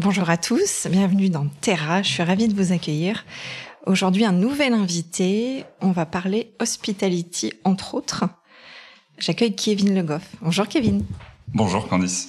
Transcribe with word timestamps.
Bonjour 0.00 0.30
à 0.30 0.36
tous, 0.36 0.86
bienvenue 0.88 1.28
dans 1.28 1.48
Terra, 1.60 2.02
je 2.02 2.08
suis 2.08 2.22
ravie 2.22 2.46
de 2.46 2.54
vous 2.54 2.70
accueillir. 2.70 3.24
Aujourd'hui, 3.84 4.24
un 4.24 4.30
nouvel 4.30 4.72
invité, 4.72 5.64
on 5.80 5.90
va 5.90 6.06
parler 6.06 6.52
hospitality 6.60 7.54
entre 7.64 7.96
autres. 7.96 8.26
J'accueille 9.18 9.56
Kevin 9.56 9.96
Le 9.96 10.04
Goff. 10.04 10.22
Bonjour 10.40 10.68
Kevin. 10.68 11.04
Bonjour 11.48 11.88
Candice. 11.88 12.28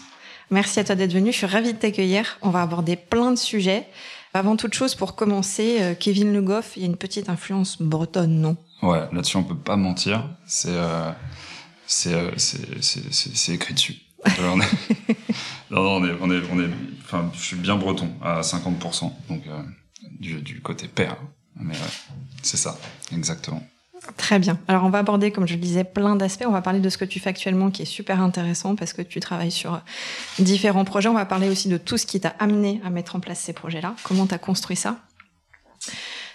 Merci 0.50 0.80
à 0.80 0.84
toi 0.84 0.96
d'être 0.96 1.14
venu, 1.14 1.32
je 1.32 1.38
suis 1.38 1.46
ravie 1.46 1.74
de 1.74 1.78
t'accueillir. 1.78 2.40
On 2.42 2.50
va 2.50 2.64
aborder 2.64 2.96
plein 2.96 3.30
de 3.30 3.38
sujets. 3.38 3.86
Avant 4.34 4.56
toute 4.56 4.74
chose, 4.74 4.96
pour 4.96 5.14
commencer, 5.14 5.78
euh, 5.80 5.94
Kevin 5.94 6.34
Le 6.34 6.42
Goff, 6.42 6.72
il 6.76 6.82
y 6.82 6.86
a 6.86 6.88
une 6.88 6.98
petite 6.98 7.30
influence 7.30 7.80
bretonne, 7.80 8.42
non? 8.42 8.58
Ouais, 8.82 9.08
là-dessus 9.12 9.38
on 9.38 9.44
peut 9.44 9.56
pas 9.56 9.76
mentir, 9.76 10.28
c'est 10.48 10.70
euh, 10.72 11.12
euh, 12.08 12.32
c'est 12.36 13.54
écrit 13.54 13.76
dessus. 13.76 14.09
non, 15.72 15.84
non, 15.84 15.96
on 15.96 16.06
est, 16.06 16.18
on 16.22 16.32
est, 16.32 16.42
on 16.52 16.60
est, 16.60 16.70
enfin, 17.04 17.32
je 17.34 17.40
suis 17.40 17.56
bien 17.56 17.76
breton 17.76 18.10
à 18.22 18.42
50%, 18.42 19.12
donc 19.30 19.48
euh, 19.48 19.62
du, 20.20 20.42
du, 20.42 20.62
côté 20.62 20.88
père. 20.88 21.18
Mais 21.56 21.74
ouais, 21.74 22.16
c'est 22.42 22.58
ça, 22.58 22.78
exactement. 23.14 23.64
Très 24.18 24.40
bien. 24.40 24.58
Alors 24.68 24.86
on 24.86 24.90
va 24.90 25.00
aborder, 25.00 25.32
comme 25.32 25.48
je 25.48 25.54
le 25.54 25.60
disais, 25.60 25.84
plein 25.84 26.16
d'aspects. 26.16 26.46
On 26.48 26.52
va 26.52 26.62
parler 26.62 26.80
de 26.80 26.90
ce 26.90 26.98
que 26.98 27.06
tu 27.06 27.20
fais 27.20 27.30
actuellement, 27.30 27.70
qui 27.70 27.82
est 27.82 27.86
super 27.86 28.22
intéressant 28.22 28.76
parce 28.76 28.94
que 28.94 29.02
tu 29.02 29.20
travailles 29.20 29.52
sur 29.52 29.82
différents 30.40 30.86
projets. 30.86 31.10
On 31.10 31.14
va 31.14 31.26
parler 31.26 31.50
aussi 31.50 31.68
de 31.68 31.78
tout 31.78 31.98
ce 31.98 32.06
qui 32.06 32.20
t'a 32.20 32.34
amené 32.40 32.82
à 32.86 32.90
mettre 32.90 33.16
en 33.16 33.20
place 33.20 33.40
ces 33.40 33.54
projets-là. 33.54 33.96
Comment 34.04 34.26
tu 34.26 34.34
as 34.34 34.38
construit 34.38 34.78
ça? 34.78 35.00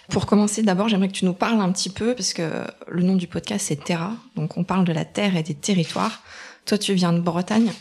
Pour 0.09 0.27
commencer, 0.27 0.61
d'abord, 0.61 0.87
j'aimerais 0.87 1.07
que 1.07 1.13
tu 1.13 1.25
nous 1.25 1.33
parles 1.33 1.59
un 1.59 1.71
petit 1.71 1.89
peu, 1.89 2.13
parce 2.13 2.33
que 2.33 2.63
le 2.87 3.01
nom 3.01 3.15
du 3.15 3.27
podcast, 3.27 3.65
c'est 3.67 3.83
Terra. 3.83 4.13
Donc, 4.35 4.57
on 4.57 4.63
parle 4.63 4.85
de 4.85 4.93
la 4.93 5.05
terre 5.05 5.35
et 5.35 5.43
des 5.43 5.55
territoires. 5.55 6.21
Toi, 6.65 6.77
tu 6.77 6.93
viens 6.93 7.13
de 7.13 7.19
Bretagne. 7.19 7.71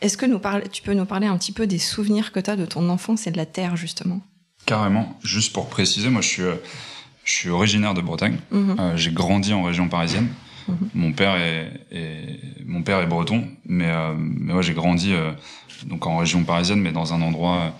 Est-ce 0.00 0.16
que 0.16 0.26
nous 0.26 0.40
tu 0.70 0.82
peux 0.82 0.94
nous 0.94 1.04
parler 1.04 1.26
un 1.26 1.36
petit 1.36 1.52
peu 1.52 1.66
des 1.66 1.78
souvenirs 1.78 2.32
que 2.32 2.40
tu 2.40 2.50
as 2.50 2.56
de 2.56 2.66
ton 2.66 2.88
enfance 2.88 3.26
et 3.26 3.30
de 3.30 3.36
la 3.36 3.46
terre, 3.46 3.76
justement? 3.76 4.20
Carrément. 4.64 5.18
Juste 5.22 5.52
pour 5.52 5.68
préciser, 5.68 6.08
moi, 6.08 6.20
je 6.20 6.28
suis, 6.28 6.42
euh, 6.42 6.54
je 7.24 7.32
suis 7.32 7.50
originaire 7.50 7.94
de 7.94 8.00
Bretagne. 8.00 8.38
Mhm. 8.50 8.76
Euh, 8.78 8.96
j'ai 8.96 9.10
grandi 9.10 9.52
en 9.52 9.62
région 9.62 9.88
parisienne. 9.88 10.28
Mhm. 10.68 10.76
Mon 10.94 11.12
père 11.12 11.36
est, 11.36 12.40
mon 12.66 12.82
père 12.82 13.00
est 13.00 13.06
breton, 13.06 13.48
mais 13.64 13.88
euh, 13.88 14.14
mais 14.16 14.62
j'ai 14.62 14.74
grandi 14.74 15.14
donc 15.86 16.06
en 16.06 16.18
région 16.18 16.44
parisienne, 16.44 16.80
mais 16.80 16.92
dans 16.92 17.14
un 17.14 17.22
endroit 17.22 17.74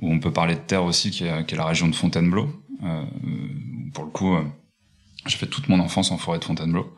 où 0.00 0.12
on 0.12 0.18
peut 0.18 0.32
parler 0.32 0.56
de 0.56 0.60
terre 0.60 0.82
aussi, 0.82 1.10
qui 1.12 1.24
est, 1.24 1.46
qui 1.46 1.54
est 1.54 1.58
la 1.58 1.66
région 1.66 1.86
de 1.86 1.94
Fontainebleau. 1.94 2.50
pour 3.94 4.04
le 4.04 4.10
coup, 4.10 4.36
j'ai 5.26 5.36
fait 5.36 5.46
toute 5.46 5.68
mon 5.68 5.78
enfance 5.78 6.10
en 6.10 6.18
forêt 6.18 6.40
de 6.40 6.44
Fontainebleau. 6.44 6.92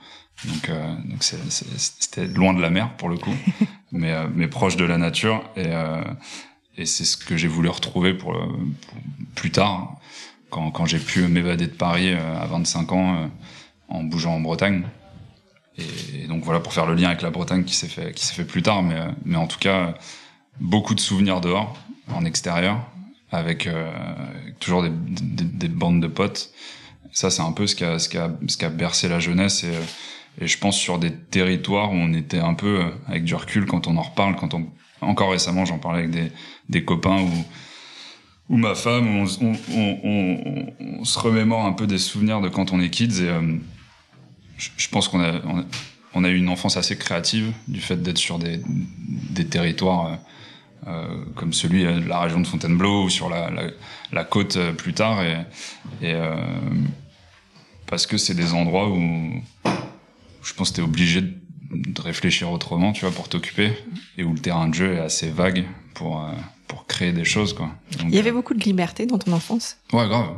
Donc, 0.45 0.69
euh, 0.69 0.95
donc 1.05 1.23
c'était 1.23 2.27
loin 2.27 2.53
de 2.53 2.61
la 2.61 2.71
mer 2.71 2.97
pour 2.97 3.09
le 3.09 3.17
coup, 3.17 3.35
mais, 3.93 4.13
euh, 4.13 4.27
mais 4.35 4.49
proche 4.49 4.77
de 4.77 4.85
la 4.85 4.99
nature. 4.99 5.43
Et, 5.57 5.67
euh, 5.67 6.03
et 6.77 6.87
c'est 6.87 7.05
ce 7.05 7.17
que 7.17 7.37
j'ai 7.37 7.49
voulu 7.49 7.69
retrouver 7.69 8.15
pour, 8.15 8.33
pour, 8.33 8.99
plus 9.35 9.51
tard, 9.51 9.97
quand, 10.51 10.71
quand 10.71 10.87
j'ai 10.87 10.99
pu 10.99 11.29
m'évader 11.29 11.67
de 11.67 11.73
Paris 11.73 12.13
à 12.13 12.47
25 12.47 12.93
ans 12.93 13.31
en 13.89 14.03
bougeant 14.03 14.35
en 14.35 14.41
Bretagne. 14.41 14.85
Et, 15.79 16.27
donc 16.27 16.45
voilà 16.45 16.61
pour 16.61 16.73
faire 16.73 16.87
le 16.87 16.95
lien 16.95 17.09
avec 17.09 17.23
la 17.23 17.31
Bretagne 17.31 17.65
qui 17.65 17.75
s'est 17.75 17.89
fait 17.89 18.13
qui 18.13 18.25
s'est 18.25 18.35
fait 18.35 18.45
plus 18.45 18.63
tard, 18.63 18.83
mais 18.83 19.01
mais 19.25 19.37
en 19.37 19.47
tout 19.47 19.59
cas 19.59 19.95
beaucoup 20.61 20.95
de 20.95 21.01
souvenirs 21.01 21.41
dehors, 21.41 21.77
en 22.13 22.25
extérieur, 22.25 22.81
avec 23.31 23.69
toujours 24.61 24.83
des, 24.83 24.91
des, 24.91 25.45
des 25.45 25.69
bandes 25.69 26.01
de 26.01 26.07
potes 26.09 26.53
ça 27.15 27.31
c'est 27.31 27.43
un 27.43 27.53
peu 27.53 27.67
ce 27.67 27.75
qui 27.75 27.85
a 27.85 27.99
ce 27.99 28.09
qui 28.09 28.19
a 28.19 28.31
ce 28.47 28.57
qui 28.57 28.65
a 28.65 28.71
bercé 28.71 29.09
la 29.09 29.21
jeunesse 29.21 29.65
et 29.65 29.73
et 30.41 30.47
je 30.47 30.59
pense 30.59 30.77
sur 30.77 30.99
des 30.99 31.13
territoires 31.13 31.93
où 31.93 31.95
on 31.95 32.13
était 32.13 32.39
un 32.39 32.55
peu 32.55 32.81
euh, 32.81 32.91
avec 33.07 33.25
du 33.25 33.35
recul 33.35 33.67
quand 33.67 33.87
on 33.87 33.97
en 33.97 34.03
reparle, 34.03 34.37
quand 34.37 34.55
on 34.55 34.67
encore 35.01 35.31
récemment 35.31 35.65
j'en 35.65 35.79
parlais 35.79 36.05
avec 36.05 36.33
des, 36.69 36.85
copains 36.85 37.27
ou 38.49 38.57
ma 38.57 38.75
femme, 38.75 39.07
on, 39.07 41.05
se 41.05 41.19
remémore 41.19 41.67
un 41.67 41.73
peu 41.73 41.87
des 41.87 41.99
souvenirs 41.99 42.41
de 42.41 42.49
quand 42.49 42.73
on 42.73 42.81
est 42.81 42.91
kids 42.91 43.23
et 43.23 43.29
euh, 43.29 43.57
je, 44.57 44.89
pense 44.89 45.09
qu'on 45.09 45.21
a, 45.21 46.29
eu 46.29 46.37
une 46.37 46.49
enfance 46.49 46.77
assez 46.77 46.97
créative 46.97 47.53
du 47.69 47.81
fait 47.81 47.97
d'être 47.97 48.19
sur 48.19 48.39
des, 48.39 48.61
territoires 49.51 50.19
euh, 50.87 51.25
comme 51.35 51.53
celui 51.53 51.85
de 51.85 52.09
la 52.09 52.21
région 52.21 52.41
de 52.41 52.47
Fontainebleau 52.47 53.05
ou 53.05 53.11
sur 53.11 53.29
la, 53.29 54.25
côte 54.25 54.59
plus 54.73 54.95
tard 54.95 55.23
et, 55.23 56.15
parce 57.87 58.07
que 58.07 58.17
c'est 58.17 58.35
des 58.35 58.55
endroits 58.55 58.89
où 58.89 59.43
je 60.45 60.55
pense 60.55 60.71
que 60.71 60.77
t'es 60.77 60.83
obligé 60.83 61.21
de 61.23 62.01
réfléchir 62.01 62.51
autrement, 62.51 62.93
tu 62.93 63.03
vois, 63.03 63.15
pour 63.15 63.29
t'occuper, 63.29 63.73
et 64.19 64.25
où 64.25 64.33
le 64.33 64.39
terrain 64.39 64.69
de 64.69 64.75
jeu 64.75 64.95
est 64.95 65.01
assez 65.01 65.29
vague 65.29 65.65
pour 65.95 66.23
euh, 66.23 66.33
pour 66.69 66.87
créer 66.87 67.13
des 67.13 67.25
choses, 67.25 67.53
quoi. 67.53 67.71
Il 68.03 68.15
y 68.15 68.19
avait 68.19 68.31
euh, 68.31 68.35
beaucoup 68.35 68.55
de 68.55 68.63
liberté 68.63 69.07
dans 69.07 69.19
ton 69.19 69.33
enfance? 69.33 69.77
Ouais, 69.93 70.09
grave. 70.09 70.31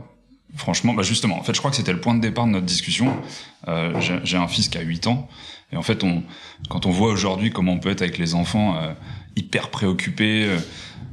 Franchement, 0.57 0.95
bah 0.95 1.03
justement, 1.03 1.39
en 1.39 1.43
fait, 1.43 1.55
je 1.55 1.59
crois 1.59 1.71
que 1.71 1.77
c'était 1.77 1.93
le 1.93 2.01
point 2.01 2.15
de 2.15 2.21
départ 2.21 2.47
de 2.47 2.53
notre 2.53 2.67
discussion. 2.67 3.15
Euh, 3.69 4.01
j'ai 4.25 4.37
un 4.37 4.49
fils 4.49 4.69
qui 4.69 4.79
a 4.79 4.81
8 4.81 5.07
ans, 5.07 5.29
et 5.73 5.77
en 5.77 5.83
fait, 5.83 6.05
on, 6.05 6.23
quand 6.69 6.87
on 6.87 6.91
voit 6.91 7.11
aujourd'hui 7.11 7.51
comment 7.51 7.73
on 7.73 7.79
peut 7.79 7.91
être 7.91 8.03
avec 8.03 8.19
les 8.19 8.35
enfants 8.35 8.77
euh, 8.77 8.93
hyper 9.35 9.71
préoccupés, 9.71 10.45
euh, 10.45 10.59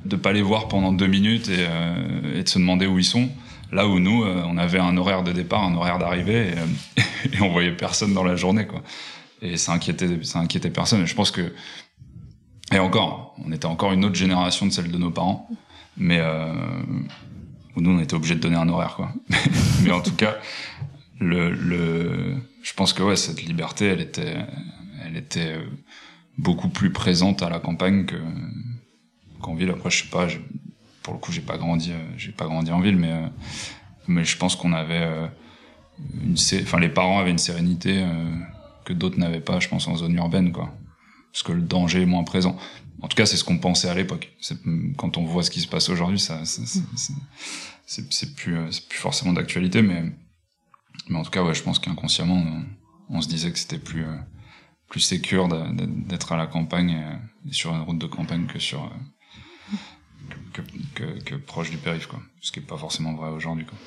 de 0.05 0.15
pas 0.15 0.33
les 0.33 0.41
voir 0.41 0.67
pendant 0.67 0.91
deux 0.91 1.07
minutes 1.07 1.49
et, 1.49 1.55
euh, 1.59 2.39
et 2.39 2.43
de 2.43 2.49
se 2.49 2.59
demander 2.59 2.85
où 2.85 2.99
ils 2.99 3.05
sont, 3.05 3.29
Là 3.73 3.87
où 3.87 3.99
nous, 3.99 4.23
euh, 4.23 4.43
on 4.45 4.57
avait 4.57 4.77
un 4.77 4.95
horaire 4.97 5.23
de 5.23 5.31
départ, 5.31 5.63
un 5.63 5.73
horaire 5.73 5.97
d'arrivée, 5.97 6.49
et, 6.49 6.57
euh, 6.57 7.03
et, 7.33 7.41
on 7.41 7.49
voyait 7.49 7.75
personne 7.75 8.13
dans 8.13 8.23
la 8.23 8.35
journée, 8.35 8.67
quoi. 8.67 8.83
Et 9.41 9.57
ça 9.57 9.73
inquiétait, 9.73 10.23
ça 10.23 10.39
inquiétait 10.39 10.69
personne. 10.69 11.01
Et 11.01 11.07
je 11.07 11.15
pense 11.15 11.31
que, 11.31 11.53
et 12.71 12.77
encore, 12.77 13.35
on 13.43 13.51
était 13.51 13.65
encore 13.65 13.91
une 13.91 14.05
autre 14.05 14.15
génération 14.15 14.67
de 14.67 14.71
celle 14.71 14.91
de 14.91 14.97
nos 14.97 15.09
parents, 15.09 15.49
mais 15.97 16.19
euh, 16.19 16.53
où 17.75 17.81
nous, 17.81 17.89
on 17.89 17.99
était 17.99 18.13
obligé 18.13 18.35
de 18.35 18.39
donner 18.39 18.57
un 18.57 18.69
horaire, 18.69 18.95
quoi. 18.95 19.11
mais 19.83 19.91
en 19.91 20.01
tout 20.01 20.15
cas, 20.15 20.35
le, 21.19 22.35
je 22.61 22.73
pense 22.75 22.93
que 22.93 23.01
ouais, 23.01 23.15
cette 23.15 23.43
liberté, 23.43 23.87
elle 23.87 24.01
était, 24.01 24.37
elle 25.03 25.17
était 25.17 25.57
beaucoup 26.37 26.69
plus 26.69 26.91
présente 26.91 27.41
à 27.41 27.49
la 27.49 27.59
campagne 27.59 28.05
que 28.05 28.17
qu'en 29.41 29.55
ville. 29.55 29.71
Après, 29.71 29.89
je 29.89 30.03
sais 30.03 30.09
pas, 30.09 30.27
pour 31.03 31.13
le 31.13 31.19
coup, 31.19 31.31
j'ai 31.31 31.41
pas 31.41 31.57
grandi, 31.57 31.91
euh, 31.91 32.03
j'ai 32.17 32.31
pas 32.31 32.45
grandi 32.45 32.71
en 32.71 32.79
ville, 32.79 32.95
mais 32.95 33.11
euh, 33.11 34.23
je 34.23 34.37
pense 34.37 34.55
qu'on 34.55 34.73
avait 34.73 35.03
euh, 35.03 35.27
une, 36.23 36.35
enfin 36.61 36.79
les 36.79 36.89
parents 36.89 37.19
avaient 37.19 37.31
une 37.31 37.37
sérénité 37.37 38.03
que 38.85 38.93
d'autres 38.93 39.19
n'avaient 39.19 39.41
pas, 39.41 39.59
je 39.59 39.67
pense, 39.69 39.87
en 39.87 39.95
zone 39.95 40.15
urbaine, 40.15 40.51
quoi. 40.51 40.73
Parce 41.31 41.43
que 41.43 41.51
le 41.51 41.61
danger 41.61 42.01
est 42.01 42.05
moins 42.05 42.23
présent. 42.23 42.57
En 43.01 43.07
tout 43.07 43.15
cas, 43.15 43.25
c'est 43.25 43.37
ce 43.37 43.43
qu'on 43.43 43.57
pensait 43.57 43.89
à 43.89 43.93
l'époque. 43.93 44.33
Quand 44.97 45.17
on 45.17 45.23
voit 45.23 45.43
ce 45.43 45.51
qui 45.51 45.61
se 45.61 45.67
passe 45.67 45.89
aujourd'hui, 45.89 46.19
ça, 46.19 46.41
c'est 47.85 48.35
plus, 48.35 48.57
plus 48.89 48.99
forcément 48.99 49.33
d'actualité, 49.33 49.81
mais, 49.81 50.03
mais 51.09 51.17
en 51.17 51.23
tout 51.23 51.31
cas, 51.31 51.43
ouais, 51.43 51.53
je 51.53 51.63
pense 51.63 51.79
qu'inconsciemment, 51.79 52.43
on, 53.09 53.21
se 53.21 53.27
disait 53.27 53.51
que 53.51 53.59
c'était 53.59 53.79
plus, 53.79 54.05
plus 54.89 54.99
sécure 54.99 55.47
d'être 56.07 56.31
à 56.31 56.37
la 56.37 56.47
campagne, 56.47 57.19
sur 57.51 57.73
une 57.73 57.81
route 57.81 57.99
de 57.99 58.07
campagne 58.07 58.45
que 58.45 58.59
sur, 58.59 58.91
que, 60.53 60.61
que, 60.95 61.23
que, 61.23 61.35
proche 61.35 61.69
du 61.69 61.77
périph, 61.77 62.07
quoi. 62.07 62.19
Ce 62.41 62.51
qui 62.51 62.59
est 62.59 62.63
pas 62.63 62.77
forcément 62.77 63.13
vrai 63.13 63.29
aujourd'hui, 63.29 63.65
quoi. 63.65 63.77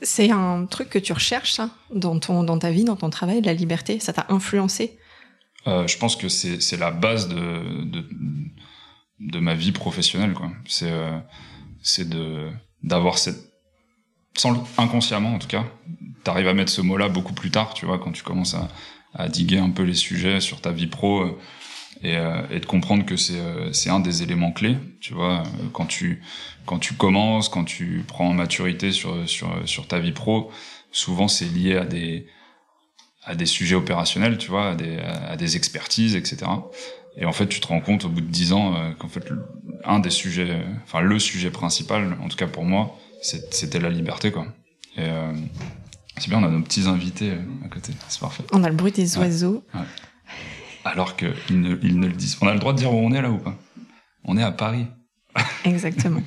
C'est 0.00 0.30
un 0.30 0.66
truc 0.66 0.90
que 0.90 0.98
tu 0.98 1.12
recherches, 1.12 1.52
ça, 1.52 1.70
dans, 1.92 2.18
ton, 2.18 2.44
dans 2.44 2.58
ta 2.58 2.70
vie, 2.70 2.84
dans 2.84 2.96
ton 2.96 3.10
travail, 3.10 3.42
la 3.42 3.54
liberté 3.54 3.98
Ça 3.98 4.12
t'a 4.12 4.26
influencé? 4.28 4.98
Euh, 5.66 5.86
Je 5.86 5.98
pense 5.98 6.14
que 6.14 6.28
c'est 6.28 6.76
la 6.76 6.90
base 6.90 7.28
de, 7.28 7.84
de, 7.84 8.04
de, 9.20 9.38
ma 9.40 9.54
vie 9.54 9.72
professionnelle, 9.72 10.34
quoi. 10.34 10.50
C'est 10.66 10.90
euh, 10.90 11.18
c'est 11.82 12.08
de 12.08 12.50
d'avoir 12.82 13.18
cette 13.18 13.48
sans 14.36 14.64
inconsciemment 14.76 15.34
en 15.34 15.38
tout 15.38 15.48
cas 15.48 15.64
t'arrives 16.22 16.46
à 16.48 16.54
mettre 16.54 16.70
ce 16.70 16.80
mot 16.80 16.96
là 16.96 17.08
beaucoup 17.08 17.32
plus 17.32 17.50
tard 17.50 17.74
tu 17.74 17.86
vois 17.86 17.98
quand 17.98 18.12
tu 18.12 18.22
commences 18.22 18.54
à, 18.54 18.68
à 19.14 19.28
diguer 19.28 19.58
un 19.58 19.70
peu 19.70 19.82
les 19.82 19.94
sujets 19.94 20.40
sur 20.40 20.60
ta 20.60 20.70
vie 20.70 20.86
pro 20.86 21.22
euh, 21.22 21.38
et, 22.02 22.16
euh, 22.16 22.42
et 22.50 22.60
de 22.60 22.66
comprendre 22.66 23.04
que 23.04 23.16
c'est 23.16 23.38
euh, 23.38 23.72
c'est 23.72 23.90
un 23.90 24.00
des 24.00 24.22
éléments 24.22 24.52
clés 24.52 24.76
tu 25.00 25.14
vois 25.14 25.40
euh, 25.40 25.44
quand 25.72 25.86
tu 25.86 26.22
quand 26.66 26.78
tu 26.78 26.94
commences 26.94 27.48
quand 27.48 27.64
tu 27.64 28.04
prends 28.06 28.28
en 28.28 28.34
maturité 28.34 28.92
sur 28.92 29.28
sur 29.28 29.50
sur 29.66 29.86
ta 29.86 29.98
vie 29.98 30.12
pro 30.12 30.50
souvent 30.92 31.28
c'est 31.28 31.46
lié 31.46 31.76
à 31.76 31.84
des 31.84 32.26
à 33.28 33.34
des 33.34 33.46
sujets 33.46 33.76
opérationnels, 33.76 34.38
tu 34.38 34.48
vois, 34.48 34.70
à 34.70 34.74
des, 34.74 34.96
à 34.98 35.36
des 35.36 35.56
expertises, 35.56 36.16
etc. 36.16 36.50
Et 37.18 37.26
en 37.26 37.32
fait, 37.32 37.46
tu 37.46 37.60
te 37.60 37.66
rends 37.66 37.80
compte 37.80 38.06
au 38.06 38.08
bout 38.08 38.22
de 38.22 38.26
dix 38.26 38.52
ans 38.52 38.74
euh, 38.74 38.92
qu'en 38.98 39.08
fait, 39.08 39.28
un 39.84 39.98
des 39.98 40.10
sujets, 40.10 40.62
enfin 40.84 41.00
le 41.00 41.18
sujet 41.18 41.50
principal, 41.50 42.16
en 42.22 42.28
tout 42.28 42.36
cas 42.36 42.46
pour 42.46 42.64
moi, 42.64 42.96
c'était 43.20 43.80
la 43.80 43.90
liberté, 43.90 44.32
quoi. 44.32 44.46
Et 44.96 45.02
euh, 45.02 45.32
c'est 46.16 46.30
bien, 46.30 46.38
on 46.42 46.44
a 46.44 46.48
nos 46.48 46.62
petits 46.62 46.88
invités 46.88 47.30
euh, 47.32 47.66
à 47.66 47.68
côté, 47.68 47.92
c'est 48.08 48.20
parfait. 48.20 48.44
On 48.52 48.64
a 48.64 48.68
le 48.68 48.74
bruit 48.74 48.92
des 48.92 49.18
oiseaux. 49.18 49.62
Ouais. 49.74 49.80
Alors 50.84 51.16
qu'ils 51.16 51.60
ne, 51.60 51.76
ils 51.82 51.98
ne 51.98 52.06
le 52.06 52.12
disent. 52.12 52.38
On 52.40 52.46
a 52.46 52.54
le 52.54 52.60
droit 52.60 52.72
de 52.72 52.78
dire 52.78 52.92
où 52.92 52.96
on 52.96 53.12
est 53.12 53.22
là 53.22 53.30
ou 53.30 53.38
pas? 53.38 53.54
On 54.24 54.36
est 54.36 54.42
à 54.42 54.52
Paris. 54.52 54.86
Exactement. 55.64 56.22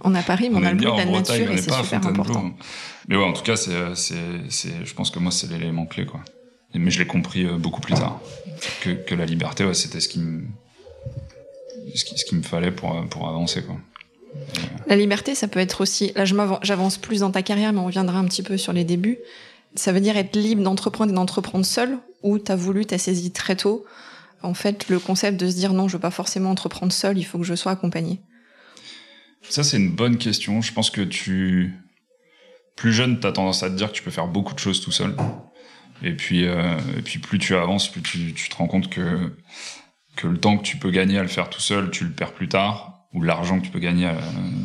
On 0.00 0.14
est 0.14 0.18
à 0.18 0.22
Paris, 0.22 0.48
mais 0.52 0.58
on, 0.58 0.62
a 0.62 0.70
le 0.72 0.76
bruit 0.76 0.92
de 0.92 0.96
la 0.96 1.04
nature 1.06 1.50
et 1.50 1.56
c'est 1.56 1.72
super 1.72 2.06
important. 2.06 2.54
Mais 3.08 3.16
ouais, 3.16 3.24
en 3.24 3.32
tout 3.32 3.42
cas, 3.42 3.56
c'est, 3.56 3.94
c'est, 3.94 4.14
c'est, 4.48 4.84
je 4.84 4.94
pense 4.94 5.10
que 5.10 5.18
moi, 5.18 5.32
c'est 5.32 5.50
l'élément 5.50 5.86
clé, 5.86 6.06
quoi 6.06 6.20
mais 6.78 6.90
je 6.90 6.98
l'ai 6.98 7.06
compris 7.06 7.44
euh, 7.44 7.56
beaucoup 7.56 7.80
plus 7.80 7.94
tard 7.94 8.20
que, 8.80 8.90
que 8.90 9.14
la 9.14 9.24
liberté 9.24 9.64
ouais, 9.64 9.74
c'était 9.74 10.00
ce 10.00 10.08
qui 10.08 10.20
me 10.20 10.44
ce 11.94 12.04
qui, 12.04 12.18
ce 12.18 12.24
qui 12.24 12.34
me 12.34 12.42
fallait 12.42 12.72
pour 12.72 13.06
pour 13.08 13.28
avancer 13.28 13.62
quoi 13.62 13.76
la 14.86 14.96
liberté 14.96 15.34
ça 15.34 15.48
peut 15.48 15.60
être 15.60 15.80
aussi 15.80 16.12
là 16.14 16.24
j'avance 16.62 16.98
plus 16.98 17.20
dans 17.20 17.30
ta 17.30 17.42
carrière 17.42 17.72
mais 17.72 17.80
on 17.80 17.86
reviendra 17.86 18.18
un 18.18 18.24
petit 18.24 18.42
peu 18.42 18.56
sur 18.56 18.72
les 18.72 18.84
débuts 18.84 19.18
ça 19.76 19.92
veut 19.92 20.00
dire 20.00 20.16
être 20.16 20.36
libre 20.36 20.62
d'entreprendre 20.62 21.12
et 21.12 21.14
d'entreprendre 21.14 21.64
seul 21.64 21.98
ou 22.22 22.38
t'as 22.38 22.56
voulu 22.56 22.86
t'as 22.86 22.98
saisi 22.98 23.32
très 23.32 23.56
tôt 23.56 23.84
en 24.42 24.54
fait 24.54 24.88
le 24.88 24.98
concept 24.98 25.38
de 25.38 25.48
se 25.48 25.56
dire 25.56 25.72
non 25.72 25.88
je 25.88 25.94
veux 25.94 26.00
pas 26.00 26.10
forcément 26.10 26.50
entreprendre 26.50 26.92
seul 26.92 27.18
il 27.18 27.24
faut 27.24 27.38
que 27.38 27.44
je 27.44 27.54
sois 27.54 27.72
accompagné. 27.72 28.20
Ça 29.48 29.62
c'est 29.62 29.76
une 29.76 29.94
bonne 29.94 30.18
question. 30.18 30.60
Je 30.60 30.72
pense 30.72 30.90
que 30.90 31.02
tu 31.02 31.74
plus 32.74 32.92
jeune 32.92 33.20
t'as 33.20 33.32
tendance 33.32 33.62
à 33.62 33.70
te 33.70 33.74
dire 33.74 33.88
que 33.88 33.96
tu 33.96 34.02
peux 34.02 34.10
faire 34.10 34.26
beaucoup 34.26 34.54
de 34.54 34.58
choses 34.58 34.80
tout 34.80 34.92
seul. 34.92 35.14
Et 36.02 36.12
puis, 36.12 36.44
euh, 36.44 36.78
et 36.96 37.02
puis 37.02 37.18
plus 37.18 37.38
tu 37.38 37.54
avances, 37.54 37.88
plus 37.90 38.02
tu, 38.02 38.32
tu, 38.34 38.48
te 38.48 38.56
rends 38.56 38.66
compte 38.66 38.90
que, 38.90 39.32
que 40.16 40.26
le 40.26 40.38
temps 40.38 40.58
que 40.58 40.62
tu 40.62 40.76
peux 40.76 40.90
gagner 40.90 41.18
à 41.18 41.22
le 41.22 41.28
faire 41.28 41.48
tout 41.48 41.60
seul, 41.60 41.90
tu 41.90 42.04
le 42.04 42.10
perds 42.10 42.32
plus 42.32 42.48
tard, 42.48 43.06
ou 43.12 43.22
l'argent 43.22 43.58
que 43.58 43.64
tu 43.64 43.70
peux 43.70 43.78
gagner, 43.78 44.06
à, 44.06 44.16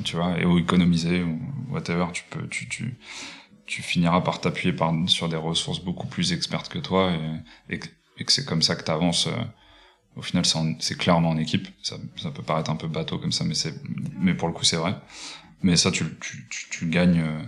tu 0.03 0.15
vois, 0.15 0.37
et 0.39 0.45
ou 0.45 0.57
économiser, 0.59 1.23
ou 1.23 1.39
whatever, 1.69 2.07
tu 2.13 2.23
peux, 2.29 2.47
tu, 2.47 2.67
tu, 2.67 2.97
tu 3.65 3.81
finiras 3.81 4.21
par 4.21 4.41
t'appuyer 4.41 4.73
par, 4.73 4.93
sur 5.07 5.29
des 5.29 5.35
ressources 5.35 5.79
beaucoup 5.79 6.07
plus 6.07 6.33
expertes 6.33 6.69
que 6.69 6.79
toi, 6.79 7.13
et, 7.69 7.75
et, 8.17 8.25
que 8.25 8.31
c'est 8.31 8.45
comme 8.45 8.61
ça 8.61 8.75
que 8.75 8.83
tu 8.83 8.91
avances. 8.91 9.27
Euh, 9.27 9.43
au 10.15 10.21
final, 10.21 10.43
c'est 10.79 10.97
clairement 10.97 11.29
en 11.29 11.37
équipe. 11.37 11.67
Ça, 11.81 11.95
ça 12.17 12.31
peut 12.31 12.43
paraître 12.43 12.69
un 12.69 12.75
peu 12.75 12.87
bateau 12.87 13.17
comme 13.17 13.31
ça, 13.31 13.45
mais 13.45 13.55
mais 14.19 14.33
pour 14.33 14.47
le 14.47 14.53
coup, 14.53 14.65
c'est 14.65 14.75
vrai. 14.75 14.95
Mais 15.63 15.77
ça, 15.77 15.91
tu, 15.91 16.03
tu, 16.19 16.47
tu, 16.49 16.89
gagnes 16.89 17.21
euh, 17.21 17.41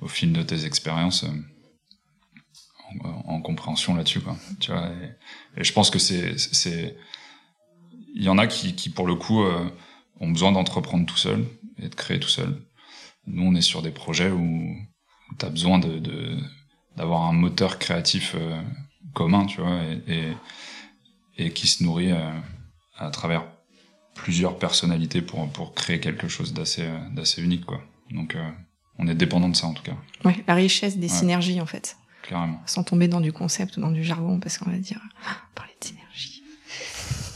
au 0.00 0.08
fil 0.08 0.32
de 0.32 0.42
tes 0.42 0.66
expériences 0.66 1.24
en, 3.02 3.40
compréhension 3.40 3.94
là-dessus. 3.94 4.20
Tu 4.58 4.72
vois. 4.72 4.90
Et, 5.56 5.64
je 5.64 5.72
pense 5.72 5.90
que 5.90 5.98
c'est, 5.98 6.96
il 8.14 8.22
y 8.22 8.28
en 8.28 8.38
a 8.38 8.46
qui, 8.46 8.74
qui 8.74 8.90
pour 8.90 9.06
le 9.06 9.14
coup, 9.14 9.42
euh, 9.42 9.70
ont 10.20 10.30
besoin 10.30 10.52
d'entreprendre 10.52 11.06
tout 11.06 11.16
seul 11.16 11.46
et 11.78 11.88
de 11.88 11.94
créer 11.94 12.20
tout 12.20 12.28
seul. 12.28 12.60
Nous, 13.26 13.42
on 13.42 13.54
est 13.54 13.60
sur 13.60 13.82
des 13.82 13.90
projets 13.90 14.30
où 14.30 14.76
tu 15.38 15.46
as 15.46 15.50
besoin 15.50 15.78
de, 15.78 15.98
de, 15.98 16.36
d'avoir 16.96 17.22
un 17.22 17.32
moteur 17.32 17.78
créatif 17.78 18.34
euh, 18.34 18.60
commun, 19.14 19.46
tu 19.46 19.60
vois, 19.60 19.82
et, 19.84 20.02
et, 20.06 20.32
et 21.46 21.52
qui 21.52 21.66
se 21.66 21.82
nourrit 21.82 22.12
euh, 22.12 22.32
à 22.98 23.10
travers 23.10 23.44
plusieurs 24.14 24.58
personnalités 24.58 25.22
pour, 25.22 25.48
pour 25.50 25.74
créer 25.74 26.00
quelque 26.00 26.28
chose 26.28 26.52
d'assez, 26.52 26.86
d'assez 27.12 27.42
unique, 27.42 27.64
quoi. 27.64 27.80
Donc, 28.10 28.36
on 28.98 29.06
est 29.06 29.14
dépendant 29.14 29.48
de 29.48 29.56
ça, 29.56 29.66
en 29.66 29.72
tout 29.72 29.82
cas. 29.82 29.96
Ouais, 30.24 30.44
la 30.46 30.54
richesse 30.54 30.98
des 30.98 31.08
synergies, 31.08 31.60
en 31.60 31.66
fait. 31.66 31.96
Clairement. 32.22 32.60
Sans 32.66 32.84
tomber 32.84 33.08
dans 33.08 33.20
du 33.20 33.32
concept 33.32 33.76
ou 33.76 33.80
dans 33.80 33.90
du 33.90 34.04
jargon, 34.04 34.40
parce 34.40 34.58
qu'on 34.58 34.70
va 34.70 34.76
dire, 34.76 35.00
ah, 35.26 35.36
parler 35.54 35.72
de 35.80 35.86
synergie. 35.86 36.42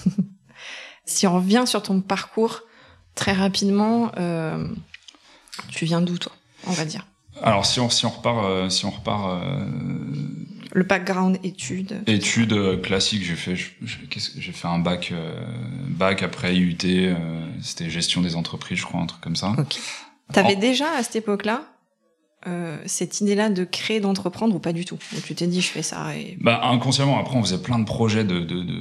si 1.06 1.26
on 1.26 1.36
revient 1.36 1.64
sur 1.66 1.82
ton 1.82 2.00
parcours, 2.00 2.62
très 3.14 3.32
rapidement, 3.32 4.12
euh, 4.18 4.68
tu 5.70 5.84
viens 5.84 6.00
d'où, 6.00 6.18
toi, 6.18 6.32
on 6.66 6.72
va 6.72 6.84
dire? 6.84 7.06
Alors, 7.44 7.66
si 7.66 7.78
on, 7.78 7.90
si 7.90 8.06
on 8.06 8.10
repart... 8.10 8.44
Euh, 8.44 8.70
si 8.70 8.86
on 8.86 8.90
repart 8.90 9.42
euh, 9.42 9.66
Le 10.72 10.82
background 10.82 11.38
études 11.44 12.02
Études 12.06 12.54
euh, 12.54 12.78
classiques, 12.78 13.22
j'ai 13.22 13.34
fait, 13.34 13.54
j'ai 13.54 14.52
fait 14.52 14.66
un 14.66 14.78
bac, 14.78 15.12
bac 15.88 16.22
après 16.22 16.56
IUT, 16.56 17.14
c'était 17.60 17.90
gestion 17.90 18.22
des 18.22 18.34
entreprises, 18.34 18.78
je 18.78 18.84
crois, 18.84 19.00
un 19.00 19.06
truc 19.06 19.20
comme 19.20 19.36
ça. 19.36 19.50
Okay. 19.58 19.78
T'avais 20.32 20.56
déjà, 20.56 20.90
à 20.96 21.02
cette 21.02 21.16
époque-là, 21.16 21.64
euh, 22.46 22.78
cette 22.86 23.20
idée-là 23.20 23.50
de 23.50 23.64
créer, 23.64 24.00
d'entreprendre 24.00 24.54
ou 24.54 24.58
pas 24.58 24.72
du 24.72 24.84
tout? 24.84 24.98
Tu 25.24 25.34
t'es 25.34 25.46
dit 25.46 25.60
je 25.60 25.68
fais 25.68 25.82
ça 25.82 26.16
et... 26.16 26.36
Bah 26.40 26.60
inconsciemment 26.64 27.18
après 27.18 27.36
on 27.36 27.42
faisait 27.42 27.62
plein 27.62 27.78
de 27.78 27.84
projets 27.84 28.24
de, 28.24 28.40
de, 28.40 28.62
de 28.62 28.80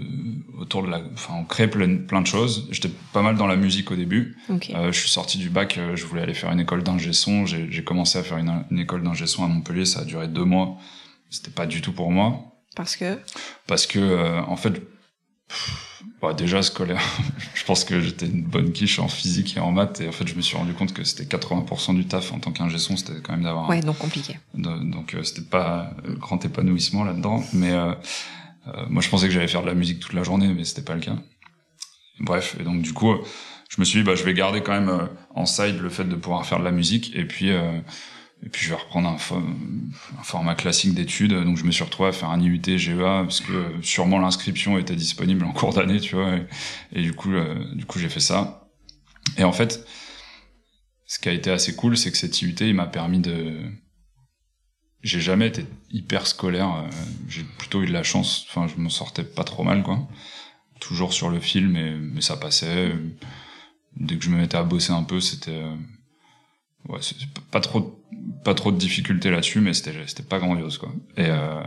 autour 0.60 0.84
de 0.84 0.90
la, 0.90 1.02
enfin 1.14 1.34
on 1.40 1.44
créait 1.44 1.68
plein, 1.68 1.98
plein 1.98 2.22
de 2.22 2.28
choses. 2.28 2.68
J'étais 2.72 2.92
pas 3.14 3.22
mal 3.22 3.36
dans 3.36 3.48
la 3.48 3.56
musique 3.56 3.92
au 3.92 3.96
début. 3.96 4.38
Euh, 4.50 4.92
je 4.92 5.00
suis 5.00 5.10
sorti 5.10 5.38
du 5.38 5.50
bac, 5.50 5.78
euh, 5.78 5.96
je 5.96 6.06
voulais 6.06 6.22
aller 6.22 6.34
faire 6.34 6.52
une 6.52 6.60
école 6.60 6.84
d'ingé 6.84 7.14
son. 7.14 7.46
J'ai 7.46 7.84
commencé 7.84 8.18
à 8.18 8.24
faire 8.24 8.38
une, 8.38 8.66
une 8.72 8.80
école 8.80 9.04
d'ingé 9.04 9.28
son 9.28 9.44
à 9.44 9.48
Montpellier, 9.48 9.86
ça 9.86 10.02
a 10.02 10.06
duré 10.06 10.28
deux 10.28 10.46
mois. 10.46 10.78
C'était 11.30 11.52
pas 11.52 11.66
du 11.66 11.82
tout 11.82 11.94
pour 11.94 12.12
moi. 12.12 12.40
Parce 12.76 12.96
que? 12.96 13.20
Parce 13.68 13.88
que 13.88 14.40
en 14.48 14.56
fait 14.56 14.82
bah, 16.24 16.34
déjà 16.34 16.62
scolaire, 16.62 17.02
je 17.54 17.66
pense 17.66 17.84
que 17.84 18.00
j'étais 18.00 18.28
une 18.28 18.44
bonne 18.44 18.72
quiche 18.72 18.98
en 19.00 19.10
physique 19.10 19.58
et 19.58 19.60
en 19.60 19.74
maths 19.74 20.00
et 20.00 20.08
en 20.08 20.14
fait 20.14 20.26
je 20.26 20.36
me 20.36 20.42
suis 20.42 20.56
rendu 20.56 20.74
compte 20.74 20.94
que 20.94 21.04
c'était 21.04 21.26
80% 21.26 21.96
du 21.96 22.06
taf 22.06 22.32
en 22.32 22.40
tant 22.40 22.54
qu'ingé 22.54 22.78
son, 22.78 22.96
c'était 22.96 23.20
quand 23.22 23.34
même 23.34 23.44
d'avoir 23.44 23.70
ouais 23.70 23.82
donc 23.82 23.98
compliqué. 23.98 24.40
donc 24.54 25.16
euh, 25.16 25.24
c'était 25.24 25.42
pas 25.42 25.92
euh, 26.06 26.16
grand 26.16 26.44
épanouissement 26.46 27.04
là-dedans, 27.04 27.44
mais 27.52 27.74
euh, 27.74 27.92
euh, 28.68 28.86
moi 28.90 29.02
je 29.02 29.10
pensais 29.10 29.28
que 29.28 29.34
j'allais 29.34 29.50
faire 29.50 29.64
de 29.64 29.68
la 29.68 29.74
musique 29.74 30.00
toute 30.00 30.14
la 30.14 30.24
journée, 30.24 30.48
mais 30.54 30.64
c'était 30.64 30.82
pas 30.82 30.96
le 30.96 31.02
cas. 31.02 31.18
Bref 32.22 32.56
et 32.58 32.64
donc 32.64 32.82
du 32.82 32.94
coup 32.94 33.14
je 33.68 33.82
me 33.82 33.84
suis 33.84 34.00
dit 34.00 34.06
bah 34.06 34.16
je 34.16 34.24
vais 34.24 34.34
garder 34.34 34.62
quand 34.62 34.80
même 34.80 35.10
en 35.36 35.46
side 35.46 35.82
le 35.82 35.90
fait 35.90 36.06
de 36.06 36.16
pouvoir 36.16 36.46
faire 36.46 36.60
de 36.60 36.64
la 36.64 36.72
musique 36.72 37.14
et 37.16 37.26
puis 37.26 37.52
et 38.46 38.50
puis 38.50 38.66
je 38.66 38.70
vais 38.70 38.76
reprendre 38.76 39.10
un, 39.10 39.18
format 40.24 40.56
classique 40.56 40.94
d'études. 40.94 41.34
Donc 41.34 41.58
je 41.58 41.64
me 41.64 41.72
suis 41.72 41.84
retrouvé 41.84 42.10
à 42.10 42.12
faire 42.12 42.30
un 42.30 42.42
IUT 42.42 42.78
GEA 42.78 43.24
parce 43.24 43.40
que 43.40 43.72
sûrement 43.82 44.20
l'inscription 44.20 44.78
était 44.78 44.96
disponible 44.96 45.46
en 45.46 45.54
cours 45.54 45.74
d'année, 45.74 46.00
tu 46.00 46.16
vois. 46.16 46.40
Et, 46.92 47.02
du 47.02 47.14
coup, 47.14 47.32
euh, 47.32 47.74
du 47.74 47.86
coup 47.86 48.00
j'ai 48.00 48.10
fait 48.10 48.20
ça. 48.20 48.70
Et 49.38 49.46
en 49.46 49.54
fait, 49.54 49.88
ce 51.06 51.20
qui 51.20 51.30
a 51.30 51.32
été 51.32 51.52
assez 51.52 51.76
cool, 51.76 51.98
c'est 51.98 52.12
que 52.12 52.18
cet 52.18 52.42
IUT, 52.42 52.56
il 52.60 52.74
m'a 52.74 52.88
permis 52.88 53.20
de. 53.20 53.62
J'ai 55.02 55.22
jamais 55.22 55.48
été 55.48 55.66
hyper 55.90 56.28
scolaire. 56.28 56.74
Euh, 56.76 56.90
j'ai 57.30 57.44
plutôt 57.44 57.82
eu 57.82 57.86
de 57.86 57.94
la 57.94 58.04
chance. 58.04 58.46
Enfin, 58.50 58.68
je 58.68 58.82
m'en 58.82 58.90
sortais 58.90 59.24
pas 59.24 59.44
trop 59.46 59.64
mal, 59.64 59.84
quoi. 59.84 60.06
Toujours 60.82 61.14
sur 61.14 61.30
le 61.30 61.40
fil, 61.40 61.70
mais, 61.70 61.96
mais 61.98 62.22
ça 62.22 62.36
passait. 62.36 62.94
Dès 63.96 64.18
que 64.18 64.24
je 64.26 64.30
me 64.30 64.38
mettais 64.38 64.58
à 64.58 64.64
bosser 64.64 64.92
un 64.92 65.04
peu, 65.04 65.22
c'était 65.22 65.52
euh, 65.52 65.76
ouais, 66.90 67.00
pas 67.52 67.62
trop 67.62 68.03
pas 68.44 68.54
trop 68.54 68.72
de 68.72 68.78
difficultés 68.78 69.32
là-dessus, 69.32 69.62
mais 69.62 69.74
c'était 69.74 69.94
c'était 70.08 70.24
pas 70.24 70.40
grandiose 70.40 70.78
quoi. 70.78 70.92
Et 71.18 71.28
euh, 71.28 71.62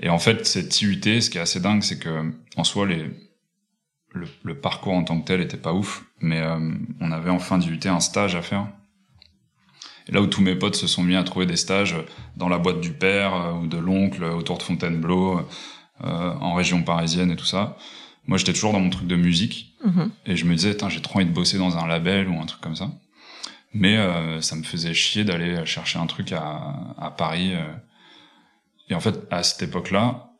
et 0.00 0.08
en 0.08 0.18
fait 0.18 0.46
cette 0.46 0.80
IUT, 0.80 1.20
ce 1.20 1.30
qui 1.30 1.38
est 1.38 1.40
assez 1.40 1.60
dingue, 1.60 1.82
c'est 1.82 1.98
que 1.98 2.32
en 2.56 2.64
soi 2.64 2.86
les 2.86 3.10
le, 4.12 4.26
le, 4.44 4.58
parcours 4.58 4.94
en 4.94 5.04
tant 5.04 5.20
que 5.20 5.26
tel 5.26 5.40
était 5.40 5.56
pas 5.58 5.74
ouf, 5.74 6.04
mais 6.20 6.40
euh, 6.40 6.58
on 7.00 7.12
avait 7.12 7.30
en 7.30 7.38
fin 7.38 7.58
d'IUT 7.58 7.78
un 7.84 8.00
stage 8.00 8.34
à 8.34 8.42
faire. 8.42 8.66
Et 10.08 10.12
là 10.12 10.22
où 10.22 10.26
tous 10.26 10.40
mes 10.40 10.54
potes 10.54 10.76
se 10.76 10.86
sont 10.86 11.02
mis 11.02 11.16
à 11.16 11.24
trouver 11.24 11.46
des 11.46 11.56
stages 11.56 11.96
dans 12.36 12.48
la 12.48 12.58
boîte 12.58 12.80
du 12.80 12.92
père 12.92 13.34
euh, 13.34 13.52
ou 13.52 13.66
de 13.66 13.76
l'oncle 13.76 14.24
autour 14.24 14.58
de 14.58 14.62
Fontainebleau, 14.62 15.46
euh, 16.04 16.34
en 16.40 16.54
région 16.54 16.82
parisienne 16.82 17.30
et 17.30 17.36
tout 17.36 17.46
ça. 17.46 17.76
Moi, 18.26 18.38
j'étais 18.38 18.52
toujours 18.52 18.72
dans 18.72 18.80
mon 18.80 18.90
truc 18.90 19.06
de 19.06 19.16
musique 19.16 19.74
mm-hmm. 19.86 20.08
et 20.26 20.36
je 20.36 20.44
me 20.44 20.54
disais, 20.54 20.76
j'ai 20.88 21.00
trop 21.00 21.16
envie 21.16 21.26
de 21.26 21.32
bosser 21.32 21.58
dans 21.58 21.78
un 21.78 21.86
label 21.86 22.28
ou 22.28 22.38
un 22.38 22.44
truc 22.44 22.60
comme 22.60 22.76
ça. 22.76 22.90
Mais 23.78 23.96
euh, 23.96 24.40
ça 24.40 24.56
me 24.56 24.62
faisait 24.62 24.94
chier 24.94 25.24
d'aller 25.24 25.64
chercher 25.66 25.98
un 25.98 26.06
truc 26.06 26.32
à, 26.32 26.94
à 26.98 27.10
Paris. 27.10 27.52
Euh. 27.54 27.64
Et 28.88 28.94
en 28.94 29.00
fait, 29.00 29.18
à 29.30 29.42
cette 29.42 29.62
époque-là, 29.62 30.30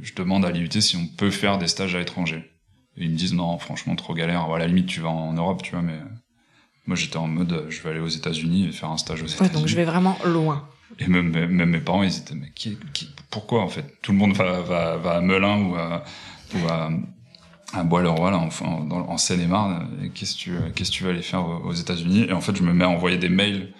je 0.00 0.14
demande 0.14 0.44
à 0.44 0.50
l'IUT 0.50 0.80
si 0.80 0.96
on 0.96 1.06
peut 1.06 1.30
faire 1.30 1.58
des 1.58 1.68
stages 1.68 1.94
à 1.94 1.98
l'étranger. 1.98 2.50
Et 2.96 3.04
ils 3.04 3.10
me 3.10 3.16
disent 3.16 3.34
non, 3.34 3.58
franchement, 3.58 3.94
trop 3.96 4.14
galère. 4.14 4.50
à 4.50 4.58
la 4.58 4.66
limite, 4.66 4.86
tu 4.86 5.00
vas 5.00 5.10
en 5.10 5.32
Europe, 5.32 5.62
tu 5.62 5.72
vois, 5.72 5.82
mais 5.82 5.98
moi, 6.86 6.96
j'étais 6.96 7.16
en 7.16 7.28
mode, 7.28 7.66
je 7.68 7.80
vais 7.82 7.90
aller 7.90 8.00
aux 8.00 8.08
États-Unis 8.08 8.66
et 8.66 8.72
faire 8.72 8.90
un 8.90 8.98
stage 8.98 9.22
aux 9.22 9.26
États-Unis. 9.26 9.48
Ouais, 9.48 9.54
donc 9.60 9.68
je 9.68 9.76
vais 9.76 9.84
vraiment 9.84 10.18
loin. 10.24 10.68
Et 10.98 11.06
même, 11.06 11.30
même 11.30 11.70
mes 11.70 11.80
parents, 11.80 12.02
ils 12.02 12.16
étaient, 12.18 12.34
mais 12.34 12.50
qui, 12.54 12.76
qui, 12.92 13.08
pourquoi 13.30 13.62
en 13.62 13.68
fait? 13.68 14.00
Tout 14.02 14.12
le 14.12 14.18
monde 14.18 14.34
va, 14.34 14.60
va, 14.60 14.96
va 14.96 15.16
à 15.16 15.20
Melun 15.20 15.62
ou 15.62 15.74
à, 15.76 16.04
ou 16.54 16.68
à, 16.68 16.90
à 17.72 17.84
Bois-le-Roi, 17.84 18.30
là, 18.30 18.38
en, 18.38 18.48
en, 18.66 18.90
en 18.90 19.16
Seine-et-Marne, 19.16 19.88
qu'est-ce 20.14 20.34
que 20.34 20.40
tu, 20.40 20.52
qu'est-ce 20.74 20.90
que 20.90 20.96
tu 20.96 21.08
aller 21.08 21.22
faire 21.22 21.46
aux, 21.46 21.72
États-Unis? 21.72 22.26
Et 22.28 22.32
en 22.32 22.40
fait, 22.40 22.54
je 22.56 22.62
me 22.62 22.72
mets 22.72 22.84
à 22.84 22.88
envoyer 22.88 23.16
des 23.16 23.28
mails. 23.28 23.72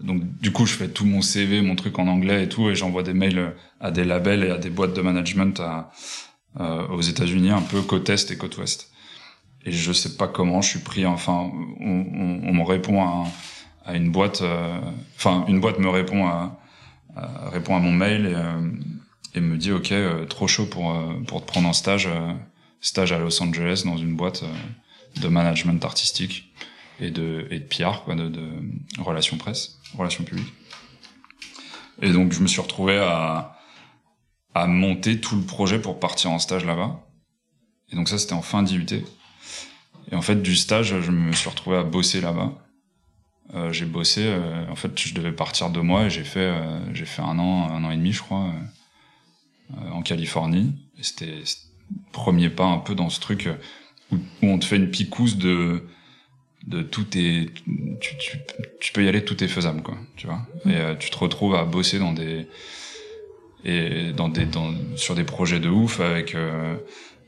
Donc, 0.00 0.22
du 0.40 0.52
coup, 0.52 0.66
je 0.66 0.74
fais 0.74 0.88
tout 0.88 1.04
mon 1.04 1.22
CV, 1.22 1.60
mon 1.62 1.74
truc 1.76 1.98
en 1.98 2.06
anglais 2.06 2.44
et 2.44 2.48
tout, 2.48 2.68
et 2.70 2.74
j'envoie 2.74 3.02
des 3.02 3.14
mails 3.14 3.54
à 3.80 3.90
des 3.90 4.04
labels 4.04 4.44
et 4.44 4.50
à 4.50 4.58
des 4.58 4.70
boîtes 4.70 4.94
de 4.94 5.00
management 5.00 5.60
à, 5.60 5.90
euh, 6.58 6.86
aux 6.88 7.00
États-Unis, 7.00 7.50
un 7.50 7.62
peu 7.62 7.82
côte 7.82 8.08
est 8.10 8.30
et 8.30 8.36
côte 8.36 8.58
ouest. 8.58 8.90
Et 9.64 9.72
je 9.72 9.92
sais 9.92 10.16
pas 10.16 10.26
comment, 10.26 10.62
je 10.62 10.70
suis 10.70 10.78
pris. 10.80 11.04
Enfin, 11.06 11.50
on, 11.80 12.06
on, 12.12 12.40
on 12.48 12.54
me 12.54 12.62
répond 12.62 13.02
à, 13.02 13.24
à 13.84 13.94
une 13.94 14.10
boîte. 14.10 14.42
Euh, 14.42 14.80
enfin, 15.16 15.44
une 15.48 15.60
boîte 15.60 15.78
me 15.78 15.88
répond 15.88 16.26
à, 16.26 16.58
à, 17.14 17.50
répond 17.50 17.76
à 17.76 17.78
mon 17.78 17.92
mail 17.92 18.26
et, 18.26 18.34
euh, 18.34 18.70
et 19.34 19.40
me 19.40 19.56
dit 19.56 19.70
ok, 19.70 19.92
trop 20.28 20.48
chaud 20.48 20.66
pour 20.66 20.92
pour 21.26 21.44
te 21.44 21.46
prendre 21.46 21.68
en 21.68 21.72
stage, 21.72 22.08
stage 22.80 23.12
à 23.12 23.18
Los 23.18 23.42
Angeles 23.42 23.82
dans 23.84 23.96
une 23.96 24.16
boîte 24.16 24.44
de 25.20 25.28
management 25.28 25.84
artistique 25.84 26.52
et 27.00 27.10
de 27.10 27.46
et 27.50 27.58
de 27.58 27.64
PR 27.64 28.04
quoi, 28.04 28.14
de, 28.14 28.32
relations 28.98 29.36
presse, 29.36 29.78
relations 29.96 30.24
publiques. 30.24 30.52
Et 32.02 32.12
donc 32.12 32.32
je 32.32 32.40
me 32.40 32.46
suis 32.46 32.60
retrouvé 32.60 32.98
à 32.98 33.56
à 34.54 34.66
monter 34.66 35.20
tout 35.20 35.36
le 35.36 35.42
projet 35.42 35.80
pour 35.80 36.00
partir 36.00 36.30
en 36.30 36.38
stage 36.38 36.64
là-bas. 36.64 37.00
Et 37.90 37.96
donc 37.96 38.08
ça 38.08 38.18
c'était 38.18 38.34
en 38.34 38.42
fin 38.42 38.62
d'IUT. 38.62 39.04
Et 40.10 40.14
en 40.14 40.22
fait 40.22 40.36
du 40.42 40.56
stage 40.56 41.00
je 41.00 41.10
me 41.10 41.32
suis 41.32 41.48
retrouvé 41.48 41.76
à 41.76 41.82
bosser 41.84 42.20
là-bas. 42.20 42.52
Euh, 43.54 43.72
j'ai 43.72 43.86
bossé. 43.86 44.22
Euh, 44.26 44.68
en 44.70 44.76
fait 44.76 44.98
je 44.98 45.14
devais 45.14 45.32
partir 45.32 45.70
deux 45.70 45.82
mois 45.82 46.04
et 46.04 46.10
j'ai 46.10 46.24
fait 46.24 46.40
euh, 46.40 46.94
j'ai 46.94 47.04
fait 47.06 47.22
un 47.22 47.38
an 47.38 47.70
un 47.70 47.84
an 47.84 47.90
et 47.90 47.96
demi 47.96 48.12
je 48.12 48.22
crois 48.22 48.52
euh, 49.72 49.90
en 49.90 50.02
Californie. 50.02 50.74
C'était 51.00 51.42
premier 52.12 52.50
pas 52.50 52.64
un 52.64 52.78
peu 52.78 52.94
dans 52.94 53.10
ce 53.10 53.20
truc 53.20 53.48
où, 54.10 54.16
où 54.16 54.46
on 54.46 54.58
te 54.58 54.64
fait 54.64 54.76
une 54.76 54.90
picouse 54.90 55.38
de 55.38 55.84
de 56.66 56.82
tout 56.82 57.06
est 57.16 57.50
tu, 58.80 58.92
peux 58.92 59.04
y 59.04 59.08
aller 59.08 59.24
tout 59.24 59.42
est 59.42 59.48
faisable 59.48 59.82
quoi 59.82 59.96
tu 60.16 60.26
vois. 60.26 60.40
Et 60.66 60.76
euh, 60.76 60.94
tu 60.94 61.10
te 61.10 61.16
retrouves 61.16 61.54
à 61.54 61.64
bosser 61.64 61.98
dans 61.98 62.12
des 62.12 62.46
et 63.64 64.12
dans 64.12 64.28
des 64.28 64.46
sur 64.96 65.14
des 65.14 65.24
projets 65.24 65.60
de 65.60 65.68
ouf 65.68 66.00
avec 66.00 66.34
euh, 66.34 66.76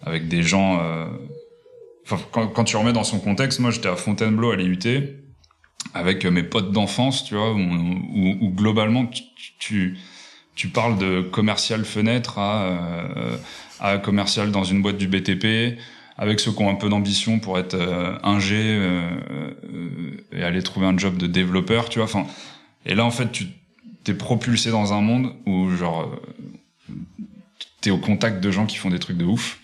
avec 0.03 0.29
des 0.29 0.43
gens 0.43 0.81
euh, 0.83 1.07
quand, 2.33 2.65
tu 2.65 2.77
remets 2.77 2.93
dans 2.93 3.05
son 3.05 3.21
contexte 3.21 3.61
moi 3.61 3.71
j'étais 3.71 3.89
à 3.89 3.97
Fontainebleau 3.97 4.51
à 4.51 4.57
l'IUT 4.57 4.79
avec 5.95 6.25
mes 6.27 6.43
potes 6.43 6.73
d'enfance 6.73 7.25
tu 7.25 7.35
vois 7.35 7.53
où 7.53 8.51
globalement 8.51 9.07
tu, 9.07 9.23
tu, 9.59 9.99
tu 10.55 10.69
parles 10.69 10.99
de 10.99 11.23
commercial 11.23 11.85
fenêtre 11.85 12.39
à 12.39 12.79
à 13.83 13.99
commercial 13.99 14.53
dans 14.53 14.65
une 14.65 14.81
boîte 14.81 14.97
du 14.97 15.09
BTP 15.09 15.77
avec 16.17 16.39
ceux 16.39 16.53
qui 16.53 16.63
ont 16.63 16.71
un 16.71 16.77
peu 16.77 16.89
d'ambition 16.89 17.41
pour 17.41 17.59
être 17.59 17.75
euh, 17.75 18.17
ingé 18.23 18.57
euh, 18.57 19.11
euh, 19.35 20.25
et 20.31 20.45
aller 20.45 20.63
trouver 20.63 20.87
un 20.87 20.97
job 20.97 21.17
de 21.17 21.27
développeur, 21.27 21.89
tu 21.89 21.99
vois. 21.99 22.07
Enfin, 22.07 22.27
et 22.87 22.95
là 22.95 23.05
en 23.05 23.11
fait, 23.11 23.33
tu 23.33 23.49
t'es 24.05 24.15
propulsé 24.15 24.71
dans 24.71 24.93
un 24.93 25.01
monde 25.01 25.35
où 25.47 25.71
genre 25.71 26.11
t'es 27.81 27.91
au 27.91 27.99
contact 27.99 28.43
de 28.43 28.51
gens 28.51 28.67
qui 28.67 28.77
font 28.77 28.91
des 28.91 28.99
trucs 28.99 29.17
de 29.17 29.25
ouf 29.25 29.61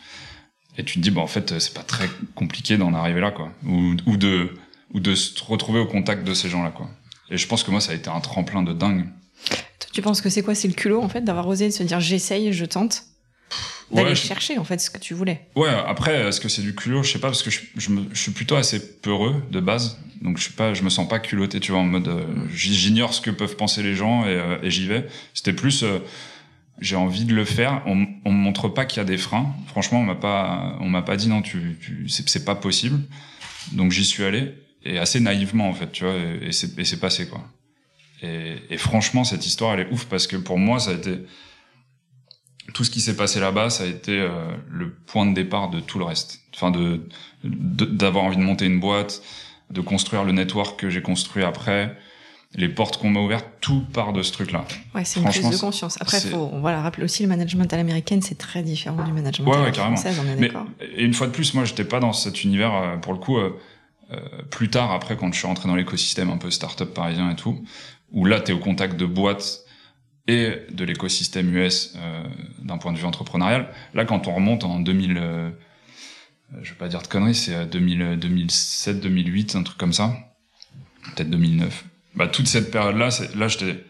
et 0.77 0.85
tu 0.85 0.99
te 0.99 1.01
dis 1.01 1.11
bah 1.11 1.21
en 1.21 1.27
fait 1.27 1.59
c'est 1.59 1.75
pas 1.75 1.83
très 1.83 2.09
compliqué 2.37 2.77
d'en 2.77 2.95
arriver 2.95 3.21
là 3.21 3.33
quoi 3.33 3.53
ou, 3.67 4.17
de 4.17 4.55
ou 4.95 5.01
de 5.01 5.17
se 5.17 5.43
retrouver 5.43 5.81
au 5.81 5.87
contact 5.87 6.25
de 6.25 6.35
ces 6.35 6.49
gens 6.49 6.63
là 6.63 6.71
quoi. 6.71 6.89
Et 7.31 7.37
je 7.37 7.47
pense 7.49 7.65
que 7.65 7.73
moi 7.73 7.81
ça 7.81 7.93
a 7.93 7.95
été 7.95 8.11
un 8.11 8.21
tremplin 8.21 8.63
de 8.63 8.73
dingue. 8.73 9.07
Tu 9.93 10.03
penses 10.03 10.21
que 10.21 10.31
c'est 10.31 10.43
quoi 10.43 10.55
C'est 10.55 10.69
le 10.69 10.75
culot 10.75 11.03
en 11.03 11.09
fait 11.09 11.23
d'avoir 11.23 11.49
osé 11.49 11.73
se 11.73 11.83
dire 11.83 11.99
j'essaye, 11.99 12.53
je 12.53 12.65
tente? 12.65 13.08
D'aller 13.91 14.15
chercher 14.15 14.59
en 14.59 14.65
fait 14.65 14.81
ce 14.81 14.91
que 14.91 14.99
tu 14.99 15.15
voulais. 15.15 15.47
Ouais, 15.57 15.69
après 15.69 16.29
est-ce 16.29 16.41
que 16.41 16.49
c'est 16.49 16.63
du 16.63 16.75
culot, 16.75 17.03
je 17.03 17.13
sais 17.13 17.19
pas 17.19 17.29
parce 17.29 17.43
que 17.43 17.51
je, 17.51 17.61
je, 17.77 17.91
me, 17.91 18.05
je, 18.13 18.21
suis 18.21 18.33
plutôt 18.33 18.57
assez 18.57 19.01
peureux 19.01 19.43
de 19.51 19.61
base. 19.61 19.99
Donc 20.23 20.37
je 20.37 20.45
suis 20.45 20.53
pas 20.53 20.75
je 20.75 20.83
me 20.83 20.91
sens 20.91 21.09
pas 21.09 21.19
culotté, 21.19 21.61
tu 21.61 21.73
vois 21.73 21.81
en 21.81 21.85
mode 21.85 22.09
euh, 22.09 22.25
j'ignore 22.53 23.15
ce 23.15 23.21
que 23.21 23.31
peuvent 23.31 23.57
penser 23.57 23.83
les 23.83 23.95
gens 23.95 24.25
et, 24.27 24.31
euh, 24.31 24.59
et 24.63 24.71
j'y 24.71 24.87
vais. 24.87 25.07
C'était 25.35 25.53
plus 25.53 25.83
euh, 25.83 25.99
j'ai 26.81 26.97
envie 26.97 27.25
de 27.25 27.35
le 27.35 27.45
faire, 27.45 27.83
on, 27.87 28.07
on 28.25 28.33
me 28.33 28.39
montre 28.39 28.69
pas 28.69 28.85
qu'il 28.85 28.99
y 28.99 29.01
a 29.01 29.05
des 29.05 29.19
freins. 29.19 29.55
Franchement, 29.69 30.01
on 30.01 30.05
m'a 30.05 30.15
pas 30.15 30.77
on 30.81 30.89
m'a 30.89 31.03
pas 31.03 31.17
dit 31.17 31.29
non, 31.29 31.43
tu, 31.43 31.79
tu 31.81 32.09
c'est 32.09 32.45
pas 32.45 32.55
possible. 32.55 33.01
Donc 33.73 33.93
j'y 33.93 34.05
suis 34.05 34.25
allé 34.25 34.55
et 34.85 34.99
assez 34.99 35.21
naïvement 35.21 35.69
en 35.69 35.75
fait, 35.75 35.91
tu 35.93 36.05
vois 36.05 36.15
et, 36.15 36.49
et 36.49 36.53
c'est 36.53 37.01
passé 37.01 37.29
quoi. 37.29 37.43
Et, 38.23 38.57
et 38.71 38.77
franchement, 38.77 39.25
cette 39.25 39.47
histoire 39.47 39.75
elle 39.75 39.87
est 39.87 39.93
ouf 39.93 40.07
parce 40.07 40.27
que 40.27 40.37
pour 40.37 40.59
moi 40.59 40.79
ça 40.79 40.91
a 40.91 40.95
été 40.95 41.19
tout 42.75 42.85
ce 42.85 42.91
qui 42.91 43.01
s'est 43.01 43.17
passé 43.17 43.41
là-bas, 43.41 43.71
ça 43.71 43.85
a 43.85 43.87
été 43.87 44.19
euh, 44.19 44.29
le 44.71 44.91
point 44.91 45.27
de 45.27 45.35
départ 45.35 45.71
de 45.71 45.81
tout 45.81 45.99
le 45.99 46.05
reste. 46.05 46.41
Enfin, 46.55 46.71
de 46.71 47.01
d'avoir 47.45 48.25
envie 48.25 48.37
de 48.37 48.43
monter 48.43 48.67
une 48.67 48.81
boîte, 48.81 49.23
de 49.71 49.81
construire 49.81 50.25
le 50.25 50.33
network 50.33 50.79
que 50.79 50.91
j'ai 50.91 51.03
construit 51.03 51.45
après, 51.45 51.97
les 52.55 52.69
portes 52.69 52.97
qu'on 52.97 53.11
m'a 53.11 53.21
ouvertes, 53.21 53.47
tout 53.61 53.85
part 53.93 54.13
de 54.13 54.23
ce 54.23 54.33
truc-là. 54.33 54.65
Ouais, 54.95 55.05
c'est 55.05 55.21
une 55.21 55.27
prise 55.27 55.51
de 55.51 55.57
conscience. 55.57 55.99
Après, 56.01 56.21
faut 56.21 56.51
voilà 56.61 56.81
rappeler 56.83 57.05
aussi 57.05 57.23
le 57.23 57.29
management 57.29 57.73
à 57.73 57.77
l'américaine, 57.77 58.23
c'est 58.23 58.39
très 58.39 58.63
différent 58.63 59.05
du 59.05 59.13
management 59.13 59.53
à 59.53 59.67
la 59.67 59.73
française. 59.73 60.21
On 60.21 60.29
est 60.29 60.37
Mais 60.37 60.51
et 60.97 61.05
une 61.05 61.15
fois 61.15 61.27
de 61.27 61.33
plus, 61.33 61.55
moi, 61.55 61.65
j'étais 61.65 61.85
pas 61.85 62.01
dans 62.01 62.13
cet 62.13 62.45
univers 62.45 62.75
euh, 62.75 62.97
pour 62.97 63.13
le 63.13 63.19
coup. 63.19 63.39
Euh, 63.39 63.59
euh, 64.11 64.17
plus 64.51 64.71
tard, 64.71 64.93
après, 64.93 65.19
quand 65.19 65.31
je 65.33 65.39
suis 65.39 65.47
rentré 65.47 65.69
dans 65.69 65.77
l'écosystème 65.77 66.31
un 66.31 66.39
peu 66.39 66.51
startup 66.51 66.95
parisien 66.95 67.31
et 67.31 67.37
tout, 67.37 67.63
où 68.13 68.25
là, 68.25 68.41
t'es 68.41 68.55
au 68.55 68.59
contact 68.59 68.97
de 68.97 69.05
boîtes 69.05 69.67
et 70.29 70.67
de 70.71 70.85
l'écosystème 70.85 71.53
US 71.57 71.95
euh, 71.97 72.23
d'un 72.63 72.79
point 72.79 72.93
de 72.93 72.99
vue 72.99 73.07
entrepreneurial. 73.07 73.73
Là, 73.95 74.05
quand 74.05 74.29
on 74.29 74.35
remonte 74.35 74.63
en 74.63 74.79
2000, 74.79 75.17
euh, 75.17 75.51
je 76.63 76.71
vais 76.71 76.77
pas 76.77 76.89
dire 76.89 77.03
de 77.03 77.09
conneries, 77.09 77.35
c'est 77.35 77.67
2000, 77.67 78.19
2007, 78.21 79.01
2008, 79.01 79.57
un 79.57 79.63
truc 79.65 79.79
comme 79.79 79.93
ça, 79.93 80.15
peut-être 81.17 81.31
2009. 81.31 81.85
Bah, 82.15 82.29
toute 82.29 82.47
cette 82.47 82.71
période-là, 82.71 83.09
là, 83.35 83.49
j'étais 83.49 83.85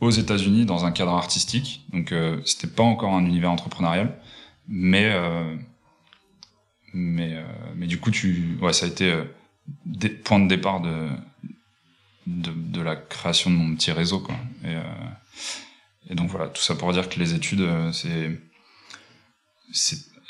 aux 0.00 0.10
États-Unis 0.10 0.66
dans 0.66 0.84
un 0.84 0.92
cadre 0.92 1.12
artistique, 1.12 1.86
donc 1.92 2.12
euh, 2.12 2.40
c'était 2.44 2.66
pas 2.66 2.82
encore 2.82 3.14
un 3.14 3.24
univers 3.24 3.50
entrepreneurial, 3.50 4.18
mais 4.68 5.10
euh, 5.12 5.54
mais 6.92 7.34
euh, 7.36 7.42
mais 7.76 7.86
du 7.86 7.98
coup, 7.98 8.10
ça 8.12 8.86
a 8.86 8.88
été 8.88 9.12
euh, 9.12 9.24
des 9.86 10.08
point 10.08 10.40
de 10.40 10.48
départ 10.48 10.80
de, 10.80 11.08
de 12.26 12.80
la 12.80 12.96
création 12.96 13.50
de 13.50 13.56
mon 13.56 13.74
petit 13.74 13.92
réseau, 13.92 14.20
quoi. 14.20 14.36
Et 14.64 14.76
et 16.10 16.14
donc 16.14 16.28
voilà, 16.28 16.48
tout 16.48 16.62
ça 16.62 16.74
pour 16.74 16.92
dire 16.92 17.08
que 17.08 17.18
les 17.18 17.34
études, 17.34 17.60
euh, 17.60 17.92
c'est, 17.92 18.38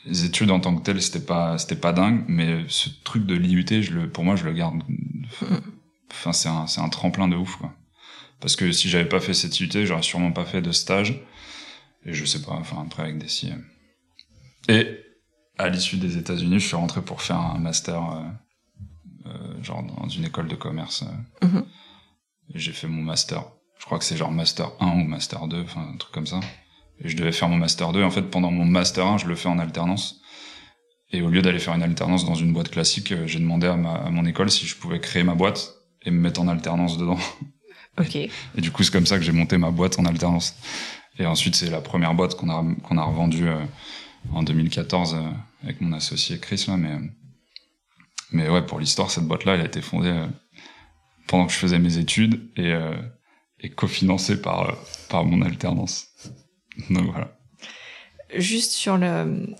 les 0.04 0.24
études 0.24 0.50
en 0.50 0.60
tant 0.60 0.76
que 0.76 0.82
telles, 0.82 1.00
c'était 1.00 1.24
pas, 1.24 1.56
pas 1.80 1.92
dingue, 1.92 2.24
mais 2.28 2.64
ce 2.68 2.88
truc 3.04 3.26
de 3.26 3.34
l'IUT, 3.34 3.66
je 3.82 3.92
le, 3.92 4.10
pour 4.10 4.24
moi, 4.24 4.36
je 4.36 4.44
le 4.44 4.52
garde. 4.52 4.82
Enfin, 6.10 6.32
c'est 6.32 6.48
un, 6.48 6.66
un 6.76 6.88
tremplin 6.88 7.26
de 7.26 7.36
ouf, 7.36 7.56
quoi. 7.56 7.74
Parce 8.40 8.54
que 8.54 8.70
si 8.70 8.88
j'avais 8.88 9.08
pas 9.08 9.20
fait 9.20 9.34
cette 9.34 9.58
IUT, 9.60 9.86
j'aurais 9.86 10.02
sûrement 10.02 10.32
pas 10.32 10.44
fait 10.44 10.60
de 10.60 10.72
stage. 10.72 11.20
Et 12.04 12.12
je 12.12 12.24
sais 12.24 12.42
pas, 12.42 12.52
enfin, 12.52 12.82
après 12.84 13.04
avec 13.04 13.18
des 13.18 13.28
si. 13.28 13.50
Et 14.68 14.98
à 15.58 15.68
l'issue 15.68 15.96
des 15.96 16.18
États-Unis, 16.18 16.58
je 16.60 16.66
suis 16.66 16.76
rentré 16.76 17.00
pour 17.00 17.22
faire 17.22 17.38
un 17.38 17.58
master, 17.58 18.02
euh, 18.02 19.26
euh, 19.26 19.62
genre 19.62 19.82
dans 19.84 20.08
une 20.08 20.24
école 20.24 20.48
de 20.48 20.56
commerce. 20.56 21.04
Mm-hmm. 21.40 21.64
Et 22.54 22.58
j'ai 22.58 22.72
fait 22.72 22.88
mon 22.88 23.02
master 23.02 23.44
je 23.82 23.86
crois 23.86 23.98
que 23.98 24.04
c'est 24.04 24.16
genre 24.16 24.30
master 24.30 24.70
1 24.78 25.00
ou 25.00 25.04
master 25.04 25.48
2, 25.48 25.62
enfin 25.62 25.88
un 25.92 25.96
truc 25.96 26.12
comme 26.12 26.28
ça. 26.28 26.38
Et 27.00 27.08
je 27.08 27.16
devais 27.16 27.32
faire 27.32 27.48
mon 27.48 27.56
master 27.56 27.90
2. 27.90 28.04
En 28.04 28.12
fait, 28.12 28.22
pendant 28.22 28.52
mon 28.52 28.64
master 28.64 29.04
1, 29.04 29.18
je 29.18 29.26
le 29.26 29.34
fais 29.34 29.48
en 29.48 29.58
alternance. 29.58 30.20
Et 31.10 31.20
au 31.20 31.28
lieu 31.28 31.42
d'aller 31.42 31.58
faire 31.58 31.74
une 31.74 31.82
alternance 31.82 32.24
dans 32.24 32.36
une 32.36 32.52
boîte 32.52 32.68
classique, 32.68 33.10
euh, 33.10 33.26
j'ai 33.26 33.40
demandé 33.40 33.66
à, 33.66 33.74
ma, 33.74 33.94
à 33.94 34.10
mon 34.10 34.24
école 34.24 34.52
si 34.52 34.66
je 34.66 34.76
pouvais 34.76 35.00
créer 35.00 35.24
ma 35.24 35.34
boîte 35.34 35.74
et 36.02 36.12
me 36.12 36.20
mettre 36.20 36.40
en 36.40 36.46
alternance 36.46 36.96
dedans. 36.96 37.18
Ok. 37.98 38.16
Et, 38.16 38.30
et 38.56 38.60
du 38.62 38.70
coup, 38.70 38.82
c'est 38.84 38.90
comme 38.90 39.04
ça 39.04 39.18
que 39.18 39.22
j'ai 39.22 39.32
monté 39.32 39.58
ma 39.58 39.70
boîte 39.70 39.98
en 39.98 40.06
alternance. 40.06 40.56
Et 41.18 41.26
ensuite, 41.26 41.54
c'est 41.56 41.68
la 41.68 41.82
première 41.82 42.14
boîte 42.14 42.36
qu'on 42.36 42.48
a 42.48 42.64
qu'on 42.84 42.96
a 42.96 43.02
revendue 43.02 43.48
euh, 43.48 43.62
en 44.32 44.42
2014 44.42 45.14
euh, 45.14 45.18
avec 45.62 45.82
mon 45.82 45.92
associé 45.92 46.38
Chris 46.38 46.64
là. 46.68 46.78
Mais 46.78 46.96
mais 48.30 48.48
ouais, 48.48 48.64
pour 48.64 48.80
l'histoire, 48.80 49.10
cette 49.10 49.24
boîte-là, 49.24 49.56
elle 49.56 49.60
a 49.60 49.66
été 49.66 49.82
fondée 49.82 50.24
pendant 51.26 51.46
que 51.46 51.52
je 51.52 51.58
faisais 51.58 51.78
mes 51.78 51.98
études 51.98 52.50
et 52.56 52.72
euh, 52.72 52.96
et 53.62 53.70
cofinancé 53.70 54.40
par, 54.40 54.68
euh, 54.68 54.72
par 55.08 55.24
mon 55.24 55.42
alternance. 55.42 56.08
Donc 56.90 57.10
voilà. 57.10 57.38
Juste 58.34 58.72
sur 58.72 58.98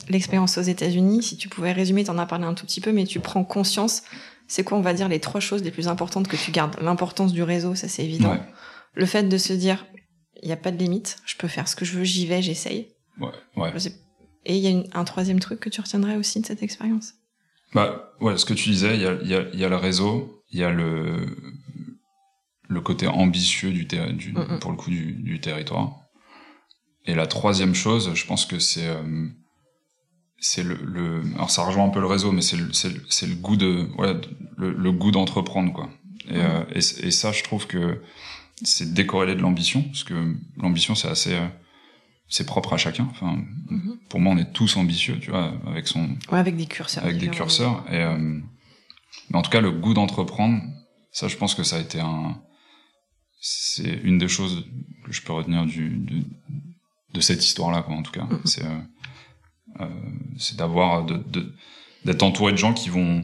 l'expérience 0.09 0.57
aux 0.57 0.63
États-Unis, 0.63 1.23
si 1.23 1.37
tu 1.37 1.51
pouvais 1.51 1.73
résumer, 1.73 2.05
tu 2.05 2.11
en 2.11 2.17
as 2.17 2.25
parlé 2.25 2.47
un 2.47 2.55
tout 2.55 2.65
petit 2.65 2.81
peu, 2.81 2.91
mais 2.91 3.05
tu 3.05 3.21
prends 3.21 3.45
conscience, 3.45 4.03
c'est 4.49 4.65
quoi, 4.65 4.79
on 4.79 4.81
va 4.81 4.95
dire, 4.95 5.09
les 5.09 5.21
trois 5.21 5.41
choses 5.41 5.63
les 5.63 5.71
plus 5.71 5.89
importantes 5.89 6.27
que 6.27 6.37
tu 6.37 6.53
gardes? 6.53 6.79
L'importance 6.81 7.35
du 7.35 7.43
réseau, 7.43 7.75
ça 7.75 7.87
c'est 7.89 8.03
évident. 8.03 8.33
Ouais. 8.33 8.41
Le 8.95 9.05
fait 9.05 9.25
de 9.25 9.37
se 9.37 9.53
dire, 9.53 9.87
il 10.43 10.47
n'y 10.47 10.53
a 10.53 10.57
pas 10.57 10.71
de 10.71 10.79
limite, 10.79 11.19
je 11.27 11.37
peux 11.37 11.49
faire 11.49 11.69
ce 11.69 11.77
que 11.77 11.85
je 11.85 11.99
veux, 11.99 12.05
j'y 12.05 12.27
vais, 12.27 12.41
j'essaye. 12.41 12.89
Ouais, 13.21 13.29
ouais. 13.57 13.73
Et 14.47 14.57
il 14.57 14.63
y 14.63 14.67
a 14.67 14.71
une, 14.71 14.89
un 14.95 15.05
troisième 15.05 15.39
truc 15.39 15.61
que 15.61 15.69
tu 15.69 15.83
retiendrais 15.83 16.17
aussi 16.17 16.41
de 16.41 16.47
cette 16.47 16.63
expérience? 16.63 17.13
Bah 17.75 18.13
ouais, 18.21 18.37
ce 18.37 18.45
que 18.45 18.55
tu 18.55 18.71
disais, 18.71 18.95
il 18.97 19.03
y 19.03 19.07
a, 19.07 19.15
y, 19.23 19.35
a, 19.35 19.49
y 19.55 19.65
a 19.65 19.69
le 19.69 19.77
réseau, 19.77 20.43
il 20.51 20.61
y 20.61 20.65
a 20.65 20.71
le 20.71 21.27
le 22.69 22.81
côté 22.81 23.07
ambitieux 23.07 23.71
du, 23.71 23.85
du 23.85 24.33
mm 24.33 24.37
-mm. 24.37 24.59
pour 24.61 24.71
le 24.71 24.77
coup 24.77 24.91
du, 24.91 25.13
du, 25.13 25.41
territoire. 25.41 25.89
Et 27.05 27.15
la 27.15 27.27
troisième 27.27 27.75
chose, 27.75 28.15
je 28.15 28.25
pense 28.27 28.47
que 28.47 28.59
c'est 28.59 28.89
euh, 28.89 29.29
c'est 30.39 30.65
le, 30.65 30.75
le, 30.97 31.23
alors 31.35 31.51
ça 31.51 31.63
rejoint 31.65 31.85
un 31.85 31.91
peu 31.91 32.01
le 32.01 32.07
réseau, 32.07 32.33
mais 32.33 32.43
c'est 32.43 32.57
le, 32.57 32.73
c'est 32.73 33.27
le 33.27 33.35
goût 33.35 33.57
de 33.57 33.89
ouais, 33.99 34.15
le, 34.57 34.73
le 34.73 34.93
goût 34.93 35.11
d'entreprendre 35.11 35.73
quoi. 35.73 35.89
Et, 36.29 36.39
mm 36.39 36.41
euh, 36.41 36.65
et, 36.75 37.07
et, 37.07 37.11
ça, 37.11 37.31
je 37.33 37.43
trouve 37.43 37.67
que 37.67 38.01
c'est 38.63 38.93
décorrélé 38.95 39.35
de 39.35 39.43
l'ambition, 39.43 39.83
parce 39.83 40.05
que 40.05 40.15
l'ambition 40.57 40.95
c'est 40.95 41.09
assez 41.17 41.35
euh, 41.35 41.47
c'est 42.33 42.47
propre 42.47 42.73
à 42.73 42.79
chacun. 42.79 43.07
Enfin, 43.11 43.37
-hmm. 43.71 43.99
pour 44.09 44.19
moi, 44.19 44.33
on 44.33 44.39
est 44.39 44.53
tous 44.55 44.79
ambitieux, 44.79 45.19
tu 45.21 45.31
vois, 45.31 45.53
avec 45.67 45.87
son 45.87 46.05
ouais, 46.31 46.39
avec 46.39 46.57
des 46.57 46.65
curseurs, 46.67 47.05
avec 47.05 47.19
des 47.19 47.29
curseurs. 47.29 47.85
Et 47.91 48.03
euh, 48.03 48.41
mais 49.29 49.39
en 49.39 49.43
tout 49.43 49.51
cas, 49.51 49.61
le 49.61 49.71
goût 49.71 49.93
d'entreprendre, 49.93 50.59
ça, 51.11 51.29
je 51.29 51.37
pense 51.37 51.55
que 51.55 51.63
ça 51.63 51.77
a 51.77 51.81
été 51.81 52.01
un 52.01 52.41
c'est 53.39 54.01
une 54.03 54.17
des 54.17 54.29
choses 54.29 54.65
que 55.05 55.13
je 55.13 55.21
peux 55.25 55.35
retenir 55.35 55.67
du, 55.67 55.91
de, 55.91 56.17
de 57.13 57.21
cette 57.21 57.45
histoire-là, 57.45 57.83
quoi, 57.83 57.97
en 57.97 58.03
tout 58.03 58.13
cas. 58.13 58.27
Mm-hmm. 58.31 58.47
C'est 58.53 58.65
euh, 59.81 59.87
c'est 60.39 60.57
d'avoir 60.57 61.05
de 61.05 61.17
d'être 62.07 62.23
entouré 62.23 62.53
de 62.53 62.61
gens 62.65 62.73
qui 62.81 62.89
vont 62.89 63.23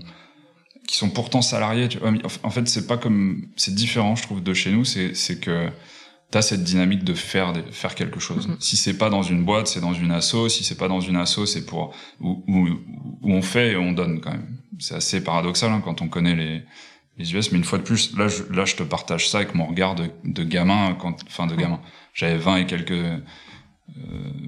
qui 0.86 0.96
sont 0.96 1.10
pourtant 1.18 1.40
salariés. 1.40 1.88
Tu 1.88 1.98
vois. 1.98 2.12
En 2.42 2.50
fait, 2.50 2.68
c'est 2.68 2.86
pas 2.86 2.98
comme 2.98 3.22
c'est 3.56 3.74
différent, 3.74 4.16
je 4.16 4.22
trouve, 4.26 4.42
de 4.42 4.54
chez 4.54 4.70
nous. 4.70 4.84
C'est 4.84 5.14
c'est 5.14 5.40
que 5.40 5.70
t'as 6.30 6.42
cette 6.42 6.62
dynamique 6.62 7.04
de 7.04 7.14
faire 7.14 7.52
de 7.52 7.62
faire 7.70 7.94
quelque 7.94 8.20
chose. 8.20 8.48
Mm-hmm. 8.48 8.60
Si 8.60 8.76
c'est 8.76 8.98
pas 8.98 9.10
dans 9.10 9.22
une 9.22 9.44
boîte, 9.44 9.66
c'est 9.66 9.80
dans 9.80 9.94
une 9.94 10.10
asso. 10.10 10.48
Si 10.48 10.64
c'est 10.64 10.76
pas 10.76 10.88
dans 10.88 11.00
une 11.00 11.16
asso, 11.16 11.46
c'est 11.46 11.64
pour 11.64 11.94
où, 12.20 12.44
où, 12.46 12.68
où, 13.22 13.32
on 13.32 13.42
fait 13.42 13.72
et 13.72 13.76
on 13.76 13.92
donne 13.92 14.20
quand 14.20 14.32
même. 14.32 14.58
C'est 14.78 14.94
assez 14.94 15.22
paradoxal 15.22 15.72
hein, 15.72 15.82
quand 15.84 16.02
on 16.02 16.08
connaît 16.08 16.36
les 16.36 16.62
les 17.16 17.34
US. 17.34 17.50
Mais 17.52 17.58
une 17.58 17.64
fois 17.64 17.78
de 17.78 17.84
plus, 17.84 18.16
là, 18.16 18.28
je, 18.28 18.44
là, 18.52 18.64
je 18.64 18.76
te 18.76 18.82
partage 18.82 19.28
ça 19.28 19.38
avec 19.38 19.54
mon 19.54 19.66
regard 19.66 19.94
de, 19.94 20.10
de 20.24 20.44
gamin, 20.44 20.94
quand, 20.94 21.16
enfin 21.26 21.46
de 21.46 21.56
gamin. 21.56 21.80
J'avais 22.14 22.38
20 22.38 22.56
et 22.58 22.66
quelques, 22.66 22.92
euh, 22.92 23.18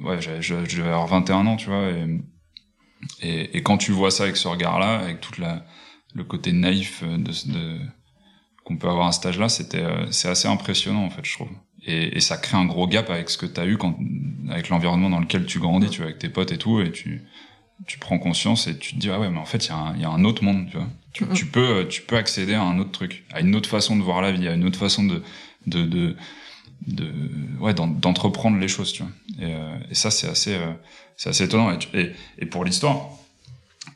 ouais, 0.04 0.20
je, 0.20 0.54
devais 0.54 0.88
avoir 0.88 1.08
21 1.08 1.46
ans, 1.46 1.56
tu 1.56 1.68
vois. 1.68 1.88
Et, 1.88 2.20
et, 3.22 3.56
et, 3.56 3.62
quand 3.62 3.76
tu 3.76 3.90
vois 3.90 4.10
ça 4.10 4.24
avec 4.24 4.36
ce 4.36 4.46
regard-là, 4.46 5.00
avec 5.00 5.20
toute 5.20 5.38
la 5.38 5.64
le 6.14 6.24
côté 6.24 6.52
naïf 6.52 7.02
de, 7.04 7.52
de 7.52 7.78
qu'on 8.64 8.76
peut 8.76 8.88
avoir 8.88 9.08
à 9.08 9.12
cet 9.12 9.26
âge-là, 9.26 9.48
c'était 9.48 9.82
euh, 9.82 10.10
c'est 10.10 10.28
assez 10.28 10.48
impressionnant 10.48 11.04
en 11.04 11.10
fait, 11.10 11.24
je 11.24 11.34
trouve. 11.34 11.50
Et, 11.86 12.16
et 12.16 12.20
ça 12.20 12.36
crée 12.36 12.56
un 12.56 12.66
gros 12.66 12.86
gap 12.86 13.08
avec 13.10 13.30
ce 13.30 13.38
que 13.38 13.46
tu 13.46 13.60
as 13.60 13.66
eu 13.66 13.76
quand 13.76 13.96
avec 14.50 14.68
l'environnement 14.68 15.10
dans 15.10 15.20
lequel 15.20 15.46
tu 15.46 15.58
grandis, 15.58 15.88
tu 15.88 15.98
vois, 15.98 16.06
avec 16.06 16.18
tes 16.18 16.28
potes 16.28 16.52
et 16.52 16.58
tout, 16.58 16.80
et 16.80 16.90
tu 16.90 17.22
tu 17.86 17.98
prends 17.98 18.18
conscience 18.18 18.66
et 18.66 18.76
tu 18.78 18.94
te 18.94 18.98
dis 18.98 19.10
ah 19.10 19.18
ouais 19.18 19.30
mais 19.30 19.38
en 19.38 19.44
fait 19.44 19.66
il 19.66 19.68
y, 19.68 19.72
a 19.72 19.76
un, 19.76 19.96
y 19.96 20.04
a 20.04 20.10
un 20.10 20.24
autre 20.24 20.44
monde, 20.44 20.66
tu 20.70 20.76
vois. 20.76 20.86
Tu, 21.12 21.26
tu, 21.28 21.46
peux 21.46 21.88
tu 21.88 22.02
peux 22.02 22.16
accéder 22.16 22.54
à 22.54 22.62
un 22.62 22.78
autre 22.78 22.92
truc, 22.92 23.24
à 23.32 23.40
une 23.40 23.54
autre 23.56 23.68
façon 23.68 23.96
de 23.96 24.02
voir 24.02 24.20
la 24.20 24.32
vie, 24.32 24.46
à 24.48 24.54
une 24.54 24.64
autre 24.64 24.78
façon 24.78 25.04
de 25.04 25.22
de, 25.66 25.84
de 25.84 26.16
de 26.86 27.12
ouais 27.60 27.74
d'entreprendre 27.74 28.58
les 28.58 28.68
choses 28.68 28.92
tu 28.92 29.02
vois. 29.02 29.12
Et, 29.38 29.54
euh, 29.54 29.76
et 29.90 29.94
ça 29.94 30.10
c'est 30.10 30.28
assez 30.28 30.54
euh, 30.54 30.72
c'est 31.16 31.30
assez 31.30 31.44
étonnant. 31.44 31.76
Et, 31.94 32.12
et, 32.38 32.46
pour 32.46 32.64
l'histoire 32.64 33.08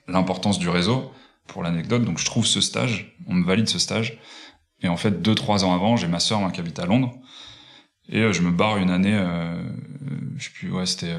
l'importance 0.08 0.58
du 0.58 0.68
réseau 0.68 1.12
pour 1.46 1.62
l'anecdote 1.62 2.04
donc 2.04 2.18
je 2.18 2.24
trouve 2.24 2.46
ce 2.46 2.60
stage 2.60 3.14
on 3.26 3.34
me 3.34 3.44
valide 3.44 3.68
ce 3.68 3.78
stage 3.78 4.18
et 4.82 4.88
en 4.88 4.96
fait 4.96 5.22
deux 5.22 5.34
trois 5.34 5.64
ans 5.64 5.74
avant 5.74 5.96
j'ai 5.96 6.08
ma 6.08 6.20
sœur 6.20 6.50
qui 6.52 6.60
habite 6.60 6.78
à 6.78 6.86
Londres 6.86 7.14
et 8.08 8.20
euh, 8.20 8.32
je 8.32 8.42
me 8.42 8.50
barre 8.50 8.78
une 8.78 8.90
année 8.90 9.18
je 10.37 10.44
sais 10.44 10.50
plus 10.50 10.70
ouais 10.70 10.87
c'était 10.87 11.14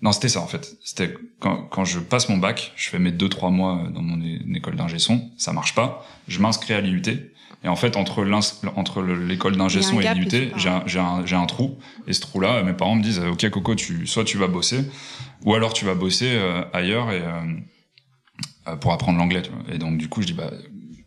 non 0.00 0.12
c'était 0.12 0.28
ça 0.28 0.40
en 0.40 0.46
fait 0.46 0.76
c'était 0.84 1.14
quand, 1.40 1.64
quand 1.64 1.84
je 1.84 1.98
passe 1.98 2.28
mon 2.28 2.38
bac 2.38 2.72
je 2.76 2.88
fais 2.88 2.98
mes 2.98 3.12
deux 3.12 3.28
trois 3.28 3.50
mois 3.50 3.88
dans 3.92 4.02
mon 4.02 4.20
école 4.54 4.76
d'ingé 4.76 4.98
son 4.98 5.30
ça 5.36 5.52
marche 5.52 5.74
pas 5.74 6.06
je 6.28 6.40
m'inscris 6.40 6.74
à 6.74 6.80
l'IUT 6.80 7.02
et 7.66 7.68
en 7.68 7.74
fait, 7.74 7.96
entre 7.96 8.24
entre 8.76 9.02
l'école 9.02 9.56
d'ingé 9.56 9.82
son 9.82 10.00
et 10.00 10.14
l'IUT, 10.14 10.52
j'ai 10.56 10.68
un, 10.68 10.84
un, 10.96 11.24
un, 11.32 11.46
trou. 11.46 11.78
Et 12.06 12.12
ce 12.12 12.20
trou-là, 12.20 12.62
mes 12.62 12.74
parents 12.74 12.94
me 12.94 13.02
disent, 13.02 13.18
OK, 13.18 13.48
Coco, 13.50 13.74
tu, 13.74 14.06
soit 14.06 14.24
tu 14.24 14.38
vas 14.38 14.46
bosser, 14.46 14.84
ou 15.44 15.52
alors 15.52 15.72
tu 15.72 15.84
vas 15.84 15.94
bosser 15.94 16.30
euh, 16.30 16.62
ailleurs 16.72 17.10
et, 17.10 17.22
euh, 17.22 17.40
euh, 18.68 18.76
pour 18.76 18.92
apprendre 18.92 19.18
l'anglais. 19.18 19.42
Et 19.72 19.78
donc, 19.78 19.98
du 19.98 20.08
coup, 20.08 20.22
je 20.22 20.28
dis, 20.28 20.32
bah, 20.32 20.52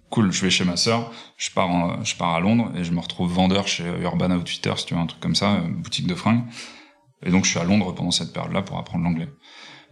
cool, 0.09 0.31
je 0.31 0.41
vais 0.41 0.49
chez 0.49 0.65
ma 0.65 0.77
sœur, 0.77 1.11
je 1.37 1.49
pars, 1.51 2.03
je 2.03 2.15
pars 2.15 2.33
à 2.33 2.39
Londres 2.39 2.71
et 2.75 2.83
je 2.83 2.91
me 2.91 2.99
retrouve 2.99 3.31
vendeur 3.31 3.67
chez 3.67 3.83
Urban 4.01 4.31
Outfitters, 4.31 4.85
tu 4.85 4.93
veux, 4.93 4.99
un 4.99 5.05
truc 5.05 5.21
comme 5.21 5.35
ça, 5.35 5.61
boutique 5.69 6.07
de 6.07 6.15
fringues. 6.15 6.43
Et 7.25 7.31
donc, 7.31 7.45
je 7.45 7.49
suis 7.49 7.59
à 7.59 7.63
Londres 7.63 7.93
pendant 7.93 8.11
cette 8.11 8.33
période-là 8.33 8.61
pour 8.61 8.77
apprendre 8.77 9.03
l'anglais. 9.03 9.27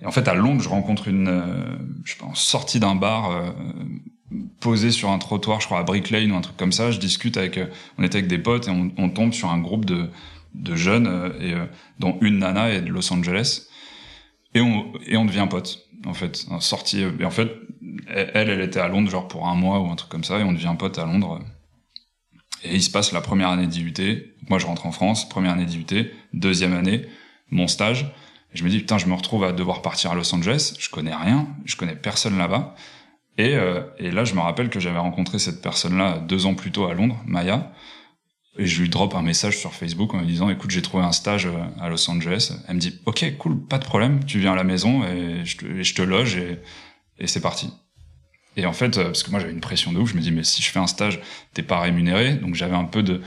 Et 0.02 0.06
en 0.06 0.12
fait, 0.12 0.28
à 0.28 0.34
Londres, 0.34 0.62
je 0.62 0.70
rencontre 0.70 1.08
une, 1.08 1.80
je 2.06 2.14
sais 2.14 2.20
pas, 2.20 2.26
en 2.26 2.36
sortie 2.36 2.80
d'un 2.80 2.96
bar, 2.96 3.54
posé 4.60 4.92
sur 4.92 5.10
un 5.10 5.18
trottoir, 5.18 5.62
je 5.62 5.66
crois 5.66 5.80
à 5.80 5.84
Brick 5.84 6.10
Lane 6.10 6.32
ou 6.32 6.36
un 6.36 6.42
truc 6.42 6.58
comme 6.58 6.72
ça. 6.72 6.92
Je 6.92 7.00
discute 7.00 7.38
avec, 7.38 7.58
euh, 7.58 7.68
on 7.98 8.04
était 8.04 8.18
avec 8.18 8.30
des 8.30 8.38
potes 8.38 8.68
et 8.68 8.72
on, 8.72 9.10
tombe 9.10 9.34
sur 9.34 9.50
un 9.50 9.60
groupe 9.60 9.86
de, 9.86 10.10
de 10.54 10.76
jeunes 10.76 11.08
euh, 11.08 11.30
et 11.40 11.54
euh, 11.54 11.66
dont 12.00 12.18
une 12.22 12.40
nana 12.40 12.70
est 12.70 12.82
de 12.82 12.90
Los 12.90 13.12
Angeles 13.14 13.68
et 14.54 14.62
on 14.62 14.94
et 15.06 15.18
on 15.18 15.26
devient 15.26 15.48
potes 15.50 15.88
en 16.06 16.14
fait. 16.14 16.46
Sortie 16.60 17.02
et 17.02 17.26
en 17.26 17.32
fait 17.32 17.52
elle 18.08 18.50
elle 18.50 18.62
était 18.62 18.80
à 18.80 18.88
Londres 18.88 19.10
genre 19.10 19.28
pour 19.28 19.48
un 19.48 19.56
mois 19.56 19.80
ou 19.80 19.90
un 19.90 19.96
truc 19.96 20.10
comme 20.10 20.24
ça 20.24 20.40
et 20.40 20.44
on 20.44 20.54
devient 20.54 20.76
potes 20.78 21.00
à 21.00 21.06
Londres. 21.06 21.40
Et 22.64 22.76
il 22.76 22.82
se 22.82 22.90
passe 22.90 23.12
la 23.12 23.22
première 23.22 23.50
année 23.50 23.68
d'IUT. 23.68 23.94
Moi 24.50 24.60
je 24.60 24.66
rentre 24.66 24.86
en 24.86 24.92
France, 24.92 25.28
première 25.30 25.54
année 25.54 25.66
d'IUT, 25.66 26.12
deuxième 26.34 26.74
année, 26.74 27.06
mon 27.50 27.68
stage. 27.68 28.04
Et 28.54 28.58
je 28.58 28.64
me 28.64 28.70
dis 28.70 28.80
putain 28.80 28.98
je 28.98 29.08
me 29.08 29.14
retrouve 29.14 29.44
à 29.44 29.52
devoir 29.52 29.82
partir 29.82 30.12
à 30.12 30.16
Los 30.16 30.34
Angeles. 30.34 30.76
Je 30.80 30.90
connais 30.90 31.16
rien, 31.16 31.48
je 31.66 31.76
connais 31.76 31.96
personne 31.96 32.38
là-bas. 32.38 32.76
Et, 33.38 33.56
euh, 33.56 33.82
et 34.00 34.10
là, 34.10 34.24
je 34.24 34.34
me 34.34 34.40
rappelle 34.40 34.70
que 34.70 34.80
j'avais 34.80 34.98
rencontré 34.98 35.38
cette 35.38 35.62
personne-là 35.62 36.20
deux 36.20 36.48
ans 36.48 36.56
plus 36.56 36.72
tôt 36.72 36.86
à 36.86 36.94
Londres, 36.94 37.22
Maya, 37.28 37.72
et 38.58 38.66
je 38.66 38.82
lui 38.82 38.90
drop 38.90 39.14
un 39.14 39.22
message 39.22 39.58
sur 39.58 39.74
Facebook 39.74 40.14
en 40.14 40.20
lui 40.20 40.26
disant, 40.26 40.50
écoute, 40.50 40.72
j'ai 40.72 40.82
trouvé 40.82 41.04
un 41.04 41.12
stage 41.12 41.46
euh, 41.46 41.64
à 41.80 41.90
Los 41.90 42.10
Angeles. 42.10 42.54
Elle 42.68 42.76
me 42.76 42.80
dit, 42.80 43.00
ok, 43.06 43.38
cool, 43.38 43.60
pas 43.60 43.78
de 43.78 43.86
problème, 43.86 44.24
tu 44.26 44.40
viens 44.40 44.54
à 44.54 44.56
la 44.56 44.64
maison 44.64 45.04
et 45.04 45.46
je 45.46 45.58
te, 45.58 45.84
je 45.84 45.94
te 45.94 46.02
loge 46.02 46.36
et, 46.38 46.60
et 47.20 47.28
c'est 47.28 47.42
parti. 47.42 47.72
Et 48.56 48.66
en 48.66 48.74
fait, 48.74 48.98
euh, 48.98 49.06
parce 49.06 49.24
que 49.24 49.32
moi 49.32 49.40
j'avais 49.40 49.54
une 49.54 49.62
pression 49.62 49.92
de 49.92 50.00
ouf, 50.00 50.12
je 50.12 50.16
me 50.16 50.22
dis, 50.22 50.32
mais 50.32 50.44
si 50.44 50.62
je 50.62 50.72
fais 50.72 50.80
un 50.80 50.88
stage, 50.88 51.20
t'es 51.54 51.64
pas 51.64 51.80
rémunéré, 51.80 52.36
donc 52.36 52.56
j'avais 52.56 52.76
un 52.76 52.86
peu 52.86 53.04
de 53.04 53.22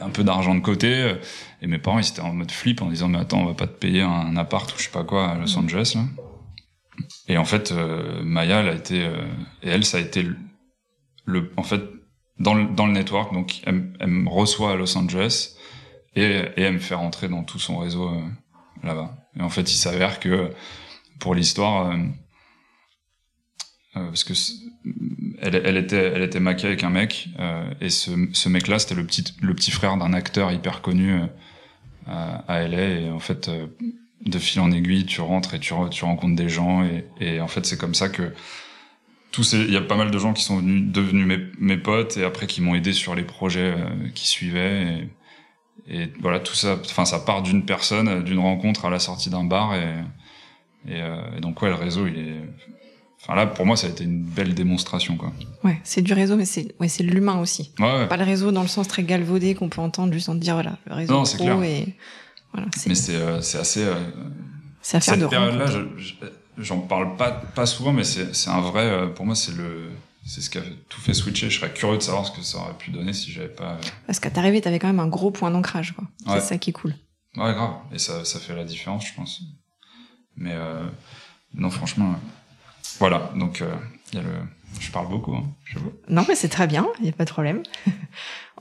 un 0.00 0.10
peu 0.10 0.24
d'argent 0.24 0.54
de 0.54 0.60
côté 0.60 1.14
et 1.62 1.66
mes 1.66 1.78
parents 1.78 1.98
ils 1.98 2.08
étaient 2.08 2.20
en 2.20 2.32
mode 2.32 2.50
flip 2.50 2.82
en 2.82 2.88
disant 2.88 3.06
mais 3.06 3.18
attends 3.18 3.40
on 3.40 3.44
va 3.44 3.54
pas 3.54 3.66
te 3.66 3.78
payer 3.78 4.00
un 4.02 4.36
appart 4.36 4.72
ou 4.72 4.78
je 4.78 4.84
sais 4.84 4.90
pas 4.90 5.04
quoi 5.04 5.28
à 5.30 5.34
Los 5.36 5.56
Angeles 5.56 5.92
là 5.94 6.02
et 7.28 7.38
en 7.38 7.44
fait, 7.44 7.72
euh, 7.72 8.22
Maya, 8.22 8.60
elle 8.60 8.68
a 8.68 8.74
été, 8.74 9.04
euh, 9.04 9.16
et 9.62 9.70
elle, 9.70 9.84
ça 9.84 9.98
a 9.98 10.00
été 10.00 10.26
le, 11.24 11.52
en 11.56 11.62
fait, 11.62 11.82
dans 12.38 12.54
le, 12.54 12.66
dans 12.66 12.86
le 12.86 12.92
network. 12.92 13.32
Donc, 13.32 13.60
elle, 13.64 13.92
elle 14.00 14.08
me 14.08 14.28
reçoit 14.28 14.72
à 14.72 14.76
Los 14.76 14.96
Angeles 14.96 15.56
et, 16.16 16.22
et, 16.22 16.62
elle 16.62 16.74
me 16.74 16.78
fait 16.78 16.94
rentrer 16.94 17.28
dans 17.28 17.42
tout 17.42 17.58
son 17.58 17.78
réseau 17.78 18.08
euh, 18.08 18.22
là-bas. 18.82 19.16
Et 19.38 19.42
en 19.42 19.48
fait, 19.48 19.72
il 19.72 19.76
s'avère 19.76 20.20
que 20.20 20.50
pour 21.18 21.34
l'histoire, 21.34 21.96
parce 23.94 24.24
que 24.24 24.34
elle, 25.40 25.62
elle, 25.64 25.76
était, 25.76 26.12
elle 26.14 26.22
était 26.22 26.40
maquée 26.40 26.66
avec 26.66 26.84
un 26.84 26.90
mec, 26.90 27.28
et 27.80 27.90
ce, 27.90 28.10
ce 28.32 28.48
mec-là, 28.48 28.78
c'était 28.78 28.94
le 28.94 29.06
petit, 29.06 29.24
le 29.40 29.54
petit 29.54 29.70
frère 29.70 29.96
d'un 29.96 30.12
acteur 30.12 30.52
hyper 30.52 30.82
connu 30.82 31.18
à, 32.06 32.44
à 32.48 32.66
LA. 32.66 33.00
Et 33.00 33.10
en 33.10 33.20
fait 33.20 33.50
de 34.24 34.38
fil 34.38 34.60
en 34.60 34.70
aiguille, 34.72 35.04
tu 35.06 35.20
rentres 35.20 35.54
et 35.54 35.60
tu, 35.60 35.74
tu 35.90 36.04
rencontres 36.04 36.36
des 36.36 36.48
gens 36.48 36.82
et, 36.82 37.04
et 37.20 37.40
en 37.40 37.48
fait 37.48 37.66
c'est 37.66 37.78
comme 37.78 37.94
ça 37.94 38.08
que 38.08 38.32
il 39.52 39.72
y 39.72 39.76
a 39.76 39.80
pas 39.80 39.96
mal 39.96 40.12
de 40.12 40.18
gens 40.18 40.32
qui 40.32 40.44
sont 40.44 40.58
venus 40.58 40.92
devenus 40.92 41.26
mes, 41.26 41.40
mes 41.58 41.76
potes 41.76 42.16
et 42.16 42.24
après 42.24 42.46
qui 42.46 42.60
m'ont 42.60 42.74
aidé 42.74 42.92
sur 42.92 43.14
les 43.14 43.24
projets 43.24 43.74
euh, 43.76 44.08
qui 44.14 44.28
suivaient 44.28 45.08
et, 45.88 46.02
et, 46.02 46.12
voilà 46.20 46.38
tout 46.38 46.54
ça 46.54 46.78
enfin 46.84 47.04
ça 47.04 47.18
part 47.18 47.42
d'une 47.42 47.64
personne 47.64 48.22
d'une 48.22 48.38
rencontre 48.38 48.84
à 48.84 48.90
la 48.90 49.00
sortie 49.00 49.30
d'un 49.30 49.44
bar 49.44 49.74
et, 49.74 49.94
et, 50.86 51.02
euh, 51.02 51.40
donc 51.40 51.60
ouais 51.62 51.68
le 51.68 51.74
réseau 51.74 52.06
il 52.06 52.16
est 52.16 52.40
Enfin 53.24 53.36
là, 53.36 53.46
pour 53.46 53.64
moi, 53.64 53.76
ça 53.76 53.86
a 53.86 53.90
été 53.90 54.04
une 54.04 54.22
belle 54.22 54.54
démonstration, 54.54 55.16
quoi. 55.16 55.32
Ouais, 55.64 55.80
c'est 55.82 56.02
du 56.02 56.12
réseau, 56.12 56.36
mais 56.36 56.44
c'est 56.44 56.74
ouais, 56.78 56.88
c'est 56.88 57.04
de 57.04 57.10
l'humain 57.10 57.40
aussi. 57.40 57.72
Ouais, 57.78 58.06
Pas 58.06 58.18
le 58.18 58.24
réseau 58.24 58.52
dans 58.52 58.60
le 58.62 58.68
sens 58.68 58.86
très 58.86 59.02
galvaudé 59.02 59.54
qu'on 59.54 59.70
peut 59.70 59.80
entendre 59.80 60.12
juste 60.12 60.28
en 60.28 60.34
dire 60.34 60.54
voilà, 60.54 60.76
le 60.86 60.94
réseau 60.94 61.14
non, 61.14 61.22
pro 61.22 61.62
et 61.62 61.94
mais 62.86 62.94
c'est 62.94 63.16
euh, 63.16 63.40
c'est 63.40 63.58
assez. 63.58 63.82
Euh, 63.82 63.94
cette 64.80 65.28
période-là, 65.28 65.66
j'en 66.58 66.80
parle 66.80 67.16
pas 67.16 67.30
pas 67.30 67.66
souvent, 67.66 67.92
mais 67.92 68.04
c'est 68.04 68.50
un 68.50 68.60
vrai. 68.60 68.84
Euh, 68.84 69.06
pour 69.08 69.26
moi, 69.26 69.34
c'est 69.34 69.56
le 69.56 69.90
c'est 70.26 70.40
ce 70.40 70.50
qui 70.50 70.58
a 70.58 70.62
tout 70.88 71.00
fait 71.00 71.14
switcher. 71.14 71.50
Je 71.50 71.58
serais 71.58 71.72
curieux 71.72 71.98
de 71.98 72.02
savoir 72.02 72.26
ce 72.26 72.32
que 72.32 72.42
ça 72.42 72.58
aurait 72.58 72.78
pu 72.78 72.90
donner 72.90 73.12
si 73.12 73.30
j'avais 73.32 73.48
pas. 73.48 73.78
Parce 74.06 74.20
qu'à 74.20 74.30
t'arrivée, 74.30 74.60
t'avais 74.60 74.78
quand 74.78 74.86
même 74.86 75.00
un 75.00 75.08
gros 75.08 75.30
point 75.30 75.50
d'ancrage, 75.50 75.92
quoi. 75.92 76.04
C'est 76.34 76.40
ça 76.46 76.58
qui 76.58 76.70
est 76.70 76.74
cool. 76.74 76.94
Ouais, 77.36 77.52
grave. 77.52 77.74
Et 77.92 77.98
ça, 77.98 78.24
ça 78.24 78.38
fait 78.38 78.54
la 78.54 78.64
différence, 78.64 79.06
je 79.06 79.14
pense. 79.14 79.42
Mais 80.36 80.52
euh, 80.52 80.86
non, 81.54 81.70
franchement, 81.70 82.14
voilà. 82.98 83.32
Donc, 83.36 83.62
il 84.12 84.18
y 84.18 84.20
a 84.20 84.22
le. 84.22 84.30
Je 84.80 84.90
parle 84.90 85.08
beaucoup. 85.08 85.34
Hein, 85.34 85.44
non, 86.08 86.24
mais 86.28 86.34
c'est 86.34 86.48
très 86.48 86.66
bien. 86.66 86.86
Il 87.00 87.06
y 87.06 87.08
a 87.08 87.12
pas 87.12 87.24
de 87.24 87.30
problème. 87.30 87.62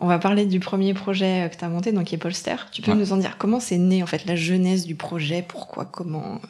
On 0.01 0.07
va 0.07 0.19
parler 0.19 0.45
du 0.45 0.59
premier 0.59 0.93
projet 0.93 1.49
que 1.51 1.57
tu 1.57 1.65
as 1.65 1.69
monté, 1.69 1.91
donc 1.91 2.05
qui 2.05 2.15
est 2.15 2.17
Polster. 2.17 2.55
Tu 2.71 2.81
peux 2.81 2.93
nous 2.93 3.13
en 3.13 3.17
dire 3.17 3.37
comment 3.37 3.59
c'est 3.59 3.77
né 3.77 4.03
en 4.03 4.05
fait 4.05 4.25
la 4.25 4.35
jeunesse 4.35 4.85
du 4.85 4.95
projet, 4.95 5.45
pourquoi, 5.47 5.85
comment? 5.85 6.41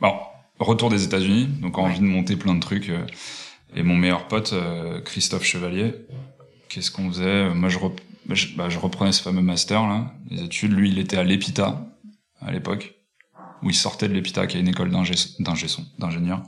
Bon, 0.00 0.14
retour 0.58 0.90
des 0.90 1.04
États-Unis, 1.04 1.46
donc 1.60 1.78
envie 1.78 1.98
de 1.98 2.04
monter 2.04 2.36
plein 2.36 2.54
de 2.54 2.60
trucs. 2.60 2.88
Euh, 2.88 3.04
et 3.74 3.82
mon 3.82 3.96
meilleur 3.96 4.28
pote, 4.28 4.52
euh, 4.52 5.00
Christophe 5.00 5.44
Chevalier, 5.44 5.94
qu'est-ce 6.68 6.90
qu'on 6.90 7.08
faisait? 7.08 7.52
Moi, 7.54 7.70
bah, 8.26 8.34
bah, 8.56 8.68
je, 8.68 8.78
reprenais 8.78 9.12
ce 9.12 9.22
fameux 9.22 9.42
master 9.42 9.86
là, 9.86 10.14
les 10.28 10.44
études. 10.44 10.72
Lui, 10.72 10.90
il 10.90 10.98
était 10.98 11.16
à 11.16 11.24
l'EPITA 11.24 11.86
à 12.40 12.52
l'époque, 12.52 12.94
où 13.62 13.70
il 13.70 13.74
sortait 13.74 14.08
de 14.08 14.14
l'EPITA, 14.14 14.46
qui 14.46 14.56
est 14.56 14.60
une 14.60 14.68
école 14.68 14.90
d'ingénieur. 14.90 16.42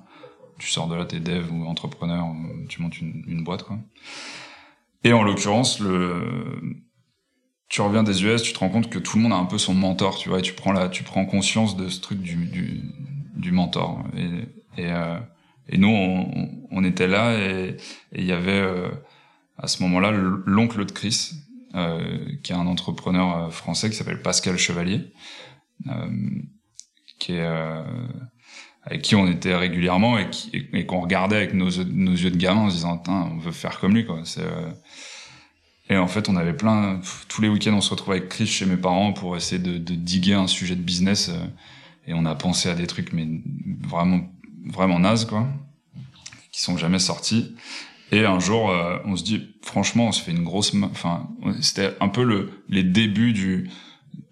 Tu 0.62 0.70
sors 0.70 0.86
de 0.86 0.94
là, 0.94 1.04
t'es 1.04 1.18
dev 1.18 1.50
ou 1.52 1.66
entrepreneur, 1.66 2.24
tu 2.68 2.80
montes 2.80 3.00
une, 3.00 3.42
boîte 3.42 3.64
quoi. 3.64 3.78
Et 5.02 5.12
en 5.12 5.24
l'occurrence, 5.24 5.80
le, 5.80 6.84
tu 7.68 7.80
reviens 7.80 8.04
des 8.04 8.24
US, 8.24 8.42
tu 8.42 8.52
te 8.52 8.60
rends 8.60 8.68
compte 8.68 8.88
que 8.88 9.00
tout 9.00 9.16
le 9.16 9.24
monde 9.24 9.32
a 9.32 9.36
un 9.36 9.44
peu 9.44 9.58
son 9.58 9.74
mentor, 9.74 10.16
tu 10.16 10.28
vois, 10.28 10.38
et 10.38 10.42
tu 10.42 10.52
prends 10.52 10.70
la, 10.70 10.88
tu 10.88 11.02
prends 11.02 11.24
conscience 11.24 11.76
de 11.76 11.88
ce 11.88 12.00
truc 12.00 12.20
du, 12.22 12.36
du, 12.46 12.82
du 13.34 13.50
mentor. 13.50 14.04
Et, 14.16 14.82
et, 14.82 14.92
euh, 14.92 15.18
et 15.68 15.78
nous, 15.78 15.88
on, 15.88 16.68
on, 16.70 16.84
était 16.84 17.08
là 17.08 17.34
et 17.34 17.76
il 18.12 18.24
y 18.24 18.32
avait 18.32 18.60
euh, 18.60 18.90
à 19.58 19.66
ce 19.66 19.82
moment-là 19.82 20.12
l'oncle 20.12 20.84
de 20.84 20.92
Chris, 20.92 21.32
euh, 21.74 22.18
qui 22.42 22.52
est 22.52 22.56
un 22.56 22.66
entrepreneur 22.66 23.46
euh, 23.46 23.50
français 23.50 23.90
qui 23.90 23.96
s'appelle 23.96 24.22
Pascal 24.22 24.58
Chevalier, 24.58 25.12
qui 27.18 27.32
est 27.32 27.50
avec 28.84 29.02
qui 29.02 29.14
on 29.14 29.26
était 29.26 29.54
régulièrement 29.54 30.18
et 30.18 30.28
qui 30.30 30.50
et, 30.72 30.86
qu'on 30.86 31.00
regardait 31.00 31.36
avec 31.36 31.54
nos, 31.54 31.70
nos 31.84 32.12
yeux 32.12 32.30
de 32.30 32.36
gamin 32.36 32.62
en 32.62 32.70
se 32.70 32.76
disant 32.76 33.02
on 33.08 33.38
veut 33.38 33.52
faire 33.52 33.78
comme 33.78 33.94
lui 33.94 34.06
quoi. 34.06 34.20
C'est 34.24 34.44
et 35.88 35.96
en 35.96 36.08
fait 36.08 36.28
on 36.28 36.36
avait 36.36 36.54
plein 36.54 37.00
tous 37.28 37.42
les 37.42 37.48
week-ends 37.48 37.74
on 37.74 37.80
se 37.80 37.90
retrouvait 37.90 38.18
avec 38.18 38.28
Chris 38.28 38.46
chez 38.46 38.66
mes 38.66 38.76
parents 38.76 39.12
pour 39.12 39.36
essayer 39.36 39.60
de, 39.60 39.78
de 39.78 39.94
diguer 39.94 40.34
un 40.34 40.46
sujet 40.46 40.74
de 40.74 40.82
business 40.82 41.30
et 42.06 42.14
on 42.14 42.24
a 42.24 42.34
pensé 42.34 42.68
à 42.68 42.74
des 42.74 42.86
trucs 42.86 43.12
mais 43.12 43.26
vraiment 43.80 44.20
vraiment 44.66 44.98
naze 44.98 45.26
quoi 45.26 45.46
qui 46.52 46.60
sont 46.60 46.76
jamais 46.76 46.98
sortis. 46.98 47.56
Et 48.12 48.26
un 48.26 48.38
jour 48.38 48.70
euh, 48.70 48.98
on 49.06 49.16
se 49.16 49.24
dit 49.24 49.54
franchement 49.62 50.08
on 50.08 50.12
se 50.12 50.22
fait 50.22 50.32
une 50.32 50.44
grosse 50.44 50.74
enfin 50.84 51.30
c'était 51.60 51.96
un 52.00 52.08
peu 52.08 52.24
le 52.24 52.50
les 52.68 52.84
débuts 52.84 53.32
du 53.32 53.70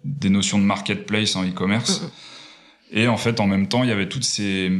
des 0.03 0.29
notions 0.29 0.59
de 0.59 0.63
marketplace 0.63 1.35
en 1.35 1.43
e-commerce 1.43 2.03
et 2.91 3.07
en 3.07 3.17
fait 3.17 3.39
en 3.39 3.47
même 3.47 3.67
temps 3.67 3.83
il 3.83 3.89
y 3.89 3.93
avait 3.93 4.09
toutes 4.09 4.23
ces 4.23 4.71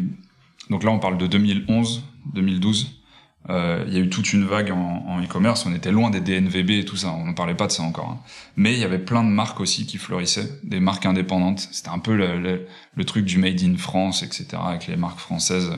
donc 0.69 0.83
là 0.83 0.91
on 0.91 0.99
parle 0.99 1.17
de 1.17 1.27
2011 1.27 2.03
2012 2.33 3.01
euh, 3.49 3.83
il 3.87 3.93
y 3.93 3.97
a 3.97 3.99
eu 3.99 4.09
toute 4.09 4.33
une 4.33 4.45
vague 4.45 4.71
en, 4.71 5.21
e-commerce. 5.21 5.65
On 5.65 5.73
était 5.73 5.91
loin 5.91 6.09
des 6.09 6.21
DNVB 6.21 6.71
et 6.71 6.85
tout 6.85 6.95
ça. 6.95 7.11
On 7.11 7.25
n'en 7.25 7.33
parlait 7.33 7.55
pas 7.55 7.67
de 7.67 7.71
ça 7.71 7.83
encore. 7.83 8.09
Hein. 8.09 8.19
Mais 8.55 8.73
il 8.73 8.79
y 8.79 8.83
avait 8.83 8.99
plein 8.99 9.23
de 9.23 9.29
marques 9.29 9.59
aussi 9.59 9.85
qui 9.85 9.97
fleurissaient, 9.97 10.49
des 10.63 10.79
marques 10.79 11.05
indépendantes. 11.05 11.67
C'était 11.71 11.89
un 11.89 11.99
peu 11.99 12.15
le, 12.15 12.67
le, 12.95 13.05
truc 13.05 13.25
du 13.25 13.37
made 13.37 13.61
in 13.63 13.77
France, 13.77 14.23
etc. 14.23 14.47
Avec 14.63 14.87
les 14.87 14.95
marques 14.95 15.19
françaises, 15.19 15.71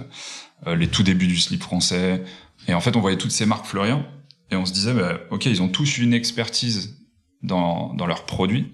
euh, 0.68 0.76
les 0.76 0.88
tout 0.88 1.04
débuts 1.04 1.28
du 1.28 1.38
slip 1.38 1.64
français. 1.64 2.24
Et 2.68 2.74
en 2.74 2.82
fait, 2.82 2.96
on 2.96 3.02
voyait 3.02 3.18
toutes 3.18 3.32
ces 3.32 3.46
marques 3.46 3.66
fleurir 3.66 4.04
et 4.52 4.56
on 4.56 4.66
se 4.66 4.74
disait, 4.74 4.94
bah, 4.94 5.20
ok, 5.32 5.46
ils 5.46 5.62
ont 5.62 5.70
tous 5.70 5.98
une 5.98 6.14
expertise 6.14 6.98
dans, 7.42 7.94
dans 7.94 8.06
leurs 8.06 8.26
produits. 8.26 8.74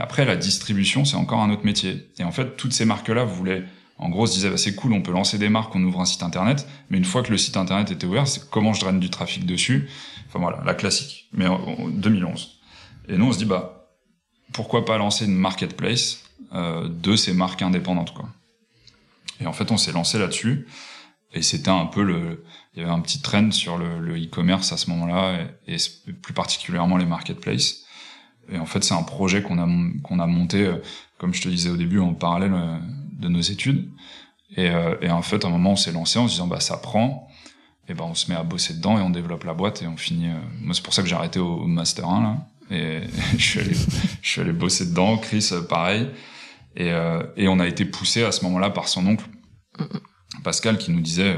Après, 0.00 0.24
la 0.24 0.36
distribution, 0.36 1.04
c'est 1.04 1.16
encore 1.16 1.40
un 1.40 1.50
autre 1.50 1.64
métier. 1.64 2.08
Et 2.18 2.24
en 2.24 2.32
fait, 2.32 2.56
toutes 2.56 2.72
ces 2.72 2.84
marques-là 2.84 3.24
voulaient 3.24 3.64
en 4.00 4.08
gros, 4.08 4.26
se 4.26 4.32
disait, 4.32 4.48
bah, 4.48 4.56
c'est 4.56 4.74
cool, 4.74 4.94
on 4.94 5.02
peut 5.02 5.12
lancer 5.12 5.36
des 5.36 5.50
marques, 5.50 5.76
on 5.76 5.84
ouvre 5.84 6.00
un 6.00 6.06
site 6.06 6.22
internet, 6.22 6.66
mais 6.88 6.96
une 6.96 7.04
fois 7.04 7.22
que 7.22 7.30
le 7.30 7.36
site 7.36 7.58
internet 7.58 7.90
était 7.90 8.06
ouvert, 8.06 8.26
c'est 8.26 8.48
comment 8.48 8.72
je 8.72 8.80
draine 8.80 8.98
du 8.98 9.10
trafic 9.10 9.44
dessus? 9.44 9.90
Enfin 10.26 10.38
voilà, 10.38 10.62
la 10.64 10.72
classique. 10.72 11.28
Mais 11.34 11.46
en, 11.46 11.86
2011. 11.88 12.60
Et 13.10 13.18
nous, 13.18 13.26
on 13.26 13.32
se 13.32 13.36
dit, 13.36 13.44
bah, 13.44 13.90
pourquoi 14.54 14.86
pas 14.86 14.96
lancer 14.96 15.26
une 15.26 15.36
marketplace 15.36 16.22
euh, 16.54 16.88
de 16.88 17.14
ces 17.14 17.34
marques 17.34 17.60
indépendantes, 17.60 18.14
quoi. 18.14 18.30
Et 19.38 19.46
en 19.46 19.52
fait, 19.52 19.70
on 19.70 19.76
s'est 19.76 19.92
lancé 19.92 20.18
là-dessus. 20.18 20.66
Et 21.34 21.42
c'était 21.42 21.70
un 21.70 21.84
peu 21.84 22.02
le, 22.02 22.42
il 22.74 22.80
y 22.80 22.82
avait 22.82 22.92
un 22.92 23.00
petit 23.00 23.20
trend 23.20 23.50
sur 23.50 23.76
le 23.76 24.16
e-commerce 24.16 24.72
à 24.72 24.78
ce 24.78 24.88
moment-là, 24.90 25.40
et, 25.66 25.76
plus 26.22 26.32
particulièrement 26.32 26.96
les 26.96 27.04
marketplaces. 27.04 27.84
Et 28.50 28.58
en 28.58 28.66
fait, 28.66 28.82
c'est 28.82 28.94
un 28.94 29.02
projet 29.02 29.42
qu'on 29.42 29.58
a 29.58 29.68
qu'on 30.02 30.18
a 30.18 30.26
monté, 30.26 30.66
euh, 30.66 30.76
comme 31.18 31.32
je 31.34 31.42
te 31.42 31.48
disais 31.48 31.70
au 31.70 31.76
début, 31.76 32.00
en 32.00 32.14
parallèle 32.14 32.52
euh, 32.54 32.78
de 33.20 33.28
nos 33.28 33.40
études. 33.40 33.88
Et, 34.56 34.68
euh, 34.68 34.96
et 35.00 35.10
en 35.10 35.22
fait, 35.22 35.44
à 35.44 35.48
un 35.48 35.50
moment, 35.50 35.72
on 35.72 35.76
s'est 35.76 35.92
lancé 35.92 36.18
en 36.18 36.26
se 36.26 36.32
disant, 36.32 36.46
bah, 36.46 36.60
ça 36.60 36.76
prend. 36.76 37.28
Et 37.88 37.94
ben, 37.94 38.04
on 38.04 38.14
se 38.14 38.30
met 38.30 38.36
à 38.36 38.42
bosser 38.42 38.74
dedans 38.74 38.98
et 38.98 39.02
on 39.02 39.10
développe 39.10 39.44
la 39.44 39.54
boîte 39.54 39.82
et 39.82 39.86
on 39.86 39.96
finit. 39.96 40.28
Moi, 40.60 40.74
c'est 40.74 40.82
pour 40.82 40.94
ça 40.94 41.02
que 41.02 41.08
j'ai 41.08 41.16
arrêté 41.16 41.40
au, 41.40 41.66
master 41.66 42.08
1 42.08 42.22
là. 42.22 42.36
Et 42.70 43.00
je 43.36 43.44
suis 43.44 43.60
allé, 43.60 43.72
je 44.22 44.28
suis 44.28 44.40
allé 44.40 44.52
bosser 44.52 44.86
dedans. 44.86 45.18
Chris, 45.18 45.50
pareil. 45.68 46.08
Et, 46.76 46.92
et 47.36 47.48
on 47.48 47.58
a 47.58 47.66
été 47.66 47.84
poussé 47.84 48.22
à 48.22 48.30
ce 48.30 48.44
moment-là 48.44 48.70
par 48.70 48.86
son 48.86 49.04
oncle 49.08 49.24
Pascal 50.44 50.78
qui 50.78 50.92
nous 50.92 51.00
disait, 51.00 51.34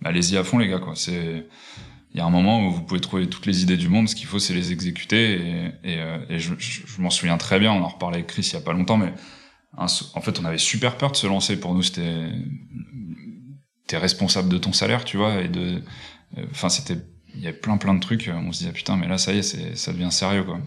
bah, 0.00 0.10
allez-y 0.10 0.36
à 0.36 0.44
fond 0.44 0.58
les 0.58 0.68
gars 0.68 0.78
quoi. 0.78 0.94
C'est 0.94 1.46
il 2.16 2.20
y 2.20 2.22
a 2.22 2.24
un 2.24 2.30
moment 2.30 2.66
où 2.66 2.70
vous 2.72 2.82
pouvez 2.82 3.00
trouver 3.00 3.28
toutes 3.28 3.44
les 3.44 3.62
idées 3.62 3.76
du 3.76 3.90
monde, 3.90 4.08
ce 4.08 4.14
qu'il 4.14 4.26
faut 4.26 4.38
c'est 4.38 4.54
les 4.54 4.72
exécuter 4.72 5.70
et, 5.84 6.00
et 6.30 6.38
je, 6.38 6.54
m'en 6.98 7.10
souviens 7.10 7.36
très 7.36 7.60
bien, 7.60 7.72
on 7.72 7.82
en 7.82 7.88
reparlait 7.88 8.16
avec 8.16 8.26
Chris 8.26 8.48
il 8.50 8.54
y 8.54 8.56
a 8.56 8.62
pas 8.62 8.72
longtemps, 8.72 8.96
mais 8.96 9.12
en 9.76 9.86
fait, 9.86 10.40
on 10.40 10.44
avait 10.44 10.58
super 10.58 10.96
peur 10.96 11.12
de 11.12 11.16
se 11.16 11.26
lancer. 11.26 11.60
Pour 11.60 11.74
nous, 11.74 11.82
c'était 11.82 12.30
t'es 13.86 13.98
responsable 13.98 14.48
de 14.48 14.58
ton 14.58 14.72
salaire, 14.72 15.04
tu 15.04 15.16
vois, 15.16 15.42
et 15.42 15.48
de, 15.48 15.82
enfin, 16.50 16.68
c'était, 16.68 16.96
il 17.34 17.40
y 17.40 17.46
avait 17.46 17.56
plein 17.56 17.76
plein 17.76 17.94
de 17.94 18.00
trucs. 18.00 18.30
On 18.32 18.52
se 18.52 18.60
disait 18.60 18.72
putain, 18.72 18.96
mais 18.96 19.06
là, 19.06 19.18
ça 19.18 19.32
y 19.32 19.38
est, 19.38 19.76
ça 19.76 19.92
devient 19.92 20.10
sérieux, 20.10 20.44
quoi. 20.44 20.58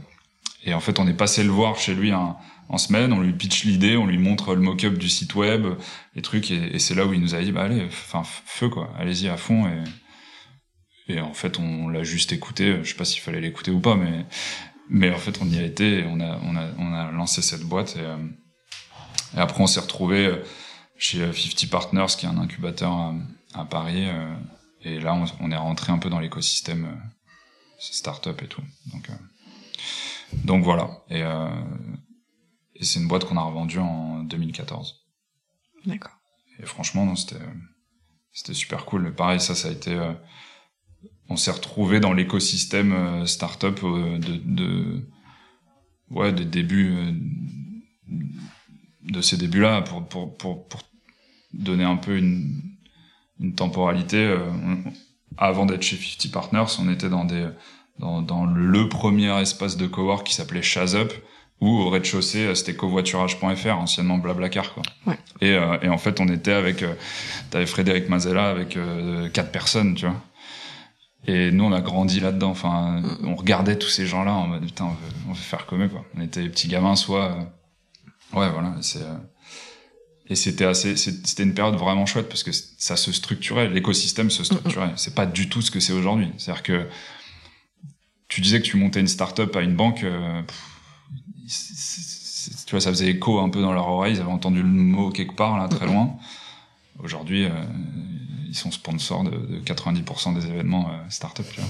Et 0.64 0.74
en 0.74 0.80
fait, 0.80 1.00
on 1.00 1.08
est 1.08 1.14
passé 1.14 1.44
le 1.44 1.50
voir 1.50 1.78
chez 1.78 1.96
lui 1.96 2.14
en 2.14 2.78
semaine, 2.78 3.14
on 3.14 3.22
lui 3.22 3.34
pitch 3.34 3.64
l'idée, 3.64 3.98
on 3.98 4.06
lui 4.06 4.18
montre 4.18 4.54
le 4.54 4.62
mock-up 4.62 4.98
du 4.98 5.10
site 5.10 5.34
web, 5.36 5.66
les 6.16 6.22
trucs, 6.22 6.52
et, 6.52 6.78
c'est 6.80 6.94
là 6.96 7.06
où 7.06 7.14
il 7.14 7.22
nous 7.22 7.34
a 7.34 7.42
dit, 7.42 7.52
bah 7.52 7.64
allez, 7.64 7.88
feu, 7.90 8.70
quoi, 8.70 8.94
allez-y 9.00 9.30
à 9.30 9.38
fond, 9.38 9.66
et 11.10 11.20
en 11.20 11.34
fait, 11.34 11.60
on 11.60 11.90
l'a 11.90 12.04
juste 12.04 12.32
écouté, 12.32 12.80
je 12.84 12.90
sais 12.90 12.96
pas 12.96 13.06
s'il 13.06 13.22
fallait 13.22 13.42
l'écouter 13.42 13.72
ou 13.72 13.80
pas, 13.80 13.96
mais, 13.96 14.26
mais 14.90 15.12
en 15.12 15.18
fait, 15.18 15.40
on 15.42 15.46
y 15.48 15.60
a 15.60 15.64
été, 15.64 16.00
et 16.00 16.06
on 16.06 16.20
a, 16.20 16.40
on 16.44 16.56
a, 16.56 16.70
on 16.78 16.94
a 16.94 17.12
lancé 17.12 17.42
cette 17.42 17.64
boîte, 17.64 17.96
et, 17.98 18.02
euh, 18.02 18.18
et 19.36 19.40
après, 19.40 19.62
on 19.62 19.68
s'est 19.68 19.80
retrouvé 19.80 20.26
euh, 20.26 20.44
chez 20.98 21.20
50 21.20 21.64
euh, 21.64 21.68
Partners, 21.70 22.16
qui 22.18 22.26
est 22.26 22.30
un 22.30 22.38
incubateur 22.38 23.14
à, 23.54 23.66
Paris. 23.66 24.08
Euh, 24.08 24.36
et 24.82 25.00
là, 25.00 25.14
on, 25.40 25.52
est 25.52 25.58
rentré 25.58 25.92
un 25.92 25.98
peu 25.98 26.10
dans 26.10 26.20
l'écosystème 26.20 27.02
startup 27.80 28.42
et 28.42 28.48
tout. 28.48 28.64
Donc, 28.94 29.10
donc 30.46 30.64
voilà. 30.64 31.04
Et, 31.10 31.20
et 31.20 32.86
c'est 32.86 33.00
une 33.02 33.08
boîte 33.10 33.26
qu'on 33.26 33.36
a 33.36 33.42
revendue 33.42 33.80
en 33.80 34.24
2014. 34.24 35.06
D'accord. 35.86 36.18
Et 36.60 36.66
franchement, 36.66 37.06
non, 37.06 37.18
c'était 37.18 37.44
c'était 38.32 38.54
super 38.54 38.86
cool. 38.86 39.02
Mais 39.02 39.12
pareil, 39.12 39.42
ça, 39.42 39.54
ça 39.54 39.68
a 39.68 39.72
été. 39.72 39.98
On 41.30 41.36
s'est 41.36 41.52
retrouvé 41.52 42.00
dans 42.00 42.14
l'écosystème 42.14 43.26
startup 43.26 43.82
de, 43.82 44.18
de 44.46 45.06
ouais, 46.12 46.34
des 46.34 46.46
débuts 46.46 46.96
de 49.04 49.22
ces 49.22 49.38
débuts-là 49.38 49.82
pour, 49.82 50.08
pour, 50.08 50.38
pour, 50.38 50.68
pour, 50.68 50.82
donner 51.54 51.84
un 51.84 51.96
peu 51.98 52.18
une, 52.18 52.62
une 53.40 53.56
temporalité. 53.56 54.18
Euh, 54.18 54.52
avant 55.38 55.66
d'être 55.66 55.82
chez 55.82 55.96
50 55.98 56.32
Partners, 56.32 56.76
on 56.80 56.92
était 56.92 57.10
dans 57.10 57.26
des 57.26 57.48
dans, 58.00 58.22
dans 58.22 58.46
le 58.46 58.90
premier 58.90 59.38
espace 59.42 59.78
de 59.78 59.86
cowork 59.86 60.26
qui 60.26 60.34
s'appelait 60.34 60.62
Shazup 60.62 61.14
où 61.62 61.68
au 61.68 61.90
rez-de-chaussée 61.90 62.48
euh, 62.48 62.56
c'était 62.56 62.74
covoiturage.fr 62.74 63.78
anciennement 63.78 64.18
Blablacar 64.18 64.74
quoi. 64.74 64.84
Ouais. 65.06 65.18
Et, 65.42 65.52
euh, 65.52 65.78
et 65.82 65.90
en 65.90 65.98
fait 65.98 66.20
on 66.22 66.28
était 66.28 66.54
avec 66.54 66.84
euh, 66.84 66.94
t'avais 67.50 67.66
Frédéric 67.66 68.08
Mazella 68.10 68.50
avec 68.50 68.78
quatre 69.34 69.52
personnes 69.52 69.96
tu 69.96 70.06
vois. 70.06 70.16
Et 71.28 71.52
nous 71.52 71.66
on 71.66 71.74
a 71.74 71.82
grandi 71.82 72.20
là-dedans. 72.20 72.52
Enfin 72.52 73.02
on 73.24 73.36
regardait 73.36 73.78
tous 73.78 73.90
ces 73.90 74.06
gens-là 74.06 74.34
en 74.34 74.48
mode 74.48 74.66
putain 74.66 74.86
on 75.28 75.32
veut, 75.34 75.36
faire 75.40 75.66
comme 75.66 75.84
eux 75.84 75.90
quoi. 75.90 76.06
On 76.16 76.22
était 76.22 76.42
des 76.42 76.50
petits 76.50 76.68
gamins 76.68 76.96
soit 76.96 77.52
Ouais, 78.34 78.50
voilà. 78.52 78.76
Euh, 78.96 79.18
et 80.28 80.36
c'était 80.36 80.66
assez, 80.66 80.96
c'était 80.96 81.44
une 81.44 81.56
période 81.56 81.76
vraiment 81.76 82.06
chouette 82.06 82.30
parce 82.30 82.44
que 82.44 82.52
ça 82.52 82.96
se 82.96 83.12
structurait, 83.12 83.68
l'écosystème 83.70 84.30
se 84.30 84.44
structurait. 84.44 84.92
C'est 84.96 85.16
pas 85.16 85.26
du 85.26 85.50
tout 85.50 85.62
ce 85.62 85.72
que 85.72 85.80
c'est 85.80 85.94
aujourd'hui. 85.94 86.32
C'est-à-dire 86.38 86.64
que 86.64 86.88
tu 88.28 88.42
disais 88.42 88.62
que 88.62 88.66
tu 88.66 88.78
montais 88.78 89.00
une 89.00 89.08
start-up 89.08 89.56
à 89.56 89.62
une 89.62 89.76
banque, 89.76 90.04
euh, 90.04 90.42
tu 91.48 92.72
vois, 92.72 92.80
ça 92.80 92.92
faisait 92.92 93.08
écho 93.08 93.40
un 93.40 93.50
peu 93.50 93.62
dans 93.62 93.74
leur 93.74 93.88
oreille. 93.88 94.14
Ils 94.14 94.22
avaient 94.22 94.32
entendu 94.32 94.62
le 94.62 94.68
mot 94.68 95.10
quelque 95.10 95.36
part 95.36 95.58
là, 95.58 95.68
très 95.68 95.88
loin. 95.88 96.16
Aujourd'hui, 97.00 97.46
euh, 97.46 97.50
ils 98.50 98.56
sont 98.56 98.72
sponsors 98.72 99.24
de, 99.24 99.32
de 99.32 99.60
90% 99.62 100.34
des 100.34 100.48
événements 100.48 100.92
start-up. 101.10 101.46
Tu 101.54 101.62
vois. 101.62 101.70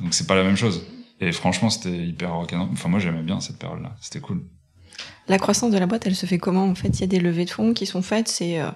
Donc 0.00 0.14
c'est 0.14 0.26
pas 0.26 0.34
la 0.34 0.44
même 0.44 0.56
chose. 0.56 0.86
Et 1.20 1.32
franchement, 1.32 1.70
c'était 1.70 1.96
hyper 1.96 2.34
Enfin, 2.34 2.88
moi, 2.88 2.98
j'aimais 2.98 3.22
bien 3.22 3.40
cette 3.40 3.58
période-là. 3.58 3.96
C'était 4.00 4.20
cool. 4.20 4.42
La 5.28 5.38
croissance 5.38 5.72
de 5.72 5.78
la 5.78 5.86
boîte, 5.86 6.06
elle 6.06 6.16
se 6.16 6.26
fait 6.26 6.38
comment 6.38 6.64
En 6.64 6.74
fait, 6.74 6.88
il 6.88 7.00
y 7.00 7.04
a 7.04 7.06
des 7.06 7.20
levées 7.20 7.44
de 7.44 7.50
fonds 7.50 7.72
qui 7.72 7.86
sont 7.86 8.02
faites. 8.02 8.28
C'est 8.28 8.60
euh, 8.60 8.70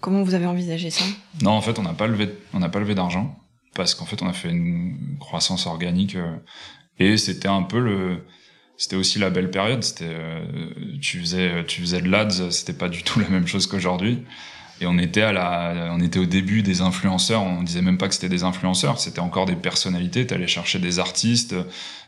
comment 0.00 0.22
vous 0.22 0.34
avez 0.34 0.46
envisagé 0.46 0.90
ça? 0.90 1.04
Non, 1.42 1.52
en 1.52 1.60
fait, 1.60 1.78
on 1.78 1.82
n'a 1.82 1.94
pas 1.94 2.06
levé, 2.06 2.30
on 2.52 2.58
n'a 2.58 2.68
pas 2.68 2.80
levé 2.80 2.94
d'argent 2.94 3.38
parce 3.74 3.94
qu'en 3.94 4.04
fait, 4.04 4.22
on 4.22 4.28
a 4.28 4.32
fait 4.32 4.50
une 4.50 5.16
croissance 5.20 5.66
organique 5.66 6.16
euh, 6.16 6.36
et 6.98 7.16
c'était 7.16 7.48
un 7.48 7.62
peu 7.62 7.78
le, 7.78 8.24
c'était 8.76 8.96
aussi 8.96 9.18
la 9.18 9.30
belle 9.30 9.50
période. 9.50 9.82
C'était, 9.82 10.10
euh, 10.10 10.44
tu 11.00 11.20
faisais, 11.20 11.64
tu 11.64 11.80
faisais 11.80 12.00
de 12.00 12.08
l'ads, 12.08 12.50
c'était 12.50 12.72
pas 12.72 12.88
du 12.88 13.02
tout 13.02 13.20
la 13.20 13.28
même 13.28 13.46
chose 13.46 13.66
qu'aujourd'hui. 13.66 14.24
Et 14.80 14.86
on 14.86 14.98
était 14.98 15.22
à 15.22 15.32
la, 15.32 15.90
on 15.92 16.00
était 16.00 16.18
au 16.18 16.26
début 16.26 16.62
des 16.62 16.80
influenceurs. 16.80 17.42
On 17.42 17.62
disait 17.62 17.82
même 17.82 17.98
pas 17.98 18.08
que 18.08 18.14
c'était 18.14 18.28
des 18.28 18.44
influenceurs. 18.44 19.00
C'était 19.00 19.20
encore 19.20 19.46
des 19.46 19.56
personnalités. 19.56 20.26
T'allais 20.26 20.46
chercher 20.46 20.78
des 20.78 20.98
artistes, 20.98 21.54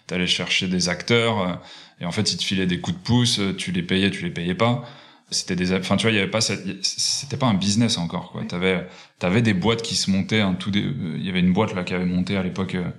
t'allais 0.06 0.26
chercher 0.26 0.68
des 0.68 0.88
acteurs. 0.88 1.60
Et 2.00 2.04
en 2.04 2.12
fait, 2.12 2.32
ils 2.32 2.36
te 2.36 2.44
filaient 2.44 2.66
des 2.66 2.80
coups 2.80 2.96
de 2.96 3.02
pouce, 3.02 3.40
tu 3.58 3.72
les 3.72 3.82
payais, 3.82 4.10
tu 4.10 4.22
les 4.22 4.30
payais 4.30 4.54
pas. 4.54 4.84
C'était 5.32 5.54
des, 5.54 5.72
enfin, 5.72 5.96
tu 5.96 6.02
vois, 6.02 6.10
il 6.10 6.16
y 6.16 6.18
avait 6.18 6.30
pas 6.30 6.40
c'était 6.40 7.36
pas 7.36 7.46
un 7.46 7.54
business 7.54 7.98
encore, 7.98 8.32
quoi. 8.32 8.44
T'avais, 8.44 8.88
t'avais 9.20 9.42
des 9.42 9.54
boîtes 9.54 9.82
qui 9.82 9.94
se 9.94 10.10
montaient, 10.10 10.40
un 10.40 10.54
tout 10.54 10.72
il 10.74 11.24
y 11.24 11.28
avait 11.28 11.38
une 11.38 11.52
boîte, 11.52 11.72
là, 11.74 11.84
qui 11.84 11.94
avait 11.94 12.04
monté 12.04 12.36
à 12.36 12.42
l'époque, 12.42 12.74
euh, 12.74 12.90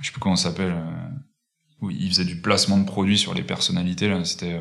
je 0.00 0.06
sais 0.06 0.12
plus 0.12 0.20
comment 0.20 0.36
ça 0.36 0.50
s'appelle, 0.50 0.72
euh, 0.72 1.08
où 1.80 1.90
ils 1.90 2.08
faisaient 2.08 2.26
du 2.26 2.36
placement 2.36 2.76
de 2.76 2.84
produits 2.84 3.16
sur 3.16 3.32
les 3.32 3.42
personnalités, 3.42 4.08
là. 4.08 4.24
C'était, 4.26 4.60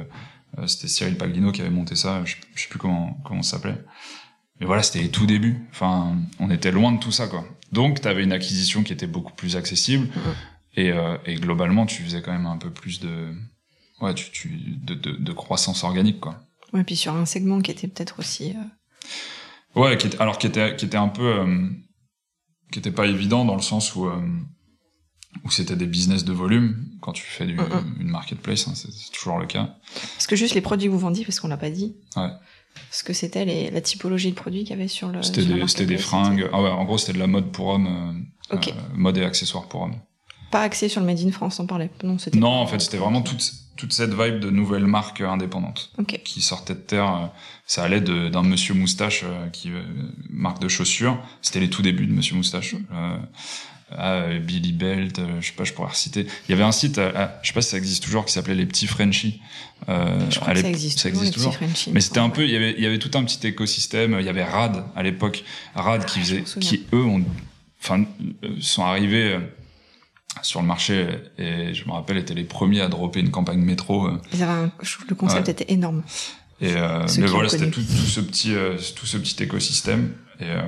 euh, 0.57 0.67
c'était 0.67 0.87
Cyril 0.87 1.17
Paglino 1.17 1.51
qui 1.51 1.59
avait 1.59 1.69
monté 1.69 1.95
ça, 1.95 2.23
je, 2.23 2.35
sais 2.55 2.69
plus 2.69 2.79
comment, 2.79 3.17
comment 3.25 3.41
ça 3.41 3.57
s'appelait. 3.57 3.83
Mais 4.63 4.67
voilà, 4.67 4.81
c'était 4.81 5.01
les 5.01 5.11
tout 5.11 5.25
débuts. 5.25 5.67
Enfin, 5.71 6.15
on 6.39 6.49
était 6.49 6.71
loin 6.71 6.93
de 6.93 6.99
tout 6.99 7.11
ça, 7.11 7.27
quoi. 7.27 7.43
Donc, 7.73 7.99
t'avais 7.99 8.23
une 8.23 8.31
acquisition 8.31 8.81
qui 8.81 8.93
était 8.93 9.07
beaucoup 9.07 9.33
plus 9.33 9.57
accessible. 9.57 10.07
Et, 10.77 10.93
et 11.25 11.35
globalement, 11.35 11.85
tu 11.85 12.01
faisais 12.01 12.21
quand 12.21 12.31
même 12.31 12.45
un 12.45 12.57
peu 12.57 12.69
plus 12.69 13.01
de, 13.01 13.35
ouais, 14.01 14.13
tu, 14.13 14.31
tu 14.31 14.49
de, 14.49 14.93
de, 14.93 15.11
de, 15.11 15.31
croissance 15.31 15.83
organique, 15.83 16.19
quoi. 16.19 16.39
Ouais, 16.73 16.83
puis 16.83 16.95
sur 16.95 17.13
un 17.13 17.25
segment 17.25 17.61
qui 17.61 17.71
était 17.71 17.87
peut-être 17.87 18.19
aussi. 18.19 18.55
Euh... 18.55 19.79
Ouais, 19.79 19.97
qui 19.97 20.07
était, 20.07 20.21
alors 20.21 20.37
qui 20.37 20.47
était, 20.47 20.75
qui 20.75 20.85
était 20.85 20.97
un 20.97 21.07
peu, 21.07 21.39
euh, 21.39 21.69
qui 22.71 22.79
était 22.79 22.91
pas 22.91 23.07
évident 23.07 23.45
dans 23.45 23.55
le 23.55 23.61
sens 23.61 23.95
où, 23.95 24.07
euh, 24.07 24.21
où 25.43 25.51
c'était 25.51 25.75
des 25.75 25.87
business 25.87 26.25
de 26.25 26.33
volume 26.33 26.85
quand 27.01 27.13
tu 27.13 27.23
fais 27.23 27.45
du, 27.45 27.57
une 27.99 28.09
marketplace, 28.09 28.67
hein, 28.67 28.73
c'est 28.75 29.11
toujours 29.11 29.39
le 29.39 29.45
cas. 29.45 29.75
Parce 30.15 30.27
que 30.27 30.35
juste 30.35 30.55
les 30.55 30.61
produits 30.61 30.87
que 30.87 30.93
vous 30.93 30.99
vendiez, 30.99 31.25
parce 31.25 31.39
qu'on 31.39 31.47
l'a 31.47 31.57
pas 31.57 31.71
dit. 31.71 31.95
Ouais. 32.15 32.29
Ce 32.91 33.03
que 33.03 33.13
c'était 33.13 33.45
les, 33.45 33.71
la 33.71 33.81
typologie 33.81 34.31
de 34.31 34.35
produits 34.35 34.61
qu'il 34.61 34.71
y 34.71 34.73
avait 34.73 34.87
sur 34.87 35.09
le. 35.09 35.21
C'était 35.23 35.45
des, 35.45 35.67
c'était 35.67 35.85
des 35.85 35.97
fringues. 35.97 36.47
Ah 36.53 36.61
ouais, 36.61 36.69
en 36.69 36.85
gros, 36.85 36.97
c'était 36.97 37.13
de 37.13 37.19
la 37.19 37.27
mode 37.27 37.51
pour 37.51 37.67
hommes, 37.67 38.25
euh, 38.51 38.55
okay. 38.55 38.73
mode 38.93 39.17
et 39.17 39.23
accessoires 39.23 39.67
pour 39.67 39.81
hommes 39.81 39.95
pas 40.53 40.61
axé 40.61 40.87
sur 40.87 41.01
le 41.01 41.07
Made 41.07 41.19
in 41.19 41.31
France, 41.31 41.59
on 41.59 41.65
parlait. 41.65 41.89
Non, 42.03 42.19
c'était 42.19 42.37
non 42.37 42.51
en 42.51 42.67
fait, 42.67 42.79
c'était 42.79 42.97
vraiment 42.97 43.23
toute, 43.23 43.51
toute 43.75 43.91
cette 43.91 44.13
vibe 44.13 44.39
de 44.39 44.51
nouvelles 44.51 44.85
marques 44.85 45.21
indépendantes 45.21 45.91
okay. 45.97 46.19
qui 46.19 46.43
sortaient 46.43 46.75
de 46.75 46.79
terre. 46.79 47.31
Ça 47.65 47.83
allait 47.83 48.01
d'un 48.01 48.43
Monsieur 48.43 48.75
Moustache 48.75 49.25
qui 49.51 49.71
euh, 49.71 49.81
marque 50.29 50.61
de 50.61 50.67
chaussures. 50.67 51.17
C'était 51.41 51.59
les 51.59 51.71
tout 51.71 51.81
débuts 51.81 52.05
de 52.05 52.13
Monsieur 52.13 52.35
Moustache. 52.35 52.75
Euh, 52.93 53.17
à 53.97 54.27
Billy 54.39 54.73
Belt, 54.73 55.19
euh, 55.19 55.41
je 55.41 55.47
sais 55.47 55.53
pas, 55.53 55.63
je 55.63 55.73
pourrais 55.73 55.89
reciter. 55.89 56.27
Il 56.47 56.51
y 56.51 56.53
avait 56.53 56.63
un 56.63 56.71
site, 56.71 56.97
à, 56.97 57.39
je 57.41 57.47
sais 57.47 57.53
pas 57.53 57.61
si 57.61 57.69
ça 57.69 57.77
existe 57.77 58.03
toujours, 58.03 58.25
qui 58.25 58.33
s'appelait 58.33 58.55
les 58.55 58.65
petits 58.65 58.87
Frenchies. 58.87 59.41
Euh, 59.89 60.19
je 60.29 60.39
crois 60.39 60.53
que 60.53 60.61
ça 60.61 60.69
existe, 60.69 60.99
ça 60.99 61.09
existe 61.09 61.33
toujours. 61.33 61.55
Mais 61.91 62.01
c'était 62.01 62.19
un 62.19 62.29
peu, 62.29 62.43
il 62.43 62.51
y 62.51 62.55
avait, 62.55 62.73
il 62.77 62.83
y 62.83 62.85
avait 62.85 62.99
tout 62.99 63.11
un 63.17 63.23
petit 63.23 63.45
écosystème. 63.47 64.17
Il 64.19 64.25
y 64.25 64.29
avait 64.29 64.43
Rad 64.43 64.85
à 64.95 65.03
l'époque, 65.03 65.43
Rad 65.75 66.05
qui 66.05 66.19
faisait, 66.19 66.43
qui 66.59 66.85
eux 66.93 67.03
ont, 67.03 67.23
enfin, 67.81 68.05
sont 68.59 68.83
arrivés 68.83 69.37
sur 70.41 70.61
le 70.61 70.67
marché 70.67 71.07
et 71.37 71.73
je 71.73 71.85
me 71.85 71.91
rappelle 71.91 72.17
étaient 72.17 72.33
les 72.33 72.43
premiers 72.43 72.81
à 72.81 72.87
dropper 72.87 73.19
une 73.19 73.29
campagne 73.29 73.59
métro. 73.59 74.09
Ils 74.33 74.41
avaient 74.41 74.51
un, 74.51 74.71
le 75.07 75.15
concept 75.15 75.47
ouais. 75.47 75.51
était 75.51 75.71
énorme. 75.71 76.03
Et 76.63 76.75
euh, 76.75 77.05
mais 77.19 77.27
voilà, 77.27 77.49
c'était 77.49 77.69
tout, 77.69 77.81
tout, 77.81 78.07
ce 78.07 78.21
petit 78.21 78.55
euh, 78.55 78.77
tout 78.95 79.05
ce 79.05 79.17
petit 79.17 79.41
écosystème 79.43 80.13
et 80.39 80.45
euh, 80.45 80.61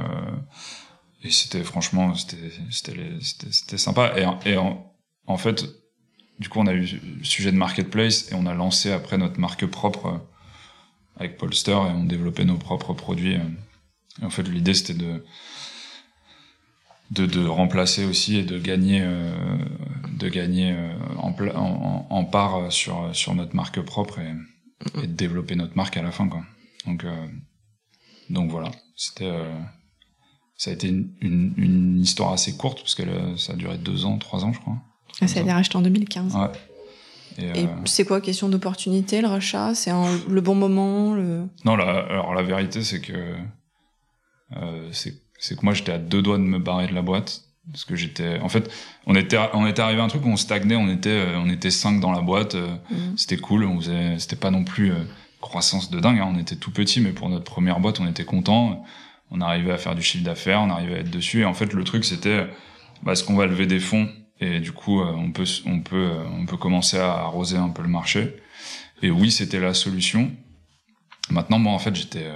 et 1.26 1.32
c'était 1.32 1.64
franchement 1.64 2.14
c'était 2.16 3.78
sympa. 3.78 4.14
Et 4.46 4.56
en, 4.58 4.94
en 5.28 5.38
fait 5.38 5.66
du 6.40 6.50
coup 6.50 6.60
on 6.60 6.68
a 6.68 6.74
eu 6.74 7.00
le 7.18 7.24
sujet 7.24 7.52
de 7.52 7.58
marketplace 7.58 8.32
et 8.32 8.36
on 8.36 8.46
a 8.46 8.54
lancé 8.54 8.92
après 8.92 9.18
notre 9.18 9.40
marque 9.40 9.66
propre 9.66 10.06
euh, 10.06 10.18
avec 11.18 11.38
Polster 11.38 11.72
et 11.72 11.94
on 11.94 12.04
développait 12.04 12.46
nos 12.46 12.58
propres 12.58 12.94
produits. 12.94 13.36
Et 13.36 14.26
en 14.26 14.30
fait 14.30 14.44
l'idée 14.44 14.74
c'était 14.74 14.94
de 14.94 15.24
de, 17.12 17.46
remplacer 17.46 18.04
aussi 18.04 18.38
et 18.38 18.44
de 18.44 18.58
gagner 18.58 19.02
euh, 19.04 19.58
de 20.18 20.28
gagner 20.28 20.72
euh, 20.72 20.94
en, 21.18 22.08
en, 22.10 22.26
part 22.26 22.72
sur 22.72 23.16
sur 23.16 23.36
notre 23.36 23.56
marque 23.56 23.80
propre 23.82 24.20
et, 24.20 24.34
de 25.02 25.06
développer 25.06 25.56
notre 25.56 25.78
marque 25.78 25.98
à 25.98 26.02
la 26.02 26.12
fin 26.12 26.28
quoi. 26.28 26.44
Donc 26.86 27.04
euh, 27.04 27.28
donc 28.30 28.50
voilà. 28.50 28.72
C'était 28.96 29.26
euh, 29.26 29.60
ça 30.58 30.72
a 30.72 30.74
été 30.74 30.88
une, 30.88 31.10
une, 31.22 31.54
une, 31.58 32.02
histoire 32.02 32.32
assez 32.32 32.56
courte 32.56 32.80
parce 32.80 32.96
que 32.96 33.04
ça 33.38 33.54
a 33.54 33.56
duré 33.56 33.78
deux 33.78 34.06
ans 34.06 34.18
trois 34.18 34.46
ans 34.46 34.54
je 34.54 34.60
crois. 34.60 34.78
Ah, 35.22 35.28
ça 35.28 35.40
a 35.40 35.44
été 35.44 35.52
racheté 35.52 35.76
en 35.78 35.82
2015 35.82 36.36
ouais. 36.36 36.48
Et, 37.38 37.64
et 37.64 37.70
c'est 37.84 38.06
quoi 38.06 38.22
question 38.22 38.48
d'opportunité 38.48 39.22
le 39.22 39.28
rachat? 39.28 39.76
C'est 39.76 39.92
le 39.92 40.42
bon 40.42 40.56
moment 40.56 41.14
le 41.14 41.48
non 41.66 41.76
la, 41.76 42.00
alors 42.06 42.34
la 42.34 42.44
vérité 42.44 42.84
c'est 42.84 43.02
que 43.02 43.36
c'est 44.92 45.56
que 45.58 45.64
moi 45.64 45.74
j'étais 45.74 45.92
à 45.92 45.98
deux 45.98 46.22
doigts 46.22 46.38
de 46.38 46.44
me 46.44 46.60
barrer 46.60 46.88
de 46.88 46.94
la 46.94 47.02
boîte 47.02 47.46
parce 47.72 47.86
que 47.86 47.96
j'étais 47.96 48.40
en 48.40 48.50
fait 48.50 48.72
on 49.06 49.16
était 49.16 49.38
on 49.54 49.66
était 49.66 49.82
arrivé 49.82 50.02
à 50.02 50.04
un 50.04 50.08
truc 50.08 50.26
où 50.26 50.30
on 50.30 50.38
stagnait 50.38 50.76
on 50.76 50.90
était 50.90 51.10
euh, 51.10 51.40
on 51.40 51.50
était 51.50 51.72
cinq 51.72 52.00
dans 52.00 52.12
la 52.12 52.22
boîte 52.22 52.56
euh, 52.56 52.76
mmh. 52.92 53.18
c'était 53.18 53.38
cool 53.38 53.64
on 53.66 53.80
faisait 53.80 54.20
c'était 54.20 54.36
pas 54.36 54.52
non 54.52 54.64
plus 54.64 54.92
euh, 54.92 55.04
croissance 55.42 55.90
de 55.90 56.00
dingue 56.00 56.20
hein, 56.20 56.32
on 56.34 56.40
était 56.40 56.56
tout 56.56 56.72
petit 56.72 57.02
mais 57.02 57.12
pour 57.12 57.30
notre 57.30 57.44
première 57.44 57.80
boîte 57.80 58.00
on 58.00 58.08
était 58.08 58.26
content 58.26 58.84
on 59.32 59.42
arrivait 59.42 59.72
à 59.72 59.78
faire 59.78 59.96
du 59.96 60.02
chiffre 60.02 60.24
d'affaires 60.24 60.62
on 60.62 60.70
arrivait 60.70 60.96
à 60.96 61.00
être 61.00 61.12
dessus. 61.12 61.42
Et 61.42 61.46
en 61.46 61.54
fait 61.54 61.74
le 61.74 61.84
truc 61.84 62.06
c'était 62.06 62.48
bah, 63.04 63.14
est-ce 63.14 63.24
qu'on 63.24 63.36
va 63.36 63.46
lever 63.46 63.66
des 63.66 63.80
fonds? 63.80 64.10
Et 64.40 64.60
du 64.60 64.72
coup 64.72 65.02
on 65.02 65.32
peut 65.32 65.46
on 65.66 65.80
peut 65.82 66.12
on 66.32 66.46
peut 66.46 66.58
commencer 66.58 66.98
à 66.98 67.14
arroser 67.14 67.58
un 67.58 67.70
peu 67.70 67.82
le 67.82 67.90
marché. 67.90 68.36
Et 69.02 69.12
oui 69.12 69.32
c'était 69.32 69.60
la 69.60 69.74
solution. 69.74 70.32
Maintenant 71.30 71.60
moi 71.60 71.74
en 71.74 71.80
fait 71.80 71.96
j'étais 71.96 72.30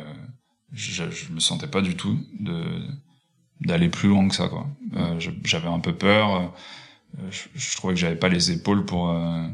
je, 0.71 1.09
je 1.09 1.31
me 1.31 1.39
sentais 1.39 1.67
pas 1.67 1.81
du 1.81 1.95
tout 1.95 2.17
de 2.39 2.63
d'aller 3.61 3.89
plus 3.89 4.09
loin 4.09 4.27
que 4.27 4.35
ça 4.35 4.47
quoi. 4.47 4.67
Euh, 4.95 5.19
j'avais 5.43 5.67
un 5.67 5.79
peu 5.79 5.93
peur. 5.93 6.53
Je, 7.29 7.75
trouvais 7.75 7.93
que 7.93 7.99
j'avais 7.99 8.15
pas 8.15 8.29
les 8.29 8.51
épaules 8.51 8.85
pour 8.85 9.09
euh, 9.09 9.47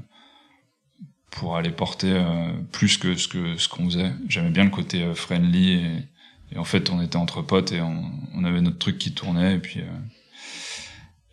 pour 1.31 1.55
aller 1.57 1.71
porter 1.71 2.11
euh, 2.11 2.51
plus 2.71 2.97
que 2.97 3.15
ce 3.15 3.27
que 3.27 3.57
ce 3.57 3.67
qu'on 3.67 3.85
faisait. 3.85 4.11
J'aimais 4.27 4.49
bien 4.49 4.65
le 4.65 4.69
côté 4.69 5.03
euh, 5.03 5.15
friendly 5.15 5.73
et, 5.73 6.03
et, 6.51 6.57
en 6.57 6.63
fait 6.63 6.89
on 6.89 7.01
était 7.01 7.17
entre 7.17 7.41
potes 7.41 7.71
et 7.71 7.81
on, 7.81 8.11
on 8.33 8.43
avait 8.43 8.61
notre 8.61 8.79
truc 8.79 8.97
qui 8.97 9.13
tournait 9.13 9.55
et 9.55 9.59
puis 9.59 9.81
euh, 9.81 9.85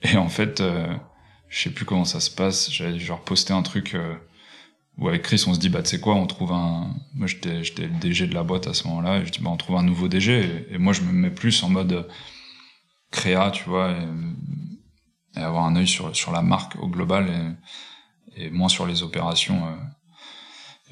et 0.02 0.16
en 0.16 0.28
fait 0.28 0.60
euh, 0.60 0.94
je 1.48 1.62
sais 1.62 1.70
plus 1.70 1.84
comment 1.84 2.04
ça 2.04 2.20
se 2.20 2.30
passe 2.30 2.70
j'avais 2.70 2.98
genre 2.98 3.22
posté 3.22 3.52
un 3.52 3.62
truc 3.62 3.96
où 4.98 5.08
avec 5.08 5.22
Chris 5.22 5.44
on 5.46 5.54
se 5.54 5.58
dit 5.58 5.68
bah 5.68 5.82
tu 5.82 5.90
sais 5.90 6.00
quoi 6.00 6.14
on 6.14 6.26
trouve 6.26 6.52
un 6.52 6.94
moi 7.14 7.26
j'étais 7.26 7.64
j'étais 7.64 7.86
le 7.86 7.98
DG 7.98 8.26
de 8.26 8.34
la 8.34 8.42
boîte 8.42 8.66
à 8.66 8.74
ce 8.74 8.86
moment-là 8.88 9.18
et 9.18 9.26
je 9.26 9.30
dis 9.32 9.40
bah 9.40 9.50
on 9.50 9.56
trouve 9.56 9.76
un 9.76 9.82
nouveau 9.82 10.08
DG 10.08 10.66
et, 10.70 10.78
moi 10.78 10.92
je 10.92 11.02
me 11.02 11.12
mets 11.12 11.30
plus 11.30 11.62
en 11.62 11.68
mode 11.68 12.08
créa 13.10 13.50
tu 13.50 13.64
vois 13.64 13.92
et, 13.92 15.38
et, 15.38 15.40
avoir 15.40 15.64
un 15.64 15.76
œil 15.76 15.88
sur 15.88 16.14
sur 16.14 16.32
la 16.32 16.42
marque 16.42 16.76
au 16.76 16.88
global 16.88 17.28
et, 17.28 18.44
et 18.44 18.50
moins 18.50 18.68
sur 18.68 18.86
les 18.86 19.02
opérations 19.02 19.66
euh. 19.66 19.76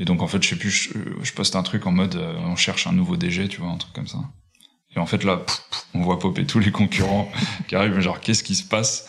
Et 0.01 0.05
donc 0.05 0.23
en 0.23 0.27
fait 0.27 0.43
je 0.43 0.49
sais 0.49 0.57
plus 0.57 0.71
je, 0.71 0.91
je 1.23 1.33
poste 1.33 1.55
un 1.55 1.63
truc 1.63 1.87
en 1.87 1.93
mode 1.93 2.17
euh, 2.17 2.35
on 2.41 2.57
cherche 2.57 2.89
un 2.89 2.93
nouveau 2.93 3.17
DG 3.17 3.47
tu 3.47 3.61
vois 3.61 3.71
un 3.71 3.77
truc 3.77 3.93
comme 3.93 4.09
ça 4.09 4.19
et 4.97 4.99
en 4.99 5.07
fait 5.07 5.23
là 5.23 5.37
pff, 5.37 5.63
pff, 5.71 5.87
on 5.95 6.01
voit 6.01 6.19
popper 6.19 6.45
tous 6.45 6.59
les 6.59 6.73
concurrents 6.73 7.31
qui 7.69 7.77
arrivent 7.77 8.01
genre 8.01 8.19
qu'est-ce 8.21 8.43
qui 8.43 8.57
se 8.57 8.65
passe? 8.65 9.07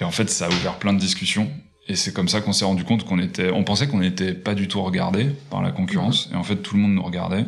Et 0.00 0.04
en 0.04 0.10
fait 0.10 0.30
ça 0.30 0.46
a 0.46 0.48
ouvert 0.48 0.78
plein 0.78 0.94
de 0.94 0.98
discussions 0.98 1.52
et 1.90 1.96
c'est 1.96 2.12
comme 2.12 2.28
ça 2.28 2.40
qu'on 2.40 2.52
s'est 2.52 2.64
rendu 2.64 2.84
compte 2.84 3.04
qu'on 3.04 3.18
était, 3.18 3.50
on 3.50 3.64
pensait 3.64 3.88
qu'on 3.88 3.98
n'était 3.98 4.32
pas 4.32 4.54
du 4.54 4.68
tout 4.68 4.80
regardé 4.80 5.26
par 5.50 5.60
la 5.60 5.72
concurrence. 5.72 6.30
Mmh. 6.30 6.34
Et 6.34 6.36
en 6.36 6.44
fait, 6.44 6.56
tout 6.58 6.76
le 6.76 6.82
monde 6.82 6.94
nous 6.94 7.02
regardait. 7.02 7.46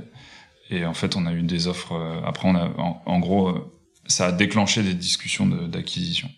Et 0.68 0.84
en 0.84 0.94
fait, 0.94 1.14
on 1.14 1.26
a 1.26 1.32
eu 1.32 1.42
des 1.42 1.68
offres. 1.68 1.92
Euh, 1.92 2.20
après, 2.24 2.48
on 2.48 2.56
a, 2.56 2.64
en, 2.76 3.00
en 3.06 3.20
gros, 3.20 3.50
euh, 3.50 3.72
ça 4.08 4.26
a 4.26 4.32
déclenché 4.32 4.82
des 4.82 4.94
discussions 4.94 5.46
d'acquisition. 5.46 6.28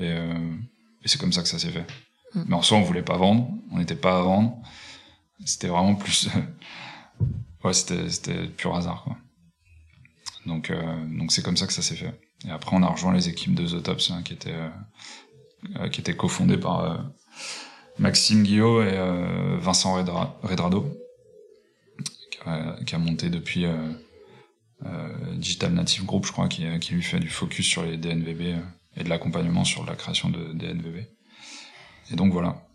Et, 0.00 0.08
et 0.08 1.06
c'est 1.06 1.20
comme 1.20 1.32
ça 1.32 1.42
que 1.42 1.48
ça 1.48 1.60
s'est 1.60 1.70
fait. 1.70 1.86
Mmh. 2.34 2.42
Mais 2.48 2.56
en 2.56 2.62
soi, 2.62 2.76
on 2.76 2.82
voulait 2.82 3.02
pas 3.02 3.16
vendre. 3.16 3.48
On 3.70 3.78
n'était 3.78 3.94
pas 3.94 4.18
à 4.18 4.22
vendre. 4.22 4.56
C'était 5.44 5.68
vraiment 5.68 5.94
plus. 5.94 6.28
ouais, 7.64 7.72
c'était, 7.72 8.46
pur 8.48 8.74
hasard, 8.74 9.04
quoi. 9.04 9.16
Donc, 10.46 10.70
euh, 10.70 11.06
donc 11.18 11.32
c'est 11.32 11.42
comme 11.42 11.56
ça 11.56 11.66
que 11.66 11.72
ça 11.72 11.82
s'est 11.82 11.96
fait. 11.96 12.12
Et 12.46 12.50
après, 12.50 12.76
on 12.76 12.82
a 12.82 12.88
rejoint 12.88 13.14
les 13.14 13.28
équipes 13.28 13.54
de 13.54 13.66
The 13.66 13.82
Tops, 13.82 14.10
hein, 14.10 14.22
qui 14.22 14.34
étaient, 14.34 14.54
euh, 15.76 15.88
qui 15.88 16.00
étaient 16.00 16.16
cofondées 16.16 16.58
par 16.58 17.02
Maxime 17.98 18.42
Guillot 18.42 18.82
et 18.82 18.92
euh, 18.92 19.56
Vincent 19.58 19.94
Redra, 19.94 20.38
Redrado, 20.42 20.92
qui 22.84 22.94
a, 22.94 22.98
monté 22.98 23.30
depuis 23.30 23.64
euh, 23.64 23.92
euh, 24.84 25.36
Digital 25.36 25.72
Native 25.72 26.04
Group, 26.04 26.26
je 26.26 26.32
crois, 26.32 26.48
qui, 26.48 26.66
qui, 26.80 26.94
lui 26.94 27.02
fait 27.02 27.20
du 27.20 27.28
focus 27.28 27.66
sur 27.66 27.84
les 27.84 27.96
DNVB 27.96 28.40
euh, 28.40 28.60
et 28.96 29.04
de 29.04 29.08
l'accompagnement 29.08 29.64
sur 29.64 29.86
la 29.86 29.94
création 29.94 30.28
de 30.28 30.52
DNVB. 30.52 31.06
Et 32.10 32.16
donc 32.16 32.32
voilà. 32.32 32.66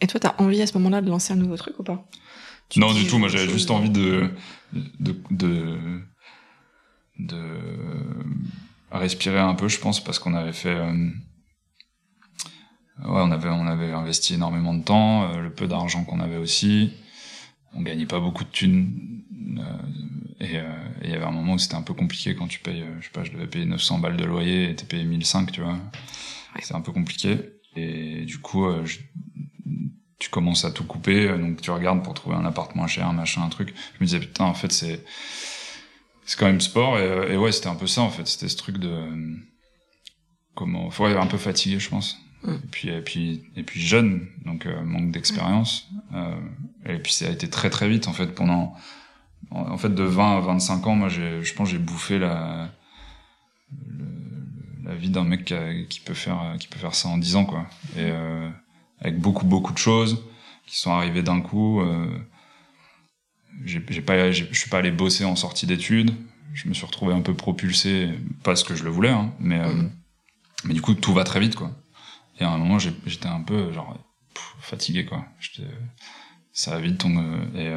Et 0.00 0.06
toi, 0.06 0.20
t'as 0.20 0.34
envie 0.38 0.60
à 0.62 0.66
ce 0.66 0.76
moment-là 0.78 1.00
de 1.00 1.08
lancer 1.08 1.32
un 1.32 1.36
nouveau 1.36 1.56
truc 1.56 1.78
ou 1.78 1.82
pas? 1.82 2.06
Tu 2.68 2.80
Non, 2.80 2.92
du 2.92 3.06
tout. 3.06 3.18
Moi, 3.18 3.28
j'avais 3.28 3.48
juste 3.48 3.70
envie 3.70 3.90
de 3.90 4.30
de, 4.72 5.16
de 5.30 5.78
de 7.18 7.38
respirer 8.90 9.38
un 9.40 9.54
peu, 9.54 9.68
je 9.68 9.78
pense, 9.78 10.02
parce 10.02 10.18
qu'on 10.18 10.34
avait 10.34 10.52
fait 10.52 10.74
euh, 10.74 11.10
ouais, 13.04 13.20
on 13.22 13.30
avait 13.30 13.48
on 13.48 13.66
avait 13.66 13.92
investi 13.92 14.34
énormément 14.34 14.74
de 14.74 14.82
temps, 14.82 15.30
euh, 15.30 15.40
le 15.40 15.50
peu 15.50 15.66
d'argent 15.66 16.04
qu'on 16.04 16.20
avait 16.20 16.36
aussi, 16.36 16.92
on 17.74 17.82
gagnait 17.82 18.06
pas 18.06 18.20
beaucoup 18.20 18.44
de 18.44 18.50
thunes 18.50 19.22
euh, 19.58 20.44
et 20.44 20.58
euh, 20.58 20.62
il 21.02 21.10
y 21.10 21.14
avait 21.14 21.24
un 21.24 21.30
moment 21.30 21.54
où 21.54 21.58
c'était 21.58 21.74
un 21.74 21.82
peu 21.82 21.94
compliqué 21.94 22.34
quand 22.34 22.48
tu 22.48 22.60
payes, 22.60 22.84
je 23.00 23.06
sais 23.06 23.12
pas, 23.12 23.24
je 23.24 23.32
devais 23.32 23.46
payer 23.46 23.64
900 23.66 23.98
balles 23.98 24.16
de 24.16 24.24
loyer 24.24 24.70
et 24.70 24.76
t'es 24.76 24.86
payé 24.86 25.04
1005, 25.04 25.52
tu 25.52 25.60
vois, 25.62 25.72
ouais. 25.72 26.60
c'est 26.62 26.74
un 26.74 26.80
peu 26.80 26.92
compliqué. 26.92 27.38
Et 27.78 28.24
du 28.24 28.38
coup 28.38 28.66
je, 28.84 28.98
tu 30.18 30.30
commences 30.30 30.64
à 30.64 30.70
tout 30.70 30.84
couper, 30.84 31.28
donc 31.28 31.60
tu 31.60 31.70
regardes 31.70 32.02
pour 32.02 32.14
trouver 32.14 32.36
un 32.36 32.44
appart 32.44 32.74
moins 32.74 32.86
cher, 32.86 33.06
un 33.06 33.12
machin, 33.12 33.42
un 33.42 33.48
truc. 33.48 33.74
Je 33.94 34.04
me 34.04 34.06
disais 34.06 34.20
putain 34.20 34.44
en 34.44 34.54
fait 34.54 34.72
c'est 34.72 35.04
c'est 36.24 36.38
quand 36.38 36.46
même 36.46 36.60
sport 36.60 36.98
et, 36.98 37.34
et 37.34 37.36
ouais 37.36 37.52
c'était 37.52 37.68
un 37.68 37.74
peu 37.74 37.86
ça 37.86 38.02
en 38.02 38.10
fait, 38.10 38.26
c'était 38.26 38.48
ce 38.48 38.56
truc 38.56 38.78
de 38.78 39.08
comment, 40.54 40.90
faut 40.90 41.06
être 41.06 41.20
un 41.20 41.26
peu 41.26 41.38
fatigué 41.38 41.78
je 41.78 41.90
pense 41.90 42.18
Mm. 42.46 42.54
Et 42.54 42.68
puis 42.70 42.88
et 42.88 43.00
puis 43.00 43.42
et 43.56 43.62
puis 43.62 43.80
jeune, 43.80 44.28
donc 44.44 44.66
euh, 44.66 44.82
manque 44.82 45.10
d'expérience. 45.10 45.88
Euh, 46.14 46.34
et 46.86 46.98
puis 46.98 47.12
ça 47.12 47.26
a 47.26 47.30
été 47.30 47.48
très 47.48 47.70
très 47.70 47.88
vite 47.88 48.08
en 48.08 48.12
fait 48.12 48.28
pendant 48.28 48.74
en 49.50 49.76
fait 49.78 49.94
de 49.94 50.02
20 50.02 50.38
à 50.38 50.40
25 50.40 50.86
ans, 50.86 50.94
moi 50.94 51.08
j'ai 51.08 51.42
je 51.42 51.54
pense 51.54 51.68
j'ai 51.68 51.78
bouffé 51.78 52.18
la 52.18 52.70
le, 53.86 54.04
la 54.84 54.94
vie 54.94 55.10
d'un 55.10 55.24
mec 55.24 55.44
qui, 55.44 55.54
a, 55.54 55.82
qui, 55.84 56.00
peut 56.00 56.14
faire 56.14 56.56
qui 56.58 56.68
peut 56.68 56.78
faire 56.78 56.94
ça 56.94 57.08
en 57.08 57.18
10 57.18 57.36
ans 57.36 57.44
quoi. 57.44 57.66
Et 57.96 58.04
euh, 58.04 58.48
avec 59.00 59.18
beaucoup 59.18 59.46
beaucoup 59.46 59.72
de 59.72 59.78
choses. 59.78 60.24
qui 60.66 60.78
sont 60.78 60.92
arrivés 60.92 61.22
d'un 61.22 61.40
coup. 61.40 61.82
j'ai 63.64 63.80
pas, 63.80 64.30
je 64.32 64.44
suis 64.52 64.70
pas 64.70 64.78
allé 64.78 64.90
bosser 64.90 65.24
en 65.24 65.36
sortie 65.36 65.66
d'études. 65.66 66.12
Je 66.54 66.68
me 66.68 66.74
suis 66.74 66.86
retrouvé 66.86 67.12
un 67.14 67.20
peu 67.20 67.34
propulsé, 67.34 68.10
parce 68.42 68.64
que 68.64 68.74
je 68.74 68.84
le 68.84 68.90
voulais, 68.90 69.10
hein, 69.10 69.32
mais 69.38 69.58
mm. 69.58 69.90
mais 70.64 70.74
du 70.74 70.80
coup 70.80 70.94
tout 70.94 71.12
va 71.12 71.24
très 71.24 71.40
vite 71.40 71.54
quoi. 71.54 71.70
Et 72.38 72.44
à 72.44 72.50
un 72.50 72.58
moment 72.58 72.78
j'étais 72.78 73.28
un 73.28 73.42
peu 73.42 73.72
genre 73.72 73.96
fatigué 74.60 75.04
quoi. 75.04 75.24
Ça 76.52 76.70
va 76.72 76.80
vite 76.80 76.98
ton 76.98 77.12
et 77.54 77.70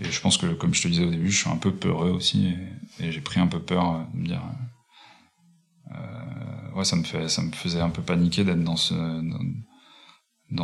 et 0.00 0.10
je 0.10 0.20
pense 0.20 0.38
que, 0.38 0.46
comme 0.46 0.72
je 0.72 0.82
te 0.82 0.88
disais 0.88 1.04
au 1.04 1.10
début, 1.10 1.30
je 1.30 1.38
suis 1.42 1.50
un 1.50 1.56
peu 1.56 1.74
peureux 1.74 2.10
aussi, 2.10 2.54
et, 3.00 3.12
j'ai 3.12 3.20
pris 3.20 3.38
un 3.38 3.46
peu 3.46 3.60
peur 3.60 3.94
euh, 3.94 3.98
de 4.14 4.18
me 4.18 4.26
dire. 4.26 4.42
Euh, 5.92 6.72
ouais, 6.74 6.84
ça 6.84 6.96
me 6.96 7.02
fait, 7.02 7.28
ça 7.28 7.42
me 7.42 7.52
faisait 7.52 7.80
un 7.80 7.90
peu 7.90 8.02
paniquer 8.02 8.44
d'être 8.44 8.62
dans 8.62 8.76
ce, 8.76 8.94
dans, 8.94 9.40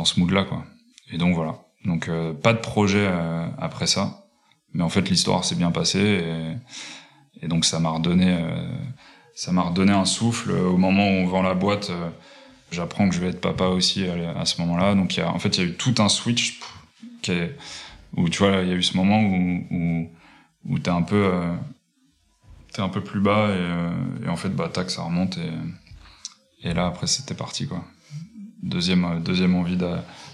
ce 0.05 0.19
mood-là, 0.19 0.43
quoi. 0.43 0.65
Et 1.11 1.17
donc 1.17 1.35
voilà. 1.35 1.59
Donc 1.85 2.09
euh, 2.09 2.33
pas 2.33 2.53
de 2.53 2.59
projet 2.59 3.07
euh, 3.07 3.47
après 3.59 3.87
ça, 3.87 4.25
mais 4.73 4.83
en 4.83 4.89
fait 4.89 5.09
l'histoire 5.09 5.45
s'est 5.45 5.55
bien 5.55 5.71
passée, 5.71 5.99
et, 5.99 7.45
et, 7.45 7.47
donc 7.47 7.65
ça 7.65 7.79
m'a 7.79 7.89
redonné, 7.89 8.37
euh, 8.39 8.67
ça 9.35 9.51
m'a 9.51 9.61
redonné 9.61 9.93
un 9.93 10.05
souffle 10.05 10.51
au 10.51 10.77
moment 10.77 11.07
où 11.07 11.13
on 11.13 11.27
vend 11.27 11.41
la 11.41 11.53
boîte. 11.53 11.91
J'apprends 12.71 13.07
que 13.07 13.15
je 13.15 13.21
vais 13.21 13.29
être 13.29 13.39
papa 13.39 13.67
aussi 13.67 14.05
à, 14.05 14.37
à 14.37 14.45
ce 14.45 14.59
moment-là. 14.61 14.93
Donc 14.95 15.15
y 15.15 15.21
a, 15.21 15.31
en 15.31 15.39
fait, 15.39 15.57
il 15.57 15.63
y 15.63 15.67
a 15.67 15.69
eu 15.69 15.73
tout 15.75 15.95
un 15.99 16.09
switch 16.09 16.59
qui 17.21 17.31
est 17.31 17.55
où 18.15 18.29
tu 18.29 18.39
vois, 18.39 18.61
il 18.61 18.69
y 18.69 18.71
a 18.71 18.75
eu 18.75 18.83
ce 18.83 18.95
moment 18.97 19.21
où, 19.21 19.65
où, 19.71 20.09
où 20.65 20.79
t'es 20.79 20.89
un 20.89 21.01
peu, 21.01 21.29
euh, 21.33 21.55
t'es 22.73 22.81
un 22.81 22.89
peu 22.89 23.01
plus 23.01 23.19
bas 23.19 23.49
et, 23.49 23.57
euh, 23.57 24.25
et, 24.25 24.29
en 24.29 24.35
fait, 24.35 24.49
bah, 24.49 24.69
tac, 24.69 24.89
ça 24.89 25.03
remonte 25.03 25.37
et, 25.37 26.69
et 26.69 26.73
là, 26.73 26.87
après, 26.87 27.07
c'était 27.07 27.35
parti, 27.35 27.67
quoi. 27.67 27.83
Deuxième, 28.63 29.05
euh, 29.05 29.19
deuxième 29.19 29.55
envie 29.55 29.77
de, 29.77 29.89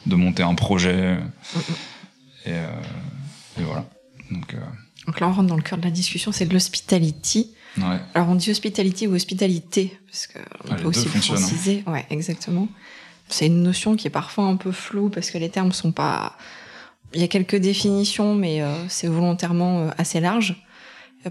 de 0.06 0.16
monter 0.16 0.44
un 0.44 0.56
projet. 0.56 1.18
Et, 2.46 2.52
euh, 2.52 2.68
et 3.60 3.64
voilà. 3.64 3.86
Donc, 4.32 4.54
euh... 4.54 4.60
Donc 5.08 5.20
là, 5.20 5.28
on 5.28 5.34
rentre 5.34 5.50
dans 5.50 5.56
le 5.56 5.62
cœur 5.62 5.78
de 5.78 5.84
la 5.84 5.92
discussion, 5.92 6.32
c'est 6.32 6.46
de 6.46 6.54
l'hospitality. 6.54 7.54
Ouais. 7.78 8.00
Alors, 8.14 8.30
on 8.30 8.36
dit 8.36 8.52
hospitality 8.52 9.08
ou 9.08 9.16
hospitalité, 9.16 9.98
parce 10.06 10.28
que 10.28 10.40
on 10.66 10.72
ah, 10.72 10.76
peut 10.76 10.88
aussi 10.88 11.08
hein. 11.08 11.20
préciser. 11.20 11.84
Ouais, 11.88 12.06
exactement. 12.10 12.68
C'est 13.28 13.48
une 13.48 13.64
notion 13.64 13.96
qui 13.96 14.08
est 14.08 14.12
parfois 14.12 14.46
un 14.46 14.56
peu 14.56 14.72
floue 14.72 15.10
parce 15.10 15.32
que 15.32 15.38
les 15.38 15.50
termes 15.50 15.72
sont 15.72 15.92
pas 15.92 16.38
il 17.14 17.22
y 17.22 17.24
a 17.24 17.28
quelques 17.28 17.56
définitions, 17.56 18.36
mais 18.36 18.62
euh, 18.62 18.74
c'est 18.90 19.08
volontairement 19.08 19.90
assez 19.98 20.20
large. 20.20 20.64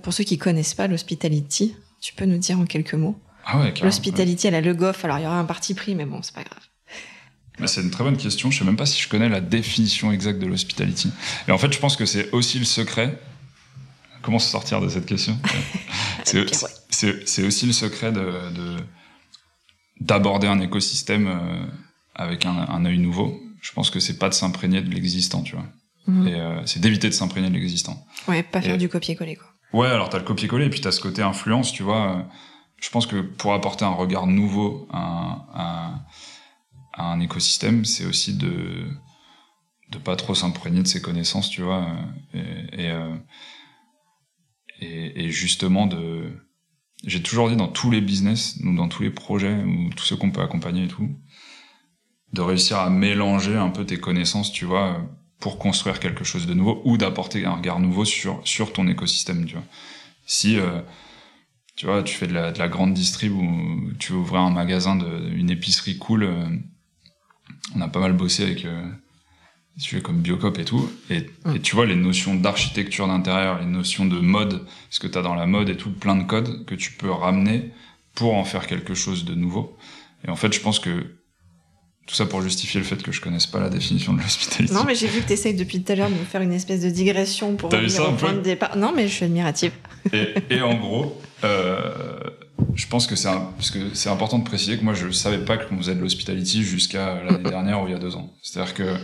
Pour 0.02 0.12
ceux 0.12 0.24
qui 0.24 0.38
connaissent 0.38 0.74
pas 0.74 0.86
l'hospitality, 0.86 1.74
tu 2.00 2.14
peux 2.14 2.24
nous 2.24 2.38
dire 2.38 2.58
en 2.58 2.64
quelques 2.64 2.94
mots 2.94 3.18
ah 3.44 3.60
ouais, 3.60 3.74
L'hospitality, 3.82 4.46
elle 4.46 4.54
a 4.54 4.60
le 4.60 4.74
goff, 4.74 5.04
alors 5.04 5.18
il 5.18 5.24
y 5.24 5.26
aura 5.26 5.38
un 5.38 5.44
parti 5.44 5.74
pris, 5.74 5.94
mais 5.94 6.04
bon, 6.04 6.22
c'est 6.22 6.34
pas 6.34 6.44
grave. 6.44 6.62
C'est 7.66 7.82
une 7.82 7.90
très 7.90 8.04
bonne 8.04 8.16
question. 8.16 8.50
Je 8.50 8.58
sais 8.58 8.64
même 8.64 8.76
pas 8.76 8.86
si 8.86 9.00
je 9.00 9.08
connais 9.08 9.28
la 9.28 9.40
définition 9.40 10.10
exacte 10.10 10.38
de 10.38 10.46
l'hospitality. 10.46 11.10
Et 11.48 11.52
en 11.52 11.58
fait, 11.58 11.72
je 11.72 11.78
pense 11.78 11.96
que 11.96 12.06
c'est 12.06 12.30
aussi 12.32 12.58
le 12.58 12.64
secret. 12.64 13.18
Comment 14.22 14.38
se 14.38 14.50
sortir 14.50 14.80
de 14.80 14.88
cette 14.88 15.06
question? 15.06 15.38
C'est 16.24 17.42
aussi 17.44 17.66
le 17.66 17.72
secret 17.72 18.12
de 18.12 18.76
d'aborder 20.00 20.46
un 20.46 20.60
écosystème 20.60 21.28
avec 22.14 22.46
un, 22.46 22.56
un 22.68 22.84
œil 22.84 22.98
nouveau 22.98 23.40
je 23.62 23.72
pense 23.72 23.90
que 23.90 24.00
c'est 24.00 24.18
pas 24.18 24.28
de 24.28 24.34
s'imprégner 24.34 24.82
de 24.82 24.90
l'existant, 24.90 25.42
tu 25.42 25.54
vois. 25.54 25.64
Mhm. 26.06 26.28
Et 26.28 26.34
euh, 26.34 26.66
c'est 26.66 26.80
d'éviter 26.80 27.08
de 27.08 27.14
s'imprégner 27.14 27.48
de 27.48 27.54
l'existant. 27.54 28.04
Ouais, 28.28 28.42
pas 28.42 28.60
faire 28.60 28.76
du 28.76 28.88
copier-coller, 28.88 29.36
quoi. 29.36 29.46
Ouais, 29.72 29.88
alors 29.88 30.10
t'as 30.10 30.18
le 30.18 30.24
copier-coller 30.24 30.66
et 30.66 30.70
puis 30.70 30.80
t'as 30.82 30.92
ce 30.92 31.00
côté 31.00 31.22
influence, 31.22 31.72
tu 31.72 31.82
vois. 31.82 32.26
Je 32.78 32.90
pense 32.90 33.06
que 33.06 33.20
pour 33.20 33.54
apporter 33.54 33.84
un 33.84 33.92
regard 33.92 34.26
nouveau 34.26 34.88
à, 34.92 35.46
à, 35.54 35.94
à 36.92 37.12
un 37.12 37.20
écosystème, 37.20 37.84
c'est 37.84 38.06
aussi 38.06 38.34
de 38.34 38.88
de 39.90 39.98
pas 39.98 40.16
trop 40.16 40.34
s'imprégner 40.34 40.82
de 40.82 40.88
ses 40.88 41.02
connaissances, 41.02 41.50
tu 41.50 41.60
vois, 41.62 41.86
et, 42.32 42.38
et, 42.38 42.90
euh, 42.90 43.14
et, 44.80 45.24
et 45.24 45.30
justement 45.30 45.86
de. 45.86 46.32
J'ai 47.04 47.22
toujours 47.22 47.50
dit 47.50 47.56
dans 47.56 47.68
tous 47.68 47.90
les 47.90 48.00
business, 48.00 48.58
dans 48.62 48.88
tous 48.88 49.02
les 49.02 49.10
projets, 49.10 49.62
ou 49.64 49.90
tous 49.94 50.04
ceux 50.04 50.16
qu'on 50.16 50.30
peut 50.30 50.40
accompagner 50.40 50.84
et 50.84 50.88
tout, 50.88 51.10
de 52.32 52.40
réussir 52.40 52.78
à 52.78 52.90
mélanger 52.90 53.56
un 53.56 53.70
peu 53.70 53.84
tes 53.84 53.98
connaissances, 53.98 54.52
tu 54.52 54.64
vois, 54.64 55.04
pour 55.40 55.58
construire 55.58 56.00
quelque 56.00 56.24
chose 56.24 56.46
de 56.46 56.54
nouveau 56.54 56.80
ou 56.84 56.96
d'apporter 56.96 57.44
un 57.44 57.56
regard 57.56 57.80
nouveau 57.80 58.04
sur 58.04 58.40
sur 58.44 58.72
ton 58.72 58.88
écosystème, 58.88 59.44
tu 59.44 59.54
vois. 59.54 59.64
Si 60.24 60.58
euh, 60.58 60.80
tu 61.76 61.86
vois, 61.86 62.02
tu 62.02 62.14
fais 62.14 62.26
de 62.28 62.34
la, 62.34 62.52
de 62.52 62.58
la 62.58 62.68
grande 62.68 62.94
distrib 62.94 63.32
ou 63.32 63.92
tu 63.98 64.12
veux 64.12 64.18
ouvrir 64.18 64.42
un 64.42 64.50
magasin 64.50 64.96
de 64.96 65.30
une 65.34 65.50
épicerie 65.50 65.98
cool, 65.98 66.22
euh, 66.22 66.48
on 67.76 67.80
a 67.80 67.88
pas 67.88 68.00
mal 68.00 68.12
bossé 68.12 68.42
avec 68.42 68.64
euh, 68.64 68.82
des 69.76 69.82
sujets 69.82 70.02
comme 70.02 70.20
Biocop 70.20 70.58
et 70.58 70.64
tout, 70.64 70.90
et, 71.10 71.26
et 71.54 71.60
tu 71.60 71.74
vois 71.74 71.86
les 71.86 71.96
notions 71.96 72.34
d'architecture 72.34 73.06
d'intérieur, 73.06 73.58
les 73.58 73.66
notions 73.66 74.04
de 74.04 74.18
mode, 74.18 74.66
ce 74.90 75.00
que 75.00 75.06
tu 75.06 75.16
as 75.18 75.22
dans 75.22 75.34
la 75.34 75.46
mode 75.46 75.68
et 75.68 75.76
tout, 75.76 75.90
plein 75.90 76.16
de 76.16 76.24
codes 76.24 76.64
que 76.66 76.74
tu 76.74 76.92
peux 76.92 77.10
ramener 77.10 77.70
pour 78.14 78.34
en 78.34 78.44
faire 78.44 78.66
quelque 78.66 78.94
chose 78.94 79.24
de 79.24 79.34
nouveau. 79.34 79.76
Et 80.26 80.30
en 80.30 80.36
fait, 80.36 80.52
je 80.52 80.60
pense 80.60 80.78
que 80.78 81.16
tout 82.06 82.14
ça 82.14 82.26
pour 82.26 82.42
justifier 82.42 82.80
le 82.80 82.84
fait 82.84 83.00
que 83.02 83.12
je 83.12 83.20
connaisse 83.20 83.46
pas 83.46 83.60
la 83.60 83.70
définition 83.70 84.12
de 84.12 84.20
l'hospitalité. 84.20 84.74
Non, 84.74 84.84
mais 84.84 84.94
j'ai 84.94 85.06
vu 85.06 85.20
que 85.20 85.26
tu 85.28 85.32
essayes 85.32 85.54
depuis 85.54 85.82
tout 85.82 85.92
à 85.92 85.94
l'heure 85.94 86.10
de 86.10 86.14
me 86.14 86.24
faire 86.24 86.42
une 86.42 86.52
espèce 86.52 86.82
de 86.82 86.90
digression 86.90 87.54
pour 87.56 87.70
revenir 87.70 88.08
au 88.08 88.12
point 88.12 88.32
de 88.34 88.40
départ. 88.40 88.76
Non, 88.76 88.92
mais 88.94 89.08
je 89.08 89.14
suis 89.14 89.24
admirative. 89.24 89.72
Et, 90.12 90.34
et 90.50 90.60
en 90.60 90.74
gros, 90.74 91.20
euh, 91.44 92.18
je 92.74 92.86
pense 92.86 93.06
que 93.06 93.16
c'est 93.16 93.28
parce 93.28 93.70
que 93.70 93.94
c'est 93.94 94.08
important 94.08 94.38
de 94.38 94.44
préciser 94.44 94.78
que 94.78 94.84
moi 94.84 94.94
je 94.94 95.10
savais 95.10 95.44
pas 95.44 95.56
qu'on 95.56 95.76
faisait 95.76 95.94
de 95.94 96.00
l'hospitality 96.00 96.62
jusqu'à 96.62 97.22
l'année 97.22 97.50
dernière 97.50 97.82
ou 97.82 97.86
il 97.86 97.92
y 97.92 97.96
a 97.96 97.98
deux 97.98 98.16
ans. 98.16 98.32
C'est-à-dire 98.42 98.74
que 98.74 98.96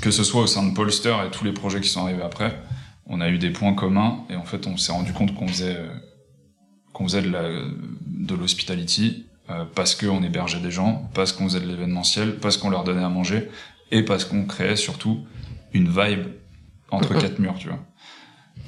que 0.00 0.10
ce 0.10 0.24
soit 0.24 0.42
au 0.42 0.46
sein 0.46 0.66
de 0.66 0.74
Polster 0.74 1.14
et 1.26 1.30
tous 1.30 1.44
les 1.44 1.52
projets 1.52 1.80
qui 1.80 1.88
sont 1.88 2.02
arrivés 2.02 2.22
après, 2.22 2.60
on 3.06 3.20
a 3.20 3.28
eu 3.28 3.38
des 3.38 3.50
points 3.50 3.74
communs 3.74 4.24
et 4.28 4.36
en 4.36 4.44
fait 4.44 4.66
on 4.66 4.76
s'est 4.76 4.92
rendu 4.92 5.12
compte 5.12 5.34
qu'on 5.34 5.48
faisait 5.48 5.78
qu'on 6.92 7.04
faisait 7.04 7.22
de 7.22 8.34
l'hospitality 8.34 9.26
euh, 9.50 9.66
parce 9.74 9.94
qu'on 9.94 10.22
hébergeait 10.22 10.60
des 10.60 10.70
gens, 10.70 11.10
parce 11.12 11.32
qu'on 11.32 11.44
faisait 11.44 11.60
de 11.60 11.66
l'événementiel, 11.66 12.36
parce 12.36 12.56
qu'on 12.56 12.70
leur 12.70 12.82
donnait 12.82 13.04
à 13.04 13.10
manger, 13.10 13.50
et 13.90 14.02
parce 14.02 14.24
qu'on 14.24 14.46
créait 14.46 14.76
surtout 14.76 15.26
une 15.74 15.88
vibe 15.88 16.28
entre 16.90 17.12
quatre 17.20 17.38
murs, 17.38 17.56
tu 17.58 17.68
vois. 17.68 17.80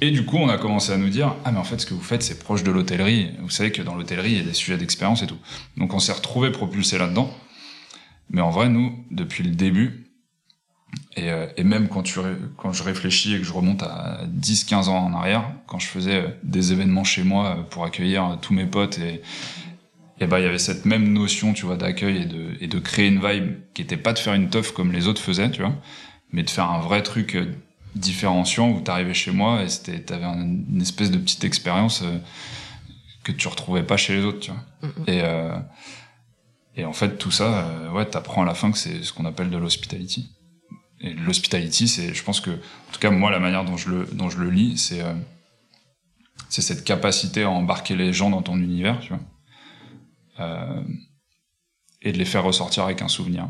Et 0.01 0.11
du 0.11 0.25
coup, 0.27 0.37
on 0.37 0.49
a 0.49 0.59
commencé 0.59 0.92
à 0.92 0.99
nous 0.99 1.09
dire, 1.09 1.35
ah 1.44 1.53
mais 1.53 1.59
en 1.59 1.64
fait, 1.64 1.81
ce 1.81 1.87
que 1.87 1.94
vous 1.94 2.03
faites, 2.03 2.22
c'est 2.22 2.38
proche 2.38 2.62
de 2.62 2.70
l'hôtellerie. 2.70 3.31
Vous 3.40 3.51
savez 3.51 3.72
que 3.72 3.81
dans 3.81 3.94
l'hôtellerie, 3.94 4.33
il 4.33 4.37
y 4.38 4.40
a 4.40 4.44
des 4.44 4.53
sujets 4.53 4.77
d'expérience 4.77 5.22
et 5.22 5.27
tout. 5.27 5.38
Donc 5.77 5.94
on 5.94 5.99
s'est 5.99 6.12
retrouvé 6.12 6.51
propulsé 6.51 6.99
là-dedans. 6.99 7.33
Mais 8.29 8.40
en 8.42 8.51
vrai, 8.51 8.68
nous, 8.68 9.05
depuis 9.11 9.42
le 9.42 9.51
début, 9.51 10.07
et, 11.16 11.31
euh, 11.31 11.46
même 11.64 11.88
quand, 11.88 12.05
je 12.05 12.83
réfléchis 12.83 13.35
et 13.35 13.38
que 13.38 13.44
je 13.44 13.53
remonte 13.53 13.83
à 13.83 14.20
10-15 14.27 14.88
ans 14.88 15.07
en 15.07 15.14
arrière, 15.14 15.51
quand 15.66 15.79
je 15.79 15.87
faisais 15.87 16.22
euh, 16.22 16.29
des 16.42 16.72
événements 16.72 17.05
chez 17.05 17.22
moi 17.22 17.66
pour 17.70 17.85
accueillir 17.85 18.38
tous 18.42 18.53
mes 18.53 18.66
potes 18.66 18.99
et, 18.99 19.22
et 20.20 20.27
ben 20.27 20.38
il 20.38 20.44
y 20.44 20.46
avait 20.46 20.59
cette 20.59 20.85
même 20.85 21.12
notion 21.12 21.53
tu 21.53 21.66
vois 21.66 21.77
d'accueil 21.77 22.22
et 22.22 22.25
de 22.25 22.57
et 22.61 22.68
de 22.68 22.79
créer 22.79 23.09
une 23.09 23.20
vibe 23.20 23.57
qui 23.75 23.83
était 23.83 23.96
pas 23.96 24.12
de 24.12 24.18
faire 24.18 24.35
une 24.35 24.49
teuf 24.49 24.72
comme 24.72 24.92
les 24.92 25.09
autres 25.09 25.20
faisaient 25.20 25.51
tu 25.51 25.61
vois 25.61 25.75
mais 26.33 26.42
de 26.42 26.51
faire 26.51 26.70
un 26.70 26.81
vrai 26.81 27.03
truc 27.03 27.37
euh, 27.37 27.53
différenciant 27.97 28.71
où 28.71 28.81
t'arrivais 28.81 29.15
chez 29.15 29.33
moi 29.33 29.63
et 29.63 29.69
c'était 29.69 30.01
t'avais 30.01 30.25
une 30.25 30.81
espèce 30.81 31.11
de 31.11 31.19
petite 31.19 31.45
expérience 31.45 32.03
euh, 32.03 32.19
que 33.25 33.33
tu 33.33 33.49
retrouvais 33.49 33.83
pas 33.83 33.97
chez 33.97 34.17
les 34.17 34.25
autres 34.25 34.41
tu 34.41 34.51
vois. 34.51 34.91
Et 35.07 35.23
euh, 35.23 35.59
et 36.77 36.85
en 36.85 36.93
fait 36.93 37.19
tout 37.19 37.31
ça 37.31 37.67
euh, 37.67 37.91
ouais 37.91 38.07
t'apprends 38.07 38.43
à 38.43 38.45
la 38.45 38.55
fin 38.55 38.71
que 38.71 38.79
c'est 38.79 39.03
ce 39.03 39.13
qu'on 39.13 39.25
appelle 39.25 39.51
de 39.51 39.57
l'hospitality. 39.57 40.31
Et 41.01 41.13
l'hospitality 41.13 41.89
c'est 41.89 42.15
je 42.15 42.23
pense 42.23 42.41
que 42.41 42.51
en 42.51 42.93
tout 42.93 43.01
cas 43.01 43.11
moi 43.11 43.31
la 43.31 43.41
manière 43.41 43.65
dont 43.65 43.77
je 43.77 43.91
le 43.91 44.07
dont 44.13 44.31
je 44.31 44.39
le 44.39 44.51
lis 44.51 44.79
c'est 44.79 45.03
euh, 45.03 45.15
c'est 46.49 46.63
cette 46.63 46.85
capacité 46.85 47.43
à 47.43 47.51
embarquer 47.51 47.97
les 47.97 48.13
gens 48.13 48.31
dans 48.31 48.43
ton 48.43 48.57
univers 48.57 49.01
tu 49.01 49.09
vois. 49.09 49.21
Euh, 50.39 50.83
et 52.03 52.13
de 52.13 52.19
les 52.19 52.25
faire 52.25 52.45
ressortir 52.45 52.85
avec 52.85 53.03
un 53.03 53.09
souvenir. 53.09 53.49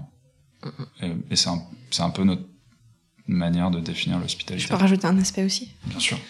Et, 1.02 1.10
et 1.30 1.36
c'est 1.36 1.50
un, 1.50 1.62
un, 1.98 2.10
peu 2.10 2.24
notre 2.24 2.44
manière 3.28 3.70
de 3.70 3.80
définir 3.80 4.18
l'hospitalité. 4.18 4.64
Je 4.64 4.68
peux 4.68 4.76
rajouter 4.76 5.06
un 5.06 5.18
aspect 5.18 5.44
aussi 5.44 5.72
Bien 5.86 5.98
sûr. 5.98 6.18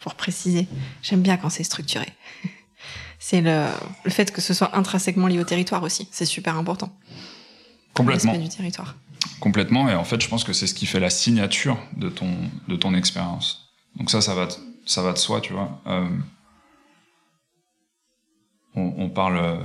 Pour 0.00 0.14
préciser, 0.14 0.66
j'aime 1.02 1.22
bien 1.22 1.36
quand 1.36 1.50
c'est 1.50 1.64
structuré. 1.64 2.06
C'est 3.18 3.40
le, 3.40 3.64
le 4.04 4.10
fait 4.10 4.30
que 4.30 4.42
ce 4.42 4.52
soit 4.52 4.76
intrinsèquement 4.76 5.28
lié 5.28 5.38
au 5.38 5.44
territoire 5.44 5.82
aussi. 5.82 6.06
C'est 6.10 6.26
super 6.26 6.58
important. 6.58 6.94
Complètement. 7.94 8.36
du 8.36 8.50
territoire. 8.50 8.96
Complètement. 9.40 9.88
Et 9.88 9.94
en 9.94 10.04
fait, 10.04 10.20
je 10.20 10.28
pense 10.28 10.44
que 10.44 10.52
c'est 10.52 10.66
ce 10.66 10.74
qui 10.74 10.84
fait 10.84 11.00
la 11.00 11.08
signature 11.08 11.78
de 11.96 12.10
ton, 12.10 12.30
de 12.68 12.76
ton 12.76 12.92
expérience. 12.92 13.72
Donc 13.96 14.10
ça, 14.10 14.20
ça 14.20 14.34
va, 14.34 14.48
ça 14.84 15.00
va 15.00 15.14
de 15.14 15.18
soi, 15.18 15.40
tu 15.40 15.54
vois. 15.54 15.80
Euh, 15.86 16.06
on, 18.74 18.92
on, 18.98 19.08
parle, 19.08 19.60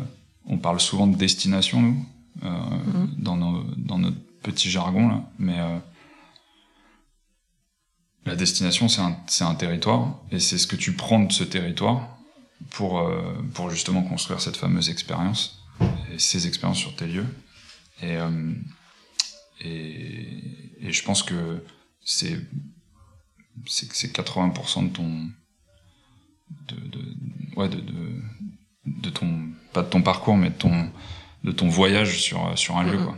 on 0.46 0.58
parle 0.58 0.80
souvent 0.80 1.08
de 1.08 1.18
destination, 1.18 1.82
nous, 1.82 2.06
euh, 2.44 2.50
mmh. 2.50 3.16
dans, 3.18 3.36
nos, 3.36 3.64
dans 3.76 3.98
notre 3.98 4.18
petit 4.42 4.70
jargon, 4.70 5.08
là. 5.08 5.24
Mais 5.38 5.60
euh, 5.60 5.78
la 8.26 8.36
destination, 8.36 8.88
c'est 8.88 9.02
un, 9.02 9.18
un, 9.42 9.56
territoire, 9.56 10.20
et 10.32 10.40
c'est 10.40 10.58
ce 10.58 10.68
que 10.68 10.76
tu 10.76 10.94
prends 10.94 11.20
de 11.20 11.32
ce 11.32 11.44
territoire 11.44 12.18
pour, 12.72 13.00
euh, 13.00 13.34
pour 13.54 13.70
justement 13.70 14.04
construire 14.04 14.42
cette 14.42 14.58
fameuse 14.58 14.90
expérience, 14.90 15.64
et 16.12 16.20
ces 16.20 16.48
expériences 16.48 16.80
sur 16.80 16.96
tes 16.96 17.08
lieux. 17.08 17.28
Et, 18.02 18.18
euh, 18.18 18.54
et, 19.62 20.44
et 20.82 20.92
je 20.92 21.04
pense 21.04 21.24
que 21.24 21.64
c'est 22.04 22.40
c'est 23.68 24.16
80% 24.16 24.90
de 24.90 24.94
ton 24.94 25.30
de, 26.70 26.76
de 26.76 27.16
ouais 27.58 27.68
de, 27.68 27.82
de, 27.82 28.22
de 28.86 29.10
ton 29.10 29.50
pas 29.74 29.84
de 29.84 29.90
ton 29.90 30.02
parcours 30.02 30.38
mais 30.38 30.50
de 30.50 30.56
ton 30.56 30.90
de 31.44 31.52
ton 31.52 31.68
voyage 31.68 32.22
sur 32.22 32.58
sur 32.58 32.78
un 32.78 32.84
lieu 32.84 32.98
quoi 33.04 33.18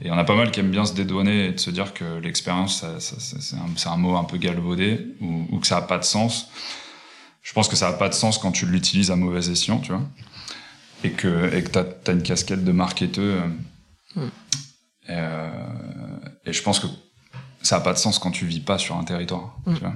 et 0.00 0.10
on 0.10 0.14
a 0.14 0.24
pas 0.24 0.34
mal 0.34 0.50
qui 0.50 0.60
aiment 0.60 0.70
bien 0.70 0.84
se 0.84 0.94
dédouaner 0.94 1.46
et 1.46 1.52
de 1.52 1.60
se 1.60 1.70
dire 1.70 1.94
que 1.94 2.18
l'expérience 2.18 2.84
c'est 2.98 3.56
un, 3.56 3.92
un, 3.92 3.96
mot 3.96 4.16
un 4.16 4.24
peu 4.24 4.36
galvaudé 4.36 5.14
ou, 5.20 5.46
ou 5.50 5.58
que 5.58 5.66
ça 5.66 5.78
a 5.78 5.82
pas 5.82 5.98
de 5.98 6.04
sens 6.04 6.48
je 7.42 7.52
pense 7.52 7.68
que 7.68 7.76
ça 7.76 7.88
a 7.88 7.92
pas 7.92 8.08
de 8.08 8.14
sens 8.14 8.38
quand 8.38 8.52
tu 8.52 8.66
l'utilises 8.66 9.10
à 9.10 9.16
mauvais 9.16 9.50
escient 9.50 9.78
tu 9.78 9.92
vois 9.92 10.02
et 11.04 11.10
que 11.10 11.54
et 11.54 11.62
que 11.62 11.68
t'as 11.68 11.84
as 12.06 12.12
une 12.12 12.22
casquette 12.22 12.64
de 12.64 12.72
marketeur 12.72 13.46
mm. 14.16 14.22
et, 14.22 14.28
euh, 15.10 15.50
et 16.46 16.52
je 16.52 16.62
pense 16.62 16.80
que 16.80 16.86
ça 17.64 17.76
a 17.76 17.80
pas 17.80 17.92
de 17.92 17.98
sens 17.98 18.18
quand 18.18 18.30
tu 18.30 18.46
vis 18.46 18.60
pas 18.60 18.78
sur 18.78 18.96
un 18.96 19.04
territoire. 19.04 19.56
Mm. 19.66 19.74
Tu 19.74 19.80
vois 19.80 19.94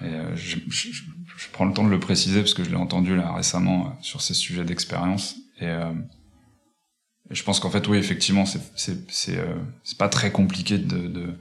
et 0.00 0.06
euh, 0.06 0.34
je, 0.34 0.56
je, 0.68 0.88
je, 0.90 1.48
prends 1.52 1.64
le 1.64 1.72
temps 1.72 1.84
de 1.84 1.90
le 1.90 2.00
préciser 2.00 2.40
parce 2.40 2.54
que 2.54 2.64
je 2.64 2.70
l'ai 2.70 2.76
entendu 2.76 3.14
là 3.14 3.32
récemment 3.32 3.86
euh, 3.86 3.90
sur 4.00 4.20
ces 4.20 4.34
sujets 4.34 4.64
d'expérience 4.64 5.36
et, 5.60 5.66
euh, 5.66 5.92
et, 7.32 7.34
je 7.34 7.42
pense 7.44 7.60
qu'en 7.60 7.70
fait 7.70 7.86
oui 7.88 7.98
effectivement 7.98 8.44
c'est 8.46 9.38
euh, 9.38 9.54
pas 9.98 10.08
très 10.08 10.30
compliqué 10.30 10.78
de 10.78 11.08
de, 11.08 11.34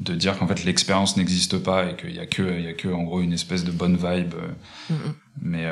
de 0.00 0.14
dire 0.14 0.38
qu'en 0.38 0.46
fait 0.46 0.64
l'expérience 0.64 1.16
n'existe 1.16 1.58
pas 1.58 1.90
et 1.90 1.96
qu'il 1.96 2.14
y 2.14 2.20
a 2.20 2.26
que 2.26 2.58
il 2.58 2.64
y 2.64 2.68
a 2.68 2.74
que 2.74 2.88
en 2.88 3.02
gros 3.02 3.20
une 3.20 3.32
espèce 3.32 3.64
de 3.64 3.72
bonne 3.72 3.96
vibe 3.96 4.34
mm 4.90 4.94
-hmm. 4.94 5.12
mais 5.42 5.66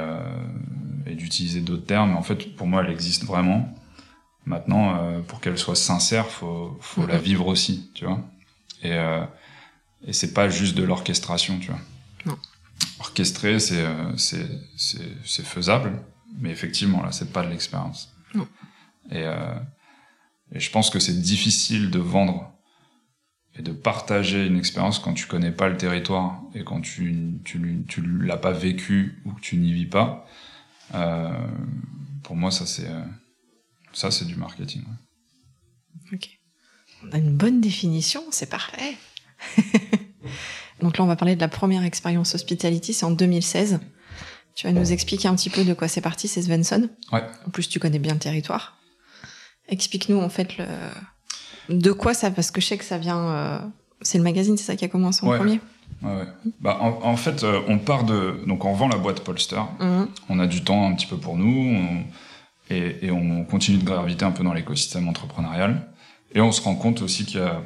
et 1.06 1.14
d'utiliser 1.14 1.60
d'autres 1.60 1.86
termes 1.86 2.10
mais 2.10 2.16
en 2.16 2.22
fait 2.22 2.56
pour 2.56 2.66
moi 2.66 2.82
elle 2.84 2.92
existe 2.92 3.24
vraiment 3.24 3.60
Maintenant, 4.46 4.96
euh, 5.02 5.20
pour 5.22 5.40
qu'elle 5.40 5.58
soit 5.58 5.74
sincère, 5.74 6.26
faut, 6.28 6.78
faut 6.80 7.02
mm 7.02 7.04
-hmm. 7.04 7.08
la 7.08 7.18
vivre 7.18 7.46
aussi, 7.48 7.90
tu 7.94 8.04
vois. 8.04 8.20
Et, 8.82 8.92
euh, 8.92 9.24
et 10.06 10.12
c'est 10.12 10.32
pas 10.32 10.48
juste 10.48 10.76
de 10.76 10.84
l'orchestration, 10.84 11.58
tu 11.58 11.68
vois. 11.72 11.80
Non. 12.26 12.38
Orchestrer, 13.00 13.58
c'est 13.58 13.84
euh, 13.84 14.16
c'est 14.16 15.46
faisable, 15.54 15.90
mais 16.38 16.50
effectivement, 16.50 17.02
là, 17.02 17.12
c'est 17.12 17.32
pas 17.32 17.44
de 17.44 17.50
l'expérience. 17.50 18.14
Et, 19.10 19.22
euh, 19.22 19.54
et 20.52 20.60
je 20.60 20.70
pense 20.70 20.90
que 20.90 20.98
c'est 20.98 21.20
difficile 21.20 21.90
de 21.90 21.98
vendre 21.98 22.52
et 23.58 23.62
de 23.62 23.72
partager 23.72 24.46
une 24.46 24.58
expérience 24.58 24.98
quand 24.98 25.14
tu 25.14 25.26
connais 25.26 25.52
pas 25.52 25.68
le 25.68 25.76
territoire 25.76 26.42
et 26.54 26.64
quand 26.64 26.80
tu, 26.80 27.40
tu, 27.44 27.84
tu 27.88 28.02
l'as 28.02 28.36
pas 28.36 28.52
vécu 28.52 29.22
ou 29.24 29.32
que 29.32 29.40
tu 29.40 29.56
n'y 29.56 29.72
vis 29.72 29.86
pas. 29.86 30.26
Euh, 30.94 31.32
pour 32.22 32.36
moi, 32.36 32.50
ça, 32.50 32.66
c'est 32.66 32.88
euh, 32.88 33.04
ça, 33.92 34.10
c'est 34.10 34.26
du 34.26 34.36
marketing. 34.36 34.82
Ok. 36.12 36.28
On 37.02 37.12
a 37.12 37.18
une 37.18 37.36
bonne 37.36 37.60
définition, 37.60 38.22
c'est 38.30 38.50
parfait. 38.50 38.96
Donc 40.80 40.98
là, 40.98 41.04
on 41.04 41.06
va 41.06 41.16
parler 41.16 41.34
de 41.34 41.40
la 41.40 41.48
première 41.48 41.82
expérience 41.82 42.34
hospitality, 42.34 42.92
c'est 42.92 43.06
en 43.06 43.10
2016. 43.10 43.80
Tu 44.56 44.66
vas 44.66 44.72
nous 44.72 44.90
expliquer 44.90 45.28
un 45.28 45.36
petit 45.36 45.50
peu 45.50 45.64
de 45.64 45.74
quoi 45.74 45.86
c'est 45.86 46.00
parti, 46.00 46.28
c'est 46.28 46.42
Svensson. 46.42 46.88
Ouais. 47.12 47.22
En 47.46 47.50
plus, 47.50 47.68
tu 47.68 47.78
connais 47.78 47.98
bien 47.98 48.14
le 48.14 48.18
territoire. 48.18 48.78
Explique-nous 49.68 50.18
en 50.18 50.30
fait 50.30 50.56
le... 50.56 50.64
de 51.68 51.92
quoi 51.92 52.14
ça, 52.14 52.30
parce 52.30 52.50
que 52.50 52.60
je 52.62 52.66
sais 52.66 52.78
que 52.78 52.84
ça 52.84 52.98
vient. 52.98 53.22
Euh... 53.28 53.58
C'est 54.00 54.18
le 54.18 54.24
magazine, 54.24 54.56
c'est 54.56 54.64
ça 54.64 54.76
qui 54.76 54.84
a 54.84 54.88
commencé 54.88 55.24
en 55.24 55.30
ouais. 55.30 55.38
premier. 55.38 55.60
Ouais, 56.02 56.14
ouais. 56.16 56.26
Bah, 56.60 56.78
en, 56.80 57.00
en 57.02 57.16
fait, 57.16 57.44
euh, 57.44 57.60
on 57.68 57.78
part 57.78 58.04
de. 58.04 58.42
Donc, 58.46 58.64
on 58.64 58.72
vend 58.72 58.88
la 58.88 58.98
boîte 58.98 59.20
Polster. 59.20 59.62
-hmm. 59.78 60.06
On 60.28 60.38
a 60.38 60.46
du 60.46 60.64
temps 60.64 60.86
un 60.88 60.94
petit 60.94 61.06
peu 61.06 61.18
pour 61.18 61.36
nous. 61.36 61.76
On 61.76 62.04
et, 62.68 63.06
et, 63.06 63.10
on 63.10 63.44
continue 63.44 63.78
de 63.78 63.84
graviter 63.84 64.24
un 64.24 64.32
peu 64.32 64.42
dans 64.42 64.52
l'écosystème 64.52 65.06
entrepreneurial. 65.08 65.88
Et 66.34 66.40
on 66.40 66.52
se 66.52 66.60
rend 66.60 66.74
compte 66.74 67.00
aussi 67.02 67.24
qu'il 67.24 67.40
y 67.40 67.42
a 67.42 67.62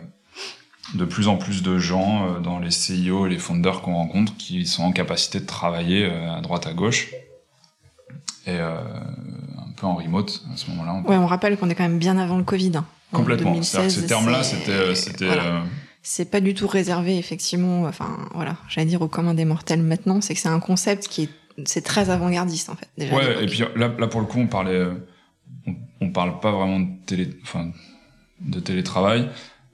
de 0.95 1.05
plus 1.05 1.29
en 1.29 1.37
plus 1.37 1.63
de 1.63 1.79
gens 1.79 2.27
euh, 2.27 2.41
dans 2.41 2.59
les 2.59 2.71
CIO 2.71 3.27
et 3.27 3.31
les 3.31 3.39
fondeurs 3.39 3.83
qu'on 3.83 3.95
rencontre 3.95 4.37
qui 4.37 4.67
sont 4.67 4.83
en 4.83 4.93
capacité 4.93 5.41
de 5.41 5.47
travailler 5.47 6.05
euh, 6.05 6.33
à 6.33 6.41
droite 6.41 6.67
à 6.67 6.73
gauche 6.73 7.09
et 8.47 8.51
euh, 8.51 8.75
un 8.77 9.73
peu 9.77 9.87
en 9.87 9.95
remote 9.95 10.43
à 10.53 10.57
ce 10.57 10.71
moment-là. 10.71 11.03
Ouais, 11.07 11.17
on 11.17 11.27
rappelle 11.27 11.57
qu'on 11.57 11.71
est 11.71 11.75
quand 11.75 11.85
même 11.85 11.99
bien 11.99 12.19
avant 12.19 12.37
le 12.37 12.45
Covid. 12.45 12.73
Hein, 12.77 12.85
Complètement. 13.13 13.53
2016, 13.53 13.83
que 13.83 14.01
ces 14.01 14.07
termes-là, 14.07 14.43
c'était, 14.43 14.95
c'était. 14.95 15.27
Voilà. 15.27 15.45
Euh... 15.45 15.61
C'est 16.03 16.31
pas 16.31 16.41
du 16.41 16.55
tout 16.55 16.67
réservé, 16.67 17.19
effectivement. 17.19 17.83
Enfin, 17.83 18.17
voilà, 18.35 18.57
j'allais 18.69 18.87
dire 18.87 19.03
au 19.03 19.09
commun 19.09 19.35
des 19.35 19.45
mortels 19.45 19.83
maintenant, 19.83 20.21
c'est 20.23 20.35
que 20.35 20.41
c'est 20.41 20.49
un 20.49 20.61
concept 20.61 21.09
qui 21.09 21.25
est 21.25 21.31
c'est 21.67 21.83
très 21.83 22.09
avant-gardiste 22.09 22.71
en 22.71 22.75
fait. 22.75 22.89
Déjà 22.97 23.15
ouais, 23.15 23.45
et 23.45 23.47
puis 23.47 23.59
là, 23.77 23.89
là 23.89 24.07
pour 24.07 24.21
le 24.21 24.27
coup, 24.27 24.39
on 24.39 24.47
parlait, 24.47 24.87
on, 25.67 25.75
on 26.01 26.11
parle 26.11 26.41
pas 26.41 26.53
vraiment 26.53 26.81
de 26.81 26.89
télé, 27.05 27.29
enfin, 27.43 27.71
de 28.41 28.61
télétravail. 28.61 29.29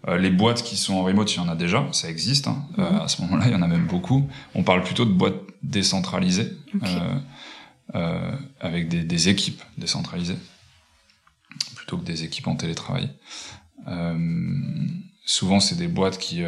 Euh, 0.09 0.19
les 0.19 0.31
boîtes 0.31 0.63
qui 0.63 0.77
sont 0.77 0.95
en 0.95 1.03
remote, 1.03 1.33
il 1.35 1.39
y 1.39 1.41
en 1.41 1.49
a 1.49 1.57
déjà, 1.57 1.87
ça 1.93 2.09
existe. 2.09 2.47
Hein. 2.47 2.65
-hmm. 2.77 2.81
euh, 2.81 3.05
à 3.05 3.09
ce 3.09 3.23
moment-là, 3.23 3.47
il 3.47 3.53
y 3.53 3.55
en 3.55 3.63
a 3.63 3.67
même 3.67 3.87
beaucoup. 3.87 4.29
On 4.55 4.63
parle 4.63 4.83
plutôt 4.83 5.05
de 5.05 5.13
boîtes 5.13 5.41
décentralisées, 5.63 6.53
okay. 6.75 6.99
euh, 7.95 8.37
avec 8.61 8.89
des, 8.89 9.03
des, 9.03 9.29
équipes 9.29 9.63
décentralisées, 9.79 10.39
plutôt 11.75 11.99
que 11.99 12.05
des 12.05 12.23
équipes 12.23 12.49
en 12.49 12.57
télétravail. 12.57 13.11
souvent, 15.25 15.61
c'est 15.61 15.77
des 15.77 15.89
boîtes 15.89 16.19
qui 16.19 16.43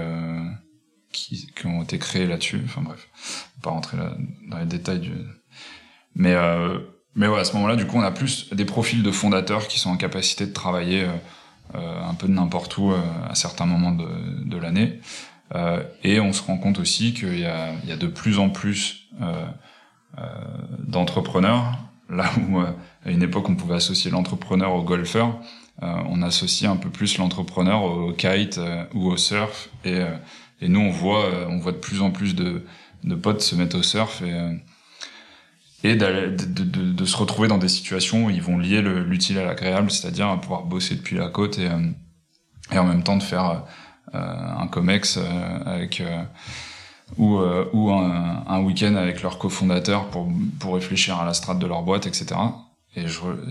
qui, 1.12 1.48
qui, 1.56 1.66
ont 1.66 1.82
été 1.82 1.98
créés 1.98 2.26
là-dessus. 2.26 2.60
Enfin 2.64 2.82
bref, 2.82 3.02
pas 3.62 3.70
rentrer 3.70 3.96
là, 3.96 4.16
dans 4.50 4.58
les 4.58 4.66
détails 4.66 5.00
du. 5.00 5.14
Mais 6.14 6.34
mais 7.14 7.26
ouais, 7.30 7.40
à 7.40 7.44
ce 7.44 7.52
moment-là, 7.54 7.76
du 7.76 7.86
coup, 7.86 7.96
on 7.98 8.06
a 8.12 8.12
plus 8.12 8.34
des 8.60 8.64
profils 8.64 9.02
de 9.02 9.10
fondateurs 9.10 9.66
qui 9.66 9.78
sont 9.80 9.90
en 9.90 9.96
capacité 9.96 10.46
de 10.46 10.52
travailler 10.52 11.00
un 11.74 12.14
peu 12.14 12.26
de 12.26 12.32
n'importe 12.32 12.76
où 12.78 12.90
euh, 12.90 13.00
à 13.28 13.34
certains 13.34 13.66
moments 13.66 13.92
de, 13.92 14.08
de 14.44 14.56
l'année. 14.56 15.00
Euh, 15.54 15.82
et 16.04 16.20
on 16.20 16.32
se 16.32 16.42
rend 16.42 16.58
compte 16.58 16.78
aussi 16.78 17.14
qu'il 17.14 17.38
y 17.38 17.46
a, 17.46 17.72
il 17.82 17.88
y 17.88 17.92
a 17.92 17.96
de 17.96 18.06
plus 18.06 18.38
en 18.38 18.50
plus 18.50 19.08
d'entrepreneurs. 20.78 21.78
Là 22.10 22.30
où 22.48 22.58
à 22.60 23.10
une 23.10 23.22
époque 23.22 23.48
on 23.48 23.54
pouvait 23.56 23.76
associer 23.76 24.10
l'entrepreneur 24.10 24.74
au 24.74 24.82
golfeur, 24.82 25.38
on 25.80 26.22
associe 26.22 26.70
un 26.70 26.76
peu 26.76 26.88
plus 26.88 27.18
l'entrepreneur 27.18 27.82
au 27.82 28.12
kite 28.12 28.58
ou 28.94 29.10
au 29.10 29.16
surf 29.16 29.68
et 29.84 30.02
et 30.60 30.68
nous, 30.68 30.80
on 30.80 30.90
voit, 30.90 31.26
euh, 31.26 31.46
on 31.48 31.58
voit 31.58 31.72
de 31.72 31.78
plus 31.78 32.02
en 32.02 32.10
plus 32.10 32.34
de, 32.34 32.64
de 33.04 33.14
potes 33.14 33.40
se 33.40 33.54
mettre 33.54 33.78
au 33.78 33.82
surf 33.82 34.22
et, 34.22 34.32
euh, 34.32 34.54
et 35.84 35.94
de, 35.94 36.34
de, 36.36 36.64
de, 36.64 36.92
de, 36.92 37.04
se 37.04 37.16
retrouver 37.16 37.48
dans 37.48 37.58
des 37.58 37.68
situations 37.68 38.26
où 38.26 38.30
ils 38.30 38.42
vont 38.42 38.58
lier 38.58 38.82
l'utile 38.82 39.38
à 39.38 39.44
l'agréable, 39.44 39.90
c'est-à-dire 39.90 40.38
pouvoir 40.40 40.64
bosser 40.64 40.96
depuis 40.96 41.16
la 41.16 41.28
côte 41.28 41.58
et, 41.58 41.68
euh, 41.68 41.90
et 42.72 42.78
en 42.78 42.84
même 42.84 43.02
temps 43.02 43.16
de 43.16 43.22
faire 43.22 43.64
euh, 44.14 44.18
un 44.58 44.66
comex 44.66 45.18
avec 45.64 46.02
ou, 47.16 47.38
ou 47.72 47.90
un, 47.90 48.44
un 48.46 48.60
week-end 48.60 48.94
avec 48.96 49.22
leur 49.22 49.38
cofondateur 49.38 50.08
pour, 50.10 50.28
pour 50.58 50.74
réfléchir 50.74 51.18
à 51.18 51.24
la 51.24 51.32
strate 51.32 51.58
de 51.58 51.66
leur 51.66 51.82
boîte, 51.82 52.06
etc. 52.06 52.34
Et 52.96 53.06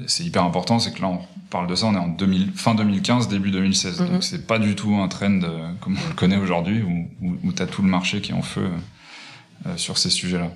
c'est 0.07 0.23
hyper 0.23 0.43
important, 0.43 0.79
c'est 0.79 0.93
que 0.93 1.01
là 1.01 1.07
on 1.07 1.19
parle 1.49 1.67
de 1.67 1.75
ça, 1.75 1.85
on 1.85 1.93
est 1.93 1.99
en 1.99 2.07
2000, 2.07 2.51
fin 2.53 2.75
2015, 2.75 3.27
début 3.27 3.51
2016. 3.51 3.99
Mm 3.99 4.03
-hmm. 4.05 4.11
Donc 4.11 4.23
c'est 4.23 4.47
pas 4.47 4.59
du 4.59 4.75
tout 4.75 4.95
un 4.95 5.07
trend 5.07 5.41
euh, 5.43 5.71
comme 5.79 5.97
on 6.03 6.09
le 6.09 6.15
connaît 6.15 6.37
aujourd'hui, 6.37 6.81
où, 6.81 7.07
où, 7.21 7.37
où 7.43 7.53
tu 7.53 7.61
as 7.61 7.67
tout 7.67 7.83
le 7.83 7.89
marché 7.89 8.19
qui 8.21 8.31
est 8.31 8.35
en 8.35 8.41
feu 8.41 8.69
euh, 9.65 9.77
sur 9.77 9.97
ces 9.97 10.09
sujets-là. 10.09 10.49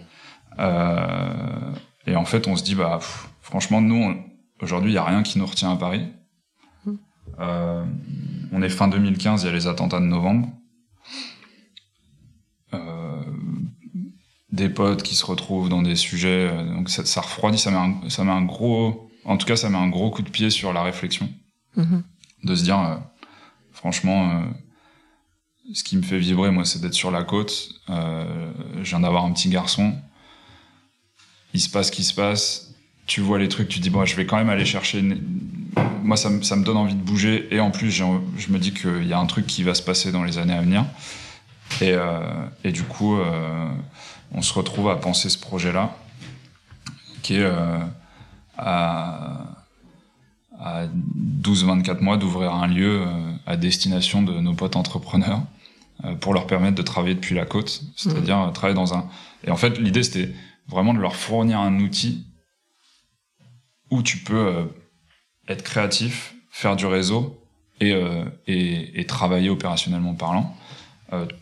Euh, 0.62 1.74
et 2.05 2.16
en 2.16 2.26
fait, 2.26 2.47
on 2.47 2.55
se 2.55 2.64
dit, 2.64 2.76
bah 2.76 2.97
pff, 2.99 3.30
franchement, 3.41 3.82
nous, 3.82 4.16
aujourd'hui, 4.62 4.91
il 4.91 4.95
y 4.95 4.97
a 4.97 5.03
rien 5.03 5.24
qui 5.24 5.39
nous 5.39 5.45
retient 5.45 5.72
à 5.72 5.76
Paris. 5.76 6.07
Mm. 6.86 6.95
Euh, 7.39 7.84
on 8.51 8.62
est 8.62 8.70
fin 8.70 8.88
2015, 8.88 9.43
il 9.43 9.45
y 9.47 9.49
a 9.49 9.53
les 9.53 9.68
attentats 9.68 9.99
de 9.99 10.05
novembre. 10.05 10.49
Euh, 12.74 13.24
des 14.51 14.70
potes 14.70 15.03
qui 15.03 15.16
se 15.16 15.26
retrouvent 15.26 15.70
dans 15.70 15.82
des 15.82 15.95
sujets, 15.95 16.51
donc 16.74 16.89
ça, 16.89 17.05
ça 17.05 17.22
refroidit, 17.22 17.57
ça 17.57 17.72
met, 17.72 17.78
un, 17.78 18.09
ça 18.09 18.24
met 18.24 18.32
un 18.32 18.43
gros, 18.43 19.09
en 19.26 19.38
tout 19.38 19.45
cas, 19.45 19.55
ça 19.55 19.70
met 19.70 19.78
un 19.78 19.89
gros 19.89 20.12
coup 20.12 20.22
de 20.22 20.30
pied 20.30 20.49
sur 20.49 20.74
la 20.74 20.84
réflexion, 20.84 21.30
mmh. 21.76 21.99
de 22.43 22.55
se 22.55 22.64
dire, 22.64 22.80
euh, 22.80 22.95
franchement, 23.72 24.43
ce 25.74 25.84
qui 25.84 25.95
me 25.95 26.01
fait 26.01 26.20
vibrer, 26.20 26.51
moi, 26.51 26.66
c'est 26.66 26.82
d'être 26.82 26.93
sur 26.93 27.12
la 27.12 27.24
côte. 27.24 27.70
Je 27.88 28.84
viens 28.84 28.99
d'avoir 28.99 29.24
un 29.24 29.32
petit 29.32 29.49
garçon. 29.49 29.95
Il 31.54 31.62
se 31.62 31.70
passe 31.70 31.88
ce 31.88 31.91
qui 31.91 32.04
se 32.04 32.14
passe. 32.14 32.74
Tu 33.08 33.22
vois 33.22 33.39
les 33.39 33.49
trucs, 33.49 33.68
tu 33.68 33.80
dis, 33.80 33.89
bon, 33.89 34.06
je 34.06 34.16
vais 34.16 34.26
quand 34.26 34.38
même 34.38 34.49
aller 34.49 34.66
chercher. 34.66 35.04
Moi, 36.04 36.18
ça, 36.18 36.30
me 36.30 36.64
donne 36.64 36.78
envie 36.78 36.95
de 36.95 37.02
bouger. 37.02 37.47
Et 37.52 37.60
en 37.60 37.72
plus, 37.72 37.91
je 37.91 38.04
me 38.04 38.58
dis 38.58 38.74
qu'il 38.74 39.08
y 39.08 39.14
a 39.14 39.20
un 39.20 39.26
truc 39.26 39.47
qui 39.47 39.64
va 39.64 39.74
se 39.74 39.82
passer 39.82 40.12
dans 40.12 40.24
les 40.24 40.38
années 40.38 40.54
à 40.54 40.62
venir. 40.62 40.86
Et, 41.80 41.93
euh, 41.93 42.22
du 42.64 42.84
coup, 42.84 43.18
euh, 43.18 43.70
on 44.34 44.41
se 44.41 44.54
retrouve 44.54 44.89
à 44.89 44.95
penser 44.95 45.30
ce 45.30 45.38
projet-là, 45.38 45.95
qui 47.22 47.36
est 47.36 47.43
euh, 47.43 47.80
à, 48.58 49.45
à 50.60 50.86
12-24 51.41 52.02
mois 52.02 52.18
d'ouvrir 52.18 52.54
un 52.54 52.68
lieu 52.68 53.06
à 53.45 53.56
destination 53.56 54.22
de 54.22 54.34
nos 54.34 54.54
potes 54.54 54.76
entrepreneurs 54.76 55.41
pour 56.20 56.34
leur 56.34 56.47
permettre 56.47 56.76
de 56.76 56.82
travailler 56.82 57.14
depuis 57.14 57.36
la 57.36 57.45
côte, 57.45 57.84
c'est-à-dire 57.95 58.52
travailler 58.54 58.76
dans 58.76 58.95
un... 58.95 59.06
Et 59.43 59.52
en 59.52 59.56
fait, 59.56 59.78
l'idée, 59.78 60.02
c'était 60.02 60.32
vraiment 60.68 60.93
de 60.93 60.99
leur 60.99 61.16
fournir 61.16 61.59
un 61.59 61.80
outil 61.80 62.26
où 63.89 64.01
tu 64.01 64.18
peux 64.18 64.70
être 65.47 65.64
créatif, 65.64 66.34
faire 66.49 66.76
du 66.76 66.86
réseau 66.86 67.43
et, 67.82 67.91
et, 68.47 69.01
et 69.01 69.05
travailler 69.05 69.49
opérationnellement 69.49 70.14
parlant, 70.14 70.55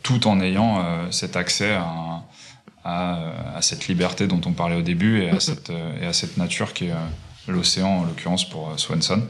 tout 0.01 0.27
en 0.27 0.39
ayant 0.41 1.11
cet 1.11 1.35
accès 1.35 1.75
à, 1.75 2.23
à, 2.83 3.55
à, 3.55 3.61
cette 3.61 3.87
liberté 3.87 4.25
dont 4.25 4.41
on 4.47 4.53
parlait 4.53 4.77
au 4.77 4.81
début 4.81 5.21
et 5.21 5.29
à 5.29 5.39
cette, 5.39 5.69
et 5.69 6.05
à 6.05 6.13
cette 6.13 6.37
nature 6.37 6.73
qui 6.73 6.85
est 6.85 6.93
l'océan 7.47 7.99
en 7.99 8.03
l'occurrence 8.05 8.49
pour 8.49 8.79
Swanson. 8.79 9.27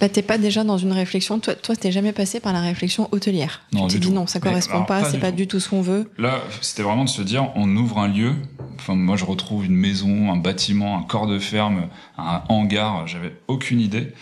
Bah, 0.00 0.08
t'es 0.08 0.22
pas 0.22 0.38
déjà 0.38 0.64
dans 0.64 0.78
une 0.78 0.92
réflexion. 0.92 1.38
Toi, 1.38 1.54
toi, 1.54 1.74
t'es 1.74 1.90
jamais 1.90 2.12
passé 2.12 2.40
par 2.40 2.52
la 2.52 2.60
réflexion 2.60 3.08
hôtelière. 3.12 3.62
Non, 3.72 3.88
tu 3.88 3.94
t'es 3.94 4.06
dit 4.06 4.12
non, 4.12 4.26
ça 4.26 4.40
correspond 4.40 4.84
pas, 4.84 5.04
c'est 5.04 5.18
pas 5.18 5.32
du 5.32 5.46
tout 5.46 5.60
ce 5.60 5.68
qu'on 5.68 5.82
veut. 5.82 6.10
Là, 6.18 6.40
c'était 6.60 6.82
vraiment 6.82 7.04
de 7.04 7.08
se 7.08 7.22
dire, 7.22 7.50
on 7.54 7.74
ouvre 7.76 7.98
un 7.98 8.08
lieu. 8.08 8.34
Enfin, 8.78 8.94
moi, 8.94 9.16
je 9.16 9.24
retrouve 9.24 9.64
une 9.64 9.76
maison, 9.76 10.30
un 10.32 10.36
bâtiment, 10.36 10.98
un 10.98 11.02
corps 11.02 11.26
de 11.26 11.38
ferme, 11.38 11.88
un 12.18 12.42
hangar. 12.48 13.06
J'avais 13.06 13.32
aucune 13.48 13.80
idée. 13.80 14.12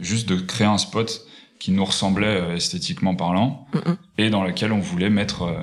Juste 0.00 0.28
de 0.28 0.36
créer 0.36 0.66
un 0.66 0.78
spot 0.78 1.26
qui 1.58 1.70
nous 1.70 1.84
ressemblait 1.84 2.26
euh, 2.26 2.56
esthétiquement 2.56 3.14
parlant 3.14 3.66
et 4.18 4.28
dans 4.28 4.44
lequel 4.44 4.72
on 4.72 4.78
voulait 4.78 5.08
mettre 5.08 5.42
euh, 5.42 5.54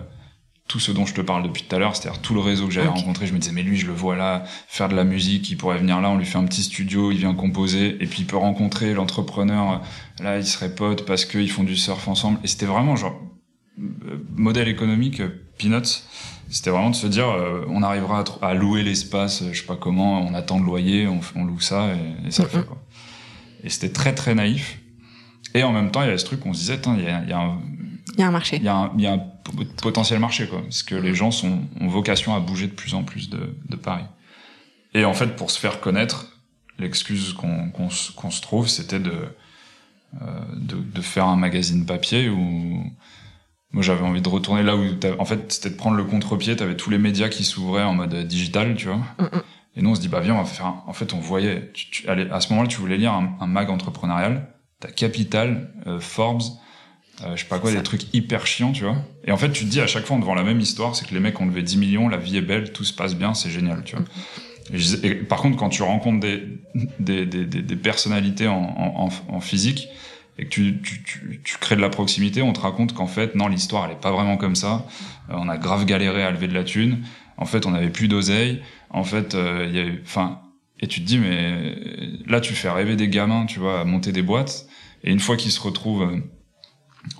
tout 0.73 0.79
ce 0.79 0.91
dont 0.91 1.05
je 1.05 1.13
te 1.13 1.21
parle 1.21 1.43
depuis 1.43 1.61
tout 1.61 1.75
à 1.75 1.77
l'heure, 1.77 1.95
c'est-à-dire 1.95 2.19
tout 2.19 2.33
le 2.33 2.39
réseau 2.39 2.65
que 2.65 2.73
j'avais 2.73 2.87
rencontré, 2.87 3.27
je 3.27 3.33
me 3.33 3.37
disais 3.37 3.53
mais 3.53 3.61
lui 3.61 3.77
je 3.77 3.85
le 3.85 3.93
vois 3.93 4.15
là 4.15 4.43
faire 4.67 4.89
de 4.89 4.95
la 4.95 5.03
musique, 5.03 5.47
il 5.51 5.55
pourrait 5.55 5.77
venir 5.77 6.01
là, 6.01 6.09
on 6.09 6.17
lui 6.17 6.25
fait 6.25 6.39
un 6.39 6.45
petit 6.45 6.63
studio, 6.63 7.11
il 7.11 7.19
vient 7.19 7.35
composer 7.35 7.89
et 8.01 8.07
puis 8.07 8.21
il 8.21 8.25
peut 8.25 8.37
rencontrer 8.37 8.95
l'entrepreneur, 8.95 9.83
là 10.19 10.39
il 10.39 10.45
serait 10.47 10.73
pote 10.73 11.05
parce 11.05 11.25
qu'ils 11.25 11.51
font 11.51 11.61
du 11.61 11.75
surf 11.75 12.07
ensemble 12.07 12.39
et 12.43 12.47
c'était 12.47 12.65
vraiment 12.65 12.95
genre 12.95 13.21
euh, 13.77 14.17
modèle 14.35 14.67
économique 14.67 15.19
euh, 15.19 15.29
peanuts. 15.59 16.01
C'était 16.49 16.71
vraiment 16.71 16.89
de 16.89 16.95
se 16.95 17.05
dire 17.05 17.29
euh, 17.29 17.63
on 17.67 17.83
arrivera 17.83 18.23
à, 18.41 18.55
louer 18.55 18.81
l'espace, 18.81 19.43
je 19.51 19.59
sais 19.59 19.67
pas 19.67 19.75
comment, 19.75 20.21
on 20.21 20.33
attend 20.33 20.57
le 20.57 20.65
loyer, 20.65 21.07
on, 21.07 21.45
loue 21.45 21.59
ça 21.59 21.89
et, 22.25 22.31
ça 22.31 22.47
fait 22.47 22.65
quoi. 22.65 22.81
Et 23.63 23.69
c'était 23.69 23.93
très 23.93 24.15
très 24.15 24.33
naïf. 24.33 24.79
Et 25.53 25.61
en 25.61 25.71
même 25.71 25.91
temps, 25.91 26.01
il 26.01 26.05
y 26.05 26.07
avait 26.07 26.17
ce 26.17 26.25
truc, 26.25 26.43
on 26.47 26.53
se 26.53 26.61
disait, 26.61 26.79
il 26.97 27.03
y 27.03 27.07
a, 27.07 27.23
y 27.25 27.31
a 27.31 27.37
un, 27.37 27.59
il 28.15 28.19
y 28.19 28.23
a 28.23 28.27
un 28.27 28.31
marché. 28.31 28.57
Il 28.57 28.63
y 28.63 28.67
a 28.67 28.75
un, 28.75 28.91
y 28.97 29.05
a 29.05 29.13
un 29.13 29.32
potentiel 29.81 30.19
marché, 30.19 30.47
quoi. 30.47 30.61
Parce 30.61 30.83
que 30.83 30.95
les 30.95 31.13
gens 31.13 31.31
sont, 31.31 31.61
ont 31.79 31.87
vocation 31.87 32.35
à 32.35 32.39
bouger 32.39 32.67
de 32.67 32.73
plus 32.73 32.93
en 32.93 33.03
plus 33.03 33.29
de, 33.29 33.55
de 33.67 33.75
Paris. 33.75 34.05
Et 34.93 35.05
en 35.05 35.13
fait, 35.13 35.35
pour 35.35 35.51
se 35.51 35.59
faire 35.59 35.79
connaître, 35.79 36.37
l'excuse 36.79 37.33
qu'on 37.33 37.69
qu'on 37.69 37.89
se 37.89 38.41
trouve, 38.41 38.67
c'était 38.67 38.99
de, 38.99 39.27
euh, 40.21 40.27
de, 40.55 40.75
de 40.75 41.01
faire 41.01 41.25
un 41.25 41.35
magazine 41.35 41.87
papier 41.87 42.29
où 42.29 42.83
moi 43.71 43.81
j'avais 43.81 44.03
envie 44.03 44.21
de 44.21 44.29
retourner 44.29 44.61
là 44.61 44.75
où 44.75 44.83
en 45.17 45.25
fait 45.25 45.51
c'était 45.51 45.71
de 45.71 45.75
prendre 45.75 45.97
le 45.97 46.03
contre-pied 46.03 46.55
t'avais 46.55 46.77
tous 46.77 46.91
les 46.91 46.99
médias 46.99 47.29
qui 47.29 47.43
s'ouvraient 47.43 47.83
en 47.83 47.95
mode 47.95 48.13
digital 48.27 48.75
tu 48.75 48.89
vois 48.89 48.97
mm, 48.97 49.23
mm. 49.23 49.41
et 49.75 49.81
nous 49.81 49.89
on 49.89 49.95
se 49.95 50.01
dit 50.01 50.09
bah 50.09 50.19
viens 50.19 50.35
on 50.35 50.43
va 50.43 50.45
faire 50.45 50.71
en 50.85 50.93
fait 50.93 51.13
on 51.15 51.19
voyait 51.19 51.71
tu, 51.73 52.07
allez, 52.07 52.29
à 52.29 52.41
ce 52.41 52.49
moment-là 52.49 52.67
tu 52.67 52.77
voulais 52.77 52.97
lire 52.97 53.11
un, 53.11 53.35
un 53.39 53.47
mag 53.47 53.71
entrepreneurial 53.71 54.53
t'as 54.79 54.89
Capital 54.89 55.73
euh, 55.87 55.99
Forbes 55.99 56.43
euh, 57.21 57.35
je 57.35 57.41
sais 57.41 57.47
pas 57.47 57.59
quoi, 57.59 57.71
des 57.71 57.83
trucs 57.83 58.13
hyper 58.13 58.47
chiants, 58.47 58.71
tu 58.71 58.83
vois. 58.83 58.97
Et 59.25 59.31
en 59.31 59.37
fait, 59.37 59.51
tu 59.51 59.65
te 59.65 59.69
dis 59.69 59.79
à 59.79 59.87
chaque 59.87 60.05
fois, 60.05 60.17
devant 60.17 60.33
la 60.33 60.43
même 60.43 60.59
histoire, 60.59 60.95
c'est 60.95 61.07
que 61.07 61.13
les 61.13 61.19
mecs 61.19 61.39
ont 61.39 61.45
levé 61.45 61.61
10 61.61 61.77
millions, 61.77 62.09
la 62.09 62.17
vie 62.17 62.37
est 62.37 62.41
belle, 62.41 62.71
tout 62.71 62.83
se 62.83 62.93
passe 62.93 63.15
bien, 63.15 63.33
c'est 63.33 63.49
génial, 63.49 63.83
tu 63.83 63.95
vois. 63.95 64.05
Et, 65.03 65.15
par 65.15 65.41
contre, 65.41 65.57
quand 65.57 65.69
tu 65.69 65.83
rencontres 65.83 66.21
des, 66.21 66.43
des, 66.99 67.25
des, 67.25 67.45
des 67.45 67.75
personnalités 67.75 68.47
en, 68.47 68.55
en, 68.55 69.09
en, 69.27 69.39
physique 69.41 69.89
et 70.39 70.45
que 70.45 70.49
tu, 70.49 70.81
tu, 70.81 71.03
tu, 71.03 71.41
tu, 71.43 71.57
crées 71.57 71.75
de 71.75 71.81
la 71.81 71.89
proximité, 71.89 72.41
on 72.41 72.53
te 72.53 72.61
raconte 72.61 72.93
qu'en 72.93 73.07
fait, 73.07 73.35
non, 73.35 73.47
l'histoire, 73.47 73.85
elle 73.85 73.91
est 73.91 74.01
pas 74.01 74.11
vraiment 74.11 74.37
comme 74.37 74.55
ça. 74.55 74.85
Euh, 75.29 75.33
on 75.37 75.49
a 75.49 75.57
grave 75.57 75.85
galéré 75.85 76.23
à 76.23 76.31
lever 76.31 76.47
de 76.47 76.53
la 76.53 76.63
thune. 76.63 77.03
En 77.37 77.45
fait, 77.45 77.65
on 77.65 77.71
n'avait 77.71 77.89
plus 77.89 78.07
d'oseille. 78.07 78.61
En 78.89 79.03
fait, 79.03 79.35
euh, 79.35 79.65
il 79.67 79.75
y 79.75 79.79
a 79.79 79.83
eu, 79.83 80.01
enfin, 80.05 80.39
et 80.79 80.87
tu 80.87 81.01
te 81.01 81.05
dis, 81.05 81.17
mais 81.17 81.75
là, 82.25 82.39
tu 82.39 82.53
fais 82.53 82.69
rêver 82.69 82.95
des 82.95 83.09
gamins, 83.09 83.45
tu 83.45 83.59
vois, 83.59 83.81
à 83.81 83.83
monter 83.83 84.11
des 84.11 84.21
boîtes. 84.21 84.65
Et 85.03 85.11
une 85.11 85.19
fois 85.19 85.35
qu'ils 85.35 85.51
se 85.51 85.59
retrouvent 85.59 86.21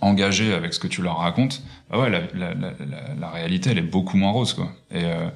engagés 0.01 0.53
avec 0.53 0.73
ce 0.73 0.79
que 0.79 0.87
tu 0.87 1.01
leur 1.01 1.17
racontes, 1.17 1.63
bah 1.89 1.99
ouais, 1.99 2.09
la, 2.09 2.21
la, 2.33 2.53
la, 2.53 2.73
la, 3.19 3.29
réalité, 3.29 3.71
elle 3.71 3.77
est 3.77 3.81
beaucoup 3.81 4.17
moins 4.17 4.31
rose, 4.31 4.53
quoi. 4.53 4.71
Et, 4.91 5.03
euh, 5.03 5.29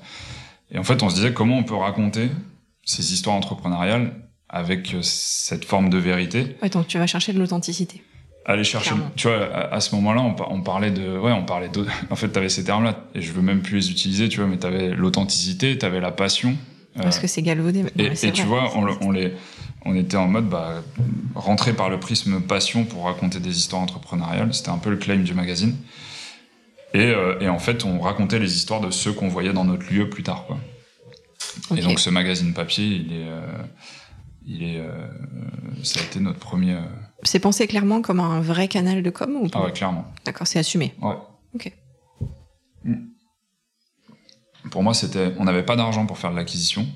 et 0.71 0.77
en 0.77 0.83
fait, 0.83 1.03
on 1.03 1.09
se 1.09 1.15
disait 1.15 1.33
comment 1.33 1.57
on 1.57 1.63
peut 1.63 1.75
raconter 1.75 2.29
ces 2.83 3.13
histoires 3.13 3.35
entrepreneuriales 3.35 4.13
avec 4.49 4.95
cette 5.01 5.65
forme 5.65 5.89
de 5.89 5.97
vérité. 5.97 6.55
Ouais, 6.61 6.69
donc 6.69 6.87
tu 6.87 6.97
vas 6.97 7.07
chercher 7.07 7.33
de 7.33 7.39
l'authenticité. 7.39 8.01
Aller 8.45 8.63
chercher, 8.63 8.95
tu 9.17 9.27
vois, 9.27 9.45
à, 9.73 9.81
ce 9.81 9.93
moment-là, 9.95 10.21
on, 10.49 10.61
parlait 10.61 10.91
de, 10.91 11.17
ouais, 11.17 11.33
on 11.33 11.43
parlait 11.43 11.67
de, 11.67 11.85
en 12.09 12.15
fait, 12.15 12.29
t'avais 12.29 12.47
ces 12.47 12.63
termes-là, 12.63 12.95
et 13.13 13.21
je 13.21 13.33
veux 13.33 13.41
même 13.41 13.61
plus 13.61 13.77
les 13.77 13.91
utiliser, 13.91 14.29
tu 14.29 14.37
vois, 14.37 14.47
mais 14.47 14.57
t'avais 14.57 14.89
l'authenticité, 14.91 15.77
t'avais 15.77 15.99
la 15.99 16.11
passion. 16.11 16.55
Parce 16.95 17.19
que 17.19 17.27
c'est 17.27 17.41
galvaudé. 17.41 17.83
Et, 17.99 18.05
et 18.27 18.31
tu 18.31 18.43
vois, 18.43 18.71
on, 18.75 18.87
on 19.01 19.11
les, 19.11 19.33
on 19.85 19.95
était 19.95 20.17
en 20.17 20.27
mode 20.27 20.49
bah, 20.49 20.83
rentrer 21.35 21.73
par 21.73 21.89
le 21.89 21.99
prisme 21.99 22.41
passion 22.41 22.83
pour 22.83 23.05
raconter 23.05 23.39
des 23.39 23.57
histoires 23.57 23.81
entrepreneuriales. 23.81 24.53
C'était 24.53 24.69
un 24.69 24.77
peu 24.77 24.89
le 24.89 24.97
claim 24.97 25.23
du 25.23 25.33
magazine. 25.33 25.75
Et, 26.93 27.11
euh, 27.11 27.39
et, 27.39 27.49
en 27.49 27.59
fait, 27.59 27.85
on 27.85 27.99
racontait 27.99 28.39
les 28.39 28.55
histoires 28.55 28.81
de 28.81 28.91
ceux 28.91 29.13
qu'on 29.13 29.27
voyait 29.27 29.53
dans 29.53 29.65
notre 29.65 29.91
lieu 29.93 30.09
plus 30.09 30.23
tard. 30.23 30.45
Quoi. 30.45 30.57
Et 31.75 31.81
donc, 31.81 31.99
ce 31.99 32.09
magazine 32.09 32.53
papier, 32.53 32.85
il 32.85 33.13
est, 33.13 33.27
euh, 33.27 33.41
il 34.45 34.63
est, 34.63 34.79
euh, 34.79 35.07
ça 35.83 35.99
a 35.99 36.03
été 36.03 36.19
notre 36.19 36.39
premier. 36.39 36.77
C'est 37.23 37.39
pensé 37.39 37.67
clairement 37.67 38.01
comme 38.01 38.19
un 38.19 38.39
vrai 38.41 38.67
canal 38.67 39.03
de 39.03 39.09
com 39.09 39.35
ou 39.35 39.49
pas 39.49 39.59
Ah 39.61 39.65
ouais, 39.65 39.73
clairement. 39.73 40.05
D'accord, 40.25 40.47
c'est 40.47 40.59
assumé. 40.59 40.93
Ouais. 41.01 41.15
Ok. 41.53 41.71
Mm. 42.83 42.95
Pour 44.71 44.83
moi, 44.83 44.93
c'était, 44.93 45.33
on 45.37 45.43
n'avait 45.43 45.63
pas 45.63 45.75
d'argent 45.75 46.05
pour 46.05 46.17
faire 46.17 46.31
de 46.31 46.35
l'acquisition. 46.35 46.87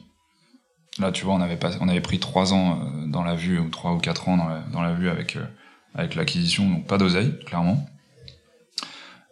Là, 0.99 1.11
tu 1.11 1.23
vois, 1.23 1.33
on 1.33 1.41
avait, 1.41 1.57
pas, 1.57 1.71
on 1.79 1.87
avait 1.87 2.01
pris 2.01 2.19
trois 2.19 2.53
ans 2.53 2.79
euh, 2.79 3.07
dans 3.07 3.23
la 3.23 3.35
vue, 3.35 3.59
ou 3.59 3.69
trois 3.69 3.93
ou 3.93 3.97
quatre 3.97 4.27
ans 4.27 4.37
dans 4.37 4.47
la, 4.47 4.59
dans 4.73 4.81
la 4.81 4.93
vue 4.93 5.09
avec, 5.09 5.35
euh, 5.35 5.45
avec 5.95 6.15
l'acquisition, 6.15 6.69
donc 6.69 6.85
pas 6.85 6.97
d'oseille, 6.97 7.33
clairement. 7.45 7.85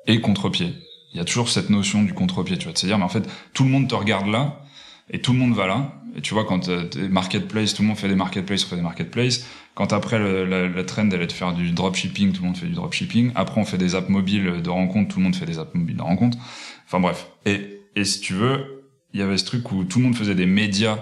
Et 0.07 0.22
contre-pied. 0.22 0.74
Il 1.14 1.18
y 1.18 1.20
a 1.20 1.26
toujours 1.26 1.49
cette 1.49 1.70
notion 1.70 2.03
du 2.03 2.14
contre-pied, 2.14 2.57
tu 2.57 2.66
vois, 2.66 2.74
de 2.74 2.78
se 2.78 2.86
dire, 2.86 2.97
mais 2.97 3.03
en 3.03 3.10
fait, 3.10 3.28
tout 3.53 3.64
le 3.64 3.70
monde 3.70 3.89
te 3.89 3.95
regarde 3.95 4.28
là, 4.28 4.62
et 5.12 5.20
tout 5.20 5.34
le 5.34 5.39
monde 5.39 5.53
va 5.53 5.68
là. 5.68 5.93
Et 6.16 6.22
tu 6.22 6.34
vois, 6.34 6.45
quand 6.45 6.70
euh, 6.70 6.86
t'es 6.86 7.10
marketplace, 7.10 7.74
tout 7.74 7.82
le 7.82 7.89
monde 7.89 7.97
fait 7.97 8.07
des 8.07 8.16
marketplaces, 8.16 8.66
on 8.66 8.70
fait 8.70 8.76
des 8.78 8.82
marketplaces. 8.82 9.45
Quand 9.76 9.91
après, 9.91 10.18
le, 10.18 10.45
la, 10.45 10.84
trend, 10.84 11.10
elle 11.12 11.22
est 11.22 11.28
de 11.28 11.32
faire 11.32 11.53
du 11.53 11.72
dropshipping, 11.72 12.32
tout 12.32 12.41
le 12.41 12.47
monde 12.47 12.57
fait 12.57 12.68
du 12.68 12.74
dropshipping. 12.74 13.32
Après, 13.36 13.60
on 13.60 13.66
fait 13.66 13.78
des 13.78 13.95
apps 13.95 14.10
mobiles 14.10 14.62
de 14.62 14.70
rencontres, 14.70 15.14
tout 15.14 15.20
le 15.20 15.26
monde 15.26 15.36
fait 15.36 15.45
des 15.45 15.60
apps 15.60 15.74
mobiles 15.76 15.97
de 15.97 16.01
rencontres. 16.01 16.38
Enfin 16.86 16.99
bref. 16.99 17.28
Et, 17.45 17.82
et 17.95 18.05
si 18.05 18.22
tu 18.22 18.34
veux, 18.34 18.86
il 19.14 19.20
y 19.20 19.24
avait 19.24 19.38
ce 19.38 19.45
truc 19.45 19.72
où 19.72 19.84
tout 19.84 19.99
le 19.99 20.05
monde 20.05 20.16
faisait 20.16 20.36
des 20.36 20.45
médias 20.45 20.97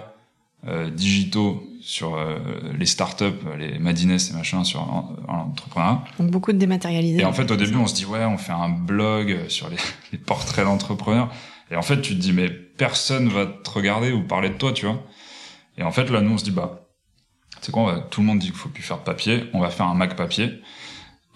digitaux 0.95 1.63
sur 1.87 2.15
euh, 2.15 2.37
les 2.77 2.85
startups, 2.85 3.39
les 3.57 3.79
Madines 3.79 4.11
et 4.11 4.33
machin 4.33 4.65
sur 4.65 4.81
l'entrepreneuriat. 5.27 6.03
Donc 6.19 6.31
beaucoup 6.31 6.51
de 6.51 6.57
dématérialisé. 6.57 7.21
Et 7.21 7.25
en 7.25 7.31
fait, 7.31 7.49
au 7.49 7.55
début, 7.55 7.77
on 7.77 7.87
se 7.87 7.95
dit 7.95 8.05
ouais, 8.05 8.25
on 8.25 8.37
fait 8.37 8.51
un 8.51 8.67
blog 8.67 9.47
sur 9.47 9.69
les, 9.69 9.77
les 10.11 10.17
portraits 10.17 10.65
d'entrepreneurs. 10.65 11.31
Et 11.71 11.77
en 11.77 11.81
fait, 11.81 12.01
tu 12.01 12.13
te 12.13 12.19
dis 12.19 12.33
mais 12.33 12.49
personne 12.49 13.29
va 13.29 13.45
te 13.45 13.69
regarder 13.69 14.11
ou 14.11 14.21
parler 14.21 14.49
de 14.49 14.55
toi, 14.55 14.73
tu 14.73 14.85
vois. 14.85 15.01
Et 15.77 15.83
en 15.83 15.91
fait, 15.91 16.09
là, 16.09 16.19
nous, 16.19 16.31
on 16.31 16.37
se 16.37 16.43
dit 16.43 16.51
bah, 16.51 16.89
c'est 17.61 17.71
quoi, 17.71 17.93
va, 17.93 17.99
tout 18.01 18.19
le 18.19 18.27
monde 18.27 18.39
dit 18.39 18.47
qu'il 18.47 18.55
faut 18.55 18.69
plus 18.69 18.83
faire 18.83 18.97
de 18.97 19.03
papier, 19.03 19.45
on 19.53 19.61
va 19.61 19.69
faire 19.69 19.85
un 19.85 19.95
Mac 19.95 20.17
papier. 20.17 20.61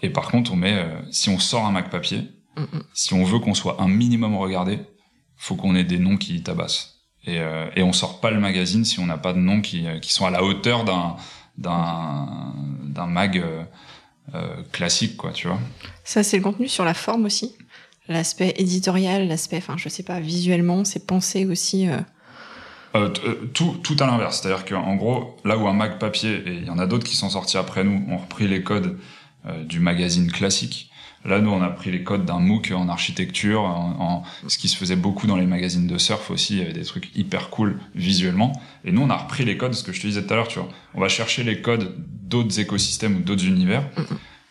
Et 0.02 0.10
par 0.10 0.30
contre, 0.30 0.52
on 0.52 0.56
met, 0.56 0.74
euh, 0.74 1.00
si 1.10 1.30
on 1.30 1.38
sort 1.38 1.64
un 1.64 1.70
Mac 1.72 1.88
papier, 1.88 2.28
mm 2.58 2.62
-mm. 2.64 2.82
si 2.92 3.14
on 3.14 3.24
veut 3.24 3.38
qu'on 3.38 3.54
soit 3.54 3.80
un 3.80 3.88
minimum 3.88 4.36
regardé, 4.36 4.80
faut 5.36 5.56
qu'on 5.56 5.74
ait 5.74 5.84
des 5.84 5.98
noms 5.98 6.18
qui 6.18 6.42
tabassent. 6.42 6.91
Et, 7.24 7.38
euh, 7.38 7.70
et 7.76 7.82
on 7.82 7.92
sort 7.92 8.20
pas 8.20 8.30
le 8.30 8.40
magazine 8.40 8.84
si 8.84 8.98
on 8.98 9.06
n'a 9.06 9.18
pas 9.18 9.32
de 9.32 9.38
noms 9.38 9.60
qui, 9.60 9.86
euh, 9.86 10.00
qui 10.00 10.12
sont 10.12 10.26
à 10.26 10.30
la 10.30 10.42
hauteur 10.42 10.84
d'un 10.84 11.16
d'un 11.58 12.54
d'un 12.84 13.06
mag 13.06 13.38
euh, 13.38 13.62
euh, 14.34 14.62
classique, 14.72 15.16
quoi, 15.16 15.32
tu 15.32 15.48
vois. 15.48 15.58
Ça, 16.04 16.22
c'est 16.22 16.36
le 16.36 16.42
contenu 16.42 16.68
sur 16.68 16.84
la 16.84 16.94
forme 16.94 17.24
aussi. 17.24 17.54
L'aspect 18.08 18.54
éditorial, 18.56 19.28
l'aspect, 19.28 19.58
enfin, 19.58 19.76
je 19.76 19.88
sais 19.88 20.02
pas, 20.02 20.20
visuellement, 20.20 20.84
c'est 20.84 21.06
pensé 21.06 21.46
aussi. 21.46 21.88
Euh... 21.88 21.98
Euh, 22.94 23.08
tout, 23.54 23.76
tout 23.82 23.96
à 24.00 24.06
l'inverse. 24.06 24.40
C'est-à-dire 24.40 24.64
qu'en 24.64 24.96
gros, 24.96 25.36
là 25.44 25.56
où 25.56 25.66
un 25.66 25.72
mag 25.72 25.98
papier, 25.98 26.42
et 26.46 26.52
il 26.52 26.66
y 26.66 26.70
en 26.70 26.78
a 26.78 26.86
d'autres 26.86 27.06
qui 27.06 27.16
sont 27.16 27.30
sortis 27.30 27.56
après 27.56 27.84
nous, 27.84 28.04
ont 28.10 28.18
repris 28.18 28.48
les 28.48 28.62
codes 28.62 28.98
du 29.64 29.80
magazine 29.80 30.30
classique, 30.30 30.91
Là, 31.24 31.40
nous, 31.40 31.50
on 31.50 31.62
a 31.62 31.68
pris 31.68 31.90
les 31.92 32.02
codes 32.02 32.24
d'un 32.24 32.40
MOOC 32.40 32.72
en 32.72 32.88
architecture, 32.88 33.62
en, 33.62 34.24
ce 34.48 34.58
qui 34.58 34.68
se 34.68 34.76
faisait 34.76 34.96
beaucoup 34.96 35.26
dans 35.26 35.36
les 35.36 35.46
magazines 35.46 35.86
de 35.86 35.98
surf 35.98 36.30
aussi. 36.30 36.54
Il 36.54 36.58
y 36.58 36.62
avait 36.62 36.72
des 36.72 36.84
trucs 36.84 37.14
hyper 37.14 37.50
cool 37.50 37.78
visuellement. 37.94 38.52
Et 38.84 38.92
nous, 38.92 39.02
on 39.02 39.10
a 39.10 39.16
repris 39.16 39.44
les 39.44 39.56
codes, 39.56 39.74
ce 39.74 39.84
que 39.84 39.92
je 39.92 40.00
te 40.00 40.06
disais 40.06 40.22
tout 40.22 40.32
à 40.32 40.36
l'heure, 40.36 40.48
tu 40.48 40.58
vois. 40.58 40.68
On 40.94 41.00
va 41.00 41.08
chercher 41.08 41.44
les 41.44 41.62
codes 41.62 41.94
d'autres 41.98 42.58
écosystèmes 42.58 43.18
ou 43.18 43.20
d'autres 43.20 43.46
univers 43.46 43.84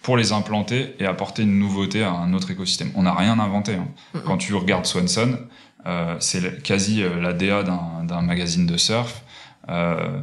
pour 0.02 0.18
les 0.18 0.32
implanter 0.32 0.96
et 1.00 1.06
apporter 1.06 1.44
une 1.44 1.60
nouveauté 1.60 2.04
à 2.04 2.12
un 2.12 2.34
autre 2.34 2.52
écosystème. 2.52 2.92
On 2.96 3.04
n'a 3.04 3.14
rien 3.14 3.38
inventé. 3.40 3.76
Hein. 3.76 3.88
Quand 4.26 4.38
tu 4.38 4.54
regardes 4.56 4.86
Swanson, 4.86 5.38
euh, 5.86 6.16
c'est 6.20 6.64
quasi 6.64 7.04
euh, 7.04 7.20
la 7.22 7.34
DA 7.34 7.64
d'un 7.64 8.22
magazine 8.22 8.66
de 8.66 8.78
surf. 8.78 9.24
Euh, 9.70 10.22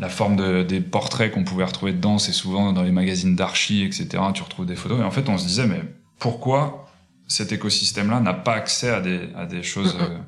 la 0.00 0.08
forme 0.08 0.34
de, 0.34 0.62
des 0.62 0.80
portraits 0.80 1.30
qu'on 1.30 1.44
pouvait 1.44 1.64
retrouver 1.64 1.92
dedans, 1.92 2.18
c'est 2.18 2.32
souvent 2.32 2.72
dans 2.72 2.82
les 2.82 2.90
magazines 2.90 3.36
d'archi, 3.36 3.84
etc. 3.84 4.08
Tu 4.34 4.42
retrouves 4.42 4.64
des 4.64 4.74
photos. 4.74 4.98
Et 4.98 5.04
en 5.04 5.10
fait, 5.10 5.28
on 5.28 5.36
se 5.36 5.46
disait, 5.46 5.66
mais 5.66 5.82
pourquoi 6.18 6.90
cet 7.28 7.52
écosystème-là 7.52 8.18
n'a 8.20 8.32
pas 8.32 8.54
accès 8.54 8.88
à 8.88 9.02
des, 9.02 9.28
à 9.36 9.44
des 9.44 9.62
choses, 9.62 9.96
euh, 10.00 10.18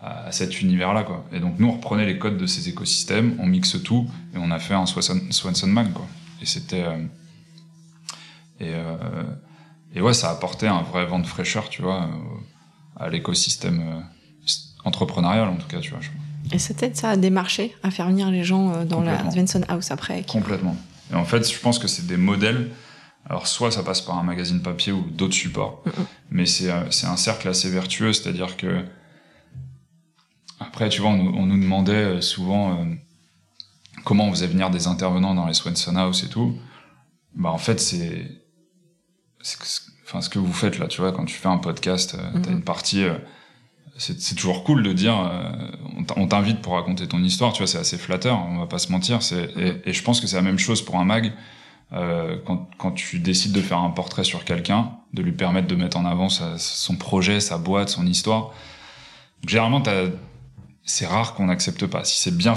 à 0.00 0.32
cet 0.32 0.62
univers-là, 0.62 1.04
quoi. 1.04 1.26
Et 1.30 1.40
donc, 1.40 1.58
nous, 1.58 1.68
on 1.68 1.72
reprenait 1.72 2.06
les 2.06 2.18
codes 2.18 2.38
de 2.38 2.46
ces 2.46 2.70
écosystèmes, 2.70 3.36
on 3.38 3.46
mixe 3.46 3.80
tout, 3.82 4.08
et 4.34 4.38
on 4.38 4.50
a 4.50 4.58
fait 4.58 4.74
un 4.74 4.86
Swanson, 4.86 5.20
Swanson 5.30 5.66
Mag, 5.66 5.92
quoi. 5.92 6.06
Et 6.40 6.46
c'était 6.46 6.84
et 8.58 8.72
et 9.94 10.00
ouais, 10.00 10.14
ça 10.14 10.30
a 10.30 10.32
apporté 10.32 10.66
un 10.66 10.82
vrai 10.82 11.06
vent 11.06 11.18
de 11.18 11.26
fraîcheur, 11.26 11.68
tu 11.68 11.82
vois, 11.82 12.08
à 12.98 13.08
l'écosystème 13.10 14.04
entrepreneurial 14.84 15.48
en 15.48 15.56
tout 15.56 15.68
cas, 15.68 15.78
tu 15.78 15.90
vois. 15.90 16.00
Et 16.50 16.58
t'aide 16.58 16.96
ça 16.96 17.10
à 17.10 17.16
démarcher, 17.16 17.74
à 17.82 17.90
faire 17.90 18.08
venir 18.08 18.30
les 18.30 18.44
gens 18.44 18.84
dans 18.84 19.00
la 19.00 19.30
Svensson 19.30 19.62
House 19.68 19.90
après 19.90 20.24
Complètement. 20.24 20.76
Et 21.12 21.14
en 21.14 21.24
fait, 21.24 21.50
je 21.50 21.58
pense 21.58 21.78
que 21.78 21.86
c'est 21.86 22.06
des 22.06 22.16
modèles. 22.16 22.70
Alors, 23.28 23.46
soit 23.46 23.70
ça 23.70 23.82
passe 23.82 24.00
par 24.00 24.18
un 24.18 24.24
magazine 24.24 24.60
papier 24.60 24.92
ou 24.92 25.02
d'autres 25.10 25.34
supports, 25.34 25.84
mais 26.30 26.44
c'est 26.46 26.70
un 26.70 27.16
cercle 27.16 27.48
assez 27.48 27.70
vertueux, 27.70 28.12
c'est-à-dire 28.12 28.56
que 28.56 28.84
après, 30.62 30.88
tu 30.88 31.00
vois, 31.00 31.10
on, 31.10 31.46
nous 31.46 31.60
demandait 31.60 31.92
euh, 31.92 32.20
souvent 32.20 32.72
euh, 32.72 32.84
comment 34.04 34.28
on 34.28 34.30
faisait 34.30 34.46
venir 34.46 34.70
des 34.70 34.86
intervenants 34.86 35.34
dans 35.34 35.46
les 35.46 35.54
Swenson 35.54 35.96
House 35.96 36.24
et 36.24 36.28
tout. 36.28 36.56
Bah, 37.34 37.50
en 37.50 37.58
fait, 37.58 37.80
c'est, 37.80 38.30
enfin, 40.04 40.20
ce 40.20 40.28
que 40.28 40.38
vous 40.38 40.52
faites 40.52 40.78
là, 40.78 40.86
tu 40.86 41.00
vois, 41.00 41.12
quand 41.12 41.24
tu 41.24 41.34
fais 41.34 41.48
un 41.48 41.58
podcast, 41.58 42.14
euh, 42.14 42.40
t'as 42.40 42.50
une 42.50 42.62
partie, 42.62 43.04
c'est 43.98 44.34
toujours 44.34 44.64
cool 44.64 44.82
de 44.82 44.92
dire, 44.92 45.14
on 46.16 46.26
t'invite 46.26 46.60
pour 46.60 46.74
raconter 46.74 47.06
ton 47.06 47.22
histoire, 47.22 47.52
tu 47.52 47.58
vois, 47.58 47.66
c'est 47.66 47.78
assez 47.78 47.98
flatteur, 47.98 48.38
on 48.48 48.58
va 48.58 48.66
pas 48.66 48.78
se 48.78 48.90
mentir. 48.90 49.20
Et, 49.56 49.92
je 49.92 50.02
pense 50.02 50.20
que 50.20 50.26
c'est 50.26 50.36
la 50.36 50.42
même 50.42 50.58
chose 50.58 50.82
pour 50.82 50.96
un 50.96 51.04
mag. 51.04 51.32
quand, 51.90 52.70
quand 52.78 52.92
tu 52.92 53.18
décides 53.18 53.52
de 53.52 53.60
faire 53.60 53.78
un 53.78 53.90
portrait 53.90 54.24
sur 54.24 54.44
quelqu'un, 54.44 54.92
de 55.12 55.22
lui 55.22 55.32
permettre 55.32 55.68
de 55.68 55.76
mettre 55.76 55.96
en 55.96 56.04
avant 56.04 56.28
son 56.28 56.96
projet, 56.96 57.40
sa 57.40 57.58
boîte, 57.58 57.90
son 57.90 58.06
histoire. 58.06 58.52
Généralement, 59.46 59.82
c'est 60.84 61.06
rare 61.06 61.34
qu'on 61.34 61.46
n'accepte 61.46 61.86
pas. 61.86 62.04
Si 62.04 62.20
c'est 62.20 62.36
bien 62.36 62.54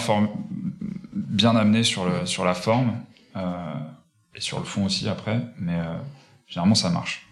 bien 1.13 1.55
amené 1.55 1.83
sur 1.83 2.05
le 2.05 2.25
sur 2.25 2.45
la 2.45 2.53
forme 2.53 2.93
euh, 3.35 3.73
et 4.35 4.41
sur 4.41 4.59
le 4.59 4.65
fond 4.65 4.85
aussi 4.85 5.07
après, 5.09 5.41
mais 5.57 5.75
euh, 5.75 5.97
généralement 6.47 6.75
ça 6.75 6.89
marche. 6.89 7.27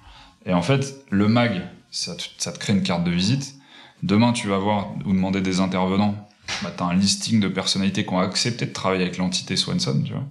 Et 0.45 0.53
en 0.53 0.61
fait, 0.61 1.05
le 1.09 1.27
mag, 1.27 1.61
ça 1.89 2.15
te 2.15 2.59
crée 2.59 2.73
une 2.73 2.83
carte 2.83 3.03
de 3.03 3.11
visite. 3.11 3.55
Demain, 4.03 4.33
tu 4.33 4.47
vas 4.47 4.57
voir 4.57 4.91
ou 5.05 5.13
demander 5.13 5.41
des 5.41 5.61
intervenants. 5.61 6.15
Bah, 6.61 6.71
t'as 6.75 6.85
un 6.85 6.93
listing 6.93 7.39
de 7.39 7.47
personnalités 7.47 8.05
qui 8.05 8.13
ont 8.13 8.19
accepté 8.19 8.65
de 8.65 8.73
travailler 8.73 9.03
avec 9.03 9.17
l'entité 9.17 9.55
Swanson, 9.55 10.03
tu 10.05 10.11
vois. 10.11 10.25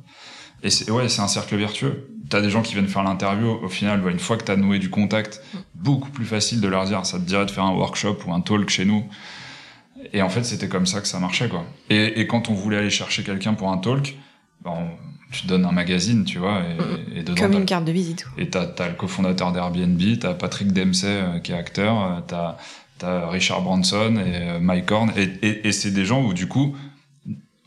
Et 0.62 0.70
c'est, 0.70 0.90
ouais, 0.90 1.08
c'est 1.08 1.22
un 1.22 1.28
cercle 1.28 1.56
vertueux. 1.56 2.08
T'as 2.28 2.42
des 2.42 2.50
gens 2.50 2.62
qui 2.62 2.74
viennent 2.74 2.86
faire 2.86 3.02
l'interview, 3.02 3.48
au 3.48 3.68
final, 3.68 4.02
bah, 4.02 4.10
une 4.10 4.18
fois 4.18 4.36
que 4.36 4.44
t'as 4.44 4.56
noué 4.56 4.78
du 4.78 4.90
contact, 4.90 5.42
beaucoup 5.74 6.10
plus 6.10 6.26
facile 6.26 6.60
de 6.60 6.68
leur 6.68 6.84
dire, 6.84 7.04
ça 7.06 7.18
te 7.18 7.24
dirait 7.24 7.46
de 7.46 7.50
faire 7.50 7.64
un 7.64 7.74
workshop 7.74 8.18
ou 8.26 8.32
un 8.32 8.40
talk 8.40 8.68
chez 8.68 8.84
nous. 8.84 9.04
Et 10.12 10.20
en 10.20 10.28
fait, 10.28 10.44
c'était 10.44 10.68
comme 10.68 10.86
ça 10.86 11.00
que 11.00 11.08
ça 11.08 11.18
marchait, 11.18 11.48
quoi. 11.48 11.64
Et, 11.88 12.20
et 12.20 12.26
quand 12.26 12.50
on 12.50 12.54
voulait 12.54 12.76
aller 12.76 12.90
chercher 12.90 13.22
quelqu'un 13.22 13.54
pour 13.54 13.70
un 13.70 13.78
talk, 13.78 14.16
ben, 14.62 14.90
tu 15.32 15.46
donnes 15.46 15.64
un 15.64 15.72
magazine, 15.72 16.24
tu 16.24 16.38
vois, 16.38 16.60
et, 16.60 17.20
et 17.20 17.22
dedans. 17.22 17.40
Comme 17.40 17.54
une 17.54 17.64
carte 17.64 17.86
de 17.86 17.92
visite. 17.92 18.26
Et 18.36 18.50
t'as, 18.50 18.68
as 18.78 18.88
le 18.88 18.94
cofondateur 18.94 19.50
d'Airbnb, 19.52 20.00
t'as 20.20 20.34
Patrick 20.34 20.72
Dempsey 20.72 21.08
euh, 21.08 21.38
qui 21.38 21.52
est 21.52 21.56
acteur, 21.56 22.02
euh, 22.02 22.20
t'as, 22.26 22.58
as 23.04 23.28
Richard 23.28 23.62
Branson 23.62 24.16
et 24.16 24.36
euh, 24.36 24.60
Mike 24.60 24.90
Horn, 24.90 25.12
et, 25.16 25.30
et, 25.46 25.68
et 25.68 25.72
c'est 25.72 25.90
des 25.90 26.04
gens 26.04 26.22
où 26.22 26.32
du 26.34 26.48
coup, 26.48 26.76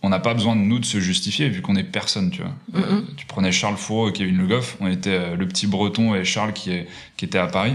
on 0.01 0.09
n'a 0.09 0.19
pas 0.19 0.33
besoin 0.33 0.55
de 0.55 0.61
nous 0.61 0.79
de 0.79 0.85
se 0.85 0.99
justifier 0.99 1.49
vu 1.49 1.61
qu'on 1.61 1.75
est 1.75 1.83
personne, 1.83 2.29
tu 2.29 2.41
vois. 2.43 2.81
tu 3.17 3.25
prenais 3.25 3.51
Charles 3.51 3.77
et 4.07 4.11
Kevin 4.13 4.37
Le 4.37 4.47
Goff, 4.47 4.77
on 4.79 4.87
était 4.87 5.35
le 5.35 5.47
petit 5.47 5.65
Breton 5.65 6.13
et 6.13 6.23
Charles 6.23 6.53
qui, 6.53 6.71
est, 6.71 6.87
qui 7.17 7.25
était 7.25 7.39
à 7.39 7.47
Paris. 7.47 7.73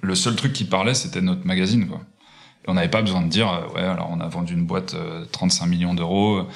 Le 0.00 0.14
seul 0.14 0.36
truc 0.36 0.52
qui 0.52 0.64
parlait, 0.64 0.94
c'était 0.94 1.20
notre 1.20 1.44
magazine, 1.44 1.88
quoi 1.88 2.00
on 2.68 2.74
n'avait 2.74 2.88
pas 2.88 3.02
besoin 3.02 3.22
de 3.22 3.28
dire, 3.28 3.50
euh, 3.50 3.74
ouais, 3.74 3.82
alors 3.82 4.08
on 4.12 4.20
a 4.20 4.28
vendu 4.28 4.52
une 4.52 4.66
boîte 4.66 4.94
35 5.32 5.64
euh, 5.64 5.68
millions 5.68 5.94
d'euros 5.94 6.46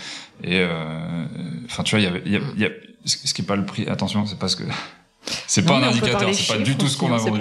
et, 0.44 0.58
euh, 0.60 1.24
enfin, 1.64 1.82
tu 1.82 1.96
vois, 1.96 2.00
il 2.00 2.30
y 2.30 2.36
avait, 2.36 2.44
y 2.56 2.70
ce 3.04 3.34
qui 3.34 3.42
est 3.42 3.44
pas 3.44 3.56
le 3.56 3.66
prix. 3.66 3.88
Attention, 3.88 4.26
c'est 4.26 4.38
parce 4.38 4.54
que 4.54 4.64
c'est 5.46 5.64
pas 5.64 5.78
un 5.78 5.82
indicateur, 5.82 6.32
c'est 6.34 6.56
pas 6.56 6.62
du 6.62 6.76
tout 6.76 6.86
ce 6.86 6.98
qu'on 6.98 7.12
a 7.12 7.16
vendu. 7.16 7.40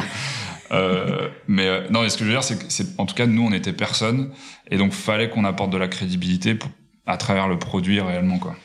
Euh, 0.72 1.30
mais 1.48 1.90
non, 1.90 2.02
mais 2.02 2.10
ce 2.10 2.18
que 2.18 2.24
je 2.24 2.30
veux 2.30 2.36
dire, 2.36 2.44
c'est 2.44 2.58
que 2.58 2.66
c'est 2.70 3.00
en 3.00 3.06
tout 3.06 3.16
cas 3.16 3.26
nous, 3.26 3.46
on 3.46 3.52
était 3.52 3.74
personne, 3.74 4.32
et 4.70 4.78
donc 4.78 4.94
fallait 4.94 5.30
qu'on 5.30 5.44
apporte 5.44 5.70
de 5.70 5.78
la 5.78 5.88
crédibilité 5.88 6.56
pour, 6.56 6.70
à 7.06 7.18
travers 7.18 7.48
le 7.48 7.60
produit 7.60 8.00
réellement, 8.00 8.40
quoi. 8.40 8.56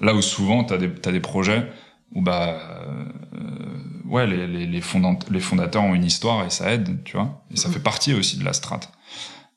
Là 0.00 0.14
où 0.14 0.22
souvent 0.22 0.64
t'as 0.64 0.78
des 0.78 0.92
t'as 0.92 1.12
des 1.12 1.20
projets 1.20 1.66
où 2.14 2.22
bah 2.22 2.60
euh, 2.84 3.04
ouais 4.06 4.26
les 4.26 4.46
les, 4.46 4.66
les, 4.66 4.80
les 5.30 5.40
fondateurs 5.40 5.82
ont 5.82 5.94
une 5.94 6.04
histoire 6.04 6.46
et 6.46 6.50
ça 6.50 6.72
aide, 6.72 7.02
tu 7.04 7.16
vois, 7.16 7.44
et 7.50 7.56
ça 7.56 7.68
mm. 7.68 7.72
fait 7.72 7.80
partie 7.80 8.14
aussi 8.14 8.38
de 8.38 8.44
la 8.44 8.52
strate. 8.52 8.92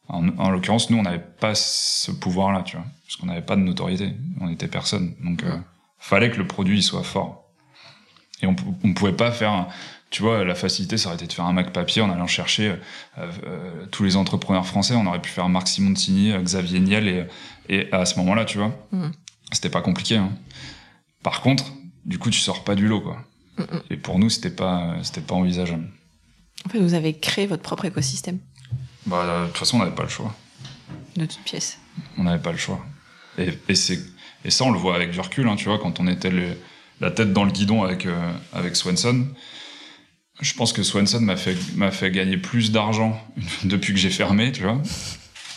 En, 0.08 0.52
l'occurrence, 0.52 0.92
nous, 0.92 0.98
on 0.98 1.02
n'avait 1.02 1.18
pas 1.18 1.56
ce 1.56 2.12
pouvoir-là, 2.12 2.62
tu 2.62 2.78
vois, 2.78 2.86
parce 3.04 3.16
qu'on 3.16 3.26
n'avait 3.26 3.42
pas 3.42 3.56
de 3.56 3.62
notoriété, 3.62 4.14
on 4.40 4.50
était 4.50 4.68
personne. 4.68 5.16
Donc, 5.24 5.44
euh, 5.44 5.58
fallait 5.98 6.30
que 6.30 6.38
le 6.38 6.46
produit 6.46 6.84
soit 6.84 7.04
fort. 7.04 7.50
Et 8.42 8.46
on, 8.46 8.56
on 8.84 8.94
pouvait 8.94 9.14
pas 9.14 9.32
faire, 9.32 9.68
tu 10.16 10.22
vois, 10.22 10.46
la 10.46 10.56
facilité, 10.56 10.96
ça 10.98 11.10
aurait 11.10 11.18
été 11.18 11.28
de 11.28 11.34
faire 11.34 11.44
un 11.44 11.52
Mac 11.52 11.74
papier 11.74 12.02
en 12.02 12.10
allant 12.10 12.26
chercher 12.26 12.70
euh, 12.70 12.78
euh, 13.18 13.86
tous 13.92 14.06
les 14.06 14.16
entrepreneurs 14.16 14.66
français. 14.66 14.96
On 14.96 15.06
aurait 15.08 15.22
pu 15.22 15.30
faire 15.30 15.50
Marc 15.50 15.68
Simoncini, 15.68 16.32
Xavier 16.42 16.80
Niel, 16.80 17.10
et, 17.10 17.28
et 17.68 17.92
à 17.92 18.06
ce 18.06 18.18
moment-là, 18.20 18.46
tu 18.46 18.58
vois, 18.58 18.74
mmh. 18.94 19.08
c'était 19.52 19.70
pas 19.70 19.82
compliqué. 19.82 20.16
Hein. 20.16 20.32
Par 21.22 21.42
contre, 21.42 21.66
du 22.06 22.18
coup, 22.18 22.30
tu 22.30 22.40
sors 22.40 22.64
pas 22.64 22.76
du 22.76 22.88
lot, 22.88 23.02
quoi. 23.02 23.18
Mmh, 23.58 23.64
mmh. 23.64 23.82
Et 23.90 23.98
pour 23.98 24.18
nous, 24.18 24.30
c'était 24.30 24.56
pas, 24.56 24.96
c'était 25.04 25.20
pas 25.20 25.36
envisageable. 25.36 25.86
En 26.66 26.70
fait, 26.70 26.80
vous 26.80 26.94
avez 26.94 27.20
créé 27.20 27.46
votre 27.46 27.64
propre 27.64 27.84
écosystème. 27.84 28.40
Bah, 29.06 29.42
de 29.42 29.48
toute 29.48 29.58
façon, 29.58 29.76
on 29.76 29.80
n'avait 29.80 29.96
pas 29.96 30.04
le 30.04 30.10
choix. 30.10 30.34
De 31.18 31.26
toute 31.26 31.44
pièce. 31.44 31.78
On 32.18 32.24
n'avait 32.24 32.42
pas 32.42 32.54
le 32.54 32.58
choix. 32.58 32.86
Et, 33.38 33.50
et, 33.68 33.76
c'est, 33.76 34.00
et 34.46 34.50
ça, 34.50 34.64
on 34.64 34.72
le 34.72 34.80
voit 34.80 34.96
avec 34.96 35.12
du 35.12 35.20
recul, 35.20 35.46
hein, 35.50 35.58
tu 35.58 35.66
vois, 35.66 35.78
quand 35.78 36.00
on 36.00 36.08
était 36.08 36.32
la 37.02 37.12
tête 37.12 37.34
dans 37.34 37.44
le 37.44 37.52
guidon 37.52 37.84
avec, 37.84 38.06
euh, 38.06 38.32
avec 38.54 38.78
Swanson. 38.78 39.28
Je 40.42 40.54
pense 40.54 40.74
que 40.74 40.84
Swanson 40.84 41.22
m'a 41.22 41.38
fait, 41.38 41.56
m'a 41.76 41.92
fait 41.92 42.12
gagner 42.12 42.38
plus 42.38 42.72
d'argent 42.72 43.20
depuis 43.64 43.94
que 43.94 44.00
j'ai 44.00 44.10
fermé, 44.10 44.52
tu 44.52 44.64
vois, 44.64 44.82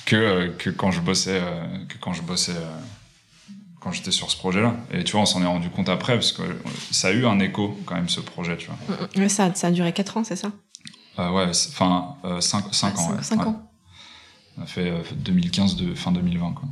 que, 0.06 0.16
euh, 0.16 0.48
que 0.56 0.70
quand 0.70 0.90
je 0.90 1.00
bossais, 1.00 1.40
euh, 1.42 1.84
que 1.88 1.98
quand 1.98 2.12
je 2.12 2.22
bossais, 2.22 2.54
quand 3.80 3.92
j'étais 3.92 4.10
sur 4.10 4.30
ce 4.30 4.36
projet-là. 4.36 4.76
Et 4.92 5.04
tu 5.04 5.12
vois, 5.12 5.22
on 5.22 5.26
s'en 5.26 5.42
est 5.42 5.46
rendu 5.46 5.70
compte 5.70 5.88
après, 5.88 6.14
parce 6.14 6.32
que 6.32 6.42
ça 6.90 7.08
a 7.08 7.10
eu 7.12 7.26
un 7.26 7.38
écho, 7.40 7.78
quand 7.86 7.94
même, 7.94 8.08
ce 8.08 8.20
projet, 8.20 8.56
tu 8.56 8.68
vois. 8.68 9.08
Mais 9.16 9.28
ça, 9.28 9.54
ça 9.54 9.68
a 9.68 9.70
duré 9.70 9.92
4 9.92 10.16
ans, 10.18 10.24
c'est 10.24 10.36
ça? 10.36 10.52
Euh, 11.18 11.30
ouais, 11.30 11.46
enfin, 11.48 12.16
5, 12.40 12.66
euh, 12.66 12.72
5 12.72 12.98
ans. 12.98 13.22
5 13.22 13.46
ans. 13.46 13.70
On 14.56 14.62
a 14.62 14.66
fait 14.66 14.92
2015, 15.16 15.80
euh, 15.80 15.86
de, 15.86 15.94
fin 15.94 16.12
2020, 16.12 16.52
quoi. 16.52 16.68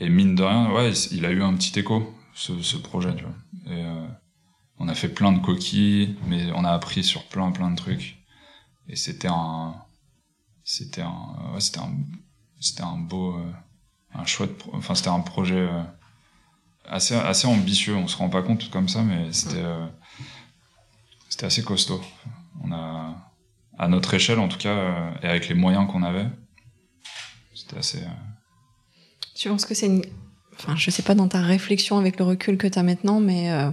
Et 0.00 0.08
mine 0.08 0.34
de 0.34 0.42
rien, 0.42 0.70
ouais, 0.72 0.92
il 1.10 1.24
a 1.26 1.30
eu 1.30 1.42
un 1.42 1.54
petit 1.54 1.78
écho, 1.78 2.14
ce, 2.34 2.60
ce 2.62 2.76
projet, 2.76 3.14
tu 3.16 3.24
vois. 3.24 3.74
Et 3.74 3.84
on 4.78 4.88
a 4.88 4.94
fait 4.94 5.08
plein 5.08 5.32
de 5.32 5.40
coquilles, 5.40 6.16
mais 6.26 6.50
on 6.52 6.64
a 6.64 6.70
appris 6.70 7.04
sur 7.04 7.24
plein, 7.24 7.50
plein 7.50 7.70
de 7.70 7.76
trucs. 7.76 8.18
Et 8.88 8.96
c'était 8.96 9.28
un, 9.28 9.74
c'était 10.64 11.02
un, 11.02 11.52
ouais, 11.52 11.60
c'était 11.60 11.80
un, 11.80 11.94
c'était 12.60 12.82
un 12.82 12.96
beau, 12.96 13.36
un 14.14 14.24
chouette, 14.24 14.64
enfin, 14.72 14.94
c'était 14.94 15.08
un 15.08 15.20
projet 15.20 15.68
assez, 16.86 17.14
assez 17.14 17.46
ambitieux. 17.46 17.96
On 17.96 18.08
se 18.08 18.16
rend 18.16 18.28
pas 18.28 18.42
compte 18.42 18.70
comme 18.70 18.88
ça, 18.88 19.02
mais 19.02 19.32
c'était, 19.32 19.64
c'était 21.28 21.46
assez 21.46 21.62
costaud. 21.62 22.02
On 22.62 22.72
a, 22.72 23.28
à 23.78 23.88
notre 23.88 24.12
échelle 24.14 24.40
en 24.40 24.48
tout 24.48 24.58
cas, 24.58 24.74
euh, 24.74 25.10
et 25.22 25.26
avec 25.26 25.48
les 25.48 25.54
moyens 25.54 25.86
qu'on 25.90 26.02
avait. 26.02 26.26
C'était 27.54 27.78
assez. 27.78 27.98
Euh, 27.98 28.08
tu 29.34 29.48
penses 29.48 29.64
que 29.64 29.74
c'est 29.74 29.86
une. 29.86 30.04
Enfin, 30.54 30.74
je 30.76 30.90
sais 30.90 31.02
pas 31.02 31.14
dans 31.14 31.28
ta 31.28 31.40
réflexion 31.40 31.98
avec 31.98 32.18
le 32.18 32.24
recul 32.24 32.58
que 32.58 32.66
tu 32.66 32.78
as 32.78 32.82
maintenant, 32.82 33.20
mais 33.20 33.52
euh, 33.52 33.70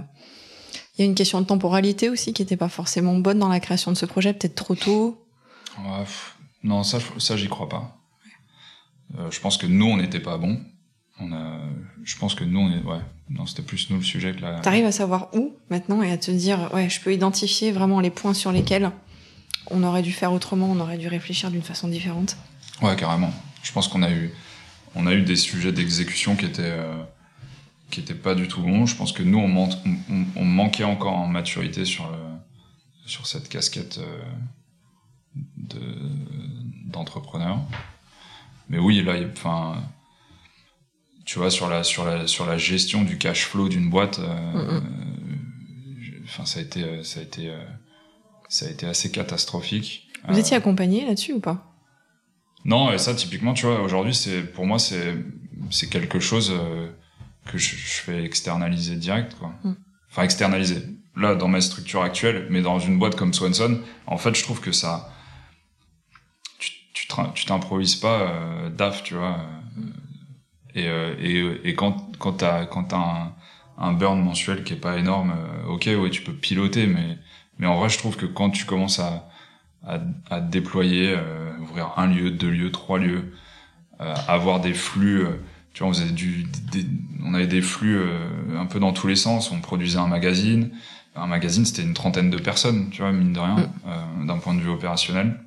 il 0.96 1.02
y 1.02 1.04
a 1.04 1.08
une 1.08 1.14
question 1.14 1.40
de 1.40 1.46
temporalité 1.46 2.08
aussi 2.08 2.32
qui 2.32 2.42
n'était 2.42 2.56
pas 2.56 2.68
forcément 2.68 3.16
bonne 3.16 3.38
dans 3.38 3.48
la 3.48 3.60
création 3.60 3.92
de 3.92 3.96
ce 3.96 4.06
projet, 4.06 4.32
peut-être 4.32 4.54
trop 4.54 4.74
tôt? 4.74 5.26
Ouais, 5.78 6.04
non, 6.62 6.82
ça, 6.82 6.98
ça 7.18 7.36
j'y 7.36 7.48
crois 7.48 7.68
pas. 7.68 7.98
je 9.30 9.40
pense 9.40 9.58
que 9.58 9.66
nous, 9.66 9.86
on 9.86 9.96
n'était 9.98 10.20
pas 10.20 10.38
bons. 10.38 10.58
On 11.18 11.32
a, 11.32 11.60
je 12.04 12.16
pense 12.16 12.34
que 12.34 12.44
nous, 12.44 12.60
on 12.60 12.70
est, 12.70 12.82
ouais, 12.82 13.00
non, 13.30 13.46
c'était 13.46 13.62
plus 13.62 13.90
nous 13.90 13.96
le 13.96 14.02
sujet 14.02 14.32
que 14.32 14.42
la. 14.42 14.60
T'arrives 14.60 14.84
à 14.84 14.92
savoir 14.92 15.30
où 15.34 15.56
maintenant 15.70 16.02
et 16.02 16.10
à 16.10 16.18
te 16.18 16.30
dire, 16.30 16.70
ouais, 16.74 16.88
je 16.88 17.00
peux 17.00 17.12
identifier 17.12 17.72
vraiment 17.72 18.00
les 18.00 18.10
points 18.10 18.34
sur 18.34 18.52
lesquels 18.52 18.90
on 19.70 19.82
aurait 19.82 20.02
dû 20.02 20.12
faire 20.12 20.32
autrement, 20.32 20.70
on 20.70 20.78
aurait 20.78 20.98
dû 20.98 21.08
réfléchir 21.08 21.50
d'une 21.50 21.62
façon 21.62 21.88
différente? 21.88 22.36
Ouais, 22.82 22.94
carrément. 22.96 23.32
Je 23.62 23.72
pense 23.72 23.88
qu'on 23.88 24.02
a 24.02 24.10
eu, 24.10 24.32
on 24.94 25.06
a 25.06 25.14
eu 25.14 25.22
des 25.22 25.36
sujets 25.36 25.72
d'exécution 25.72 26.36
qui 26.36 26.44
étaient, 26.44 26.62
euh, 26.62 27.02
qui 27.90 28.00
étaient 28.00 28.14
pas 28.14 28.34
du 28.34 28.48
tout 28.48 28.62
bons. 28.62 28.86
Je 28.86 28.96
pense 28.96 29.12
que 29.12 29.22
nous, 29.22 29.38
on, 29.38 29.68
on, 30.36 30.44
manquait 30.44 30.84
encore 30.84 31.14
en 31.14 31.26
maturité 31.26 31.84
sur 31.84 32.10
le, 32.10 32.18
sur 33.06 33.26
cette 33.26 33.48
casquette 33.48 33.98
euh, 33.98 34.22
de 35.56 35.80
d'entrepreneur. 36.86 37.58
Mais 38.68 38.78
oui, 38.78 39.02
là, 39.02 39.14
enfin, 39.32 39.84
tu 41.24 41.38
vois, 41.38 41.50
sur 41.50 41.68
la, 41.68 41.82
sur 41.82 42.04
la, 42.04 42.26
sur 42.26 42.46
la 42.46 42.58
gestion 42.58 43.02
du 43.02 43.18
cash 43.18 43.46
flow 43.46 43.68
d'une 43.68 43.90
boîte, 43.90 44.18
euh, 44.18 44.80
enfin, 46.24 46.44
ça 46.44 46.60
a 46.60 46.62
été, 46.62 47.02
ça 47.04 47.20
a 47.20 47.22
été 47.22 47.52
ça 48.48 48.66
a 48.66 48.70
été 48.70 48.86
assez 48.86 49.10
catastrophique. 49.10 50.08
Vous 50.28 50.38
étiez 50.38 50.54
euh, 50.54 50.60
accompagné 50.60 51.04
là-dessus 51.04 51.32
ou 51.32 51.40
pas? 51.40 51.72
Non, 52.64 52.92
et 52.92 52.98
ça 52.98 53.14
typiquement, 53.14 53.54
tu 53.54 53.66
vois, 53.66 53.80
aujourd'hui, 53.80 54.14
c'est 54.14 54.42
pour 54.42 54.66
moi, 54.66 54.78
c'est 54.78 55.16
c'est 55.70 55.88
quelque 55.88 56.20
chose 56.20 56.52
euh, 56.52 56.90
que 57.46 57.58
je, 57.58 57.74
fais 57.76 58.22
externaliser 58.24 58.96
direct, 58.96 59.34
quoi. 59.38 59.52
Hmm. 59.64 59.74
enfin 60.10 60.22
externaliser. 60.22 60.82
Là, 61.16 61.34
dans 61.34 61.48
ma 61.48 61.62
structure 61.62 62.02
actuelle, 62.02 62.46
mais 62.50 62.60
dans 62.60 62.78
une 62.78 62.98
boîte 62.98 63.16
comme 63.16 63.32
Swanson, 63.32 63.80
en 64.06 64.18
fait, 64.18 64.34
je 64.34 64.42
trouve 64.42 64.60
que 64.60 64.72
ça, 64.72 65.10
tu 66.58 66.76
tu 67.34 67.44
t'improvises 67.46 67.96
pas 67.96 68.20
euh, 68.20 68.70
DAF, 68.70 69.02
tu 69.02 69.14
vois. 69.14 69.38
Et, 70.74 70.88
euh, 70.88 71.14
et, 71.18 71.70
et 71.70 71.74
quand 71.74 72.10
quand 72.18 72.34
t'as 72.34 72.66
quand 72.66 72.84
t'as 72.84 72.98
un, 72.98 73.34
un 73.78 73.92
burn 73.92 74.20
mensuel 74.20 74.62
qui 74.64 74.74
est 74.74 74.76
pas 74.76 74.98
énorme, 74.98 75.32
euh, 75.36 75.68
ok, 75.68 75.86
ouais, 75.86 76.10
tu 76.10 76.22
peux 76.22 76.34
piloter, 76.34 76.86
mais 76.86 77.18
mais 77.58 77.66
en 77.66 77.78
vrai, 77.78 77.88
je 77.88 77.96
trouve 77.96 78.16
que 78.16 78.26
quand 78.26 78.50
tu 78.50 78.66
commences 78.66 78.98
à 78.98 79.28
à, 79.86 80.00
à 80.30 80.40
déployer, 80.40 81.14
euh, 81.16 81.56
ouvrir 81.60 81.92
un 81.96 82.08
lieu, 82.08 82.30
deux 82.30 82.50
lieux, 82.50 82.72
trois 82.72 82.98
lieux, 82.98 83.32
euh, 84.00 84.14
avoir 84.28 84.60
des 84.60 84.74
flux 84.74 85.26
tu 85.76 85.82
vois, 85.82 85.90
on 85.90 85.92
faisait 85.92 86.10
du, 86.10 86.46
on 87.22 87.34
avait 87.34 87.46
des 87.46 87.60
flux 87.60 87.98
euh, 87.98 88.58
un 88.58 88.64
peu 88.64 88.80
dans 88.80 88.94
tous 88.94 89.08
les 89.08 89.14
sens. 89.14 89.52
On 89.52 89.60
produisait 89.60 89.98
un 89.98 90.06
magazine. 90.06 90.70
Un 91.14 91.26
magazine, 91.26 91.66
c'était 91.66 91.82
une 91.82 91.92
trentaine 91.92 92.30
de 92.30 92.38
personnes, 92.38 92.88
tu 92.88 93.02
vois, 93.02 93.12
mine 93.12 93.34
de 93.34 93.40
rien, 93.40 93.56
mm. 93.56 93.70
euh, 93.86 94.26
d'un 94.26 94.38
point 94.38 94.54
de 94.54 94.60
vue 94.60 94.70
opérationnel 94.70 95.38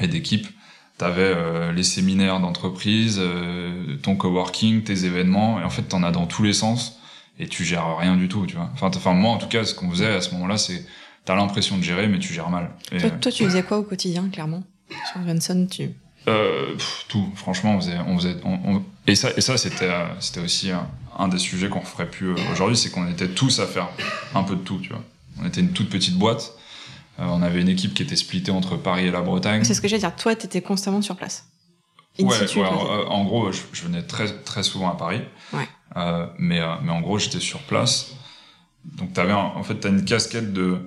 et 0.00 0.08
d'équipe. 0.08 0.48
T'avais 0.96 1.20
euh, 1.20 1.70
les 1.70 1.82
séminaires 1.82 2.40
d'entreprise, 2.40 3.18
euh, 3.20 3.98
ton 3.98 4.16
coworking, 4.16 4.84
tes 4.84 5.04
événements, 5.04 5.60
et 5.60 5.64
en 5.64 5.70
fait, 5.70 5.82
t'en 5.82 6.02
as 6.02 6.12
dans 6.12 6.26
tous 6.26 6.42
les 6.42 6.54
sens 6.54 6.98
et 7.38 7.46
tu 7.46 7.62
gères 7.62 7.98
rien 7.98 8.16
du 8.16 8.28
tout, 8.28 8.46
tu 8.46 8.56
vois. 8.56 8.70
Enfin, 8.72 8.90
enfin 8.94 9.12
moi, 9.12 9.32
en 9.32 9.38
tout 9.38 9.48
cas, 9.48 9.64
ce 9.64 9.74
qu'on 9.74 9.90
faisait 9.90 10.14
à 10.14 10.22
ce 10.22 10.32
moment-là, 10.32 10.56
c'est 10.56 10.86
t'as 11.26 11.36
l'impression 11.36 11.76
de 11.76 11.82
gérer, 11.82 12.08
mais 12.08 12.18
tu 12.18 12.32
gères 12.32 12.48
mal. 12.48 12.70
toi, 12.88 13.10
toi, 13.10 13.30
tu 13.30 13.44
faisais 13.44 13.62
quoi 13.62 13.80
au 13.80 13.82
quotidien, 13.82 14.30
clairement? 14.30 14.62
Sur 15.12 15.26
Johnson, 15.26 15.66
tu 15.70 15.90
euh, 16.28 16.76
tout, 17.08 17.28
franchement, 17.34 17.74
on 17.76 17.80
faisait, 17.80 17.98
on 18.06 18.16
faisait, 18.16 18.36
on, 18.44 18.82
et 19.06 19.14
ça, 19.14 19.30
et 19.36 19.40
ça, 19.40 19.56
c'était, 19.56 19.90
euh, 19.90 20.06
c'était 20.20 20.40
aussi 20.40 20.70
un, 20.70 21.28
des 21.28 21.38
sujets 21.38 21.68
qu'on 21.68 21.82
ferait 21.82 22.10
plus 22.10 22.30
euh, 22.30 22.36
aujourd'hui, 22.52 22.76
c'est 22.76 22.90
qu'on 22.90 23.08
était 23.08 23.28
tous 23.28 23.60
à 23.60 23.66
faire 23.66 23.88
un 24.34 24.42
peu 24.42 24.56
de 24.56 24.62
tout, 24.62 24.78
tu 24.78 24.90
vois. 24.90 25.02
On 25.40 25.46
était 25.46 25.60
une 25.60 25.72
toute 25.72 25.88
petite 25.88 26.16
boîte. 26.16 26.52
Euh, 27.18 27.24
on 27.26 27.42
avait 27.42 27.60
une 27.60 27.68
équipe 27.68 27.94
qui 27.94 28.02
était 28.02 28.16
splittée 28.16 28.50
entre 28.50 28.76
Paris 28.76 29.06
et 29.06 29.10
la 29.10 29.22
Bretagne. 29.22 29.64
C'est 29.64 29.74
ce 29.74 29.80
que 29.80 29.88
j'allais 29.88 30.00
dire. 30.00 30.14
Toi, 30.14 30.34
t'étais 30.36 30.62
constamment 30.62 31.02
sur 31.02 31.16
place. 31.16 31.46
ouais, 32.18 32.26
ouais 32.26 32.66
en, 33.08 33.24
gros, 33.24 33.50
je, 33.52 33.60
je, 33.72 33.82
venais 33.82 34.02
très, 34.02 34.32
très 34.42 34.62
souvent 34.62 34.90
à 34.90 34.96
Paris. 34.96 35.20
Ouais. 35.52 35.68
mais, 36.38 36.60
mais 36.82 36.92
en 36.92 37.00
gros, 37.00 37.18
j'étais 37.18 37.40
sur 37.40 37.60
place. 37.60 38.12
Donc, 38.84 39.12
t'avais, 39.12 39.32
en 39.32 39.62
fait, 39.62 39.76
t'as 39.76 39.90
une 39.90 40.04
casquette 40.04 40.52
de, 40.52 40.78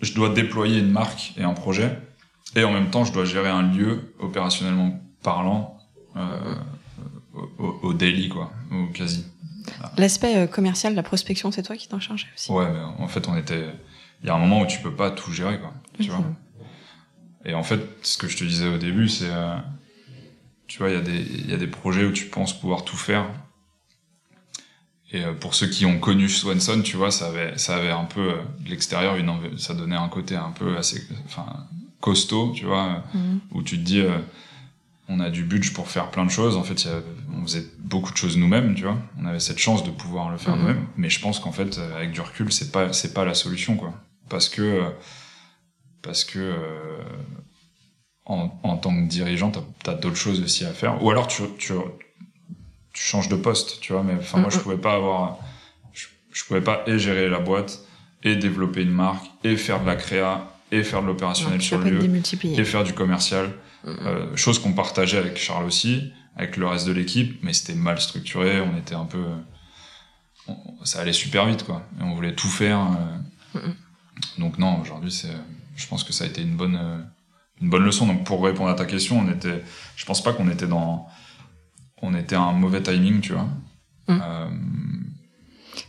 je 0.00 0.12
dois 0.14 0.30
déployer 0.30 0.80
une 0.80 0.90
marque 0.90 1.32
et 1.36 1.42
un 1.42 1.54
projet 1.54 1.98
et 2.56 2.64
en 2.64 2.72
même 2.72 2.90
temps, 2.90 3.04
je 3.04 3.12
dois 3.12 3.24
gérer 3.24 3.50
un 3.50 3.62
lieu 3.62 4.14
opérationnellement 4.18 5.00
parlant 5.22 5.78
euh, 6.16 6.54
au, 7.58 7.80
au, 7.82 7.94
daily, 7.94 8.28
quoi, 8.28 8.52
au 8.70 8.86
quasi. 8.92 9.24
L'aspect 9.96 10.36
euh, 10.36 10.46
commercial, 10.46 10.94
la 10.94 11.02
prospection, 11.02 11.50
c'est 11.50 11.62
toi 11.62 11.76
qui 11.76 11.88
t'en 11.88 12.00
chargeais 12.00 12.28
aussi? 12.34 12.52
Ouais, 12.52 12.66
mais 12.70 12.80
en 12.80 13.08
fait, 13.08 13.28
on 13.28 13.36
était. 13.36 13.66
Il 14.22 14.26
y 14.26 14.30
a 14.30 14.34
un 14.34 14.38
moment 14.38 14.60
où 14.60 14.66
tu 14.66 14.80
peux 14.80 14.94
pas 14.94 15.10
tout 15.10 15.32
gérer, 15.32 15.58
quoi. 15.60 15.72
Tu 16.00 16.10
vois. 16.10 16.24
Et 17.44 17.54
en 17.54 17.62
fait, 17.62 17.80
ce 18.02 18.16
que 18.16 18.26
je 18.26 18.36
te 18.36 18.44
disais 18.44 18.68
au 18.68 18.78
début, 18.78 19.08
c'est, 19.08 19.28
euh, 19.28 19.56
tu 20.66 20.78
vois, 20.78 20.88
il 20.88 20.94
y 20.94 20.98
a 20.98 21.02
des, 21.02 21.20
il 21.20 21.50
y 21.50 21.52
a 21.54 21.58
des 21.58 21.66
projets 21.66 22.04
où 22.04 22.12
tu 22.12 22.26
penses 22.26 22.58
pouvoir 22.58 22.84
tout 22.84 22.96
faire. 22.96 23.26
Et 25.12 25.24
euh, 25.24 25.32
pour 25.32 25.54
ceux 25.54 25.68
qui 25.68 25.84
ont 25.84 25.98
connu 26.00 26.28
Swanson, 26.28 26.80
tu 26.82 26.96
vois, 26.96 27.10
ça 27.10 27.28
avait, 27.28 27.56
ça 27.58 27.76
avait 27.76 27.90
un 27.90 28.04
peu 28.04 28.34
de 28.60 28.70
l'extérieur, 28.70 29.16
une, 29.16 29.58
ça 29.58 29.74
donnait 29.74 29.96
un 29.96 30.08
côté 30.08 30.36
un 30.36 30.50
peu 30.50 30.76
assez, 30.76 31.06
enfin, 31.26 31.66
costaud, 32.00 32.52
tu 32.54 32.64
vois, 32.64 33.04
mhm. 33.14 33.40
où 33.52 33.62
tu 33.62 33.78
te 33.78 33.82
dis, 33.82 34.00
euh, 34.00 34.18
on 35.08 35.20
a 35.20 35.30
du 35.30 35.44
budget 35.44 35.72
pour 35.72 35.88
faire 35.88 36.10
plein 36.10 36.24
de 36.24 36.30
choses. 36.30 36.56
En 36.56 36.62
fait, 36.62 36.88
on 37.36 37.42
faisait 37.42 37.66
beaucoup 37.78 38.12
de 38.12 38.16
choses 38.16 38.36
nous-mêmes, 38.36 38.74
tu 38.74 38.84
vois. 38.84 38.98
On 39.20 39.26
avait 39.26 39.40
cette 39.40 39.58
chance 39.58 39.84
de 39.84 39.90
pouvoir 39.90 40.30
le 40.30 40.38
faire 40.38 40.56
mhm. 40.56 40.62
nous-mêmes. 40.62 40.86
Mais 40.96 41.10
je 41.10 41.20
pense 41.20 41.38
qu'en 41.40 41.52
fait, 41.52 41.78
euh, 41.78 41.96
avec 41.96 42.12
du 42.12 42.20
recul, 42.20 42.52
c'est 42.52 42.72
pas, 42.72 42.92
c'est 42.92 43.12
pas 43.12 43.24
la 43.24 43.34
solution, 43.34 43.76
quoi. 43.76 43.92
Parce 44.28 44.48
que, 44.48 44.62
euh, 44.62 44.90
parce 46.02 46.24
que, 46.24 46.54
en, 48.24 48.50
en, 48.62 48.76
tant 48.78 48.94
que 48.94 49.06
dirigeant, 49.06 49.50
t'as 49.50 49.92
as, 49.92 49.94
d'autres 49.94 50.16
choses 50.16 50.42
aussi 50.42 50.64
à 50.64 50.72
faire. 50.72 51.02
Ou 51.02 51.10
alors, 51.10 51.26
tu, 51.26 51.42
tu, 51.58 51.74
tu 52.92 53.02
changes 53.02 53.28
de 53.28 53.36
poste, 53.36 53.80
tu 53.80 53.92
vois. 53.92 54.02
Mais 54.02 54.14
enfin, 54.14 54.38
moi, 54.38 54.48
je 54.50 54.56
mhm. 54.56 54.62
pouvais 54.62 54.78
pas 54.78 54.94
avoir, 54.94 55.38
je, 55.92 56.06
je 56.32 56.44
pouvais 56.44 56.62
pas 56.62 56.82
et 56.86 56.98
gérer 56.98 57.28
la 57.28 57.40
boîte 57.40 57.80
et 58.22 58.36
développer 58.36 58.82
une 58.82 58.90
marque 58.90 59.26
et 59.44 59.56
faire 59.56 59.82
de 59.82 59.86
la 59.86 59.96
créa 59.96 60.53
et 60.78 60.84
faire 60.84 61.02
de 61.02 61.06
l'opérationnel 61.06 61.60
sur 61.62 61.78
le 61.78 61.90
lieu 61.90 62.22
et 62.44 62.64
faire 62.64 62.84
du 62.84 62.92
commercial. 62.92 63.50
Euh, 63.86 64.34
chose 64.34 64.58
qu'on 64.58 64.72
partageait 64.72 65.18
avec 65.18 65.36
Charles 65.36 65.66
aussi, 65.66 66.12
avec 66.36 66.56
le 66.56 66.66
reste 66.66 66.86
de 66.86 66.92
l'équipe, 66.92 67.38
mais 67.42 67.52
c'était 67.52 67.74
mal 67.74 68.00
structuré. 68.00 68.60
On 68.60 68.76
était 68.78 68.94
un 68.94 69.04
peu, 69.04 69.24
ça 70.84 71.00
allait 71.00 71.12
super 71.12 71.46
vite 71.46 71.64
quoi. 71.64 71.86
Et 72.00 72.02
on 72.02 72.14
voulait 72.14 72.34
tout 72.34 72.48
faire. 72.48 72.80
Euh. 73.56 73.60
Donc 74.38 74.58
non, 74.58 74.80
aujourd'hui 74.80 75.12
c'est, 75.12 75.34
je 75.76 75.86
pense 75.86 76.04
que 76.04 76.12
ça 76.12 76.24
a 76.24 76.26
été 76.26 76.42
une 76.42 76.56
bonne, 76.56 76.76
euh, 76.80 76.98
une 77.60 77.68
bonne 77.68 77.84
leçon. 77.84 78.06
Donc 78.06 78.24
pour 78.24 78.42
répondre 78.42 78.70
à 78.70 78.74
ta 78.74 78.86
question, 78.86 79.18
on 79.18 79.30
était, 79.30 79.62
je 79.96 80.04
pense 80.06 80.22
pas 80.22 80.32
qu'on 80.32 80.48
était 80.48 80.66
dans, 80.66 81.06
on 82.02 82.14
était 82.14 82.36
à 82.36 82.42
un 82.42 82.52
mauvais 82.52 82.82
timing, 82.82 83.20
tu 83.20 83.32
vois. 83.32 83.48
Mm. 84.08 84.20
Euh, 84.22 84.48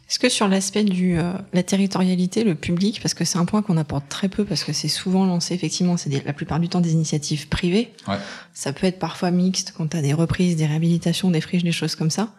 est-ce 0.07 0.19
que 0.19 0.29
sur 0.29 0.47
l'aspect 0.47 0.83
du 0.83 1.17
euh, 1.17 1.33
la 1.53 1.63
territorialité, 1.63 2.43
le 2.43 2.53
public, 2.53 2.99
parce 3.01 3.15
que 3.15 3.25
c'est 3.25 3.39
un 3.39 3.45
point 3.45 3.63
qu'on 3.63 3.77
apporte 3.77 4.07
très 4.07 4.29
peu, 4.29 4.45
parce 4.45 4.63
que 4.63 4.71
c'est 4.71 4.87
souvent 4.87 5.25
lancé 5.25 5.55
effectivement, 5.55 5.97
c'est 5.97 6.23
la 6.23 6.33
plupart 6.33 6.59
du 6.59 6.69
temps 6.69 6.79
des 6.79 6.93
initiatives 6.93 7.47
privées. 7.49 7.91
Ouais. 8.07 8.17
Ça 8.53 8.71
peut 8.71 8.85
être 8.85 8.99
parfois 8.99 9.31
mixte 9.31 9.73
quand 9.75 9.87
t'as 9.87 10.01
des 10.01 10.13
reprises, 10.13 10.57
des 10.57 10.67
réhabilitations, 10.67 11.31
des 11.31 11.41
friches, 11.41 11.63
des 11.63 11.71
choses 11.71 11.95
comme 11.95 12.11
ça. 12.11 12.33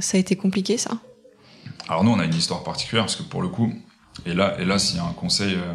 Ça 0.00 0.16
a 0.16 0.20
été 0.20 0.34
compliqué, 0.34 0.78
ça? 0.78 0.98
Alors 1.88 2.02
nous, 2.02 2.10
on 2.10 2.18
a 2.18 2.24
une 2.24 2.34
histoire 2.34 2.64
particulière 2.64 3.04
parce 3.04 3.16
que 3.16 3.22
pour 3.22 3.40
le 3.40 3.48
coup, 3.48 3.72
et 4.24 4.34
là, 4.34 4.56
et 4.60 4.64
là, 4.64 4.80
s'il 4.80 4.96
y 4.96 5.00
a 5.00 5.04
un 5.04 5.12
conseil 5.12 5.54
euh, 5.54 5.74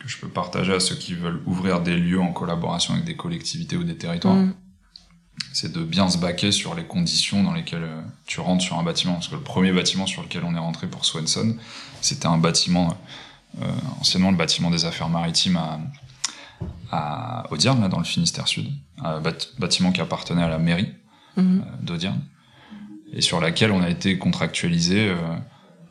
que 0.00 0.08
je 0.08 0.16
peux 0.16 0.28
partager 0.28 0.72
à 0.72 0.80
ceux 0.80 0.96
qui 0.96 1.14
veulent 1.14 1.42
ouvrir 1.44 1.82
des 1.82 1.96
lieux 1.98 2.20
en 2.20 2.32
collaboration 2.32 2.94
avec 2.94 3.04
des 3.04 3.16
collectivités 3.16 3.76
ou 3.76 3.84
des 3.84 3.98
territoires. 3.98 4.36
Mm 4.36 4.54
c'est 5.52 5.72
de 5.72 5.82
bien 5.82 6.08
se 6.08 6.18
baquer 6.18 6.52
sur 6.52 6.74
les 6.74 6.84
conditions 6.84 7.42
dans 7.42 7.52
lesquelles 7.52 7.84
euh, 7.84 8.02
tu 8.26 8.40
rentres 8.40 8.62
sur 8.62 8.78
un 8.78 8.82
bâtiment. 8.82 9.14
Parce 9.14 9.28
que 9.28 9.34
le 9.34 9.40
premier 9.40 9.72
bâtiment 9.72 10.06
sur 10.06 10.22
lequel 10.22 10.44
on 10.44 10.54
est 10.54 10.58
rentré 10.58 10.86
pour 10.86 11.04
Swanson, 11.04 11.56
c'était 12.00 12.26
un 12.26 12.38
bâtiment, 12.38 12.96
euh, 13.62 13.66
anciennement 14.00 14.30
le 14.30 14.36
bâtiment 14.36 14.70
des 14.70 14.84
affaires 14.84 15.08
maritimes 15.08 15.56
à, 15.56 15.80
à 16.90 17.44
Audierne, 17.50 17.80
là, 17.80 17.88
dans 17.88 17.98
le 17.98 18.04
Finistère 18.04 18.48
Sud. 18.48 18.70
Un 18.98 19.20
bâtiment 19.58 19.92
qui 19.92 20.00
appartenait 20.00 20.42
à 20.42 20.48
la 20.48 20.58
mairie 20.58 20.92
mhm. 21.36 21.60
euh, 21.60 21.82
d'Audierne. 21.82 22.20
Et 23.12 23.20
sur 23.20 23.40
laquelle 23.40 23.70
on 23.70 23.82
a 23.82 23.90
été 23.90 24.18
contractualisé 24.18 25.08
euh, 25.08 25.16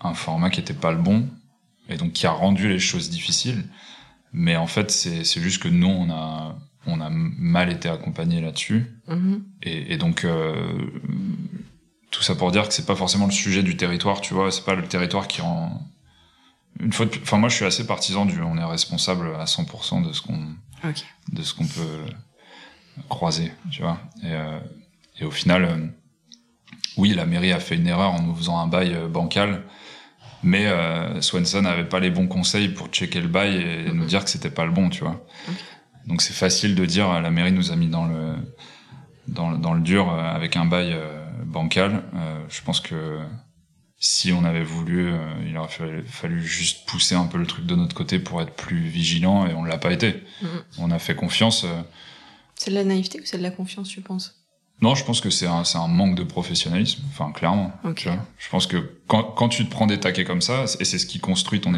un 0.01 0.13
format 0.13 0.49
qui 0.49 0.59
était 0.59 0.73
pas 0.73 0.91
le 0.91 0.97
bon, 0.97 1.27
et 1.89 1.97
donc 1.97 2.13
qui 2.13 2.27
a 2.27 2.31
rendu 2.31 2.69
les 2.69 2.79
choses 2.79 3.09
difficiles. 3.09 3.63
Mais 4.31 4.55
en 4.55 4.67
fait, 4.67 4.89
c'est 4.89 5.41
juste 5.41 5.61
que 5.61 5.67
nous, 5.67 5.87
on 5.87 6.09
a 6.09 6.55
on 6.86 7.01
a 7.01 7.09
mal 7.09 7.71
été 7.71 7.89
accompagné 7.89 8.41
là-dessus. 8.41 8.91
Mm-hmm. 9.07 9.41
Et, 9.63 9.93
et, 9.93 9.97
donc, 9.97 10.25
euh, 10.25 10.77
tout 12.11 12.21
ça 12.21 12.36
pour 12.36 12.51
dire 12.51 12.67
que 12.67 12.73
c'est 12.73 12.86
pas 12.86 12.95
forcément 12.95 13.25
le 13.25 13.31
sujet 13.31 13.63
du 13.63 13.77
territoire, 13.77 14.21
tu 14.21 14.34
vois, 14.34 14.51
c'est 14.51 14.65
pas 14.65 14.75
le 14.75 14.84
territoire 14.84 15.27
qui 15.27 15.41
rend. 15.41 15.81
Une 16.79 16.91
fois 16.91 17.05
Enfin, 17.21 17.38
moi, 17.38 17.49
je 17.49 17.55
suis 17.55 17.65
assez 17.65 17.86
partisan 17.86 18.25
du. 18.25 18.41
On 18.41 18.57
est 18.57 18.65
responsable 18.65 19.36
à 19.36 19.45
100% 19.45 20.07
de 20.07 20.13
ce 20.13 20.21
qu'on. 20.21 20.39
De 21.31 21.41
ce 21.43 21.53
qu'on 21.53 21.65
peut 21.65 22.05
croiser, 23.07 23.53
tu 23.71 23.81
vois. 23.81 23.99
Et, 24.21 24.31
euh, 24.31 24.59
et 25.19 25.25
au 25.25 25.31
final, 25.31 25.63
euh, 25.63 25.88
oui, 26.97 27.13
la 27.13 27.25
mairie 27.25 27.53
a 27.53 27.59
fait 27.59 27.75
une 27.75 27.88
erreur 27.88 28.11
en 28.11 28.21
nous 28.21 28.36
faisant 28.36 28.59
un 28.59 28.67
bail 28.67 28.97
bancal. 29.09 29.63
Mais 30.45 30.67
Swanson 31.21 31.61
n'avait 31.61 31.88
pas 31.88 32.01
les 32.01 32.09
bons 32.09 32.27
conseils 32.27 32.67
pour 32.67 32.88
checker 32.88 33.21
le 33.21 33.29
bail 33.29 33.55
et 33.55 33.93
nous 33.93 34.03
dire 34.03 34.25
que 34.25 34.29
c'était 34.29 34.49
pas 34.49 34.65
le 34.65 34.71
bon, 34.71 34.89
tu 34.89 35.05
vois. 35.05 35.25
Donc 36.07 36.21
c'est 36.21 36.33
facile 36.33 36.75
de 36.75 36.85
dire 36.85 37.21
la 37.21 37.31
mairie 37.31 37.51
nous 37.51 37.71
a 37.71 37.75
mis 37.75 37.87
dans 37.87 38.05
le 38.05 38.35
dans, 39.27 39.51
dans 39.51 39.73
le 39.73 39.81
dur 39.81 40.11
euh, 40.11 40.21
avec 40.21 40.55
un 40.57 40.65
bail 40.65 40.93
euh, 40.93 41.23
bancal. 41.45 42.03
Euh, 42.15 42.43
je 42.49 42.61
pense 42.61 42.79
que 42.79 43.19
si 43.97 44.33
on 44.33 44.43
avait 44.43 44.65
voulu, 44.65 45.13
il 45.47 45.57
aurait 45.57 45.69
fallu, 45.69 46.03
fallu, 46.05 46.45
juste 46.45 46.85
pousser 46.87 47.15
un 47.15 47.25
peu 47.25 47.37
le 47.37 47.47
truc 47.47 47.65
de 47.65 47.73
notre 47.73 47.95
côté 47.95 48.19
pour 48.19 48.41
être 48.41 48.53
plus 48.53 48.81
vigilant 48.81 49.47
et 49.47 49.53
on 49.53 49.63
l'a 49.63 49.77
pas 49.77 49.93
été. 49.93 50.11
Mm-hmm. 50.11 50.47
On 50.79 50.91
a 50.91 50.99
fait 50.99 51.15
confiance. 51.15 51.65
C'est 52.55 52.71
de 52.71 52.75
la 52.75 52.83
naïveté 52.83 53.21
ou 53.21 53.25
c'est 53.25 53.37
de 53.37 53.43
la 53.43 53.51
confiance, 53.51 53.87
tu 53.87 54.01
penses? 54.01 54.43
Non, 54.81 54.93
je 54.93 55.05
pense 55.05 55.21
que 55.21 55.29
c'est 55.29 55.47
un, 55.47 55.63
un 55.75 55.87
manque 55.87 56.15
de 56.15 56.23
professionnalisme, 56.23 57.01
enfin 57.07 57.31
clairement. 57.31 57.71
Okay. 57.85 58.11
Je 58.37 58.49
pense 58.49 58.67
que 58.67 58.99
quand, 59.07 59.23
quand 59.23 59.47
tu 59.47 59.63
te 59.63 59.71
prends 59.71 59.87
des 59.87 60.01
taquets 60.01 60.25
comme 60.25 60.41
ça, 60.41 60.65
et 60.81 60.83
c'est 60.83 60.97
ce 60.97 61.05
qui 61.05 61.19
construit 61.19 61.61
ton, 61.61 61.71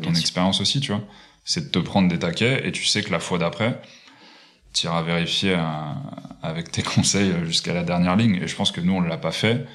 ton 0.00 0.14
expérience 0.14 0.60
aussi, 0.60 0.78
tu 0.78 0.92
vois, 0.92 1.02
c'est 1.44 1.66
de 1.66 1.70
te 1.70 1.78
prendre 1.78 2.08
des 2.08 2.18
taquets 2.18 2.66
et 2.66 2.72
tu 2.72 2.84
sais 2.84 3.02
que 3.02 3.10
la 3.10 3.20
fois 3.20 3.38
d'après, 3.38 3.80
tu 4.72 4.86
iras 4.86 5.02
vérifier 5.02 5.54
euh, 5.54 5.62
avec 6.42 6.70
tes 6.70 6.82
conseils 6.94 7.32
jusqu'à 7.44 7.74
la 7.74 7.82
dernière 7.82 8.16
ligne. 8.16 8.36
Et 8.42 8.48
je 8.48 8.56
pense 8.56 8.70
que 8.72 8.80
nous, 8.80 8.94
on 8.94 9.00
l'a 9.00 9.18
pas 9.18 9.32
fait. 9.32 9.66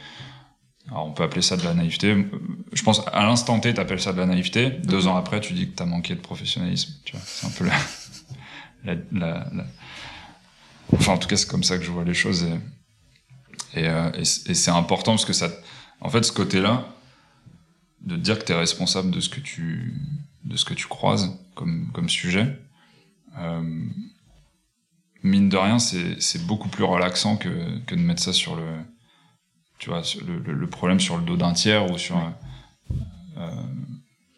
Alors, 0.90 1.06
on 1.06 1.12
peut 1.12 1.24
appeler 1.24 1.42
ça 1.42 1.58
de 1.58 1.64
la 1.64 1.74
naïveté. 1.74 2.16
Je 2.72 2.84
pense, 2.84 3.02
à 3.08 3.24
l'instant 3.24 3.60
T, 3.60 3.74
t'appelles 3.74 4.00
ça 4.00 4.14
de 4.14 4.20
la 4.20 4.26
naïveté. 4.26 4.70
Deux 4.70 5.08
ans 5.08 5.18
après, 5.18 5.42
tu 5.42 5.54
dis 5.54 5.70
que 5.70 5.76
t'as 5.76 5.86
manqué 5.86 6.16
de 6.16 6.22
professionnalisme. 6.22 6.94
C'est 7.06 7.48
un 7.48 7.50
peu 7.50 7.66
la, 9.12 9.46
Enfin, 10.94 11.14
en 11.14 11.18
tout 11.18 11.28
cas, 11.28 11.36
c'est 11.36 11.50
comme 11.50 11.64
ça 11.64 11.78
que 11.78 11.84
je 11.84 11.92
vois 11.92 12.06
les 12.06 12.14
choses. 12.14 12.48
Et, 13.74 13.90
euh, 13.90 14.10
et 14.14 14.24
c'est 14.24 14.72
important 14.72 15.12
parce 15.12 15.26
que 15.26 15.34
ça, 15.34 15.50
en 16.00 16.10
fait, 16.10 16.24
ce 16.24 16.32
côté-là, 16.32 16.88
de 18.02 18.16
dire 18.16 18.40
que 18.40 18.46
tu 18.46 18.54
es 18.54 18.56
responsable 18.56 19.12
de 19.12 19.20
ce 19.20 19.28
que 19.28 19.42
tu 19.42 19.94
de 20.48 20.58
ce 20.58 20.66
que 20.66 20.74
tu 20.74 20.88
croises 20.88 21.38
comme 21.56 21.92
comme 21.94 22.10
sujet 22.10 22.60
euh, 23.38 23.86
mine 25.24 25.50
de 25.50 25.58
rien 25.58 25.80
c'est 25.80 26.46
beaucoup 26.46 26.70
plus 26.70 26.84
relaxant 26.84 27.38
que 27.38 27.80
que 27.86 27.96
de 27.96 28.02
mettre 28.02 28.22
ça 28.22 28.34
sur 28.34 28.56
le 28.56 28.66
tu 29.80 29.90
vois 29.90 30.02
le, 30.26 30.40
le, 30.40 30.70
problème 30.70 31.00
sur 31.00 31.18
le 31.18 31.24
dos 31.24 31.38
d'un 31.38 31.54
tiers 31.54 31.92
ou 31.92 31.98
sur 31.98 32.18
euh, 33.38 33.50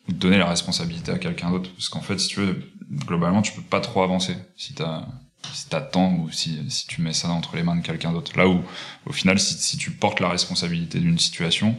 donner 0.10 0.38
la 0.38 0.49
responsabilité 0.49 1.12
à 1.12 1.18
quelqu'un 1.18 1.49
d'autre 1.51 1.72
parce 1.72 1.88
qu'en 1.88 2.01
fait 2.01 2.20
si 2.20 2.28
tu 2.28 2.41
veux 2.41 2.72
globalement 3.05 3.41
tu 3.41 3.53
peux 3.53 3.62
pas 3.62 3.80
trop 3.80 4.03
avancer 4.03 4.36
si 4.57 4.74
t'as 4.74 5.05
si 5.53 5.68
t'attends 5.70 6.14
ou 6.16 6.32
si, 6.32 6.60
si 6.70 6.88
tu 6.88 7.01
mets 7.01 7.14
ça 7.14 7.30
entre 7.30 7.55
les 7.55 7.64
mains 7.64 7.76
de 7.76 7.82
quelqu'un 7.82 8.12
d'autre. 8.12 8.38
Là 8.38 8.47
où, 8.47 8.62
au 9.05 9.12
final, 9.12 9.39
si, 9.39 9.55
si 9.55 9.78
tu 9.78 9.91
portes 9.91 10.20
la 10.20 10.30
responsabilité 10.30 10.99
d'une 10.99 11.18
situation, 11.18 11.76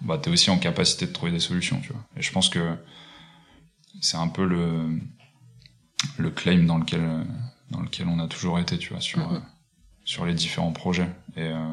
bah, 0.00 0.18
tu 0.22 0.28
es 0.28 0.32
aussi 0.32 0.50
en 0.50 0.58
capacité 0.58 1.06
de 1.06 1.12
trouver 1.12 1.32
des 1.32 1.40
solutions, 1.40 1.80
tu 1.80 1.92
vois. 1.92 2.02
Et 2.16 2.22
je 2.22 2.32
pense 2.32 2.48
que 2.48 2.76
c'est 4.02 4.18
un 4.18 4.28
peu 4.28 4.44
le, 4.44 4.98
le 6.18 6.30
claim 6.30 6.66
dans 6.66 6.76
lequel, 6.76 7.24
dans 7.70 7.80
lequel 7.80 8.08
on 8.08 8.18
a 8.18 8.28
toujours 8.28 8.58
été, 8.58 8.76
tu 8.76 8.90
vois, 8.90 9.00
sur, 9.00 9.20
mm-hmm. 9.20 9.42
sur 10.04 10.26
les 10.26 10.34
différents 10.34 10.72
projets. 10.72 11.08
Et, 11.36 11.44
euh, 11.44 11.72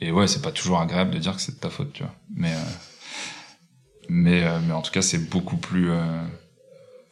et 0.00 0.10
ouais, 0.10 0.26
c'est 0.26 0.42
pas 0.42 0.50
toujours 0.50 0.80
agréable 0.80 1.12
de 1.12 1.18
dire 1.18 1.36
que 1.36 1.40
c'est 1.40 1.54
de 1.54 1.60
ta 1.60 1.70
faute, 1.70 1.92
tu 1.92 2.02
vois. 2.02 2.14
Mais, 2.34 2.52
euh, 2.52 2.70
mais, 4.08 4.42
euh, 4.42 4.58
mais 4.66 4.72
en 4.72 4.82
tout 4.82 4.90
cas, 4.90 5.02
c'est 5.02 5.28
beaucoup 5.30 5.58
plus 5.58 5.90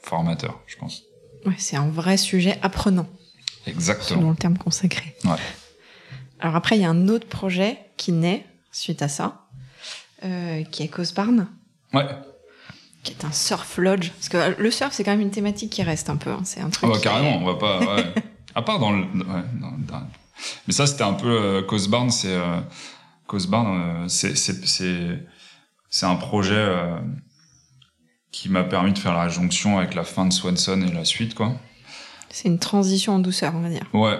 formateur, 0.00 0.60
je 0.66 0.76
pense. 0.76 1.02
Ouais, 1.44 1.54
c'est 1.58 1.76
un 1.76 1.88
vrai 1.88 2.16
sujet 2.16 2.58
apprenant. 2.62 3.06
Exactement. 3.66 4.20
Selon 4.20 4.30
le 4.30 4.36
terme 4.36 4.58
consacré. 4.58 5.14
Ouais. 5.24 5.36
Alors 6.40 6.56
après, 6.56 6.76
il 6.76 6.82
y 6.82 6.84
a 6.84 6.90
un 6.90 7.08
autre 7.08 7.28
projet 7.28 7.78
qui 7.96 8.12
naît 8.12 8.46
suite 8.70 9.02
à 9.02 9.08
ça, 9.08 9.46
euh, 10.24 10.62
qui 10.64 10.82
est 10.82 10.88
Cosbarn. 10.88 11.48
Ouais. 11.92 12.06
Qui 13.06 13.12
est 13.12 13.24
un 13.24 13.32
surf 13.32 13.78
lodge. 13.78 14.10
Parce 14.10 14.28
que 14.28 14.60
le 14.60 14.70
surf, 14.70 14.92
c'est 14.92 15.04
quand 15.04 15.12
même 15.12 15.20
une 15.20 15.30
thématique 15.30 15.70
qui 15.70 15.82
reste 15.82 16.10
un 16.10 16.16
peu. 16.16 16.30
Hein. 16.30 16.40
C'est 16.44 16.60
un 16.60 16.70
truc. 16.70 16.90
Ah 16.90 16.94
bah, 16.94 17.00
carrément, 17.00 17.38
on 17.38 17.44
va 17.44 17.54
pas. 17.54 17.78
Ouais. 17.78 18.14
à 18.54 18.62
part 18.62 18.78
dans 18.80 18.90
le. 18.90 19.02
Ouais, 19.02 19.44
dans, 19.60 20.02
Mais 20.66 20.72
ça, 20.72 20.86
c'était 20.86 21.04
un 21.04 21.12
peu. 21.12 21.28
Euh, 21.28 21.62
Cosbarn, 21.62 22.10
c'est. 22.10 22.34
Euh, 22.34 22.60
Cosbarn, 23.26 24.04
euh, 24.04 24.08
c'est. 24.08 24.34
C'est 25.88 26.06
un 26.06 26.16
projet. 26.16 26.54
Euh, 26.56 26.98
qui 28.32 28.50
m'a 28.50 28.64
permis 28.64 28.92
de 28.92 28.98
faire 28.98 29.14
la 29.14 29.28
jonction 29.28 29.78
avec 29.78 29.94
la 29.94 30.04
fin 30.04 30.26
de 30.26 30.32
Swanson 30.32 30.82
et 30.82 30.92
la 30.92 31.06
suite, 31.06 31.34
quoi. 31.34 31.54
C'est 32.28 32.48
une 32.48 32.58
transition 32.58 33.14
en 33.14 33.18
douceur, 33.18 33.54
on 33.54 33.60
va 33.60 33.70
dire. 33.70 33.84
Ouais. 33.94 34.18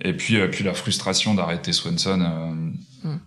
Et 0.00 0.14
puis, 0.14 0.38
puis 0.48 0.64
la 0.64 0.72
frustration 0.72 1.34
d'arrêter 1.34 1.72
Swanson. 1.72 2.72
Hmm 3.02 3.18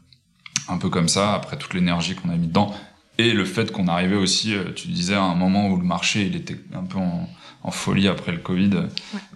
un 0.71 0.77
peu 0.77 0.89
comme 0.89 1.09
ça, 1.09 1.33
après 1.33 1.57
toute 1.57 1.73
l'énergie 1.73 2.15
qu'on 2.15 2.29
a 2.29 2.35
mis 2.35 2.47
dedans. 2.47 2.73
Et 3.21 3.33
le 3.33 3.45
fait 3.45 3.71
qu'on 3.71 3.87
arrivait 3.87 4.15
aussi, 4.15 4.55
euh, 4.55 4.71
tu 4.75 4.87
disais, 4.87 5.13
à 5.13 5.21
un 5.21 5.35
moment 5.35 5.69
où 5.69 5.77
le 5.77 5.83
marché, 5.83 6.25
il 6.25 6.35
était 6.35 6.57
un 6.73 6.83
peu 6.83 6.97
en, 6.97 7.27
folie 7.69 8.07
après 8.07 8.31
le 8.31 8.39
Covid, 8.39 8.71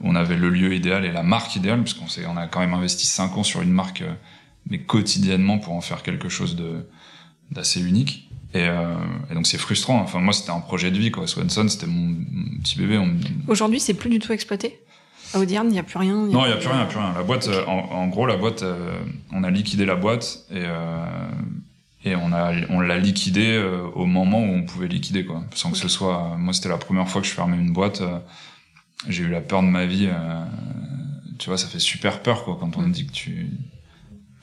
où 0.01 0.09
on 0.09 0.15
avait 0.15 0.37
le 0.37 0.49
lieu 0.49 0.73
idéal 0.73 1.05
et 1.05 1.11
la 1.11 1.21
marque 1.21 1.55
idéale, 1.55 1.83
parce 1.83 1.93
qu'on 1.93 2.07
on 2.27 2.37
a 2.37 2.47
quand 2.47 2.59
même 2.59 2.73
investi 2.73 3.05
5 3.05 3.37
ans 3.37 3.43
sur 3.43 3.61
une 3.61 3.71
marque, 3.71 4.01
euh, 4.01 4.11
mais 4.69 4.79
quotidiennement 4.79 5.59
pour 5.59 5.73
en 5.73 5.81
faire 5.81 6.01
quelque 6.01 6.29
chose 6.29 6.55
de 6.55 6.87
d'assez 7.51 7.79
unique. 7.79 8.27
Et, 8.55 8.67
euh, 8.67 8.95
et, 9.29 9.35
donc 9.35 9.45
c'est 9.45 9.59
frustrant. 9.59 9.99
Enfin 9.99 10.19
moi 10.19 10.33
c'était 10.33 10.49
un 10.49 10.59
projet 10.59 10.89
de 10.89 10.97
vie 10.97 11.11
quoi. 11.11 11.27
Swanson 11.27 11.67
c'était 11.69 11.85
mon, 11.85 12.15
petit 12.63 12.79
bébé. 12.79 12.99
Aujourd'hui 13.47 13.79
c'est 13.79 13.93
plus 13.93 14.09
du 14.09 14.17
tout 14.17 14.33
exploité? 14.33 14.79
À 15.33 15.39
Audierne, 15.39 15.67
il 15.67 15.73
n'y 15.73 15.79
a 15.79 15.83
plus 15.83 15.97
rien. 15.97 16.13
non, 16.13 16.45
il 16.45 16.47
n'y 16.47 16.53
a 16.53 16.57
plus 16.57 16.67
rien, 16.67 16.85
plus 16.85 16.97
rien. 16.97 17.13
La 17.13 17.23
boîte, 17.23 17.47
euh, 17.47 17.65
en, 17.65 18.07
gros, 18.07 18.25
la 18.25 18.37
boîte, 18.37 18.63
euh, 18.63 18.97
on 19.33 19.43
a 19.43 19.49
liquidé 19.49 19.85
la 19.85 19.95
boîte 19.95 20.45
et, 20.51 20.63
euh, 20.63 21.05
et 22.05 22.15
on 22.15 22.31
a, 22.31 22.53
on 22.69 22.79
l'a 22.79 22.97
liquidé 22.97 23.59
au 23.95 24.05
moment 24.05 24.39
où 24.39 24.53
on 24.53 24.63
pouvait 24.63 24.87
liquider, 24.87 25.25
quoi. 25.25 25.43
Sans 25.53 25.71
que 25.71 25.77
ce 25.77 25.87
soit, 25.87 26.35
moi, 26.37 26.53
c'était 26.53 26.69
la 26.69 26.77
première 26.77 27.09
fois 27.09 27.21
que 27.21 27.27
je 27.27 27.33
fermais 27.33 27.57
une 27.57 27.73
boîte. 27.73 28.01
j'ai 29.09 29.23
eu 29.23 29.29
la 29.29 29.41
peur 29.41 29.61
de 29.63 29.67
ma 29.67 29.85
vie. 29.85 30.09
tu 31.39 31.49
vois, 31.49 31.57
ça 31.57 31.67
fait 31.67 31.79
super 31.79 32.21
peur, 32.21 32.43
quoi, 32.43 32.57
quand 32.59 32.77
on 32.77 32.81
me 32.81 32.93
dit 32.93 33.07
que 33.07 33.11
tu, 33.11 33.49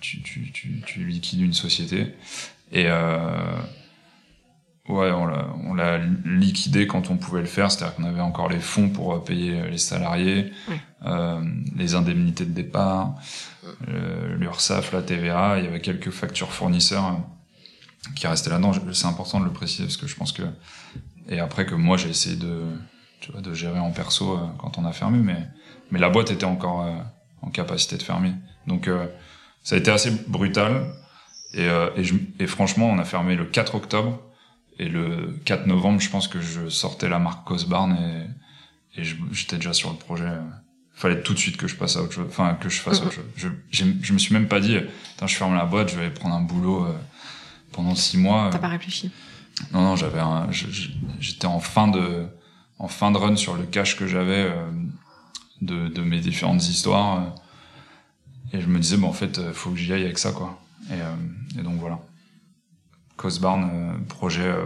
tu, 0.00 0.22
tu, 0.22 0.50
tu, 0.52 0.82
tu 0.84 1.04
liquides 1.04 1.40
une 1.40 1.54
société. 1.54 2.14
Et, 2.72 2.88
Ouais, 4.88 5.12
on 5.12 5.74
l'a 5.74 5.98
liquidé 6.24 6.88
quand 6.88 7.08
on 7.10 7.16
pouvait 7.16 7.40
le 7.40 7.46
faire, 7.46 7.70
c'est-à-dire 7.70 7.94
qu'on 7.94 8.04
avait 8.04 8.20
encore 8.20 8.48
les 8.48 8.58
fonds 8.58 8.88
pour 8.88 9.14
euh, 9.14 9.20
payer 9.20 9.60
euh, 9.60 9.68
les 9.68 9.78
salariés, 9.78 10.52
euh, 11.06 11.40
les 11.76 11.94
indemnités 11.94 12.44
de 12.44 12.50
départ, 12.50 13.14
euh, 13.88 14.36
l'URSSAF, 14.36 14.92
la 14.92 15.02
TVA, 15.02 15.58
il 15.58 15.66
y 15.66 15.68
avait 15.68 15.80
quelques 15.80 16.10
factures 16.10 16.52
fournisseurs 16.52 17.06
euh, 17.06 17.12
qui 18.14 18.26
restaient 18.26 18.50
là-dedans. 18.50 18.72
C'est 18.92 19.06
important 19.06 19.40
de 19.40 19.44
le 19.44 19.52
préciser 19.52 19.84
parce 19.84 19.96
que 19.96 20.06
je 20.06 20.16
pense 20.16 20.32
que 20.32 20.42
et 21.28 21.38
après 21.38 21.66
que 21.66 21.74
moi 21.74 21.96
j'ai 21.96 22.10
essayé 22.10 22.36
de 22.36 22.64
tu 23.20 23.30
vois 23.32 23.40
de 23.40 23.54
gérer 23.54 23.78
en 23.78 23.92
perso 23.92 24.38
quand 24.58 24.78
on 24.78 24.84
a 24.84 24.92
fermé, 24.92 25.18
mais 25.18 25.46
mais 25.90 25.98
la 25.98 26.10
boîte 26.10 26.30
était 26.30 26.44
encore 26.44 26.86
en 27.42 27.50
capacité 27.50 27.96
de 27.96 28.02
fermer. 28.02 28.32
Donc 28.66 28.88
ça 29.62 29.76
a 29.76 29.78
été 29.78 29.90
assez 29.90 30.10
brutal 30.26 30.92
et 31.54 31.68
et, 31.96 32.04
je, 32.04 32.14
et 32.38 32.46
franchement 32.46 32.90
on 32.90 32.98
a 32.98 33.04
fermé 33.04 33.36
le 33.36 33.44
4 33.44 33.74
octobre. 33.74 34.20
Et 34.78 34.88
le 34.88 35.38
4 35.44 35.66
novembre, 35.66 36.00
je 36.00 36.10
pense 36.10 36.28
que 36.28 36.40
je 36.40 36.68
sortais 36.68 37.08
la 37.08 37.18
marque 37.18 37.46
Cosbarn 37.46 37.92
et, 38.96 39.00
et 39.00 39.04
j'étais 39.30 39.56
déjà 39.56 39.72
sur 39.72 39.90
le 39.90 39.96
projet. 39.96 40.30
Fallait 40.94 41.22
tout 41.22 41.34
de 41.34 41.38
suite 41.38 41.56
que 41.56 41.68
je 41.68 41.76
passe 41.76 41.96
à 41.96 42.02
autre 42.02 42.12
chose, 42.12 42.26
enfin 42.28 42.54
que 42.54 42.68
je 42.68 42.80
fasse 42.80 43.00
autre 43.00 43.12
chose. 43.12 43.24
Je, 43.36 43.48
je 43.70 44.12
me 44.12 44.18
suis 44.18 44.34
même 44.34 44.48
pas 44.48 44.60
dit, 44.60 44.76
je 45.20 45.34
ferme 45.34 45.54
la 45.54 45.64
boîte, 45.66 45.90
je 45.90 45.98
vais 45.98 46.10
prendre 46.10 46.34
un 46.34 46.40
boulot 46.40 46.86
euh, 46.86 46.92
pendant 47.72 47.94
six 47.94 48.18
mois. 48.18 48.50
T'as 48.52 48.58
pas 48.58 48.68
réfléchi? 48.68 49.10
Non, 49.72 49.80
non, 49.82 49.96
j'avais, 49.96 50.20
j'étais 51.20 51.46
en 51.46 51.60
fin 51.60 51.88
de, 51.88 52.26
en 52.78 52.88
fin 52.88 53.10
de 53.10 53.18
run 53.18 53.36
sur 53.36 53.54
le 53.56 53.64
cash 53.64 53.96
que 53.96 54.06
j'avais 54.06 54.50
euh, 54.50 54.70
de, 55.60 55.88
de 55.88 56.02
mes 56.02 56.20
différentes 56.20 56.68
histoires. 56.68 57.18
Euh, 57.18 58.56
et 58.56 58.60
je 58.60 58.66
me 58.66 58.78
disais, 58.78 58.96
bon, 58.96 59.08
en 59.08 59.12
fait, 59.12 59.52
faut 59.52 59.70
que 59.70 59.76
j'y 59.76 59.92
aille 59.92 60.04
avec 60.04 60.18
ça, 60.18 60.32
quoi. 60.32 60.58
Et, 60.90 61.58
et 61.58 61.62
donc 61.62 61.78
voilà. 61.78 61.98
Cosbarn, 63.16 63.70
euh, 63.72 63.98
projet, 64.08 64.42
euh, 64.42 64.64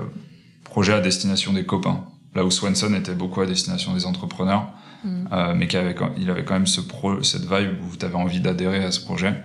projet 0.64 0.94
à 0.94 1.00
destination 1.00 1.52
des 1.52 1.66
copains. 1.66 2.04
Là 2.34 2.44
où 2.44 2.50
Swanson 2.50 2.94
était 2.94 3.14
beaucoup 3.14 3.40
à 3.40 3.46
destination 3.46 3.92
des 3.92 4.06
entrepreneurs, 4.06 4.72
mm. 5.04 5.28
euh, 5.32 5.54
mais 5.54 5.68
qu'il 5.68 5.78
avait, 5.78 5.94
il 6.16 6.30
avait 6.30 6.44
quand 6.44 6.54
même 6.54 6.66
ce 6.66 6.80
pro, 6.80 7.22
cette 7.22 7.42
vibe 7.42 7.76
où 7.82 7.96
tu 7.96 8.04
avais 8.04 8.14
envie 8.14 8.40
d'adhérer 8.40 8.82
à 8.82 8.90
ce 8.90 9.00
projet. 9.00 9.42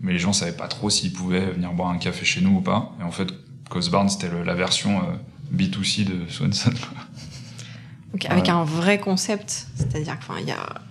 Mais 0.00 0.12
les 0.12 0.18
gens 0.18 0.32
savaient 0.32 0.56
pas 0.56 0.68
trop 0.68 0.90
s'ils 0.90 1.12
pouvaient 1.12 1.52
venir 1.52 1.72
boire 1.72 1.88
un 1.88 1.98
café 1.98 2.24
chez 2.24 2.40
nous 2.40 2.56
ou 2.56 2.60
pas. 2.60 2.92
Et 3.00 3.02
en 3.02 3.10
fait, 3.10 3.28
Cosbarn, 3.70 4.08
c'était 4.08 4.30
la 4.44 4.54
version 4.54 5.00
B2C 5.54 6.04
de 6.04 6.30
Swanson. 6.30 6.70
avec 8.28 8.48
un 8.48 8.64
vrai 8.64 8.98
concept, 8.98 9.66
c'est-à-dire 9.74 10.18
qu'il 10.18 10.46
y 10.46 10.52
a 10.52 10.82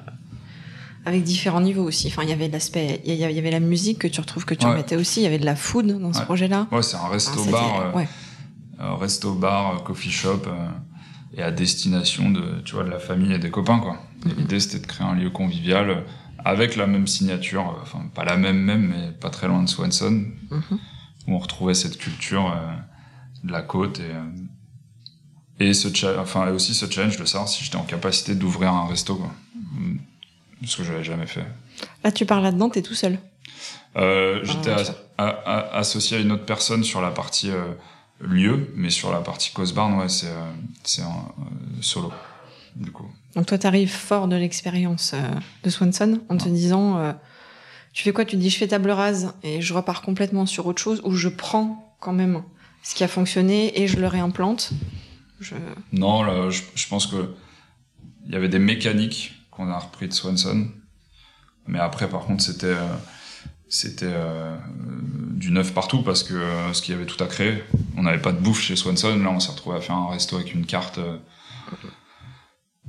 avec 1.06 1.24
différents 1.24 1.62
niveaux 1.62 1.84
aussi. 1.84 2.08
Enfin, 2.08 2.24
il 2.24 2.30
y 2.30 2.34
avait 2.34 2.48
l'aspect, 2.48 3.02
il 3.06 3.14
y 3.14 3.24
avait 3.24 3.52
la 3.52 3.60
musique 3.60 4.00
que 4.00 4.08
tu 4.08 4.20
retrouves 4.20 4.46
que 4.46 4.56
tu 4.56 4.66
remettais 4.66 4.96
aussi. 4.96 5.22
Il 5.22 5.24
y 5.24 5.28
avait 5.28 5.40
de 5.40 5.46
la 5.46 5.56
food 5.56 6.00
dans 6.00 6.14
ce 6.14 6.22
projet-là. 6.22 6.68
Ouais, 6.72 6.82
c'est 6.82 6.98
un 6.98 7.08
resto 7.08 7.44
bar, 7.46 7.94
euh, 8.80 8.96
resto 8.96 9.34
bar, 9.34 9.84
coffee 9.84 10.12
shop, 10.12 10.42
euh, 10.48 10.68
et 11.38 11.44
à 11.44 11.52
destination 11.52 12.32
de, 12.32 12.62
tu 12.66 12.76
vois, 12.76 12.84
de 12.84 12.90
la 12.90 13.00
famille 13.00 13.34
et 13.34 13.40
des 13.40 13.52
copains, 13.52 13.80
quoi. 13.80 13.98
Mm-hmm. 14.26 14.36
L'idée, 14.38 14.60
c'était 14.60 14.80
de 14.80 14.88
créer 14.88 15.06
un 15.06 15.14
lieu 15.14 15.30
convivial 15.30 15.90
euh, 15.90 16.02
avec 16.46 16.78
la 16.78 16.88
même 16.88 17.08
signature, 17.08 17.78
enfin 17.82 18.06
pas 18.14 18.24
la 18.24 18.38
même 18.38 18.58
même, 18.58 18.88
mais 18.88 19.12
pas 19.12 19.30
très 19.30 19.48
loin 19.48 19.62
de 19.64 19.70
Swanson, 19.70 20.26
mm-hmm. 20.52 20.78
où 21.28 21.36
on 21.36 21.40
retrouvait 21.40 21.74
cette 21.74 21.98
culture 21.98 22.56
de 23.44 23.52
la 23.52 23.62
côte 23.62 24.00
et 24.00 24.14
et 25.60 25.74
ce 25.74 25.88
enfin 26.20 26.50
aussi 26.52 26.74
ce 26.74 26.90
challenge 26.90 27.18
de 27.18 27.26
savoir 27.26 27.50
si 27.50 27.64
j'étais 27.64 27.78
en 27.78 27.84
capacité 27.84 28.36
d'ouvrir 28.36 28.72
un 28.72 28.88
resto, 28.88 29.16
quoi 29.16 29.32
ce 30.64 30.78
que 30.78 30.84
je 30.84 30.92
n'avais 30.92 31.04
jamais 31.04 31.28
fait. 31.28 31.46
Là, 32.04 32.12
tu 32.12 32.26
parles 32.26 32.44
là-dedans, 32.44 32.70
tu 32.70 32.80
es 32.80 32.82
tout 32.82 32.94
seul 32.94 33.20
euh, 33.98 34.40
J'étais 34.44 34.74
associé 35.18 36.18
à 36.18 36.20
une 36.20 36.32
autre 36.32 36.46
personne 36.46 36.84
sur 36.84 37.02
la 37.02 37.12
partie 37.12 37.52
euh, 37.52 37.74
lieu, 38.20 38.72
mais 38.76 38.90
sur 38.90 39.12
la 39.12 39.20
partie 39.20 39.52
Cosbarn, 39.52 40.00
ouais, 40.00 40.10
c'est 40.10 40.28
euh, 40.28 40.52
c'est 40.84 41.04
solo, 41.82 42.12
du 42.76 42.92
coup. 42.92 43.10
Donc 43.36 43.46
toi, 43.48 43.58
tu 43.58 43.68
arrives 43.68 43.92
fort 43.92 44.28
de 44.28 44.36
l'expérience 44.36 45.14
de 45.64 45.70
Swanson 45.70 46.22
en 46.30 46.38
te 46.38 46.48
disant, 46.48 47.14
tu 47.94 48.04
fais 48.04 48.14
quoi? 48.14 48.26
Tu 48.26 48.38
dis, 48.38 48.50
je 48.50 48.58
fais 48.58 48.68
table 48.68 48.92
rase 48.92 49.34
et 49.44 49.62
je 49.62 49.74
repars 49.74 50.02
complètement 50.02 50.46
sur 50.46 50.68
autre 50.68 50.82
chose, 50.82 51.02
ou 51.04 51.12
je 51.12 51.28
prends 51.28 51.96
quand 52.00 52.14
même 52.14 52.44
ce 52.84 52.96
qui 52.96 53.04
a 53.04 53.08
fonctionné 53.08 53.82
et 53.82 53.88
je 53.88 53.98
le 53.98 54.08
réimplante? 54.08 54.72
Je... 55.40 55.56
Non, 55.92 56.24
là, 56.24 56.50
je, 56.50 56.62
je 56.76 56.88
pense 56.88 57.08
que 57.08 57.36
il 58.26 58.34
y 58.34 58.36
avait 58.36 58.50
des 58.50 58.60
mécaniques 58.60 59.34
qu'on 59.52 59.70
a 59.70 59.78
repris 59.78 60.08
de 60.08 60.14
Swanson. 60.14 60.68
Mais 61.68 61.80
après, 61.80 62.10
par 62.10 62.22
contre, 62.22 62.44
c'était 62.44 62.68
euh, 62.68 62.96
c'était 63.70 64.06
euh, 64.08 64.56
du 65.32 65.52
neuf 65.52 65.74
partout 65.74 66.04
parce 66.04 66.24
que 66.24 66.34
euh, 66.34 66.74
ce 66.74 66.82
qu'il 66.82 66.94
y 66.94 66.98
avait 66.98 67.06
tout 67.06 67.22
à 67.24 67.28
créer. 67.28 67.64
On 67.98 68.04
n'avait 68.04 68.22
pas 68.22 68.32
de 68.32 68.40
bouffe 68.40 68.62
chez 68.62 68.76
Swanson. 68.76 69.18
Là, 69.18 69.30
on 69.30 69.40
s'est 69.40 69.52
retrouvé 69.52 69.78
à 69.78 69.82
faire 69.82 69.96
un 69.96 70.10
resto 70.10 70.36
avec 70.36 70.54
une 70.54 70.66
carte 70.66 71.00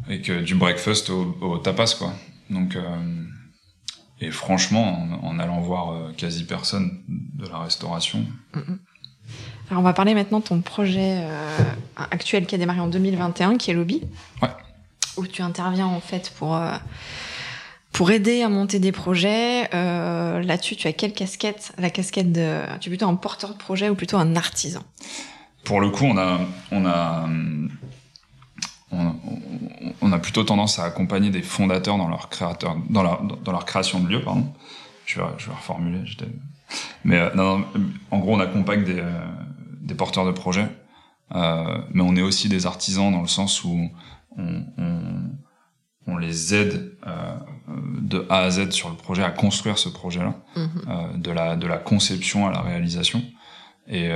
avec 0.05 0.31
du 0.31 0.55
breakfast 0.55 1.11
au, 1.11 1.59
tapas, 1.59 1.97
quoi. 1.99 2.13
Donc, 2.51 2.77
et 4.21 4.31
franchement, 4.31 5.09
en, 5.23 5.39
allant 5.39 5.61
voir 5.61 6.15
quasi 6.17 6.45
personne 6.45 7.03
de 7.09 7.47
la 7.47 7.59
restauration. 7.59 8.25
Alors 9.71 9.81
on 9.81 9.85
va 9.85 9.93
parler 9.93 10.15
maintenant 10.15 10.39
de 10.39 10.45
ton 10.45 10.61
projet 10.61 11.19
euh, 11.23 11.59
actuel 11.97 12.47
qui 12.47 12.55
a 12.55 12.59
démarré 12.59 12.81
en 12.81 12.87
2021, 12.87 13.57
qui 13.57 13.71
est 13.71 13.75
Lobby. 13.75 14.03
Ouais. 14.41 14.49
Où 15.17 15.27
tu 15.27 15.43
interviens 15.43 15.87
en 15.87 16.01
fait 16.01 16.33
pour 16.39 16.55
euh, 16.55 16.77
pour 17.91 18.11
aider 18.11 18.43
à 18.43 18.49
monter 18.49 18.79
des 18.79 18.93
projets. 18.93 19.69
Euh, 19.75 20.43
Là-dessus, 20.43 20.77
tu 20.77 20.87
as 20.87 20.93
quelle 20.93 21.13
casquette? 21.13 21.73
La 21.79 21.91
casquette 21.91 22.31
de, 22.31 22.61
tu 22.81 22.89
es 22.89 22.91
plutôt 22.91 23.09
un 23.09 23.17
porteur 23.17 23.55
de 23.55 23.59
projet 23.59 23.89
ou 23.89 23.95
plutôt 23.95 24.19
un 24.19 24.37
artisan? 24.37 24.83
Pour 25.65 25.81
le 25.81 25.91
coup, 25.91 26.05
on 26.05 26.17
a 26.17 26.41
on 26.71 26.87
a 26.87 27.29
on, 28.97 29.95
on, 30.01 30.13
a 30.13 30.19
plutôt 30.19 30.45
tendance 30.45 30.79
à 30.79 30.85
accompagner 30.85 31.31
des 31.31 31.43
fondateurs 31.43 31.99
dans 31.99 32.09
leur 32.09 32.29
créateur, 32.29 32.77
dans 32.89 33.03
leur, 33.03 33.23
dans 33.23 33.53
leur 33.53 33.65
création 33.65 34.01
de 34.01 34.09
lieu, 34.09 34.23
pardon. 34.23 34.53
Je 35.05 35.21
vais, 35.21 35.27
je 35.39 35.47
vais 35.47 35.55
reformuler. 35.55 36.05
Mais 37.05 37.19
euh, 37.19 37.35
non, 37.35 37.65
en 38.11 38.19
gros, 38.19 38.35
on 38.35 38.41
accompagne 38.41 38.85
des, 38.85 38.99
euh, 38.99 39.27
des 39.81 39.95
porteurs 39.95 40.27
de 40.27 40.33
projets, 40.33 40.69
euh, 41.35 41.79
mais 41.93 42.03
on 42.03 42.17
est 42.17 42.23
aussi 42.23 42.49
des 42.49 42.67
artisans 42.67 43.13
dans 43.13 43.23
le 43.23 43.29
sens 43.29 43.63
où 43.65 43.91
on, 44.37 44.65
on, 44.79 45.01
on 46.07 46.17
les 46.17 46.55
aide 46.55 46.97
euh, 47.07 47.37
de 48.01 48.27
A 48.29 48.41
à 48.41 48.51
Z 48.51 48.71
sur 48.71 48.89
le 48.89 48.97
projet 48.97 49.23
à 49.23 49.31
construire 49.31 49.79
ce 49.79 49.89
projet-là, 49.89 50.35
mmh. 50.57 50.61
euh, 50.89 51.17
de 51.17 51.31
la 51.31 51.57
de 51.57 51.67
la 51.67 51.79
conception 51.79 52.47
à 52.47 52.51
la 52.51 52.61
réalisation. 52.61 53.23
Et, 53.89 54.11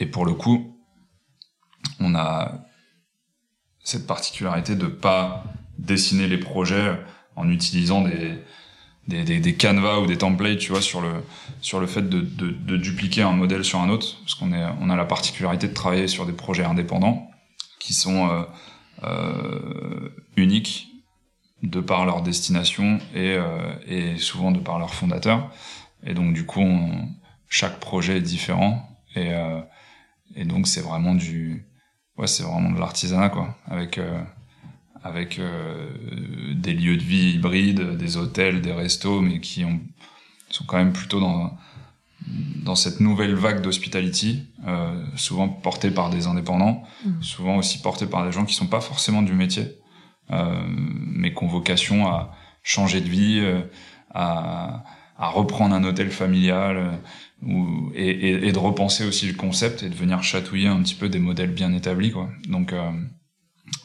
et 0.00 0.06
pour 0.06 0.26
le 0.26 0.32
coup, 0.32 0.76
on 2.00 2.16
a 2.16 2.64
cette 3.84 4.06
particularité 4.06 4.74
de 4.74 4.86
pas 4.86 5.44
dessiner 5.78 6.26
les 6.26 6.38
projets 6.38 6.98
en 7.36 7.48
utilisant 7.48 8.02
des, 8.02 8.38
des, 9.06 9.24
des, 9.24 9.56
ou 10.00 10.06
des 10.06 10.18
templates, 10.18 10.58
tu 10.58 10.72
vois, 10.72 10.82
sur 10.82 11.00
le, 11.00 11.12
sur 11.60 11.78
le 11.78 11.86
fait 11.86 12.08
de, 12.08 12.20
de, 12.20 12.50
de 12.50 12.76
dupliquer 12.76 13.22
un 13.22 13.32
modèle 13.32 13.64
sur 13.64 13.80
un 13.80 13.90
autre, 13.90 14.18
parce 14.20 14.34
qu'on 14.34 14.52
est, 14.52 14.64
on 14.80 14.90
a 14.90 14.96
la 14.96 15.04
particularité 15.04 15.68
de 15.68 15.74
travailler 15.74 16.08
sur 16.08 16.26
des 16.26 16.32
projets 16.32 16.64
indépendants 16.64 17.30
qui 17.78 17.92
sont 17.92 18.28
euh, 18.28 18.42
euh, 19.04 20.08
uniques 20.36 20.88
de 21.62 21.80
par 21.80 22.06
leur 22.06 22.22
destination 22.22 22.98
et, 23.14 23.34
euh, 23.34 23.74
et 23.86 24.16
souvent 24.18 24.52
de 24.52 24.58
par 24.58 24.78
leur 24.78 24.94
fondateur. 24.94 25.50
Et 26.04 26.14
donc 26.14 26.34
du 26.34 26.46
coup, 26.46 26.66
chaque 27.48 27.80
projet 27.80 28.18
est 28.18 28.22
différent 28.22 28.88
et, 29.14 29.32
euh, 29.32 29.60
et 30.34 30.44
donc 30.44 30.66
c'est 30.66 30.80
vraiment 30.80 31.14
du, 31.14 31.66
ouais, 32.18 32.26
c'est 32.26 32.42
vraiment 32.42 32.70
de 32.70 32.78
l'artisanat, 32.78 33.30
quoi, 33.30 33.56
avec 33.66 33.98
euh, 33.98 34.20
avec 35.02 35.38
euh, 35.38 35.90
des 36.54 36.72
lieux 36.72 36.96
de 36.96 37.02
vie 37.02 37.34
hybrides, 37.34 37.96
des 37.96 38.16
hôtels, 38.16 38.62
des 38.62 38.72
restos, 38.72 39.20
mais 39.20 39.40
qui 39.40 39.64
ont, 39.64 39.80
sont 40.48 40.64
quand 40.64 40.78
même 40.78 40.92
plutôt 40.92 41.20
dans 41.20 41.56
dans 42.26 42.74
cette 42.74 43.00
nouvelle 43.00 43.34
vague 43.34 43.60
d'hospitality, 43.60 44.46
euh, 44.66 45.04
souvent 45.16 45.48
portée 45.48 45.90
par 45.90 46.10
des 46.10 46.26
indépendants, 46.26 46.82
mmh. 47.04 47.22
souvent 47.22 47.56
aussi 47.56 47.80
portée 47.82 48.06
par 48.06 48.24
des 48.24 48.32
gens 48.32 48.44
qui 48.44 48.54
sont 48.54 48.66
pas 48.66 48.80
forcément 48.80 49.22
du 49.22 49.34
métier, 49.34 49.78
euh, 50.30 50.64
mais 50.66 51.34
qui 51.34 51.44
ont 51.44 51.48
vocation 51.48 52.06
à 52.06 52.34
changer 52.62 53.00
de 53.02 53.08
vie, 53.08 53.40
euh, 53.42 53.60
à, 54.14 54.84
à 55.18 55.28
reprendre 55.28 55.74
un 55.74 55.84
hôtel 55.84 56.10
familial, 56.10 56.98
ou, 57.42 57.90
et, 57.94 58.08
et, 58.08 58.48
et, 58.48 58.52
de 58.52 58.58
repenser 58.58 59.04
aussi 59.04 59.26
le 59.26 59.34
concept 59.34 59.82
et 59.82 59.88
de 59.88 59.94
venir 59.94 60.22
chatouiller 60.22 60.68
un 60.68 60.82
petit 60.82 60.94
peu 60.94 61.08
des 61.08 61.18
modèles 61.18 61.50
bien 61.50 61.72
établis 61.72 62.10
quoi. 62.10 62.30
Donc 62.48 62.72
euh, 62.72 62.90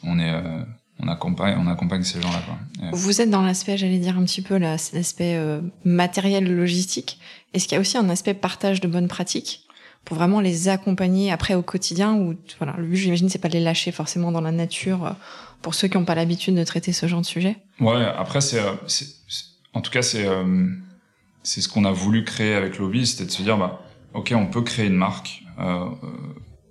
on 0.02 0.18
est 0.18 0.30
euh, 0.30 0.62
on 1.02 1.08
accompagne 1.08 1.56
on 1.58 1.66
accompagne 1.66 2.02
ces 2.02 2.20
gens 2.20 2.30
là 2.30 2.42
quoi 2.46 2.58
vous 2.92 3.20
êtes 3.20 3.30
dans 3.30 3.42
l'aspect 3.42 3.76
j'allais 3.76 3.98
dire 3.98 4.16
un 4.16 4.24
petit 4.24 4.42
peu 4.42 4.56
l'aspect 4.56 5.36
euh, 5.36 5.60
matériel 5.84 6.54
logistique. 6.54 7.18
Est-ce 7.52 7.64
qu'il 7.64 7.74
y 7.74 7.78
a 7.78 7.80
aussi 7.80 7.98
un 7.98 8.08
aspect 8.08 8.34
partage 8.34 8.80
de 8.80 8.88
bonnes 8.88 9.08
pratiques 9.08 9.66
pour 10.04 10.16
vraiment 10.16 10.40
les 10.40 10.68
accompagner 10.68 11.30
après 11.30 11.54
au 11.54 11.62
quotidien 11.62 12.14
ou 12.14 12.34
voilà 12.58 12.74
le 12.78 12.86
but 12.86 12.96
j'imagine 12.96 13.28
c'est 13.28 13.38
pas 13.38 13.48
de 13.48 13.54
les 13.54 13.60
lâcher 13.60 13.92
forcément 13.92 14.32
dans 14.32 14.40
la 14.40 14.52
nature 14.52 15.04
euh, 15.04 15.10
pour 15.60 15.74
ceux 15.74 15.88
qui 15.88 15.98
n'ont 15.98 16.06
pas 16.06 16.14
l'habitude 16.14 16.54
de 16.54 16.64
traiter 16.64 16.92
ce 16.92 17.06
genre 17.06 17.20
de 17.20 17.26
sujet? 17.26 17.58
Ouais 17.80 18.02
après 18.16 18.40
c'est 18.40 18.60
euh, 18.60 18.72
en 19.74 19.82
tout 19.82 19.90
cas 19.90 20.02
c'est 20.02 20.26
c'est 21.42 21.60
ce 21.60 21.68
qu'on 21.68 21.84
a 21.84 21.92
voulu 21.92 22.24
créer 22.24 22.54
avec 22.54 22.78
Lobby, 22.78 23.06
c'était 23.06 23.24
de 23.24 23.30
se 23.30 23.42
dire, 23.42 23.56
bah, 23.56 23.82
ok, 24.14 24.32
on 24.36 24.46
peut 24.46 24.62
créer 24.62 24.86
une 24.86 24.96
marque, 24.96 25.42
euh, 25.58 25.86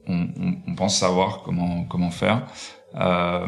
on, 0.07 0.27
on, 0.37 0.57
on, 0.67 0.75
pense 0.75 0.97
savoir 0.97 1.43
comment 1.43 1.83
comment 1.85 2.11
faire, 2.11 2.47
euh, 2.95 3.47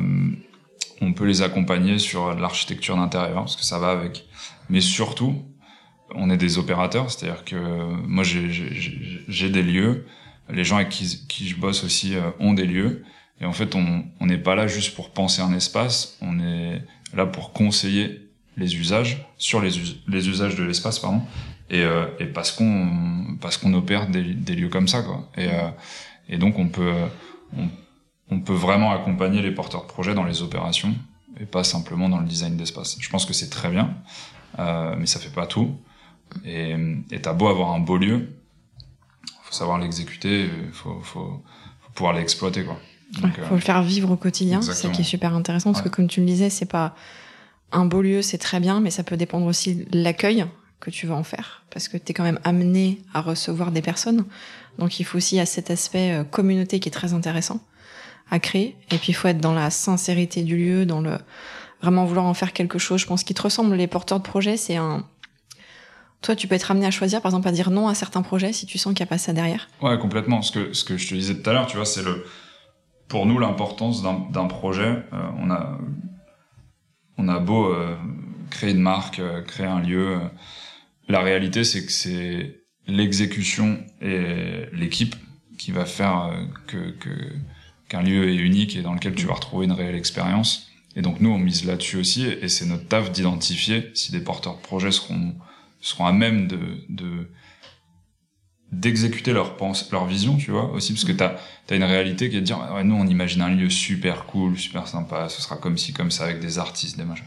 on 1.01 1.13
peut 1.13 1.25
les 1.25 1.41
accompagner 1.41 1.97
sur 1.99 2.35
l'architecture 2.35 2.95
d'intérieur 2.95 3.41
parce 3.41 3.55
que 3.55 3.63
ça 3.63 3.79
va 3.79 3.89
avec, 3.89 4.25
mais 4.69 4.81
surtout, 4.81 5.35
on 6.13 6.29
est 6.29 6.37
des 6.37 6.57
opérateurs, 6.57 7.09
c'est-à-dire 7.09 7.43
que 7.43 7.55
moi 8.05 8.23
j'ai 8.23 9.49
des 9.49 9.63
lieux, 9.63 10.05
les 10.49 10.63
gens 10.63 10.75
avec 10.75 10.89
qui, 10.89 11.25
qui 11.27 11.47
je 11.47 11.55
bosse 11.55 11.83
aussi 11.83 12.15
euh, 12.15 12.31
ont 12.39 12.53
des 12.53 12.65
lieux, 12.65 13.03
et 13.39 13.45
en 13.45 13.53
fait 13.53 13.75
on 13.75 14.25
n'est 14.25 14.37
pas 14.37 14.55
là 14.55 14.67
juste 14.67 14.95
pour 14.95 15.11
penser 15.11 15.41
un 15.41 15.53
espace, 15.53 16.17
on 16.21 16.39
est 16.39 16.83
là 17.13 17.25
pour 17.25 17.53
conseiller 17.53 18.30
les 18.57 18.75
usages 18.75 19.25
sur 19.37 19.61
les, 19.61 19.71
les 20.07 20.29
usages 20.29 20.55
de 20.55 20.63
l'espace 20.63 20.99
pardon 20.99 21.21
et, 21.69 21.83
euh, 21.83 22.05
et 22.19 22.25
parce 22.25 22.51
qu'on 22.51 23.37
parce 23.39 23.57
qu'on 23.57 23.73
opère 23.73 24.07
des, 24.07 24.33
des, 24.33 24.55
lieux 24.55 24.69
comme 24.69 24.87
ça 24.87 25.01
quoi. 25.01 25.29
Et, 25.37 25.47
euh, 25.47 25.69
et 26.27 26.37
donc 26.37 26.59
on 26.59 26.67
peut 26.67 26.93
on, 27.57 27.69
on, 28.29 28.39
peut 28.41 28.53
vraiment 28.53 28.91
accompagner 28.91 29.41
les 29.41 29.51
porteurs 29.51 29.83
de 29.83 29.87
projets 29.87 30.13
dans 30.13 30.25
les 30.25 30.41
opérations 30.41 30.93
et 31.39 31.45
pas 31.45 31.63
simplement 31.63 32.09
dans 32.09 32.19
le 32.19 32.25
design 32.27 32.57
d'espace. 32.57 32.97
Je 32.99 33.09
pense 33.09 33.25
que 33.25 33.33
c'est 33.33 33.49
très 33.49 33.69
bien 33.69 33.95
euh, 34.59 34.95
mais 34.97 35.05
ça 35.05 35.19
fait 35.19 35.33
pas 35.33 35.47
tout. 35.47 35.75
Et 36.45 36.75
t'as 37.21 37.33
beau 37.33 37.47
avoir 37.47 37.71
un 37.71 37.79
beau 37.79 37.97
lieu 37.97 38.29
faut 39.43 39.53
savoir 39.53 39.79
l'exécuter 39.79 40.49
faut, 40.71 40.99
faut, 41.01 41.43
faut 41.81 41.91
pouvoir 41.93 42.13
l'exploiter 42.13 42.63
quoi. 42.63 42.79
Il 43.17 43.25
ouais, 43.25 43.31
faut 43.49 43.55
le 43.55 43.61
faire 43.61 43.83
vivre 43.83 44.11
au 44.11 44.15
quotidien 44.15 44.61
c'est 44.61 44.73
ça 44.73 44.87
qui 44.89 45.01
est 45.01 45.05
super 45.05 45.35
intéressant 45.35 45.73
parce 45.73 45.83
ouais. 45.83 45.89
que 45.89 45.95
comme 45.95 46.07
tu 46.07 46.21
le 46.21 46.25
disais 46.25 46.49
c'est 46.49 46.65
pas 46.65 46.95
un 47.71 47.85
beau 47.85 48.01
lieu, 48.01 48.21
c'est 48.21 48.37
très 48.37 48.59
bien, 48.59 48.79
mais 48.79 48.91
ça 48.91 49.03
peut 49.03 49.17
dépendre 49.17 49.45
aussi 49.45 49.75
de 49.75 50.03
l'accueil 50.03 50.45
que 50.79 50.89
tu 50.89 51.07
vas 51.07 51.15
en 51.15 51.23
faire, 51.23 51.63
parce 51.69 51.87
que 51.87 51.97
tu 51.97 52.11
es 52.11 52.13
quand 52.13 52.23
même 52.23 52.39
amené 52.43 53.01
à 53.13 53.21
recevoir 53.21 53.71
des 53.71 53.81
personnes. 53.81 54.25
Donc 54.79 54.99
il 54.99 55.03
faut 55.03 55.17
aussi 55.17 55.39
à 55.39 55.45
cet 55.45 55.69
aspect 55.69 56.11
euh, 56.13 56.23
communauté 56.23 56.79
qui 56.79 56.89
est 56.89 56.91
très 56.91 57.13
intéressant 57.13 57.59
à 58.31 58.39
créer. 58.39 58.75
Et 58.91 58.97
puis 58.97 59.09
il 59.09 59.13
faut 59.13 59.27
être 59.27 59.39
dans 59.39 59.53
la 59.53 59.69
sincérité 59.69 60.41
du 60.41 60.57
lieu, 60.57 60.85
dans 60.85 61.01
le 61.01 61.17
vraiment 61.81 62.05
vouloir 62.05 62.25
en 62.25 62.33
faire 62.33 62.53
quelque 62.53 62.79
chose. 62.79 63.01
Je 63.01 63.07
pense 63.07 63.23
qu'il 63.23 63.35
te 63.35 63.41
ressemble 63.41 63.75
les 63.75 63.87
porteurs 63.87 64.19
de 64.19 64.23
projets, 64.23 64.57
c'est 64.57 64.77
un 64.77 65.05
toi, 66.21 66.35
tu 66.35 66.47
peux 66.47 66.53
être 66.53 66.69
amené 66.69 66.85
à 66.85 66.91
choisir, 66.91 67.19
par 67.19 67.31
exemple, 67.31 67.47
à 67.47 67.51
dire 67.51 67.71
non 67.71 67.87
à 67.87 67.95
certains 67.95 68.21
projets 68.21 68.53
si 68.53 68.67
tu 68.67 68.77
sens 68.77 68.93
qu'il 68.93 69.03
n'y 69.03 69.07
a 69.07 69.09
pas 69.09 69.17
ça 69.17 69.33
derrière. 69.33 69.67
Ouais, 69.81 69.97
complètement. 69.97 70.43
Ce 70.43 70.51
que, 70.51 70.71
ce 70.71 70.83
que 70.83 70.95
je 70.95 71.09
te 71.09 71.15
disais 71.15 71.35
tout 71.35 71.49
à 71.49 71.53
l'heure, 71.53 71.65
tu 71.65 71.77
vois, 71.77 71.85
c'est 71.85 72.03
le, 72.03 72.25
pour 73.07 73.25
nous, 73.25 73.39
l'importance 73.39 74.03
d'un 74.03 74.45
projet. 74.45 75.03
Euh, 75.13 75.29
on 75.39 75.49
a, 75.49 75.79
on 77.17 77.27
a 77.27 77.39
beau 77.39 77.71
euh, 77.71 77.95
créer 78.49 78.71
une 78.71 78.81
marque, 78.81 79.19
euh, 79.19 79.41
créer 79.41 79.67
un 79.67 79.79
lieu, 79.79 80.15
euh, 80.15 80.19
la 81.07 81.21
réalité 81.21 81.63
c'est 81.63 81.85
que 81.85 81.91
c'est 81.91 82.61
l'exécution 82.87 83.79
et 84.01 84.65
l'équipe 84.73 85.15
qui 85.57 85.71
va 85.71 85.85
faire 85.85 86.33
que 86.67 86.95
qu'un 87.87 88.01
lieu 88.01 88.29
est 88.29 88.35
unique 88.35 88.75
et 88.75 88.81
dans 88.81 88.93
lequel 88.93 89.13
tu 89.13 89.27
vas 89.27 89.33
retrouver 89.33 89.65
une 89.65 89.71
réelle 89.71 89.95
expérience. 89.95 90.71
Et 90.95 91.01
donc 91.01 91.19
nous 91.19 91.29
on 91.29 91.37
mise 91.37 91.65
là-dessus 91.65 91.97
aussi 91.97 92.25
et 92.25 92.47
c'est 92.47 92.65
notre 92.65 92.87
taf 92.87 93.11
d'identifier 93.11 93.91
si 93.93 94.11
des 94.11 94.21
porteurs 94.21 94.55
de 94.55 94.61
projets 94.61 94.91
seront 94.91 95.35
seront 95.79 96.05
à 96.05 96.11
même 96.11 96.47
de, 96.47 96.59
de 96.89 97.27
d'exécuter 98.71 99.33
leur 99.33 99.57
pense, 99.57 99.91
leur 99.91 100.05
vision, 100.05 100.37
tu 100.37 100.51
vois, 100.51 100.71
aussi, 100.71 100.93
parce 100.93 101.03
que 101.03 101.11
t'as, 101.11 101.35
as 101.69 101.75
une 101.75 101.83
réalité 101.83 102.29
qui 102.29 102.37
est 102.37 102.39
de 102.39 102.45
dire, 102.45 102.59
ouais, 102.73 102.83
nous, 102.83 102.95
on 102.95 103.05
imagine 103.05 103.41
un 103.41 103.49
lieu 103.49 103.69
super 103.69 104.25
cool, 104.25 104.57
super 104.57 104.87
sympa, 104.87 105.27
ce 105.29 105.41
sera 105.41 105.57
comme 105.57 105.77
ci, 105.77 105.91
comme 105.93 106.11
ça, 106.11 106.25
avec 106.25 106.39
des 106.39 106.57
artistes, 106.57 106.97
des 106.97 107.03
machins. 107.03 107.25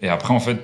Et 0.00 0.08
après, 0.08 0.34
en 0.34 0.40
fait, 0.40 0.58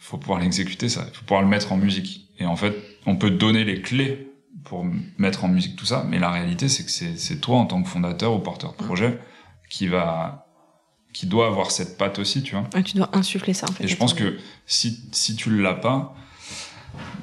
faut 0.00 0.16
pouvoir 0.16 0.40
l'exécuter, 0.40 0.88
ça. 0.88 1.06
Faut 1.12 1.22
pouvoir 1.22 1.42
le 1.42 1.48
mettre 1.48 1.72
en 1.72 1.76
musique. 1.76 2.28
Et 2.38 2.46
en 2.46 2.56
fait, 2.56 2.74
on 3.06 3.16
peut 3.16 3.30
donner 3.30 3.64
les 3.64 3.82
clés 3.82 4.28
pour 4.64 4.86
mettre 5.18 5.44
en 5.44 5.48
musique 5.48 5.76
tout 5.76 5.86
ça, 5.86 6.04
mais 6.08 6.18
la 6.18 6.30
réalité, 6.30 6.68
c'est 6.68 6.84
que 6.84 6.90
c'est 6.90 7.40
toi, 7.40 7.56
en 7.58 7.66
tant 7.66 7.82
que 7.82 7.88
fondateur 7.88 8.34
ou 8.34 8.38
porteur 8.38 8.72
de 8.72 8.82
projet, 8.82 9.18
qui 9.68 9.88
va, 9.88 10.46
qui 11.12 11.26
doit 11.26 11.46
avoir 11.46 11.70
cette 11.70 11.98
patte 11.98 12.18
aussi, 12.18 12.42
tu 12.42 12.54
vois. 12.54 12.64
Ouais, 12.74 12.82
tu 12.82 12.96
dois 12.96 13.10
insuffler 13.12 13.52
ça, 13.52 13.66
en 13.68 13.72
fait. 13.72 13.84
Et 13.84 13.88
je 13.88 13.96
pense 13.96 14.14
que 14.14 14.38
si, 14.66 15.02
si 15.12 15.36
tu 15.36 15.50
l'as 15.60 15.74
pas, 15.74 16.14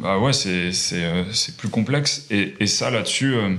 bah 0.01 0.17
ouais, 0.20 0.34
c'est 0.34 0.72
c'est 0.72 1.03
euh, 1.03 1.32
c'est 1.32 1.57
plus 1.57 1.70
complexe 1.70 2.26
et 2.30 2.55
et 2.59 2.67
ça 2.67 2.89
là-dessus, 2.89 3.36
euh, 3.36 3.55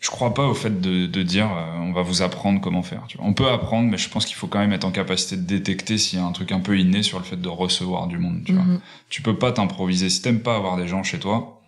je 0.00 0.10
crois 0.10 0.34
pas 0.34 0.46
au 0.46 0.54
fait 0.54 0.80
de 0.80 1.06
de 1.06 1.22
dire 1.22 1.50
euh, 1.50 1.78
on 1.78 1.92
va 1.92 2.02
vous 2.02 2.22
apprendre 2.22 2.60
comment 2.60 2.82
faire. 2.82 3.04
Tu 3.08 3.18
vois. 3.18 3.26
On 3.26 3.34
peut 3.34 3.48
apprendre, 3.48 3.88
mais 3.90 3.98
je 3.98 4.08
pense 4.08 4.24
qu'il 4.24 4.36
faut 4.36 4.46
quand 4.46 4.60
même 4.60 4.72
être 4.72 4.84
en 4.84 4.92
capacité 4.92 5.36
de 5.36 5.42
détecter 5.42 5.98
s'il 5.98 6.18
y 6.18 6.22
a 6.22 6.24
un 6.24 6.32
truc 6.32 6.52
un 6.52 6.60
peu 6.60 6.78
inné 6.78 7.02
sur 7.02 7.18
le 7.18 7.24
fait 7.24 7.40
de 7.40 7.48
recevoir 7.48 8.06
du 8.06 8.18
monde. 8.18 8.42
Tu 8.44 8.52
mm 8.52 8.58
-hmm. 8.58 8.64
vois. 8.64 8.80
Tu 9.08 9.22
peux 9.22 9.36
pas 9.36 9.52
t'improviser 9.52 10.10
si 10.10 10.22
t'aimes 10.22 10.42
pas 10.42 10.56
avoir 10.56 10.76
des 10.76 10.88
gens 10.88 11.02
chez 11.02 11.18
toi. 11.18 11.60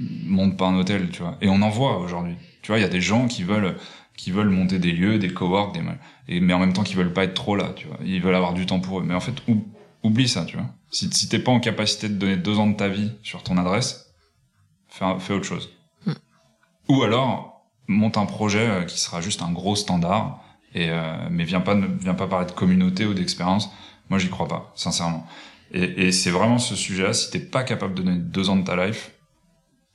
Monte 0.00 0.56
pas 0.56 0.66
un 0.66 0.76
hôtel, 0.78 1.10
tu 1.10 1.22
vois. 1.22 1.36
Et 1.40 1.48
on 1.48 1.60
en 1.62 1.70
voit 1.70 1.98
aujourd'hui. 1.98 2.36
Tu 2.62 2.68
vois, 2.68 2.78
il 2.78 2.82
y 2.82 2.90
a 2.92 2.94
des 2.98 3.00
gens 3.00 3.26
qui 3.28 3.42
veulent 3.44 3.76
qui 4.16 4.32
veulent 4.32 4.50
monter 4.50 4.78
des 4.80 4.92
lieux, 4.92 5.18
des 5.18 5.32
coworks, 5.32 5.74
des 5.74 5.82
et 6.28 6.40
mais 6.40 6.52
en 6.52 6.58
même 6.58 6.72
temps 6.72 6.82
qui 6.82 6.96
veulent 6.96 7.12
pas 7.12 7.24
être 7.24 7.34
trop 7.34 7.56
là, 7.56 7.72
tu 7.76 7.86
vois. 7.86 7.98
Ils 8.04 8.20
veulent 8.20 8.34
avoir 8.34 8.52
du 8.52 8.66
temps 8.66 8.80
pour 8.80 8.98
eux. 8.98 9.04
Mais 9.04 9.14
en 9.14 9.20
fait, 9.20 9.36
oublie 10.02 10.28
ça, 10.28 10.44
tu 10.44 10.56
vois. 10.56 10.66
Si, 10.90 11.10
si 11.12 11.28
t'es 11.28 11.38
pas 11.38 11.52
en 11.52 11.60
capacité 11.60 12.08
de 12.08 12.14
donner 12.14 12.36
deux 12.36 12.58
ans 12.58 12.66
de 12.66 12.76
ta 12.76 12.88
vie 12.88 13.12
sur 13.22 13.42
ton 13.42 13.58
adresse, 13.58 14.14
fais, 14.88 15.04
fais 15.20 15.34
autre 15.34 15.44
chose. 15.44 15.70
ou 16.88 17.02
alors 17.02 17.66
monte 17.86 18.16
un 18.16 18.26
projet 18.26 18.84
qui 18.86 18.98
sera 18.98 19.20
juste 19.20 19.42
un 19.42 19.52
gros 19.52 19.76
standard 19.76 20.42
et 20.74 20.90
mais 21.30 21.44
viens 21.44 21.60
pas 21.60 21.74
viens 21.74 22.14
pas 22.14 22.26
parler 22.26 22.46
de 22.46 22.52
communauté 22.52 23.06
ou 23.06 23.14
d'expérience. 23.14 23.70
Moi, 24.10 24.18
j'y 24.18 24.28
crois 24.28 24.48
pas, 24.48 24.72
sincèrement. 24.74 25.26
Et, 25.72 26.06
et 26.06 26.12
c'est 26.12 26.30
vraiment 26.30 26.58
ce 26.58 26.74
sujet-là. 26.74 27.12
Si 27.12 27.30
t'es 27.30 27.40
pas 27.40 27.62
capable 27.62 27.94
de 27.94 28.02
donner 28.02 28.18
deux 28.18 28.48
ans 28.48 28.56
de 28.56 28.64
ta 28.64 28.86
life, 28.86 29.10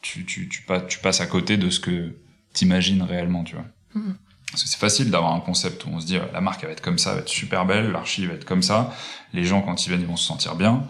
tu, 0.02 0.26
tu, 0.26 0.48
tu, 0.50 0.62
passes, 0.64 0.84
tu 0.88 1.00
passes 1.00 1.22
à 1.22 1.26
côté 1.26 1.58
de 1.58 1.70
ce 1.70 1.80
que 1.80 2.16
t'imagines 2.54 3.02
réellement, 3.02 3.44
tu 3.44 3.56
vois. 3.56 3.66
Mhm. 3.96 4.16
Parce 4.54 4.62
que 4.62 4.70
c'est 4.70 4.78
facile 4.78 5.10
d'avoir 5.10 5.34
un 5.34 5.39
concept 5.39 5.84
où 5.86 5.89
on 5.91 5.99
se 5.99 6.06
dit 6.06 6.20
la 6.32 6.39
marque 6.39 6.62
elle 6.62 6.68
va 6.68 6.74
être 6.74 6.82
comme 6.82 6.99
ça, 6.99 7.10
elle 7.10 7.16
va 7.16 7.22
être 7.24 7.28
super 7.28 7.66
belle, 7.66 7.91
l'archive 7.91 8.30
va 8.30 8.36
être 8.36 8.45
comme 8.45 8.62
ça, 8.62 8.93
les 9.34 9.45
gens 9.45 9.64
quand 9.64 9.84
ils 9.84 9.89
viennent 9.89 10.01
ils 10.01 10.08
vont 10.08 10.16
se 10.16 10.28
sentir 10.28 10.54
bien. 10.54 10.84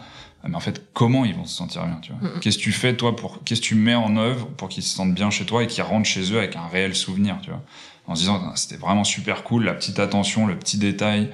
Mais 0.46 0.56
en 0.56 0.60
fait, 0.60 0.92
comment 0.92 1.24
ils 1.24 1.34
vont 1.34 1.46
se 1.46 1.56
sentir 1.56 1.86
bien, 1.86 2.00
tu 2.02 2.12
vois. 2.12 2.30
Qu'est-ce 2.42 2.58
que 2.58 2.64
tu 2.64 2.74
fais 2.74 2.94
toi 2.98 3.16
pour 3.16 3.42
qu'est-ce 3.46 3.62
que 3.62 3.66
tu 3.66 3.76
mets 3.76 3.96
en 3.96 4.18
œuvre 4.18 4.48
pour 4.48 4.68
qu'ils 4.68 4.84
se 4.84 4.94
sentent 4.94 5.14
bien 5.14 5.30
chez 5.30 5.46
toi 5.46 5.64
et 5.64 5.68
qu'ils 5.68 5.84
rentrent 5.84 6.10
chez 6.10 6.34
eux 6.34 6.38
avec 6.38 6.58
un 6.58 6.68
réel 6.68 6.94
souvenir, 6.94 7.38
tu 7.42 7.52
vois 7.52 7.62
En 8.08 8.16
se 8.16 8.20
disant 8.20 8.54
c'était 8.58 8.76
vraiment 8.76 9.06
super 9.06 9.44
cool, 9.44 9.64
la 9.64 9.74
petite 9.74 10.00
attention, 10.00 10.46
le 10.46 10.60
petit 10.60 10.78
détail. 10.78 11.30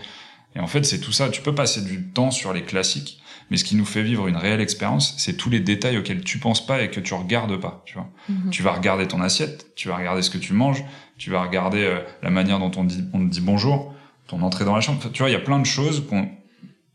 Et 0.56 0.60
en 0.60 0.68
fait, 0.68 0.84
c'est 0.84 1.00
tout 1.00 1.12
ça. 1.12 1.30
Tu 1.30 1.42
peux 1.42 1.56
passer 1.56 1.82
du 1.82 2.04
temps 2.04 2.30
sur 2.30 2.54
les 2.54 2.62
classiques, 2.62 3.19
mais 3.50 3.58
ce 3.58 3.64
qui 3.64 3.76
nous 3.76 3.86
fait 3.86 4.04
vivre 4.04 4.28
une 4.28 4.38
réelle 4.38 4.62
expérience, 4.62 5.16
c'est 5.18 5.34
tous 5.34 5.50
les 5.50 5.60
détails 5.60 5.98
auxquels 5.98 6.24
tu 6.24 6.38
penses 6.38 6.66
pas 6.66 6.82
et 6.82 6.90
que 6.90 7.00
tu 7.00 7.14
regardes 7.14 7.60
pas. 7.60 7.84
Tu 7.86 7.96
vois, 7.96 8.10
mhm. 8.30 8.50
tu 8.52 8.62
vas 8.62 8.74
regarder 8.74 9.08
ton 9.08 9.22
assiette, 9.22 9.74
tu 9.76 9.88
vas 9.88 9.98
regarder 9.98 10.22
ce 10.22 10.30
que 10.30 10.38
tu 10.38 10.54
manges, 10.54 10.84
tu 11.18 11.32
vas 11.32 11.42
regarder 11.42 11.84
euh, 11.84 12.00
la 12.22 12.30
manière 12.30 12.60
dont 12.60 12.72
on 12.78 12.84
dit, 12.84 13.04
on 13.14 13.20
te 13.20 13.32
dit 13.32 13.42
bonjour, 13.42 13.94
ton 14.28 14.42
entrée 14.42 14.66
dans 14.66 14.76
la 14.76 14.82
chambre. 14.82 15.00
Tu 15.12 15.20
vois, 15.20 15.30
il 15.30 15.34
y 15.34 15.36
a 15.36 15.42
plein 15.42 15.60
de 15.60 15.66
choses 15.66 16.06
qu'on 16.08 16.30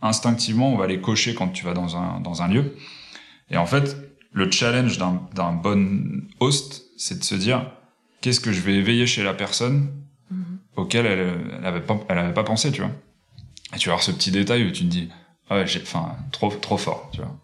instinctivement 0.02 0.70
on 0.70 0.76
va 0.76 0.86
les 0.86 1.00
cocher 1.00 1.34
quand 1.34 1.48
tu 1.48 1.64
vas 1.64 1.72
dans 1.72 1.96
un 1.96 2.20
dans 2.20 2.42
un 2.42 2.48
lieu. 2.48 2.76
Et 3.50 3.56
en 3.56 3.66
fait, 3.66 3.96
le 4.32 4.50
challenge 4.50 4.98
d'un 4.98 5.22
d'un 5.34 5.52
bon 5.52 6.22
host, 6.40 6.84
c'est 6.96 7.18
de 7.18 7.24
se 7.24 7.34
dire 7.34 7.70
qu'est-ce 8.20 8.40
que 8.40 8.52
je 8.52 8.60
vais 8.60 8.74
éveiller 8.74 9.06
chez 9.06 9.24
la 9.24 9.34
personne 9.34 9.90
mhm. 10.30 10.58
auquel 10.76 11.06
elle, 11.06 11.34
elle 11.58 11.66
avait 11.66 11.80
pas 11.80 11.98
elle 12.08 12.18
avait 12.18 12.34
pas 12.34 12.44
pensé, 12.44 12.70
tu 12.70 12.80
vois. 12.80 12.92
Et 13.74 13.78
tu 13.78 13.88
vas 13.88 13.94
avoir 13.94 14.04
ce 14.04 14.12
petit 14.12 14.30
détail 14.30 14.64
où 14.66 14.70
tu 14.70 14.84
te 14.84 14.90
dis 14.90 15.08
ah 15.50 15.56
ouais, 15.56 15.66
j'ai, 15.66 15.82
enfin, 15.82 16.16
trop, 16.32 16.50
trop 16.50 16.78
fort, 16.78 17.10
tu 17.12 17.20
vois. 17.20 17.36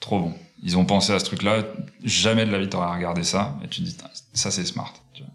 Trop 0.00 0.20
bon. 0.20 0.34
Ils 0.62 0.76
ont 0.76 0.84
pensé 0.84 1.12
à 1.12 1.18
ce 1.18 1.24
truc-là. 1.24 1.64
Jamais 2.02 2.44
de 2.44 2.50
la 2.50 2.58
vie 2.58 2.68
t'aurais 2.68 2.94
regardé 2.94 3.22
ça. 3.22 3.58
Et 3.62 3.68
tu 3.68 3.80
te 3.80 3.86
dis, 3.86 3.96
ça 4.32 4.50
c'est 4.50 4.64
smart. 4.64 4.92
Tu 5.12 5.22
vois. 5.22 5.32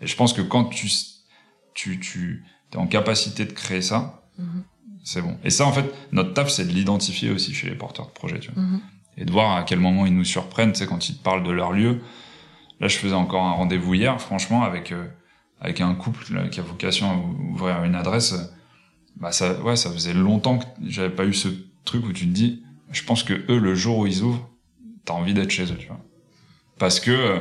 Et 0.00 0.06
je 0.06 0.16
pense 0.16 0.32
que 0.32 0.42
quand 0.42 0.64
tu, 0.64 0.88
tu, 1.74 1.98
tu 2.00 2.44
es 2.72 2.76
en 2.76 2.86
capacité 2.86 3.44
de 3.44 3.52
créer 3.52 3.82
ça, 3.82 4.22
mm-hmm. 4.38 4.62
c'est 5.04 5.22
bon. 5.22 5.38
Et 5.44 5.50
ça, 5.50 5.66
en 5.66 5.72
fait, 5.72 5.84
notre 6.12 6.34
taf, 6.34 6.48
c'est 6.48 6.66
de 6.66 6.72
l'identifier 6.72 7.30
aussi 7.30 7.54
chez 7.54 7.68
les 7.68 7.76
porteurs 7.76 8.06
de 8.06 8.12
projets, 8.12 8.40
tu 8.40 8.50
vois. 8.52 8.62
Mm-hmm. 8.62 8.80
Et 9.18 9.24
de 9.24 9.32
voir 9.32 9.56
à 9.56 9.64
quel 9.64 9.80
moment 9.80 10.06
ils 10.06 10.14
nous 10.14 10.24
surprennent, 10.24 10.72
tu 10.72 10.78
sais, 10.78 10.86
quand 10.86 11.08
ils 11.08 11.16
te 11.16 11.22
parlent 11.22 11.42
de 11.42 11.50
leur 11.50 11.72
lieu. 11.72 12.00
Là, 12.80 12.88
je 12.88 12.96
faisais 12.96 13.14
encore 13.14 13.44
un 13.44 13.52
rendez-vous 13.52 13.92
hier, 13.94 14.20
franchement, 14.20 14.62
avec, 14.62 14.92
euh, 14.92 15.06
avec 15.60 15.80
un 15.82 15.94
couple 15.94 16.48
qui 16.50 16.60
a 16.60 16.62
vocation 16.62 17.10
à 17.10 17.16
ouvrir 17.52 17.84
une 17.84 17.94
adresse 17.94 18.34
bah 19.16 19.32
ça, 19.32 19.60
ouais, 19.62 19.76
ça 19.76 19.90
faisait 19.90 20.14
longtemps 20.14 20.58
que 20.58 20.66
j'avais 20.86 21.14
pas 21.14 21.24
eu 21.24 21.34
ce 21.34 21.48
truc 21.84 22.06
où 22.06 22.12
tu 22.12 22.26
te 22.26 22.32
dis, 22.32 22.62
je 22.92 23.02
pense 23.04 23.22
que 23.22 23.34
eux, 23.50 23.58
le 23.58 23.74
jour 23.74 23.98
où 23.98 24.06
ils 24.06 24.22
ouvrent, 24.22 24.48
t'as 25.04 25.14
envie 25.14 25.34
d'être 25.34 25.50
chez 25.50 25.64
eux, 25.64 25.76
tu 25.78 25.86
vois. 25.86 26.00
Parce 26.78 27.00
que 27.00 27.10
euh, 27.10 27.38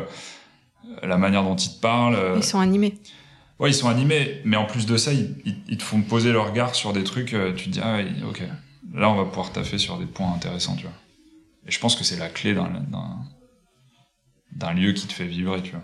la 1.03 1.17
manière 1.17 1.43
dont 1.43 1.55
ils 1.55 1.75
te 1.75 1.79
parlent. 1.79 2.15
Euh, 2.15 2.35
ils 2.37 2.43
sont 2.43 2.59
animés. 2.59 2.95
Ouais, 3.59 3.69
ils 3.71 3.75
sont 3.75 3.89
animés, 3.89 4.41
mais 4.45 4.57
en 4.57 4.65
plus 4.65 4.85
de 4.85 4.95
ça, 4.95 5.11
ils, 5.11 5.35
ils, 5.67 5.77
te 5.77 5.83
font 5.83 6.01
poser 6.01 6.31
leur 6.31 6.49
regard 6.49 6.75
sur 6.75 6.93
des 6.93 7.03
trucs, 7.03 7.33
euh, 7.33 7.53
tu 7.53 7.65
te 7.65 7.69
dis, 7.71 7.81
ah 7.83 7.99
ok, 8.29 8.41
là 8.93 9.09
on 9.09 9.15
va 9.15 9.25
pouvoir 9.25 9.51
taffer 9.51 9.77
sur 9.77 9.97
des 9.97 10.05
points 10.05 10.31
intéressants, 10.33 10.77
tu 10.77 10.83
vois. 10.83 10.93
Et 11.67 11.71
je 11.71 11.79
pense 11.79 11.97
que 11.97 12.05
c'est 12.05 12.17
la 12.17 12.29
clé 12.29 12.53
d'un, 12.53 12.71
d'un, 14.55 14.73
lieu 14.73 14.93
qui 14.93 15.07
te 15.07 15.13
fait 15.13 15.25
vibrer, 15.25 15.61
tu 15.61 15.71
vois. 15.71 15.83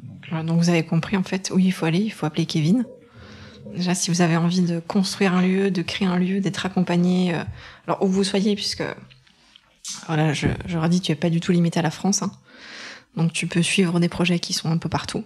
Donc, 0.00 0.46
donc 0.46 0.58
vous 0.58 0.68
avez 0.68 0.84
compris 0.84 1.16
en 1.16 1.22
fait 1.22 1.52
où 1.54 1.60
il 1.60 1.72
faut 1.72 1.86
aller, 1.86 2.00
il 2.00 2.10
faut 2.10 2.26
appeler 2.26 2.44
Kevin. 2.44 2.84
Déjà, 3.74 3.94
si 3.94 4.10
vous 4.10 4.22
avez 4.22 4.36
envie 4.36 4.62
de 4.62 4.80
construire 4.80 5.34
un 5.34 5.42
lieu, 5.42 5.70
de 5.70 5.82
créer 5.82 6.08
un 6.08 6.18
lieu, 6.18 6.40
d'être 6.40 6.66
accompagné, 6.66 7.34
euh, 7.34 7.44
alors 7.86 8.02
où 8.02 8.08
vous 8.08 8.24
soyez, 8.24 8.54
puisque 8.54 8.82
voilà, 10.06 10.32
je, 10.32 10.48
je 10.66 10.78
redis, 10.78 11.00
tu 11.00 11.12
es 11.12 11.14
pas 11.14 11.30
du 11.30 11.40
tout 11.40 11.52
limité 11.52 11.78
à 11.78 11.82
la 11.82 11.90
France, 11.90 12.22
hein. 12.22 12.32
donc 13.16 13.32
tu 13.32 13.46
peux 13.46 13.62
suivre 13.62 14.00
des 14.00 14.08
projets 14.08 14.38
qui 14.38 14.52
sont 14.52 14.70
un 14.70 14.78
peu 14.78 14.88
partout. 14.88 15.24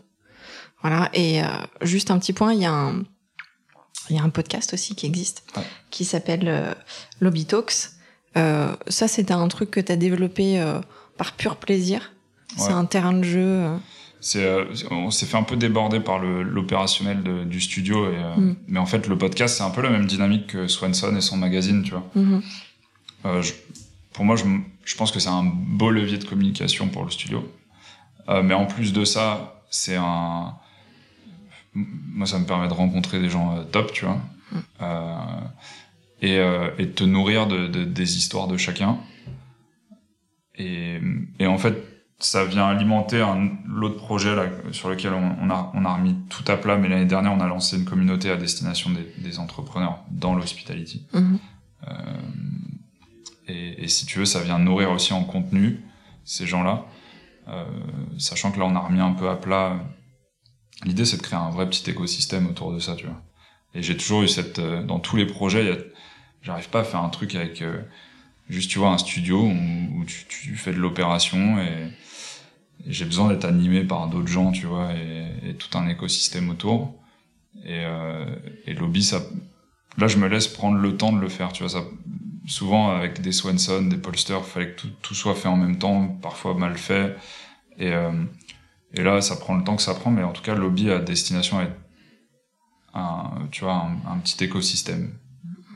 Voilà, 0.82 1.08
et 1.12 1.42
euh, 1.42 1.46
juste 1.82 2.10
un 2.10 2.18
petit 2.18 2.32
point, 2.32 2.52
il 2.52 2.60
y 2.60 2.64
a 2.64 2.72
un, 2.72 3.04
il 4.10 4.16
y 4.16 4.18
a 4.18 4.22
un 4.22 4.30
podcast 4.30 4.74
aussi 4.74 4.96
qui 4.96 5.06
existe, 5.06 5.44
qui 5.90 6.04
s'appelle 6.04 6.48
euh, 6.48 6.74
Lobby 7.20 7.46
Talks. 7.46 7.90
Euh, 8.36 8.74
ça, 8.88 9.06
c'était 9.06 9.32
un 9.32 9.46
truc 9.48 9.70
que 9.70 9.80
tu 9.80 9.92
as 9.92 9.96
développé 9.96 10.60
par 11.18 11.32
pur 11.32 11.56
plaisir. 11.56 12.12
C'est 12.56 12.72
un 12.72 12.84
terrain 12.84 13.12
de 13.12 13.22
jeu. 13.22 13.66
Euh, 14.36 14.66
on 14.90 15.10
s'est 15.10 15.26
fait 15.26 15.36
un 15.36 15.42
peu 15.42 15.56
déborder 15.56 15.98
par 15.98 16.20
l'opérationnel 16.20 17.22
du 17.48 17.60
studio 17.60 18.08
et, 18.08 18.16
euh, 18.16 18.36
mm. 18.36 18.56
mais 18.68 18.78
en 18.78 18.86
fait 18.86 19.08
le 19.08 19.18
podcast 19.18 19.56
c'est 19.56 19.64
un 19.64 19.70
peu 19.70 19.82
la 19.82 19.90
même 19.90 20.06
dynamique 20.06 20.46
que 20.46 20.68
Swanson 20.68 21.16
et 21.16 21.20
son 21.20 21.36
magazine 21.36 21.82
tu 21.82 21.90
vois 21.90 22.08
mm-hmm. 22.16 22.42
euh, 23.26 23.42
pour 24.12 24.24
moi 24.24 24.36
je, 24.36 24.44
je 24.84 24.96
pense 24.96 25.10
que 25.10 25.18
c'est 25.18 25.28
un 25.28 25.42
beau 25.44 25.90
levier 25.90 26.18
de 26.18 26.24
communication 26.24 26.86
pour 26.88 27.02
le 27.04 27.10
studio 27.10 27.44
mais 28.44 28.54
en 28.54 28.66
plus 28.66 28.92
de 28.92 29.04
ça 29.04 29.64
c'est 29.70 29.96
un 29.96 30.54
moi 31.74 32.26
ça 32.26 32.38
me 32.38 32.46
permet 32.46 32.68
de 32.68 32.74
rencontrer 32.74 33.18
des 33.20 33.28
gens 33.28 33.64
top 33.72 33.92
tu 33.92 34.04
vois 34.04 34.20
mm. 34.52 34.84
et, 36.22 36.36
et 36.78 36.86
de 36.86 36.92
te 36.92 37.02
nourrir 37.02 37.48
de, 37.48 37.66
de, 37.66 37.82
des 37.82 38.16
histoires 38.16 38.46
de 38.46 38.56
chacun 38.56 38.98
et, 40.54 41.00
et 41.40 41.46
en 41.48 41.58
fait 41.58 41.91
ça 42.24 42.44
vient 42.44 42.66
alimenter 42.66 43.20
un 43.20 43.50
l'autre 43.66 43.96
projet 43.96 44.34
là, 44.34 44.46
sur 44.72 44.88
lequel 44.88 45.12
on, 45.12 45.50
a 45.50 45.70
on 45.74 45.84
a 45.84 45.94
remis 45.94 46.16
tout 46.28 46.44
à 46.48 46.56
plat 46.56 46.76
mais 46.76 46.88
l'année 46.88 47.06
dernière 47.06 47.32
on 47.32 47.40
a 47.40 47.46
lancé 47.46 47.76
une 47.76 47.84
communauté 47.84 48.30
à 48.30 48.36
destination 48.36 48.90
des, 48.90 49.12
des 49.18 49.38
entrepreneurs 49.38 50.04
dans 50.10 50.34
l'hospitality. 50.34 51.06
Euh, 51.14 51.90
et, 53.48 53.84
et, 53.84 53.88
si 53.88 54.06
tu 54.06 54.20
veux 54.20 54.24
ça 54.24 54.40
vient 54.40 54.58
nourrir 54.58 54.90
aussi 54.92 55.12
en 55.12 55.24
contenu 55.24 55.80
ces 56.24 56.46
gens 56.46 56.62
là 56.62 56.86
euh, 57.48 57.64
sachant 58.18 58.52
que 58.52 58.58
là 58.58 58.66
on 58.66 58.76
a 58.76 58.80
remis 58.80 59.00
un 59.00 59.12
peu 59.12 59.28
à 59.28 59.36
plat. 59.36 59.80
L'idée 60.84 61.04
c'est 61.04 61.16
de 61.16 61.22
créer 61.22 61.38
un 61.38 61.50
vrai 61.50 61.68
petit 61.68 61.88
écosystème 61.90 62.46
autour 62.46 62.72
de 62.72 62.78
ça 62.78 62.94
tu 62.94 63.06
vois. 63.06 63.20
Et 63.74 63.82
j'ai 63.82 63.96
toujours 63.96 64.22
eu 64.22 64.28
cette 64.28 64.58
euh, 64.58 64.82
dans 64.82 65.00
tous 65.00 65.16
les 65.16 65.26
projets 65.26 65.92
j'arrive 66.42 66.68
pas 66.68 66.80
à 66.80 66.84
faire 66.84 67.00
un 67.00 67.08
truc 67.08 67.34
avec 67.34 67.62
euh, 67.62 67.82
juste 68.48 68.70
tu 68.70 68.78
vois 68.78 68.90
un 68.90 68.98
studio 68.98 69.40
où, 69.42 69.98
où 69.98 70.04
tu, 70.04 70.24
tu, 70.28 70.56
fais 70.56 70.72
de 70.72 70.78
l'opération 70.78 71.58
et 71.58 71.90
j'ai 72.86 73.04
besoin 73.04 73.28
d'être 73.28 73.44
animé 73.44 73.84
par 73.84 74.08
d'autres 74.08 74.28
gens, 74.28 74.52
tu 74.52 74.66
vois, 74.66 74.92
et, 74.94 75.54
tout 75.58 75.76
un 75.76 75.88
écosystème 75.88 76.50
autour. 76.50 76.94
Et, 77.64 77.84
euh, 77.84 78.36
et 78.66 78.74
lobby, 78.74 79.02
ça, 79.02 79.20
là, 79.98 80.08
je 80.08 80.16
me 80.16 80.26
laisse 80.26 80.48
prendre 80.48 80.78
le 80.78 80.96
temps 80.96 81.12
de 81.12 81.20
le 81.20 81.28
faire, 81.28 81.52
tu 81.52 81.62
vois. 81.62 81.70
Ça, 81.70 81.84
souvent 82.46 82.90
avec 82.90 83.20
des 83.20 83.32
Swanson, 83.32 83.82
des 83.82 83.98
Polster, 83.98 84.38
il 84.38 84.44
fallait 84.44 84.72
que 84.72 84.86
tout, 84.86 85.14
soit 85.14 85.34
fait 85.34 85.48
en 85.48 85.56
même 85.56 85.78
temps, 85.78 86.08
parfois 86.08 86.54
mal 86.54 86.76
fait. 86.76 87.16
Et, 87.78 87.92
euh, 87.92 88.24
et 88.94 89.02
là, 89.02 89.20
ça 89.20 89.36
prend 89.36 89.54
le 89.54 89.64
temps 89.64 89.76
que 89.76 89.82
ça 89.82 89.94
prend, 89.94 90.10
mais 90.10 90.22
en 90.22 90.32
tout 90.32 90.42
cas, 90.42 90.54
lobby 90.54 90.90
a 90.90 90.98
destination 90.98 91.58
à 91.58 91.64
être 91.64 91.76
un, 92.94 93.48
tu 93.50 93.64
vois, 93.64 93.86
un, 94.06 94.18
petit 94.18 94.44
écosystème 94.44 95.14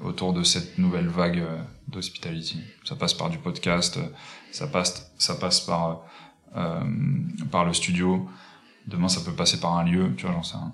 autour 0.03 0.33
de 0.33 0.43
cette 0.43 0.77
nouvelle 0.79 1.09
vague 1.09 1.39
euh, 1.39 1.63
d'hospitality. 1.89 2.61
Ça 2.85 2.95
passe 2.97 3.15
par 3.15 3.31
du 3.31 3.39
podcast, 3.39 3.99
ça 4.53 4.67
passe, 4.67 5.13
ça 5.19 5.35
passe 5.37 5.61
par 5.61 5.89
euh, 5.89 5.95
par 7.51 7.65
le 7.65 7.73
studio. 7.73 8.29
Demain, 8.87 9.09
ça 9.09 9.21
peut 9.21 9.35
passer 9.35 9.61
par 9.61 9.77
un 9.77 9.85
lieu, 9.85 10.15
tu 10.17 10.27
vois, 10.27 10.35
j'en 10.35 10.43
sais 10.43 10.57
rien. 10.57 10.73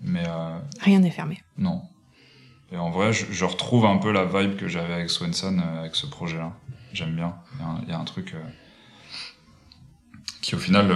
Mais 0.00 0.24
euh, 0.26 0.58
rien 0.80 0.98
n'est 0.98 1.10
fermé. 1.10 1.40
Non. 1.56 1.82
Et 2.72 2.76
en 2.76 2.90
vrai, 2.90 3.12
je, 3.12 3.30
je, 3.30 3.44
retrouve 3.44 3.86
un 3.86 3.98
peu 3.98 4.10
la 4.10 4.24
vibe 4.24 4.56
que 4.56 4.66
j'avais 4.66 4.94
avec 4.94 5.10
Swenson, 5.10 5.58
euh, 5.58 5.80
avec 5.80 5.94
ce 5.94 6.06
projet-là. 6.06 6.52
J'aime 6.92 7.14
bien. 7.14 7.36
Il 7.82 7.88
y, 7.88 7.90
y, 7.90 7.94
a 7.94 7.98
un 7.98 8.04
truc 8.04 8.34
qui, 10.40 10.54
au 10.54 10.58
final, 10.58 10.94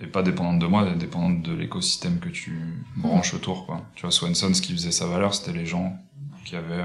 est 0.00 0.06
pas 0.06 0.22
dépendante 0.22 0.58
de 0.58 0.66
moi, 0.66 0.86
est 0.86 0.94
dépendante 0.96 1.42
de 1.42 1.52
l'écosystème 1.52 2.20
que 2.20 2.28
tu 2.28 2.84
branches 2.96 3.34
autour, 3.34 3.66
quoi. 3.66 3.84
Tu 3.94 4.02
vois, 4.02 4.10
Swenson, 4.10 4.54
ce 4.54 4.62
qui 4.62 4.72
faisait 4.72 4.92
sa 4.92 5.06
valeur, 5.06 5.34
c'était 5.34 5.56
les 5.56 5.66
gens 5.66 5.96
qui 6.44 6.56
avaient 6.56 6.84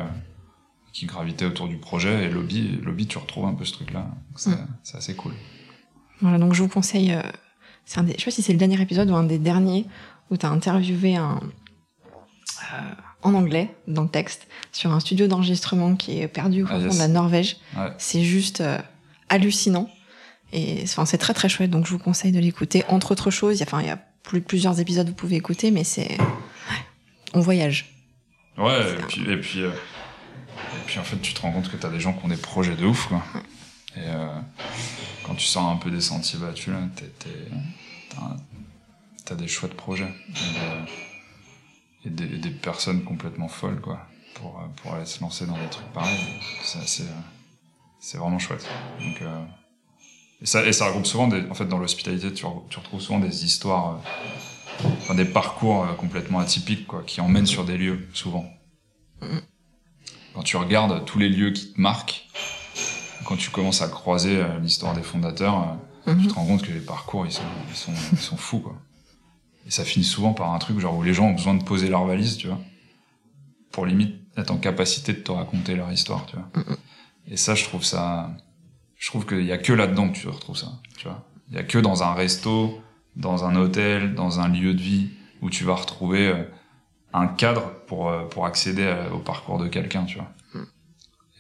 qui 0.96 1.06
gravitait 1.06 1.44
autour 1.44 1.68
du 1.68 1.76
projet. 1.76 2.26
Et 2.26 2.30
lobby 2.30 2.80
lobby 2.82 3.06
tu 3.06 3.18
retrouves 3.18 3.46
un 3.46 3.54
peu 3.54 3.66
ce 3.66 3.74
truc 3.74 3.92
là 3.92 4.08
c'est 4.36 4.52
mm. 4.52 4.68
assez 4.94 5.14
cool. 5.16 5.34
Voilà 6.22 6.40
donc 6.40 6.54
je 6.54 6.64
vous 6.64 6.70
conseille 6.70 7.12
euh, 7.12 7.22
un 7.98 8.04
des, 8.04 8.14
je 8.14 8.20
sais 8.20 8.26
pas 8.26 8.32
si 8.32 8.42
c'est 8.42 8.54
le 8.54 8.58
dernier 8.58 8.82
épisode 8.82 9.12
ou 9.12 9.16
un 9.16 9.26
des 9.26 9.38
derniers 9.38 9.86
où 10.32 10.38
tu 10.38 10.46
as 10.46 10.50
interviewé 10.50 11.18
un 11.18 11.42
euh, 12.74 12.92
en 13.24 13.34
anglais 13.34 13.76
dans 13.88 14.04
le 14.04 14.10
texte 14.10 14.48
sur 14.72 14.92
un 14.94 15.02
studio 15.02 15.28
d'enregistrement 15.28 15.96
qui 15.96 16.22
est 16.22 16.30
perdu 16.30 16.64
au 16.64 16.68
ah, 16.70 16.80
fond 16.80 16.94
de 16.94 16.98
la 16.98 17.10
Norvège. 17.10 17.58
Ouais. 17.76 17.92
c'est 17.98 18.24
juste 18.24 18.62
euh, 18.62 18.78
hallucinant. 19.28 19.90
Et 20.54 20.80
enfin 20.84 21.06
c'est 21.06 21.18
très 21.18 21.34
très 21.34 21.50
chouette 21.50 21.72
donc 21.72 21.86
je 21.86 21.92
vous 21.92 22.00
conseille 22.00 22.32
de 22.32 22.40
l'écouter. 22.40 22.86
Entre 22.88 23.12
autres 23.12 23.32
choses 23.32 23.58
il 23.58 23.60
y 23.60 23.64
a 23.64 23.66
enfin 23.68 23.82
il 23.82 23.88
y 23.88 23.92
a 23.92 24.00
plus, 24.24 24.40
plusieurs 24.40 24.80
épisodes 24.80 25.08
vous 25.10 25.14
pouvez 25.14 25.36
écouter 25.36 25.72
mais 25.72 25.84
c'est 25.84 26.18
ouais, 26.18 26.82
on 27.34 27.42
voyage. 27.42 27.92
Ouais 28.58 28.80
et 28.80 29.02
puis, 29.10 29.30
et 29.30 29.38
puis 29.38 29.64
euh, 29.64 29.72
et 30.74 30.86
puis 30.86 31.00
en 31.00 31.04
fait, 31.04 31.18
tu 31.22 31.34
te 31.34 31.42
rends 31.42 31.52
compte 31.52 31.70
que 31.70 31.78
tu 31.78 31.86
as 31.86 31.90
des 31.90 32.00
gens 32.00 32.14
qui 32.14 32.26
ont 32.26 32.30
des 32.30 32.38
projets 32.38 32.76
de 32.76 32.86
ouf, 32.86 33.08
quoi. 33.08 33.24
Et, 33.98 34.02
euh, 34.08 34.40
quand 35.26 35.36
tu 35.36 35.46
sors 35.46 35.68
un 35.68 35.78
peu 35.78 35.90
des 35.90 36.02
sentiers 36.02 36.40
battus, 36.40 36.74
là, 36.74 36.80
t'as 39.26 39.36
des 39.36 39.48
chouettes 39.48 39.76
projets. 39.76 40.14
Et, 42.06 42.10
des, 42.10 42.50
personnes 42.52 43.04
complètement 43.04 43.48
folles, 43.48 43.82
quoi, 43.82 44.08
pour, 44.36 44.62
pour 44.76 44.94
aller 44.94 45.06
se 45.06 45.22
lancer 45.22 45.46
dans 45.46 45.58
des 45.58 45.70
trucs 45.70 45.92
pareils. 45.94 46.20
C'est 46.64 47.06
c'est 48.06 48.20
vraiment 48.20 48.38
chouette. 48.38 48.68
Euh, 49.24 49.46
et, 50.40 50.46
ça, 50.46 50.64
et 50.64 50.72
ça 50.74 50.86
regroupe 50.86 51.08
souvent, 51.08 51.28
en 51.28 51.54
fait, 51.56 51.66
dans 51.66 51.80
l'hospitalité, 51.80 52.32
tu, 52.32 52.46
retrouves 52.46 53.02
souvent 53.02 53.20
des 53.20 53.46
histoires, 53.46 53.96
euh, 53.96 54.90
enfin, 55.00 55.16
des 55.16 55.26
parcours 55.26 55.84
euh, 55.84 55.94
complètement 55.94 56.38
atypiques, 56.38 56.86
quoi, 56.86 57.02
qui 57.02 57.20
emmènent 57.20 57.48
sur 57.48 57.66
des 57.66 57.80
lieux, 57.80 58.08
souvent. 58.14 58.46
Quand 60.36 60.44
tu 60.44 60.58
regardes 60.58 61.06
tous 61.06 61.18
les 61.18 61.30
lieux 61.30 61.52
qui 61.52 61.72
te 61.72 61.80
marquent, 61.80 62.28
quand 63.24 63.38
tu 63.38 63.50
commences 63.50 63.82
à 63.82 63.88
croiser 63.88 64.44
l'histoire 64.62 64.94
des 64.94 65.02
fondateurs, 65.02 65.78
mm-hmm. 66.06 66.22
tu 66.22 66.28
te 66.28 66.34
rends 66.34 66.46
compte 66.46 66.62
que 66.62 66.74
les 66.74 66.82
parcours, 66.82 67.26
ils 67.26 67.32
sont, 67.32 67.42
ils 67.70 67.76
sont, 67.76 67.94
ils 68.12 68.18
sont 68.18 68.36
fous, 68.36 68.60
quoi. 68.60 68.76
Et 69.66 69.72
ça 69.72 69.86
finit 69.86 70.06
souvent 70.06 70.34
par 70.34 70.54
un 70.54 70.60
truc 70.60 70.78
genre 70.80 70.96
où 70.96 71.04
les 71.04 71.14
gens 71.14 71.28
ont 71.28 71.34
besoin 71.34 71.56
de 71.56 71.64
poser 71.64 71.88
leur 71.88 72.06
valise, 72.06 72.38
tu 72.38 72.48
vois, 72.48 72.60
pour 73.72 73.86
limite 73.86 74.16
être 74.38 74.52
en 74.52 74.58
capacité 74.58 75.14
de 75.14 75.20
te 75.20 75.32
raconter 75.32 75.76
leur 75.76 75.92
histoire, 75.92 76.26
tu 76.26 76.36
vois. 76.36 76.50
Mm-hmm. 76.54 76.78
Et 77.32 77.38
ça, 77.38 77.56
je 77.56 77.64
trouve 77.64 77.84
ça, 77.84 78.30
je 78.98 79.10
trouve 79.10 79.26
qu'il 79.26 79.46
y 79.46 79.54
a 79.54 79.58
que 79.58 79.72
là-dedans 79.72 80.10
que 80.10 80.18
tu 80.18 80.28
retrouves 80.28 80.58
ça, 80.58 80.74
tu 80.98 81.08
vois. 81.08 81.26
Il 81.50 81.56
y 81.56 81.60
a 81.60 81.64
que 81.64 81.78
dans 81.78 82.04
un 82.04 82.14
resto, 82.14 82.82
dans 83.16 83.46
un 83.46 83.56
hôtel, 83.56 84.16
dans 84.16 84.42
un 84.42 84.50
lieu 84.50 84.74
de 84.74 84.82
vie 84.82 85.12
où 85.42 85.50
tu 85.50 85.64
vas 85.64 85.76
retrouver 85.76 86.28
euh, 86.28 86.44
un 87.16 87.28
cadre 87.28 87.72
pour 87.88 88.10
euh, 88.10 88.24
pour 88.26 88.46
accéder 88.46 88.94
au 89.14 89.20
parcours 89.20 89.60
de 89.60 89.68
quelqu'un, 89.68 90.06
tu 90.06 90.18
vois. 90.18 90.32
Hmm. 90.54 90.66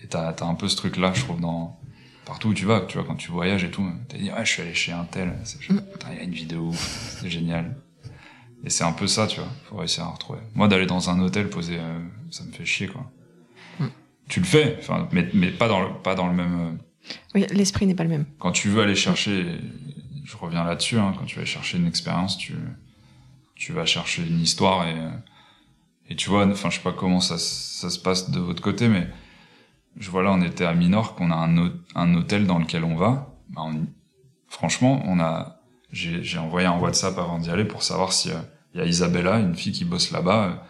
Et 0.04 0.08
t'as 0.08 0.30
as 0.30 0.46
un 0.46 0.56
peu 0.56 0.68
ce 0.68 0.76
truc 0.76 0.98
là, 0.98 1.12
je 1.14 1.22
trouve, 1.22 1.40
dans 1.40 1.80
partout 2.26 2.50
où 2.50 2.54
tu 2.54 2.66
vas, 2.66 2.82
tu 2.82 2.98
vois, 2.98 3.06
quand 3.06 3.16
tu 3.16 3.32
voyages 3.32 3.64
et 3.64 3.72
tout, 3.72 3.88
t'as 4.10 4.18
dit 4.18 4.32
ouais, 4.32 4.46
je 4.46 4.52
suis 4.52 4.62
allé 4.62 4.74
chez 4.74 4.92
un 4.92 5.06
tel, 5.06 5.30
hmm. 5.70 5.80
il 6.12 6.18
y 6.18 6.20
a 6.20 6.24
une 6.24 6.32
vidéo, 6.32 6.72
c'est 6.74 7.30
génial. 7.30 7.78
Et 8.64 8.70
c'est 8.72 8.84
un 8.84 8.94
peu 8.94 9.06
ça, 9.06 9.28
tu 9.28 9.40
vois. 9.40 9.50
Faut 9.66 9.78
réussir 9.78 10.04
à 10.04 10.08
retrouver. 10.08 10.40
Moi, 10.56 10.68
d'aller 10.68 10.88
dans 10.88 11.12
un 11.12 11.20
hôtel 11.20 11.50
poser, 11.50 11.78
euh, 11.78 12.00
ça 12.32 12.44
me 12.44 12.52
fait 12.52 12.66
chier, 12.66 12.88
quoi 12.88 13.06
tu 14.28 14.40
le 14.40 14.46
fais, 14.46 14.78
enfin, 14.80 15.08
mais, 15.12 15.30
mais 15.34 15.52
pas 15.52 15.68
dans 15.68 15.82
le, 15.82 15.90
pas 16.02 16.16
dans 16.16 16.28
le 16.28 16.34
même. 16.34 16.60
Euh, 16.60 17.14
oui, 17.36 17.46
l'esprit 17.52 17.86
n'est 17.86 17.96
pas 17.96 18.04
le 18.04 18.10
même. 18.10 18.26
Quand 18.40 18.52
tu 18.52 18.70
veux 18.70 18.82
aller 18.82 18.96
chercher, 18.96 19.46
je 20.24 20.38
reviens 20.38 20.64
là-dessus, 20.64 20.98
hein, 20.98 21.14
quand 21.18 21.26
tu 21.26 21.40
vas 21.40 21.46
chercher 21.46 21.78
une 21.78 21.88
expérience, 21.88 22.38
tu, 22.38 22.56
tu 23.56 23.74
vas 23.74 23.86
chercher 23.86 24.24
une 24.24 24.42
histoire 24.42 24.88
et, 24.88 24.96
et 26.10 26.15
tu 26.15 26.30
vois, 26.30 26.45
enfin, 26.45 26.69
je 26.69 26.77
sais 26.77 26.84
pas 26.84 26.91
comment 26.91 27.19
ça, 27.19 27.38
ça 27.38 27.90
se 27.90 27.99
passe 27.99 28.30
de 28.30 28.40
votre 28.40 28.61
côté, 28.61 28.88
mais 28.88 29.07
je 29.98 30.10
vois 30.11 30.23
là, 30.23 30.32
on 30.32 30.41
était 30.41 30.65
à 30.65 30.73
Minorque, 30.73 31.19
on 31.19 31.32
a 31.32 31.36
un, 31.36 31.72
un 31.95 32.15
hôtel 32.15 32.45
dans 32.45 32.60
lequel 32.60 32.84
on 32.84 32.95
va. 32.95 33.36
Bah, 33.49 33.64
franchement, 34.48 35.02
on 35.06 35.19
a, 35.19 35.61
j'ai 35.91 36.38
envoyé 36.38 36.68
un 36.68 36.77
WhatsApp 36.77 37.18
avant 37.18 37.40
d'y 37.40 37.49
aller 37.49 37.65
pour 37.65 37.84
savoir 37.84 38.14
s'il 38.14 38.34
y 38.76 38.80
a 38.80 38.86
Isabella, 38.86 39.40
une 39.40 39.56
fille 39.56 39.72
qui 39.72 39.86
bosse 39.86 40.11
là-bas 40.11 40.65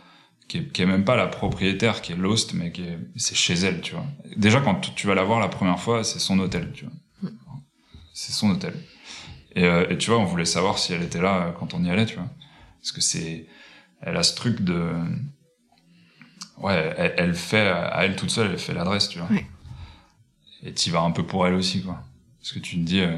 qui 0.48 0.60
est, 0.60 0.72
qui 0.72 0.82
est, 0.82 0.86
même 0.86 1.06
pas 1.06 1.16
la 1.16 1.28
propriétaire, 1.28 2.02
qui 2.02 2.12
est 2.12 2.16
Lost, 2.16 2.54
mais 2.54 2.72
qui 2.72 2.84
est, 2.84 3.00
c'est 3.16 3.36
chez 3.36 3.54
elle, 3.54 3.82
tu 3.82 3.96
vois. 3.96 4.06
Déjà, 4.36 4.62
quand 4.62 4.80
tu 4.96 5.08
vas 5.08 5.16
la 5.16 5.24
voir 5.24 5.40
la 5.40 5.48
première 5.48 5.80
fois, 5.80 6.04
c'est 6.04 6.20
son 6.20 6.40
hôtel, 6.40 6.72
tu 6.74 6.86
vois. 6.86 6.94
C'est 8.14 8.32
son 8.32 8.52
hôtel. 8.52 8.74
Et, 9.56 9.64
euh, 9.64 9.90
et, 9.90 9.98
tu 9.98 10.10
vois, 10.12 10.20
on 10.20 10.26
voulait 10.26 10.46
savoir 10.46 10.78
si 10.78 10.94
elle 10.94 11.02
était 11.02 11.22
là 11.22 11.48
euh, 11.48 11.52
quand 11.52 11.74
on 11.74 11.84
y 11.84 11.90
allait, 11.90 12.06
tu 12.06 12.16
vois. 12.16 12.30
Parce 12.80 12.92
que 12.92 13.02
c'est, 13.02 13.48
elle 14.02 14.18
a 14.18 14.24
ce 14.24 14.36
truc 14.36 14.62
de, 14.62 14.94
ouais, 16.58 16.94
elle, 16.98 17.14
elle 17.18 17.36
fait, 17.36 17.68
à 17.68 18.06
elle 18.06 18.16
toute 18.16 18.30
seule, 18.30 18.52
elle 18.52 18.60
fait 18.60 18.74
l'adresse, 18.74 19.10
tu 19.10 19.20
vois. 19.20 19.30
Ouais. 19.30 19.46
Et 20.64 20.74
tu 20.74 20.92
vas 20.92 21.02
un 21.02 21.12
peu 21.12 21.26
pour 21.26 21.46
elle 21.46 21.54
aussi, 21.54 21.84
quoi. 21.84 22.02
Parce 22.40 22.52
que 22.52 22.60
tu 22.60 22.76
te 22.78 22.82
dis, 22.82 23.00
euh, 23.00 23.18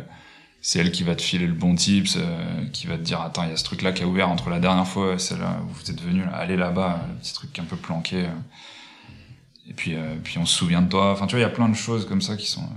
c'est 0.61 0.79
elle 0.79 0.91
qui 0.91 1.03
va 1.03 1.15
te 1.15 1.21
filer 1.21 1.47
le 1.47 1.53
bon 1.53 1.75
tips, 1.75 2.17
euh, 2.17 2.65
qui 2.73 2.87
va 2.87 2.97
te 2.97 3.03
dire 3.03 3.21
attends 3.21 3.43
il 3.43 3.49
y 3.49 3.53
a 3.53 3.57
ce 3.57 3.63
truc 3.63 3.81
là 3.81 3.91
qui 3.91 4.03
a 4.03 4.07
ouvert 4.07 4.29
entre 4.29 4.49
la 4.49 4.59
dernière 4.59 4.87
fois 4.87 5.13
et 5.13 5.19
celle-là 5.19 5.61
où 5.63 5.69
vous 5.71 5.91
êtes 5.91 6.01
venu, 6.01 6.23
allez 6.33 6.57
là-bas, 6.57 7.05
le 7.07 7.15
petit 7.15 7.33
truc 7.33 7.57
un 7.59 7.63
peu 7.63 7.75
planqué. 7.77 8.25
Euh. 8.25 9.69
et 9.69 9.73
puis 9.73 9.95
puis 10.23 10.39
on 10.39 10.45
se 10.45 10.55
souvient 10.55 10.81
de 10.81 10.89
toi. 10.89 11.11
Enfin 11.11 11.27
tu 11.27 11.35
vois 11.35 11.39
il 11.39 11.43
y 11.43 11.45
a 11.45 11.53
plein 11.53 11.69
de 11.69 11.75
choses 11.75 12.07
comme 12.07 12.21
ça 12.21 12.35
qui 12.35 12.47
sont 12.47 12.67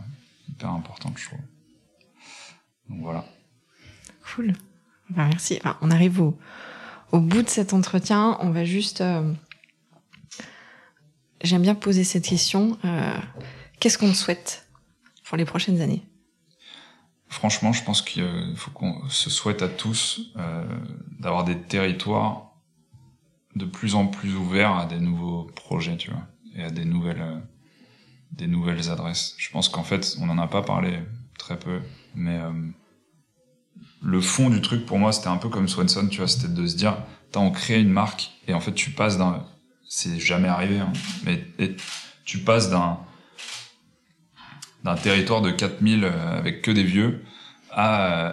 hyper 0.49 0.71
importantes 0.71 1.15
je 1.17 1.27
trouve. 1.27 1.41
Donc 2.89 3.01
voilà. 3.01 3.25
Cool. 4.35 4.53
Enfin, 5.11 5.29
merci. 5.29 5.59
Enfin, 5.61 5.77
on 5.81 5.91
arrive 5.91 6.21
au, 6.21 6.39
au 7.13 7.21
bout 7.21 7.43
de 7.43 7.49
cet 7.49 7.73
entretien. 7.73 8.37
On 8.41 8.51
va 8.51 8.65
juste. 8.65 9.03
J'aime 11.43 11.63
bien 11.63 11.75
poser 11.75 12.05
cette 12.05 12.27
question. 12.27 12.79
Qu'est-ce 13.81 13.99
qu'on 13.99 14.15
souhaite 14.15 14.69
pour 15.25 15.37
les 15.37 15.45
prochaines 15.45 15.81
années? 15.81 16.03
Franchement, 17.31 17.73
je 17.73 17.85
pense 17.85 18.03
qu'il 18.03 18.55
faut 18.57 18.73
qu'on 18.73 19.09
se 19.09 19.31
souhaite 19.31 19.63
à 19.63 19.69
tous 19.69 20.33
euh, 20.37 20.65
d'avoir 21.21 21.45
des 21.45 21.57
territoires 21.57 22.51
de 23.55 23.65
plus 23.65 23.95
en 23.95 24.09
plus 24.09 24.35
ouverts 24.35 24.77
à 24.77 24.87
des 24.87 24.99
nouveaux 24.99 25.45
projets, 25.45 25.97
tu 25.97 26.11
vois, 26.11 26.27
et 26.57 26.65
à 26.65 26.71
des 26.71 26.85
nouvelles, 26.85 27.23
euh, 27.23 27.39
des 28.33 28.49
nouvelles 28.49 28.91
adresses. 28.91 29.37
Je 29.39 29.49
pense 29.51 29.69
qu'en 29.69 29.85
fait, 29.85 30.17
on 30.21 30.27
n'en 30.27 30.39
a 30.39 30.49
pas 30.49 30.63
parlé 30.63 30.99
très 31.39 31.57
peu, 31.57 31.81
mais 32.17 32.37
euh, 32.37 32.51
le 34.03 34.21
fond 34.21 34.51
du 34.51 34.61
truc 34.61 34.87
pour 34.87 34.99
moi, 34.99 35.13
c'était 35.13 35.29
un 35.29 35.37
peu 35.37 35.49
comme 35.49 35.69
Swanson, 35.69 36.09
tu 36.09 36.19
vois, 36.19 36.29
c'était 36.29 36.49
de 36.49 36.67
se 36.67 36.77
dire, 36.77 36.97
on 37.37 37.51
crée 37.51 37.81
une 37.81 37.91
marque 37.91 38.31
et 38.49 38.55
en 38.55 38.61
fait, 38.61 38.73
tu 38.73 38.91
passes 38.91 39.19
d'un, 39.19 39.45
c'est 39.89 40.19
jamais 40.19 40.49
arrivé, 40.49 40.79
hein, 40.79 40.93
mais 41.25 41.45
tu 42.25 42.39
passes 42.39 42.71
d'un 42.71 42.99
d'un 44.83 44.95
territoire 44.95 45.43
de 45.43 45.51
4000 45.51 46.05
euh, 46.05 46.39
avec 46.39 46.63
que 46.63 46.71
des 46.71 46.85
vieux 46.85 47.23
à 47.71 48.29
euh, 48.29 48.33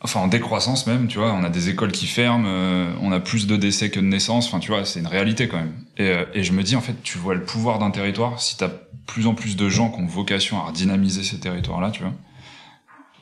enfin 0.00 0.20
en 0.20 0.28
décroissance 0.28 0.86
même, 0.86 1.08
tu 1.08 1.18
vois, 1.18 1.30
on 1.34 1.44
a 1.44 1.50
des 1.50 1.68
écoles 1.68 1.92
qui 1.92 2.06
ferment, 2.06 2.46
euh, 2.46 2.90
on 3.02 3.12
a 3.12 3.20
plus 3.20 3.46
de 3.46 3.56
décès 3.56 3.90
que 3.90 4.00
de 4.00 4.06
naissances, 4.06 4.46
enfin 4.46 4.60
tu 4.60 4.70
vois, 4.70 4.86
c'est 4.86 5.00
une 5.00 5.06
réalité 5.06 5.46
quand 5.46 5.58
même. 5.58 5.74
Et, 5.98 6.10
et, 6.32 6.42
je 6.42 6.52
me 6.52 6.62
dis 6.62 6.74
en 6.74 6.80
fait, 6.80 7.02
tu 7.02 7.18
vois 7.18 7.34
le 7.34 7.44
pouvoir 7.44 7.78
d'un 7.78 7.90
territoire, 7.90 8.40
si 8.40 8.56
t'as 8.56 8.70
plus 9.06 9.26
en 9.26 9.34
plus 9.34 9.56
de 9.56 9.68
gens 9.68 9.90
qui 9.90 10.00
ont 10.00 10.06
vocation 10.06 10.58
à 10.58 10.62
redynamiser 10.64 11.22
ces 11.22 11.38
territoires-là, 11.38 11.90
tu 11.90 12.02
vois, 12.02 12.14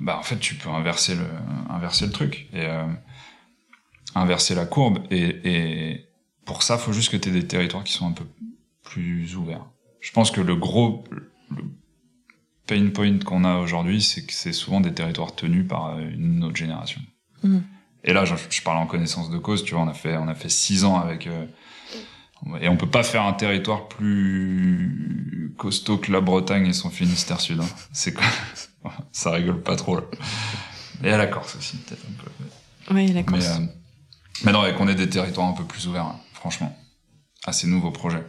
bah 0.03 0.19
en 0.19 0.23
fait 0.23 0.39
tu 0.39 0.55
peux 0.57 0.69
inverser 0.69 1.15
le 1.15 1.27
inverser 1.71 2.07
le 2.07 2.13
truc 2.13 2.49
et 2.53 2.67
inverser 4.15 4.55
la 4.55 4.67
courbe. 4.67 4.99
Et, 5.11 5.37
et 5.45 6.07
pour 6.45 6.63
ça, 6.63 6.79
faut 6.79 6.93
juste 6.93 7.11
que 7.11 7.17
tu 7.17 7.29
aies 7.29 7.33
des 7.33 7.47
territoires 7.47 7.85
qui 7.85 7.93
sont 7.93 8.07
un 8.07 8.13
peu 8.13 8.27
plus 8.83 9.37
ouverts. 9.37 9.67
Je 10.01 10.13
pense 10.13 10.31
que 10.31 10.41
le 10.41 10.57
gros 10.57 11.05
le 11.51 11.65
pain 12.67 12.91
point 12.91 13.19
qu'on 13.19 13.45
a 13.45 13.59
aujourd'hui, 13.59 14.03
c'est 14.03 14.27
que 14.27 14.33
c'est 14.33 14.53
souvent 14.53 14.81
des 14.81 14.93
territoires 14.93 15.35
tenus 15.35 15.67
par 15.67 15.99
une 15.99 16.43
autre 16.45 16.57
génération. 16.57 17.01
Mmh. 17.43 17.59
Et 18.05 18.13
là, 18.13 18.25
je, 18.25 18.35
parle 18.63 18.79
en 18.79 18.87
connaissance 18.87 19.31
de 19.31 19.39
cause. 19.39 19.65
Tu 19.65 19.75
vois, 19.75 19.85
on 19.85 19.89
a 19.89 19.95
fait, 19.95 20.17
on 20.17 20.27
a 20.27 20.35
fait 20.35 20.49
six 20.49 20.85
ans 20.85 20.99
avec, 20.99 21.29
euh, 21.29 21.47
et 22.61 22.69
on 22.69 22.77
peut 22.77 22.91
pas 22.91 23.05
faire 23.05 23.23
un 23.23 23.33
territoire 23.33 23.87
plus 23.89 25.55
costaud 25.57 25.99
que 25.99 26.11
la 26.11 26.21
Bretagne 26.21 26.67
et 26.67 26.73
son 26.73 26.91
Finistère 26.91 27.41
Sud. 27.41 27.61
Hein. 27.61 27.69
C'est 27.93 28.13
quoi? 28.13 28.27
Ça 29.13 29.31
rigole 29.31 29.63
pas 29.63 29.77
trop. 29.77 29.97
Là. 29.97 30.03
Et 31.05 31.11
à 31.11 31.19
la 31.19 31.27
Corse 31.27 31.57
aussi, 31.57 31.77
peut-être 31.79 32.05
un 32.05 32.23
peu. 32.23 32.95
Oui, 32.95 33.09
la 33.09 33.23
Corse. 33.23 33.59
Mais, 33.59 33.65
euh, 33.65 33.67
mais 34.45 34.53
non, 34.53 34.67
et 34.67 34.75
qu'on 34.75 34.89
ait 34.89 34.95
des 34.95 35.09
territoires 35.09 35.49
un 35.49 35.53
peu 35.53 35.65
plus 35.65 35.87
ouverts, 35.87 36.07
hein, 36.07 36.21
franchement, 36.33 36.77
à 37.45 37.53
ces 37.53 37.67
nouveaux 37.67 37.91
projets 37.91 38.25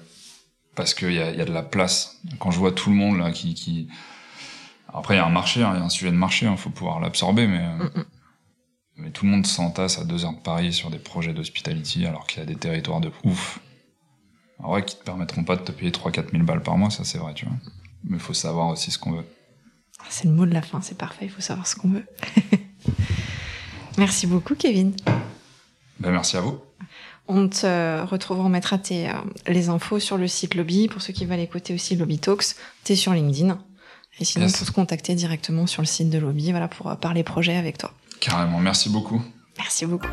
parce 0.76 0.94
qu'il 0.94 1.14
y 1.14 1.20
a, 1.20 1.32
y 1.32 1.42
a 1.42 1.46
de 1.46 1.54
la 1.54 1.64
place. 1.64 2.20
Quand 2.40 2.52
je 2.52 2.60
vois 2.60 2.72
tout 2.72 2.90
le 2.90 2.96
monde 2.96 3.18
là 3.18 3.32
qui, 3.32 3.54
qui... 3.54 3.88
après 4.94 5.16
il 5.16 5.18
y 5.18 5.20
a 5.20 5.26
un 5.26 5.30
marché, 5.30 5.64
hein, 5.64 5.72
il 5.76 5.80
y 5.80 5.82
a 5.82 5.86
un 5.86 5.90
sujet 5.90 6.12
de 6.12 6.18
marché, 6.18 6.46
il 6.46 6.50
hein, 6.50 6.58
faut 6.58 6.70
pouvoir 6.70 7.00
l'absorber, 7.00 7.48
mais 7.48 7.68
mm, 7.68 7.84
mm. 7.84 8.06
mais 8.98 9.12
tout 9.12 9.26
le 9.26 9.32
monde 9.32 9.46
s'entasse 9.46 10.00
à 10.00 10.04
deux 10.04 10.26
heures 10.26 10.34
de 10.34 10.42
Paris 10.42 10.74
sur 10.74 10.90
des 10.90 11.00
projets 11.00 11.34
d'hospitality 11.34 12.06
alors 12.06 12.28
qu'il 12.28 12.40
y 12.40 12.44
a 12.44 12.46
des 12.46 12.56
territoires 12.56 13.02
de 13.02 13.12
ouf. 13.24 13.60
En 14.60 14.70
vrai, 14.70 14.86
qui 14.86 14.96
te 14.96 15.04
permettront 15.04 15.44
pas 15.44 15.58
de 15.58 15.62
te 15.62 15.72
payer 15.72 15.92
3-4 15.92 16.32
000 16.32 16.44
balles 16.44 16.64
par 16.64 16.78
mois, 16.78 16.90
ça 16.90 17.04
c'est 17.04 17.18
vrai, 17.18 17.34
tu 17.34 17.46
vois. 17.46 17.56
Mais 18.06 18.18
il 18.18 18.22
faut 18.22 18.34
savoir 18.34 18.70
aussi 18.70 18.92
ce 18.92 19.00
qu'on 19.00 19.12
veut. 19.12 19.26
C'est 20.10 20.26
le 20.26 20.32
mot 20.32 20.46
de 20.46 20.54
la 20.54 20.62
fin, 20.62 20.82
c'est 20.82 20.98
parfait, 20.98 21.26
il 21.26 21.32
faut 21.32 21.42
savoir 21.42 21.68
ce 21.68 21.76
qu'on 21.76 21.90
veut. 21.90 22.06
merci 23.98 24.28
beaucoup, 24.28 24.56
Kevin. 24.56 24.94
Ben, 26.00 26.12
merci 26.12 26.38
à 26.38 26.42
vous. 26.42 26.60
On 27.28 27.48
te 27.48 28.02
retrouve, 28.04 28.40
on 28.42 28.50
mettra 28.50 28.78
tes, 28.78 29.10
euh, 29.10 29.14
les 29.48 29.70
infos 29.70 30.00
sur 30.00 30.18
le 30.18 30.28
site 30.28 30.56
Lobby. 30.56 30.88
Pour 30.90 31.02
ceux 31.02 31.14
qui 31.14 31.26
veulent 31.26 31.40
écouter 31.40 31.74
aussi 31.74 31.96
Lobby 31.96 32.20
Talks, 32.20 32.56
t'es 32.84 32.96
sur 32.96 33.14
LinkedIn. 33.14 33.58
Et 34.20 34.26
sinon, 34.26 34.46
yes. 34.46 34.58
pour 34.58 34.68
se 34.68 34.72
contacter 34.72 35.16
directement 35.16 35.66
sur 35.66 35.82
le 35.82 35.88
site 35.88 36.10
de 36.10 36.18
Lobby, 36.18 36.52
voilà, 36.52 36.68
pour 36.68 36.88
euh, 36.88 36.96
parler 36.96 37.24
projet 37.24 37.56
avec 37.56 37.78
toi. 37.78 37.94
Carrément, 38.20 38.60
merci 38.60 38.90
beaucoup. 38.90 39.22
Merci 39.58 39.86
beaucoup. 39.86 40.08